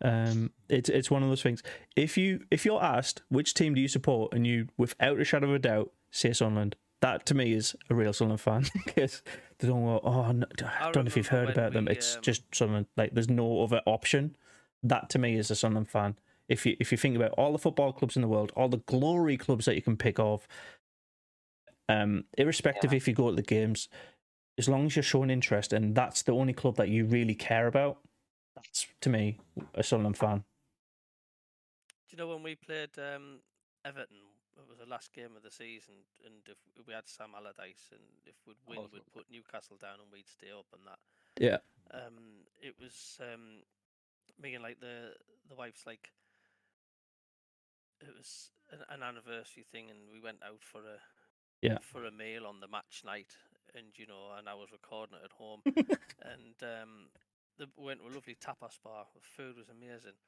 Um, 0.00 0.50
it's 0.68 0.88
it's 0.88 1.10
one 1.10 1.22
of 1.22 1.28
those 1.28 1.42
things. 1.42 1.62
If 1.96 2.16
you 2.16 2.44
if 2.50 2.64
you're 2.64 2.82
asked 2.82 3.22
which 3.28 3.54
team 3.54 3.74
do 3.74 3.80
you 3.80 3.88
support 3.88 4.32
and 4.34 4.46
you 4.46 4.68
without 4.76 5.20
a 5.20 5.24
shadow 5.24 5.48
of 5.48 5.54
a 5.54 5.58
doubt 5.58 5.92
say 6.10 6.32
Sunderland, 6.32 6.76
that 7.00 7.26
to 7.26 7.34
me 7.34 7.52
is 7.52 7.76
a 7.90 7.94
real 7.94 8.12
Sunderland 8.12 8.40
fan 8.40 8.64
because 8.84 9.22
they 9.58 9.68
don't 9.68 9.84
go. 9.84 10.00
Oh, 10.02 10.32
no, 10.32 10.46
I 10.64 10.88
I 10.88 10.90
don't 10.92 11.04
know 11.04 11.08
if 11.08 11.16
you've 11.16 11.28
heard 11.28 11.48
when 11.48 11.56
about 11.58 11.72
them. 11.72 11.84
we, 11.86 11.92
It's 11.92 12.16
um, 12.16 12.22
just 12.22 12.42
Sunderland. 12.54 12.86
Like 12.96 13.12
there's 13.14 13.28
no 13.30 13.62
other 13.62 13.80
option. 13.86 14.36
That 14.82 15.08
to 15.10 15.18
me 15.18 15.36
is 15.36 15.50
a 15.50 15.54
Sunderland 15.54 15.90
fan. 15.90 16.16
If 16.48 16.66
you 16.66 16.76
if 16.80 16.90
you 16.90 16.98
think 16.98 17.14
about 17.16 17.30
all 17.32 17.52
the 17.52 17.58
football 17.58 17.92
clubs 17.92 18.16
in 18.16 18.22
the 18.22 18.28
world, 18.28 18.52
all 18.56 18.68
the 18.68 18.78
glory 18.86 19.36
clubs 19.36 19.64
that 19.66 19.76
you 19.76 19.82
can 19.82 19.96
pick 19.96 20.18
off, 20.18 20.48
um, 21.88 22.24
irrespective 22.38 22.92
Yeah. 22.92 22.96
if 22.96 23.08
you 23.08 23.14
go 23.14 23.30
to 23.30 23.36
the 23.36 23.42
games, 23.42 23.88
as 24.58 24.68
long 24.68 24.86
as 24.86 24.96
you're 24.96 25.02
showing 25.02 25.30
interest 25.30 25.72
and 25.72 25.94
that's 25.94 26.22
the 26.22 26.32
only 26.32 26.52
club 26.52 26.76
that 26.76 26.88
you 26.88 27.04
really 27.06 27.34
care 27.34 27.66
about, 27.66 27.98
that's 28.54 28.86
to 29.00 29.08
me 29.10 29.38
a 29.74 29.82
Sunderland 29.82 30.16
fan. 30.18 30.44
Do 31.88 32.16
you 32.16 32.18
know 32.18 32.28
when 32.28 32.42
we 32.42 32.54
played 32.54 32.90
um, 32.98 33.40
Everton? 33.84 34.18
It 34.54 34.68
was 34.68 34.78
the 34.78 34.86
last 34.86 35.14
game 35.14 35.34
of 35.34 35.42
the 35.42 35.50
season, 35.50 35.94
and 36.26 36.34
if 36.46 36.86
we 36.86 36.92
had 36.92 37.08
Sam 37.08 37.30
Allardyce, 37.34 37.88
and 37.90 38.02
if 38.26 38.34
we'd 38.46 38.60
win, 38.68 38.86
we'd 38.92 39.10
put 39.14 39.24
Newcastle 39.30 39.78
down, 39.80 39.96
and 40.02 40.12
we'd 40.12 40.28
stay 40.28 40.50
up, 40.52 40.66
and 40.74 40.82
that. 40.86 41.00
Yeah. 41.40 41.58
Um, 41.90 42.44
it 42.60 42.74
was 42.78 43.18
um, 43.20 43.64
me 44.40 44.52
and 44.52 44.62
like 44.62 44.78
the 44.78 45.14
the 45.48 45.56
wife's 45.56 45.86
like, 45.86 46.12
it 48.02 48.12
was 48.14 48.50
an, 48.70 48.80
an 48.90 49.02
anniversary 49.02 49.64
thing, 49.72 49.88
and 49.88 50.00
we 50.12 50.20
went 50.20 50.42
out 50.44 50.60
for 50.60 50.80
a 50.80 51.00
Yeah. 51.62 51.78
for 51.80 52.04
a 52.04 52.10
meal 52.10 52.46
on 52.46 52.60
the 52.60 52.68
match 52.68 53.02
night, 53.04 53.32
and 53.74 53.86
you 53.96 54.06
know, 54.06 54.34
and 54.36 54.48
I 54.48 54.54
was 54.54 54.72
recording 54.72 55.16
it 55.16 55.24
at 55.24 55.32
home, 55.32 55.60
and 56.22 56.56
um, 56.62 57.08
the, 57.58 57.68
we 57.76 57.86
went 57.86 58.00
to 58.00 58.08
a 58.08 58.14
lovely 58.14 58.36
tapas 58.36 58.78
bar. 58.82 59.06
The 59.14 59.20
food 59.22 59.56
was 59.56 59.68
amazing, 59.68 60.18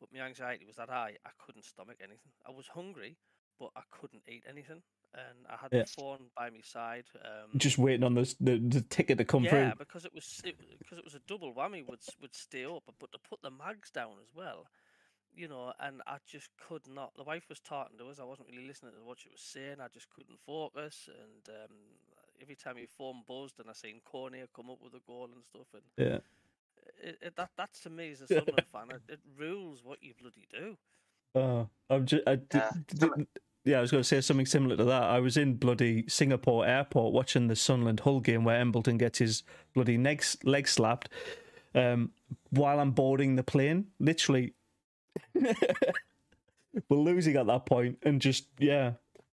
but 0.00 0.10
my 0.12 0.20
anxiety 0.20 0.64
was 0.64 0.76
that 0.76 0.90
I 0.90 1.16
I 1.26 1.30
couldn't 1.38 1.64
stomach 1.64 1.98
anything. 2.00 2.32
I 2.46 2.52
was 2.52 2.68
hungry, 2.68 3.16
but 3.58 3.70
I 3.76 3.82
couldn't 3.90 4.22
eat 4.28 4.44
anything, 4.48 4.82
and 5.14 5.46
I 5.48 5.56
had 5.56 5.72
Yeah. 5.72 5.82
the 5.82 5.86
phone 5.86 6.30
by 6.36 6.50
my 6.50 6.60
side. 6.62 7.04
Um, 7.24 7.58
Just 7.58 7.78
waiting 7.78 8.04
on 8.04 8.14
this, 8.14 8.34
the 8.34 8.58
the 8.58 8.80
ticket 8.82 9.18
to 9.18 9.24
come 9.24 9.44
yeah, 9.44 9.50
through. 9.50 9.58
Yeah, 9.60 9.74
because 9.78 10.04
it 10.04 10.14
was 10.14 10.42
because 10.78 10.98
it 10.98 11.04
was 11.04 11.14
a 11.14 11.20
double 11.26 11.52
whammy. 11.54 11.84
Would 11.86 12.00
would 12.20 12.34
stay 12.34 12.64
up, 12.64 12.84
but 13.00 13.12
to 13.12 13.18
put 13.18 13.42
the 13.42 13.50
mags 13.50 13.90
down 13.90 14.12
as 14.22 14.30
well, 14.34 14.66
you 15.34 15.48
know. 15.48 15.72
And 15.80 16.02
I 16.06 16.18
just 16.26 16.48
could 16.68 16.82
not. 16.88 17.12
The 17.16 17.24
wife 17.24 17.44
was 17.48 17.60
talking 17.60 17.98
to 17.98 18.08
us. 18.08 18.18
I 18.20 18.24
wasn't 18.24 18.48
really 18.50 18.66
listening 18.66 18.92
to 18.92 19.04
what 19.04 19.18
she 19.20 19.28
was 19.30 19.40
saying. 19.40 19.76
I 19.80 19.88
just 19.92 20.08
couldn't 20.10 20.38
focus. 20.46 21.08
And 21.08 21.56
um, 21.56 21.76
every 22.40 22.54
time 22.56 22.78
your 22.78 22.88
phone 22.88 23.22
buzzed, 23.26 23.60
and 23.60 23.68
I 23.70 23.72
seen 23.72 24.00
Cornier 24.04 24.46
come 24.54 24.70
up 24.70 24.78
with 24.82 24.94
a 24.94 25.00
goal 25.06 25.28
and 25.34 25.44
stuff, 25.44 25.66
and 25.74 25.82
Yeah. 25.96 26.18
it, 27.02 27.18
it, 27.20 27.36
that 27.36 27.50
that 27.56 27.74
to 27.82 27.90
me 27.90 28.12
as 28.12 28.20
a 28.20 28.26
Sunderland 28.28 28.66
fan, 28.72 28.90
it, 28.90 29.02
it 29.12 29.20
rules 29.38 29.82
what 29.84 30.02
you 30.02 30.12
bloody 30.20 30.46
do. 30.50 30.76
Oh, 31.34 31.68
I'm 31.90 32.06
just, 32.06 32.22
I, 32.26 32.36
d- 32.36 32.46
Yeah. 32.54 32.70
d- 32.94 33.08
d- 33.16 33.26
yeah, 33.64 33.78
I 33.78 33.80
was 33.80 33.90
going 33.90 34.02
to 34.02 34.06
say 34.08 34.20
something 34.20 34.46
similar 34.46 34.76
to 34.76 34.84
that. 34.84 35.02
I 35.04 35.20
was 35.20 35.36
in 35.36 35.54
bloody 35.54 36.04
Singapore 36.06 36.66
airport 36.66 37.12
watching 37.14 37.48
the 37.48 37.56
Sunderland 37.56 38.00
Hull 38.00 38.20
game 38.20 38.44
where 38.44 38.60
Embleton 38.60 38.98
gets 38.98 39.18
his 39.18 39.42
bloody 39.74 39.96
leg, 39.96 40.22
leg 40.44 40.68
slapped 40.68 41.08
um, 41.74 42.12
while 42.50 42.78
I'm 42.78 42.90
boarding 42.92 43.36
the 43.36 43.42
plane. 43.42 43.86
Literally, 43.98 44.52
we're 45.34 46.96
losing 46.96 47.36
at 47.36 47.46
that 47.46 47.66
point, 47.66 47.98
and 48.02 48.20
just 48.20 48.46
yeah, 48.58 48.92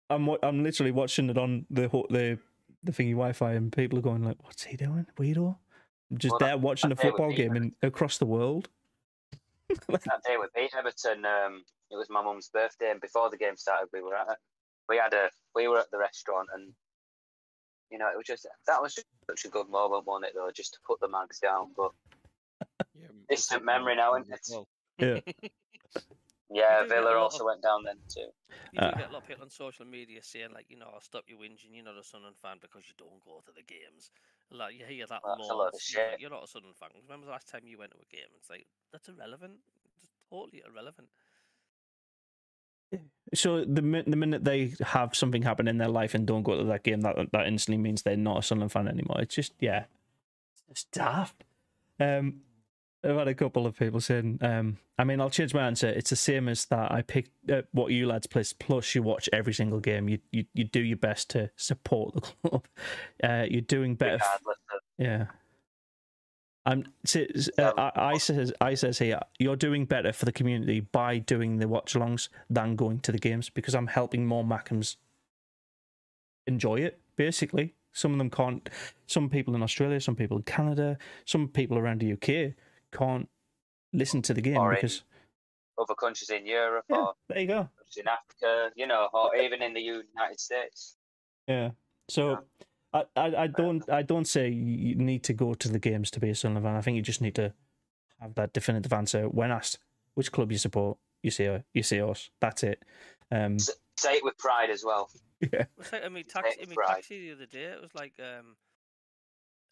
I'm 0.09 0.29
I'm 0.43 0.63
literally 0.63 0.91
watching 0.91 1.29
it 1.29 1.37
on 1.37 1.65
the 1.69 1.87
the 2.09 2.39
the 2.83 2.91
thingy 2.91 3.11
Wi-Fi, 3.11 3.53
and 3.53 3.71
people 3.71 3.99
are 3.99 4.03
going 4.03 4.23
like, 4.23 4.43
"What's 4.43 4.63
he 4.63 4.77
doing, 4.77 5.05
weirdo?" 5.17 5.55
I'm 6.11 6.17
just 6.17 6.31
Well, 6.33 6.39
that- 6.39 6.45
there 6.47 6.57
watching 6.57 6.91
a 6.91 6.95
that 6.95 7.01
day 7.01 7.09
football 7.09 7.31
game 7.33 7.55
in, 7.55 7.75
across 7.81 8.17
the 8.17 8.25
world. 8.25 8.69
that 9.69 10.23
day 10.25 10.37
we 10.37 10.45
beat 10.55 10.73
Everton. 10.75 11.25
Um, 11.25 11.63
it 11.91 11.95
was 11.95 12.09
my 12.09 12.21
mum's 12.23 12.49
birthday, 12.49 12.91
and 12.91 12.99
before 13.01 13.29
the 13.29 13.37
game 13.37 13.55
started, 13.57 13.89
we 13.93 14.01
were 14.01 14.15
at. 14.15 14.37
We 14.87 14.97
had 14.97 15.13
a 15.13 15.29
we 15.55 15.67
were 15.67 15.79
at 15.79 15.91
the 15.91 15.99
restaurant, 15.99 16.49
and 16.55 16.73
you 17.91 17.97
know, 17.99 18.07
it 18.07 18.17
was 18.17 18.25
just 18.25 18.47
that 18.67 18.81
was 18.81 18.95
just 18.95 19.07
such 19.29 19.45
a 19.45 19.49
good 19.49 19.69
moment, 19.69 20.05
wasn't 20.07 20.25
it? 20.25 20.33
Though, 20.35 20.49
just 20.53 20.73
to 20.73 20.79
put 20.85 20.99
the 20.99 21.07
mags 21.07 21.39
down. 21.39 21.71
But 21.77 21.91
Yeah, 22.95 23.05
m- 23.09 23.25
Distant 23.29 23.63
memory 23.63 23.95
now, 23.95 24.13
as 24.15 24.23
isn't 24.23 24.33
it? 24.33 24.41
well. 24.51 24.67
Yeah. 24.97 25.49
yeah, 26.49 26.81
do 26.83 26.89
get 26.89 26.97
a 26.97 27.01
Villa 27.01 27.17
also 27.17 27.39
of- 27.39 27.45
went 27.45 27.61
down 27.61 27.83
then 27.83 27.97
too. 28.07 28.29
You 28.73 28.79
do 28.79 28.85
Uh, 28.85 28.97
get 28.97 29.09
a 29.09 29.13
lot 29.13 29.21
of 29.23 29.27
people 29.27 29.43
on 29.43 29.49
social 29.49 29.85
media 29.85 30.21
saying 30.23 30.49
like, 30.53 30.65
you 30.69 30.77
know, 30.77 30.89
I'll 30.93 31.01
stop 31.01 31.23
you 31.27 31.37
whinging. 31.37 31.73
You're 31.73 31.83
not 31.85 31.97
a 31.97 32.03
Sunderland 32.03 32.37
fan 32.41 32.57
because 32.61 32.83
you 32.87 32.93
don't 32.97 33.23
go 33.25 33.41
to 33.45 33.51
the 33.53 33.63
games. 33.63 34.11
Like 34.51 34.73
you 34.77 34.85
hear 34.85 35.05
that 35.07 35.21
that's 35.25 35.49
a 35.49 35.53
load 35.53 35.73
of. 35.73 35.79
You're, 35.91 36.01
like, 36.01 36.11
shit. 36.11 36.19
you're 36.21 36.29
not 36.31 36.43
a 36.43 36.47
Sunderland 36.47 36.77
fan. 36.77 36.89
When 37.07 37.19
was 37.19 37.27
the 37.27 37.31
last 37.31 37.47
time 37.49 37.61
you 37.65 37.77
went 37.77 37.91
to 37.91 37.97
a 37.97 38.09
game? 38.15 38.29
It's 38.37 38.49
like 38.49 38.65
that's 38.91 39.07
irrelevant. 39.09 39.59
It's 40.01 40.11
totally 40.29 40.63
irrelevant. 40.67 41.09
So 43.35 43.63
the 43.63 43.83
min- 43.83 44.09
the 44.09 44.15
minute 44.17 44.43
they 44.43 44.73
have 44.81 45.15
something 45.15 45.43
happen 45.43 45.67
in 45.67 45.77
their 45.77 45.87
life 45.87 46.15
and 46.15 46.25
don't 46.25 46.41
go 46.41 46.57
to 46.57 46.63
that 46.63 46.81
game, 46.81 47.01
that 47.01 47.15
that 47.31 47.45
instantly 47.47 47.77
means 47.77 48.01
they're 48.01 48.17
not 48.17 48.39
a 48.39 48.41
Sunderland 48.41 48.71
fan 48.71 48.87
anymore. 48.87 49.21
It's 49.21 49.35
just 49.35 49.53
yeah, 49.59 49.85
it's 50.71 50.85
daft. 50.85 51.43
Um, 51.99 52.41
I've 53.03 53.15
had 53.15 53.27
a 53.29 53.33
couple 53.33 53.65
of 53.65 53.77
people 53.77 54.01
saying, 54.01 54.39
um, 54.41 54.77
I 54.97 55.05
mean, 55.05 55.21
I'll 55.21 55.29
change 55.29 55.53
my 55.53 55.65
answer. 55.65 55.87
It's 55.87 56.09
the 56.09 56.15
same 56.17 56.49
as 56.49 56.65
that. 56.65 56.91
I 56.91 57.01
picked 57.01 57.31
uh, 57.49 57.61
what 57.71 57.91
you 57.93 58.07
lads 58.07 58.27
play, 58.27 58.43
plus 58.59 58.93
you 58.93 59.03
watch 59.03 59.29
every 59.31 59.53
single 59.53 59.79
game. 59.79 60.09
You 60.09 60.19
you 60.31 60.45
you 60.53 60.65
do 60.65 60.81
your 60.81 60.97
best 60.97 61.29
to 61.29 61.49
support 61.55 62.15
the 62.15 62.21
club. 62.49 62.65
Uh, 63.23 63.45
you're 63.49 63.61
doing 63.61 63.95
better. 63.95 64.19
Yeah. 64.97 65.27
I'm. 66.65 66.83
s- 67.07 67.49
Uh, 67.57 67.71
I, 67.77 67.91
I 68.13 68.17
says 68.17 68.51
I 68.59 68.73
says 68.73 68.99
here 68.99 69.19
you're 69.39 69.55
doing 69.55 69.85
better 69.85 70.11
for 70.11 70.25
the 70.25 70.33
community 70.33 70.81
by 70.81 71.19
doing 71.19 71.57
the 71.57 71.69
watch-alongs 71.69 72.27
than 72.49 72.75
going 72.75 72.99
to 73.01 73.13
the 73.13 73.17
games 73.17 73.49
because 73.49 73.73
I'm 73.73 73.87
helping 73.87 74.25
more 74.25 74.43
Mackems 74.43 74.97
enjoy 76.47 76.75
it. 76.81 76.99
Basically, 77.15 77.75
some 77.93 78.11
of 78.11 78.17
them 78.17 78.29
can't. 78.29 78.69
Some 79.07 79.29
people 79.29 79.55
in 79.55 79.63
Australia, 79.63 80.01
some 80.01 80.15
people 80.17 80.37
in 80.37 80.43
Canada, 80.43 80.97
some 81.25 81.47
people 81.47 81.77
around 81.77 82.01
the 82.01 82.13
UK 82.13 82.53
can't 82.91 83.29
listen 83.93 84.21
to 84.23 84.33
the 84.33 84.41
game 84.41 84.57
Or 84.57 84.73
because 84.75 85.03
other 85.79 85.95
countries 85.95 86.29
in 86.29 86.45
Europe 86.45 86.85
yeah, 86.89 86.97
or 86.97 87.13
there 87.29 87.39
you 87.39 87.47
go. 87.47 87.69
in 87.97 88.07
Africa, 88.07 88.71
you 88.75 88.85
know, 88.85 89.07
or 89.13 89.35
even 89.35 89.61
in 89.61 89.73
the 89.73 89.81
United 89.81 90.39
States. 90.39 90.97
Yeah. 91.47 91.71
So 92.09 92.39
I, 92.93 93.03
I, 93.15 93.35
I 93.43 93.47
don't 93.47 93.89
I 93.89 94.01
don't 94.01 94.25
say 94.27 94.49
you 94.49 94.95
need 94.95 95.23
to 95.23 95.33
go 95.33 95.53
to 95.53 95.69
the 95.69 95.79
games 95.79 96.11
to 96.11 96.19
be 96.19 96.29
a 96.29 96.35
Sunderland 96.35 96.65
fan. 96.65 96.75
I 96.75 96.81
think 96.81 96.95
you 96.95 97.01
just 97.01 97.21
need 97.21 97.35
to 97.35 97.53
have 98.19 98.35
that 98.35 98.51
definitive 98.53 98.91
answer 98.93 99.29
when 99.29 99.51
asked 99.51 99.79
which 100.15 100.31
club 100.31 100.51
you 100.51 100.57
support. 100.57 100.97
You 101.23 101.31
say 101.31 101.63
you 101.73 101.83
say 101.83 102.01
us. 102.01 102.29
That's 102.41 102.63
it. 102.63 102.83
Um, 103.31 103.57
Say 103.97 104.13
it 104.15 104.23
with 104.23 104.37
pride 104.37 104.69
as 104.69 104.83
well. 104.85 105.09
yeah. 105.41 105.65
It's 105.77 105.91
like 105.91 106.03
in 106.03 106.13
my 106.13 106.19
It's 106.19 106.33
taxi, 106.33 106.49
like 106.49 106.63
in 106.63 106.69
my 106.69 106.75
pride. 106.75 106.95
taxi 106.95 107.19
the 107.27 107.35
other 107.35 107.45
day. 107.45 107.63
It 107.63 107.81
was 107.81 107.93
like, 107.93 108.13
um, 108.19 108.45
and 108.45 108.55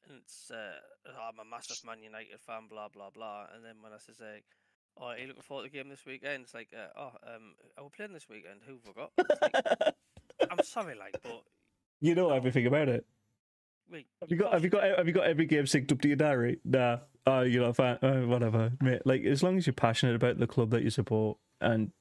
it's 0.10 0.52
uh, 0.52 0.80
oh, 1.10 1.30
I'm 1.30 1.40
a 1.40 1.50
massive 1.50 1.78
Man 1.86 2.04
United 2.04 2.40
fan, 2.40 2.64
blah 2.70 2.88
blah 2.88 3.10
blah. 3.10 3.46
And 3.54 3.64
then 3.64 3.76
when 3.82 3.94
I 3.94 3.98
says 3.98 4.18
like, 4.20 4.46
oh, 5.00 5.08
are 5.08 5.18
you 5.18 5.28
looking 5.28 5.44
forward 5.44 5.66
to 5.66 5.72
the 5.72 5.78
game 5.78 5.90
this 5.90 6.06
weekend? 6.06 6.44
It's 6.44 6.54
like, 6.54 6.70
uh, 6.74 7.00
oh, 7.00 7.12
um, 7.36 7.56
are 7.78 7.84
we 7.84 7.90
playing 7.96 8.14
this 8.14 8.28
weekend? 8.30 8.62
Who 8.68 8.78
forgot? 8.80 9.12
Like, 9.18 9.94
I'm 10.52 10.64
sorry, 10.64 10.96
like, 10.96 11.18
but 11.24 11.44
you 12.02 12.16
know 12.16 12.32
everything 12.32 12.68
about 12.68 12.90
it. 12.90 13.06
wait, 13.92 14.08
Have 14.22 14.32
you 14.32 14.38
got 14.38 14.54
have 14.54 14.64
you 14.64 14.70
got 14.70 14.84
have 14.98 15.08
you 15.08 15.14
got 15.14 15.26
every 15.28 15.46
game 15.46 15.66
synced 15.66 15.92
up 15.92 16.02
to 16.02 16.08
your 16.08 16.18
diary? 16.18 16.60
Nah. 16.64 16.98
Oh, 17.26 17.42
you're 17.42 17.66
not 17.66 17.76
fan. 17.76 17.98
Oh, 18.02 18.26
whatever, 18.28 18.72
mate. 18.82 19.02
Like 19.06 19.24
as 19.26 19.44
long 19.44 19.58
as 19.58 19.68
you're 19.68 19.74
passionate 19.74 20.16
about 20.16 20.38
the 20.40 20.48
club 20.48 20.70
that 20.72 20.84
you 20.84 20.90
support, 20.90 21.38
and 21.60 21.92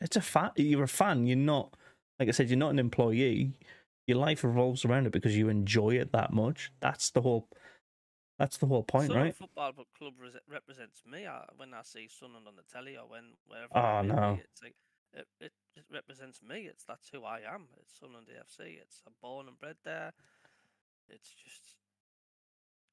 it's 0.00 0.16
a 0.16 0.20
fan. 0.20 0.50
You're 0.56 0.82
a 0.84 0.88
fan. 0.88 1.26
You're 1.26 1.36
not, 1.38 1.74
like 2.20 2.28
I 2.28 2.32
said, 2.32 2.50
you're 2.50 2.58
not 2.58 2.70
an 2.70 2.78
employee. 2.78 3.52
Your 4.08 4.16
life 4.16 4.42
revolves 4.42 4.86
around 4.86 5.06
it 5.06 5.12
because 5.12 5.36
you 5.36 5.50
enjoy 5.50 5.90
it 5.90 6.12
that 6.12 6.32
much. 6.32 6.72
That's 6.80 7.10
the 7.10 7.20
whole. 7.20 7.46
That's 8.38 8.56
the 8.56 8.66
whole 8.66 8.84
point, 8.84 9.08
Sunderland 9.08 9.26
right? 9.26 9.36
Football 9.36 9.72
but 9.76 9.86
club 9.98 10.14
res- 10.18 10.36
represents 10.50 11.02
me 11.04 11.26
I, 11.26 11.44
when 11.56 11.74
I 11.74 11.82
see 11.82 12.08
Sunderland 12.08 12.46
on 12.46 12.54
the 12.56 12.62
telly 12.72 12.96
or 12.96 13.02
when 13.06 13.32
wherever. 13.46 13.76
Oh, 13.76 14.00
no. 14.02 14.38
It's 14.42 14.62
like 14.62 14.74
it, 15.12 15.26
it, 15.40 15.52
it 15.76 15.84
represents 15.92 16.40
me. 16.40 16.62
It's 16.70 16.84
that's 16.84 17.10
who 17.12 17.24
I 17.24 17.40
am. 17.40 17.64
It's 17.82 17.98
Sunderland 17.98 18.28
AFC. 18.28 18.78
It's 18.80 19.02
I'm 19.06 19.12
born 19.20 19.48
and 19.48 19.58
bred 19.58 19.76
there. 19.84 20.12
It's 21.10 21.28
just, 21.34 21.74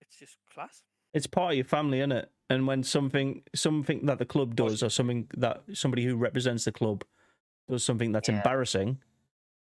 it's 0.02 0.18
just 0.18 0.38
class. 0.52 0.82
It's 1.14 1.28
part 1.28 1.52
of 1.52 1.58
your 1.58 1.66
family, 1.66 2.02
is 2.02 2.12
it? 2.12 2.32
And 2.50 2.68
when 2.68 2.84
something 2.84 3.44
something 3.56 4.06
that 4.08 4.18
the 4.20 4.26
club 4.26 4.56
does, 4.56 4.84
or 4.84 4.90
something 4.90 5.28
that 5.38 5.64
somebody 5.74 6.04
who 6.04 6.18
represents 6.18 6.66
the 6.66 6.72
club 6.74 7.06
does 7.70 7.86
something 7.86 8.12
that's 8.12 8.28
Yeah. 8.30 8.38
embarrassing, 8.38 8.98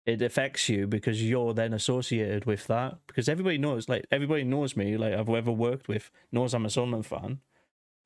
it 0.10 0.22
affects 0.22 0.68
you 0.70 0.88
because 0.88 1.24
you're 1.24 1.54
then 1.54 1.74
associated 1.74 2.46
with 2.46 2.68
that. 2.68 2.98
Because 3.08 3.30
everybody 3.30 3.58
knows, 3.58 3.88
like 3.88 4.06
everybody 4.12 4.44
knows 4.44 4.76
me, 4.76 4.98
like 4.98 5.14
I've 5.14 5.30
ever 5.30 5.52
worked 5.52 5.88
with, 5.88 6.10
knows 6.32 6.54
I'm 6.54 6.66
a 6.66 6.70
Sunderland 6.70 7.06
fan. 7.06 7.40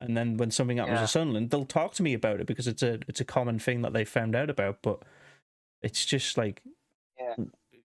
And 0.00 0.16
then 0.16 0.36
when 0.36 0.50
something 0.50 0.76
happens 0.76 0.96
Yeah. 0.96 1.02
to 1.02 1.08
Sunderland, 1.08 1.50
they'll 1.50 1.64
talk 1.64 1.94
to 1.94 2.02
me 2.02 2.12
about 2.14 2.40
it 2.40 2.46
because 2.46 2.66
it's 2.68 2.82
a 2.82 2.98
it's 3.08 3.20
a 3.20 3.24
common 3.24 3.58
thing 3.58 3.82
that 3.82 3.92
they 3.92 4.04
found 4.04 4.36
out 4.36 4.50
about. 4.50 4.78
But 4.82 5.02
it's 5.82 6.04
just 6.04 6.36
like, 6.36 6.62
Yeah. 7.18 7.36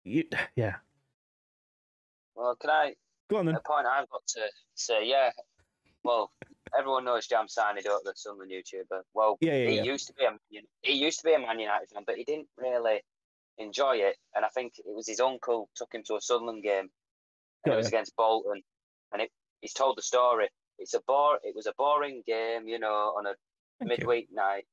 you, 0.05 0.25
yeah. 0.57 0.77
Well, 2.35 2.57
can 2.57 2.71
I 2.71 2.95
Go 3.31 3.39
on 3.39 3.47
then. 3.47 3.55
a 3.55 3.61
point 3.61 3.87
I've 3.87 4.09
got 4.11 4.27
to 4.27 4.41
say, 4.75 5.07
yeah. 5.07 5.31
Well, 6.03 6.31
everyone 6.79 7.05
knows 7.05 7.27
Jam 7.27 7.49
signed 7.49 7.79
don't 7.83 8.05
they? 8.05 8.11
Sunderland 8.15 8.53
YouTuber. 8.53 9.01
Well, 9.15 9.39
Yeah, 9.41 9.57
yeah, 9.57 9.69
he 9.71 9.77
yeah. 9.77 9.83
used 9.85 10.07
to 10.09 10.13
be 10.15 10.25
a 10.25 10.39
he 10.83 10.93
used 10.93 11.21
to 11.21 11.25
be 11.25 11.33
a 11.33 11.39
Man 11.39 11.59
United 11.59 11.89
fan, 11.89 12.03
but 12.07 12.17
he 12.17 12.25
didn't 12.25 12.49
really 12.59 13.01
enjoy 13.59 13.97
it. 13.97 14.17
And 14.35 14.45
I 14.45 14.49
think 14.49 14.75
it 14.79 14.95
was 14.95 15.07
his 15.09 15.21
uncle 15.21 15.69
took 15.77 15.95
him 15.95 16.03
to 16.05 16.17
a 16.17 16.21
Sunderland 16.21 16.63
game, 16.63 16.91
and 17.65 17.71
Got 17.71 17.75
it 17.75 17.77
was 17.77 17.89
against 17.89 18.17
Bolton, 18.17 18.63
and 19.13 19.23
it, 19.23 19.31
he's 19.61 19.73
told 19.75 19.97
the 19.97 20.03
story. 20.03 20.49
It's 20.79 20.95
a 20.95 21.01
bore. 21.07 21.39
It 21.43 21.55
was 21.55 21.67
a 21.67 21.75
boring 21.79 22.23
game, 22.27 22.67
you 22.69 22.79
know, 22.79 23.15
on 23.17 23.27
a 23.27 23.35
Thank 23.79 23.91
you. 23.93 23.97
midweek 23.97 24.29
night. 24.33 24.67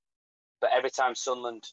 But 0.60 0.72
every 0.74 0.90
time 0.90 1.16
Sunderland 1.16 1.64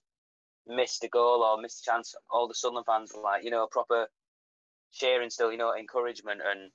missed 0.66 1.02
a 1.04 1.08
goal 1.08 1.42
or 1.42 1.60
missed 1.60 1.80
a 1.86 1.90
chance, 1.90 2.14
all 2.30 2.48
the 2.48 2.54
Sunderland 2.54 2.86
fans 2.86 3.12
were 3.14 3.22
like, 3.22 3.44
you 3.44 3.50
know, 3.50 3.66
proper 3.66 4.08
cheering 4.92 5.30
still, 5.30 5.50
you 5.50 5.58
know, 5.58 5.74
encouragement 5.74 6.40
and 6.44 6.70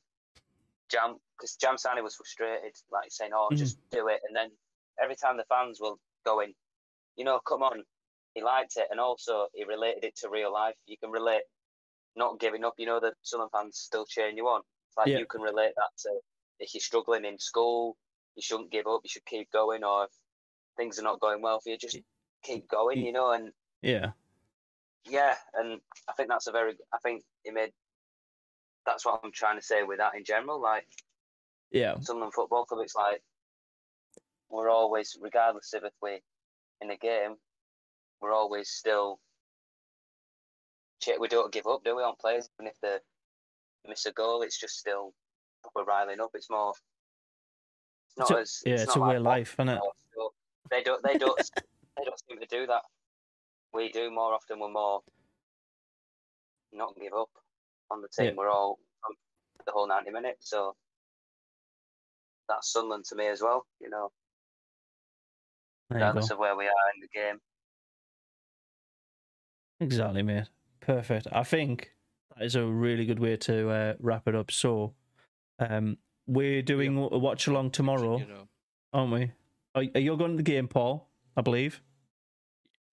Jam 0.90 1.18
because 1.38 1.56
Jam 1.56 1.78
Sani 1.78 2.02
was 2.02 2.16
frustrated, 2.16 2.76
like 2.92 3.12
saying, 3.12 3.32
"Oh, 3.34 3.50
Mhm. 3.52 3.58
just 3.58 3.78
do 3.90 4.08
it." 4.10 4.22
And 4.28 4.36
then 4.36 4.52
every 5.00 5.16
time 5.16 5.38
the 5.38 5.46
fans 5.46 5.80
will 5.80 6.00
go 6.24 6.40
in, 6.42 6.54
you 7.16 7.24
know, 7.26 7.40
come 7.40 7.64
on, 7.64 7.86
he 8.34 8.42
liked 8.44 8.78
it, 8.78 8.88
and 8.92 9.00
also 9.00 9.48
he 9.54 9.64
related 9.64 10.04
it 10.04 10.16
to 10.18 10.30
real 10.30 10.52
life. 10.52 10.76
You 10.86 10.98
can 10.98 11.12
relate 11.12 11.44
not 12.16 12.40
giving 12.40 12.64
up. 12.64 12.74
You 12.78 12.86
know, 12.86 13.00
the 13.00 13.14
Sunderland 13.22 13.52
fans 13.52 13.78
still 13.78 14.06
cheering 14.06 14.38
you 14.38 14.48
on. 14.48 14.62
It's 14.88 14.98
like 14.98 15.08
Yeah. 15.08 15.20
you 15.20 15.26
can 15.26 15.42
relate 15.42 15.74
that 15.76 15.90
to 16.04 16.20
if 16.60 16.74
you're 16.74 16.82
struggling 16.82 17.26
in 17.26 17.38
school, 17.40 17.98
you 18.36 18.42
shouldn't 18.42 18.72
give 18.72 18.88
up. 18.88 19.02
You 19.04 19.10
should 19.10 19.26
keep 19.26 19.52
going, 19.52 19.84
or 19.84 20.06
if 20.06 20.12
things 20.78 21.00
are 21.00 21.04
not 21.04 21.20
going 21.20 21.42
well 21.42 21.60
for 21.60 21.70
you, 21.70 21.78
just 21.78 21.98
keep 22.44 22.68
going. 22.68 23.00
You 23.06 23.12
know, 23.12 23.32
and 23.32 23.52
Yeah. 23.82 24.12
yeah, 25.06 25.36
and 25.54 25.82
I 26.08 26.14
think 26.14 26.30
that's 26.30 26.48
a 26.48 26.52
very. 26.52 26.76
I 26.94 26.98
think 27.00 27.24
he 27.44 27.52
made. 27.52 27.74
That's 28.86 29.06
what 29.06 29.22
I'm 29.24 29.32
trying 29.32 29.58
to 29.58 29.66
say 29.66 29.84
with 29.84 30.00
that 30.00 30.16
in 30.16 30.24
general. 30.26 30.60
Like 30.60 30.88
Yeah. 31.72 32.00
Sunderland 32.00 32.34
Football 32.34 32.66
Club, 32.66 32.82
it's 32.82 32.96
like 32.96 33.24
we're 34.50 34.70
always, 34.70 35.18
regardless 35.20 35.74
of 35.74 35.84
if 35.84 35.94
we're 36.02 36.20
in 36.82 36.92
a 36.92 36.98
game, 36.98 37.36
we're 38.24 38.34
always 38.34 38.70
still. 38.70 39.20
We 41.20 41.28
don't 41.28 41.52
give 41.52 41.68
up, 41.68 41.84
do 41.84 41.98
we, 41.98 42.02
on 42.02 42.14
players? 42.20 42.48
Even 42.58 42.72
if 42.72 42.80
they 42.82 42.96
miss 43.88 44.06
a 44.06 44.14
goal, 44.14 44.42
it's 44.42 44.58
just 44.58 44.80
still 44.80 45.14
we're 45.76 45.84
riling 45.84 46.22
up. 46.22 46.32
It's 46.34 46.50
more. 46.50 46.74
It's 48.08 48.18
not 48.18 48.32
It's 48.32 48.32
a- 48.32 48.42
as 48.42 48.62
yeah, 48.66 48.74
it's, 48.76 48.84
it's 48.84 48.96
a 48.96 49.00
way 49.00 49.08
like 49.08 49.18
of 49.18 49.24
life, 49.24 49.56
isn't 49.60 49.70
it? 49.70 49.80
They 50.72 50.82
don't. 50.82 51.04
They 51.04 51.18
don't. 51.18 51.38
they 51.98 52.04
don't 52.06 52.22
seem 52.30 52.40
to 52.40 52.48
do 52.48 52.66
that. 52.68 52.84
We 53.74 53.92
do 53.92 54.10
more 54.10 54.34
often. 54.34 54.60
We're 54.60 54.72
more 54.72 55.02
not 56.72 56.96
give 57.00 57.14
up 57.14 57.30
on 57.92 58.02
the 58.02 58.08
team. 58.08 58.28
Yeah. 58.28 58.34
We're 58.38 58.50
all 58.50 58.80
from 59.02 59.16
the 59.66 59.72
whole 59.74 59.88
ninety 59.88 60.12
minutes. 60.12 60.50
So 60.50 60.76
that's 62.48 62.72
Sunderland 62.72 63.04
to 63.10 63.16
me 63.16 63.28
as 63.28 63.42
well. 63.42 63.66
You 63.82 63.90
know, 63.90 64.12
regardless 65.90 66.30
of 66.32 66.40
where 66.40 66.56
we 66.56 66.66
are 66.66 66.92
in 66.96 67.02
the 67.02 67.08
game. 67.14 67.40
Exactly, 69.80 70.24
mate. 70.24 70.50
Perfect. 70.80 71.28
I 71.32 71.44
think 71.44 71.94
that 72.36 72.46
is 72.46 72.56
a 72.56 72.66
really 72.66 73.06
good 73.06 73.20
way 73.20 73.38
to 73.38 73.70
uh, 73.70 73.94
wrap 74.00 74.28
it 74.28 74.36
up. 74.36 74.52
So, 74.52 74.94
um, 75.60 75.98
we're 76.28 76.62
doing 76.62 76.98
a 76.98 77.18
watch 77.18 77.48
along 77.48 77.72
tomorrow, 77.72 78.22
aren't 78.94 79.12
we? 79.12 79.32
Are, 79.76 79.84
are 79.96 80.00
you 80.00 80.16
going 80.18 80.32
to 80.32 80.38
the 80.38 80.44
game, 80.44 80.68
Paul? 80.68 81.10
I 81.36 81.42
believe. 81.42 81.82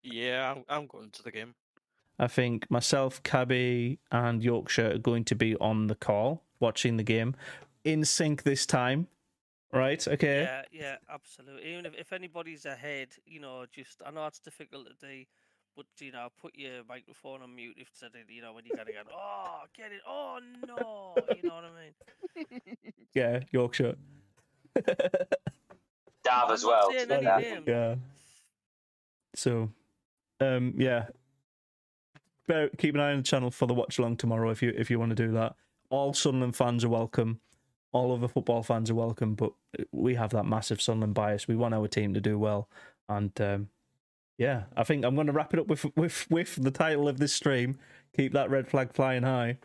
Yeah, 0.03 0.53
I'm, 0.53 0.65
I'm 0.69 0.87
going 0.87 1.11
to 1.11 1.23
the 1.23 1.31
game. 1.31 1.55
I 2.19 2.27
think 2.27 2.71
myself, 2.71 3.23
Cabby, 3.23 3.99
and 4.11 4.43
Yorkshire 4.43 4.95
are 4.95 4.99
going 4.99 5.25
to 5.25 5.35
be 5.35 5.57
on 5.57 5.87
the 5.87 5.95
call 5.95 6.43
watching 6.59 6.97
the 6.97 7.03
game 7.03 7.35
in 7.85 8.05
sync 8.05 8.43
this 8.43 8.67
time. 8.67 9.09
Right? 9.73 10.07
Okay. 10.07 10.43
Yeah, 10.43 10.63
yeah, 10.73 10.97
absolutely. 11.09 11.71
Even 11.71 11.87
if, 11.87 11.95
if 11.95 12.13
anybody's 12.13 12.67
ahead, 12.67 13.09
you 13.25 13.39
know, 13.41 13.67
just 13.71 14.03
I 14.05 14.11
know 14.11 14.27
it's 14.27 14.41
difficult 14.41 14.89
to 14.89 15.07
do, 15.07 15.25
but 15.77 15.87
you 15.99 16.13
know, 16.13 16.29
put 16.41 16.57
your 16.57 16.83
microphone 16.89 17.43
on 17.43 17.55
mute 17.55 17.77
if 17.79 17.89
said 17.95 18.11
it, 18.15 18.33
you 18.33 18.43
know, 18.43 18.53
when 18.53 18.65
you 18.65 18.73
gotta 18.77 18.93
go, 18.93 18.99
oh 19.15 19.61
get 19.77 19.93
it, 19.93 20.01
oh 20.07 20.39
no, 20.67 21.15
you 21.37 21.49
know 21.49 21.55
what 21.57 21.65
I 21.65 21.71
mean? 21.81 22.61
Yeah, 23.15 23.41
Yorkshire. 23.51 23.97
Dav 26.25 26.51
as 26.51 26.65
well. 26.65 26.91
saying 26.93 27.09
so 27.09 27.15
any 27.15 27.25
that- 27.25 27.43
names. 27.43 27.65
Yeah. 27.67 27.95
So, 29.35 29.71
um, 30.41 30.75
yeah. 30.77 31.07
Bear, 32.47 32.69
keep 32.79 32.95
an 32.95 33.01
eye 33.01 33.13
on 33.13 33.19
the 33.19 33.23
channel 33.23 33.51
for 33.51 33.67
the 33.67 33.75
watch 33.75 33.99
along 33.99 34.17
tomorrow 34.17 34.51
if 34.51 34.61
you 34.63 34.73
if 34.77 34.91
you 34.91 34.99
want 34.99 35.11
to 35.11 35.17
do 35.17 35.33
that. 35.33 35.55
All 35.89 36.13
Sunderland 36.13 36.57
fans 36.57 36.85
are 36.85 36.89
welcome. 36.89 37.41
All 37.93 38.13
other 38.15 38.29
football 38.29 38.63
fans 38.63 38.91
are 38.91 38.95
welcome, 38.95 39.35
but 39.35 39.53
we 39.93 40.15
have 40.15 40.31
that 40.31 40.47
massive 40.47 40.81
Sunderland 40.81 41.15
bias. 41.15 41.49
We 41.49 41.57
want 41.57 41.75
our 41.75 41.89
team 41.89 42.15
to 42.15 42.21
do 42.21 42.39
well, 42.39 42.69
and 43.09 43.33
um, 43.41 43.69
yeah, 44.41 44.63
I 44.75 44.85
think 44.85 45.05
I'm 45.05 45.15
going 45.15 45.27
to 45.27 45.35
wrap 45.35 45.53
it 45.53 45.61
up 45.61 45.67
with 45.67 45.85
with 45.97 46.27
with 46.31 46.57
the 46.57 46.71
title 46.71 47.07
of 47.09 47.19
this 47.19 47.35
stream. 47.35 47.79
Keep 48.17 48.33
that 48.33 48.49
red 48.49 48.67
flag 48.67 48.95
flying 48.95 49.23
high. 49.23 49.59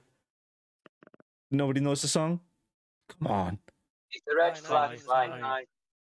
Nobody 1.49 1.79
knows 1.79 2.01
the 2.01 2.09
song. 2.09 2.41
Come 3.07 3.27
on. 3.31 3.59
Keep 4.11 4.23
the 4.27 4.35
red 4.35 4.57
flag 4.57 4.89
high, 4.89 4.97
flying 4.97 5.29
flying. 5.29 5.43
high, 5.43 5.63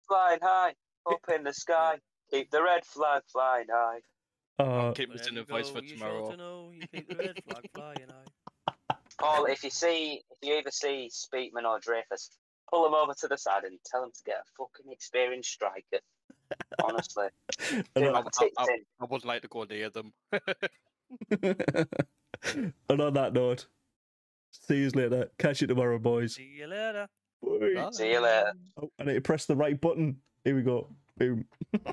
flying 0.07 0.39
high, 0.43 0.73
up 1.09 1.21
in 1.35 1.43
the 1.43 1.53
sky. 1.53 1.97
Keep 2.31 2.51
the 2.51 2.61
red 2.61 2.85
flag 2.85 3.23
flying 3.25 3.65
high. 3.71 4.01
Uh, 4.59 4.91
Keep 4.91 5.13
this 5.13 5.27
in 5.27 5.33
Wherever 5.33 5.51
a 5.51 5.55
voice 5.57 5.69
for 5.71 5.81
you 5.81 5.95
tomorrow. 5.95 6.25
sure 6.25 6.31
to 6.33 6.37
know 6.37 6.71
you 6.71 6.81
keep 6.93 7.09
the 7.09 7.15
red 7.15 7.43
flag 7.49 7.69
flying 7.73 8.07
high. 8.07 8.95
Paul, 9.19 9.45
if 9.45 9.63
you 9.63 9.71
see, 9.71 10.21
if 10.29 10.37
you 10.47 10.55
either 10.57 10.69
see 10.69 11.09
Speakman 11.11 11.63
or 11.65 11.79
Dreyfus, 11.79 12.29
pull 12.69 12.83
them 12.83 12.93
over 12.93 13.13
to 13.19 13.27
the 13.27 13.37
side 13.37 13.63
and 13.63 13.79
tell 13.83 14.01
them 14.01 14.11
to 14.15 14.23
get 14.27 14.35
a 14.35 14.43
fucking 14.55 14.91
experienced 14.91 15.49
striker. 15.49 16.03
Honestly, 16.83 17.27
I 17.59 17.83
do 17.95 18.01
know- 18.01 18.11
my 18.13 18.19
I- 18.19 18.21
I- 18.21 18.23
tits 18.39 18.55
I- 18.57 19.05
would 19.09 19.25
like 19.25 19.41
to 19.43 19.47
go 19.47 19.63
near 19.63 19.89
them. 19.89 20.13
and 21.31 23.01
on 23.01 23.13
that 23.13 23.33
note, 23.33 23.67
see 24.51 24.77
you 24.77 24.89
later. 24.89 25.29
Catch 25.37 25.61
you 25.61 25.67
tomorrow, 25.67 25.99
boys. 25.99 26.35
See 26.35 26.55
you 26.59 26.67
later. 26.67 27.07
Bye. 27.41 27.73
Bye. 27.75 27.89
See 27.91 28.11
you 28.11 28.19
later. 28.21 28.53
Oh, 28.81 28.89
I 28.99 29.03
need 29.03 29.13
to 29.15 29.21
press 29.21 29.45
the 29.45 29.55
right 29.55 29.79
button. 29.79 30.17
Here 30.43 30.55
we 30.55 30.61
go. 30.61 30.87
Boom. 31.17 31.45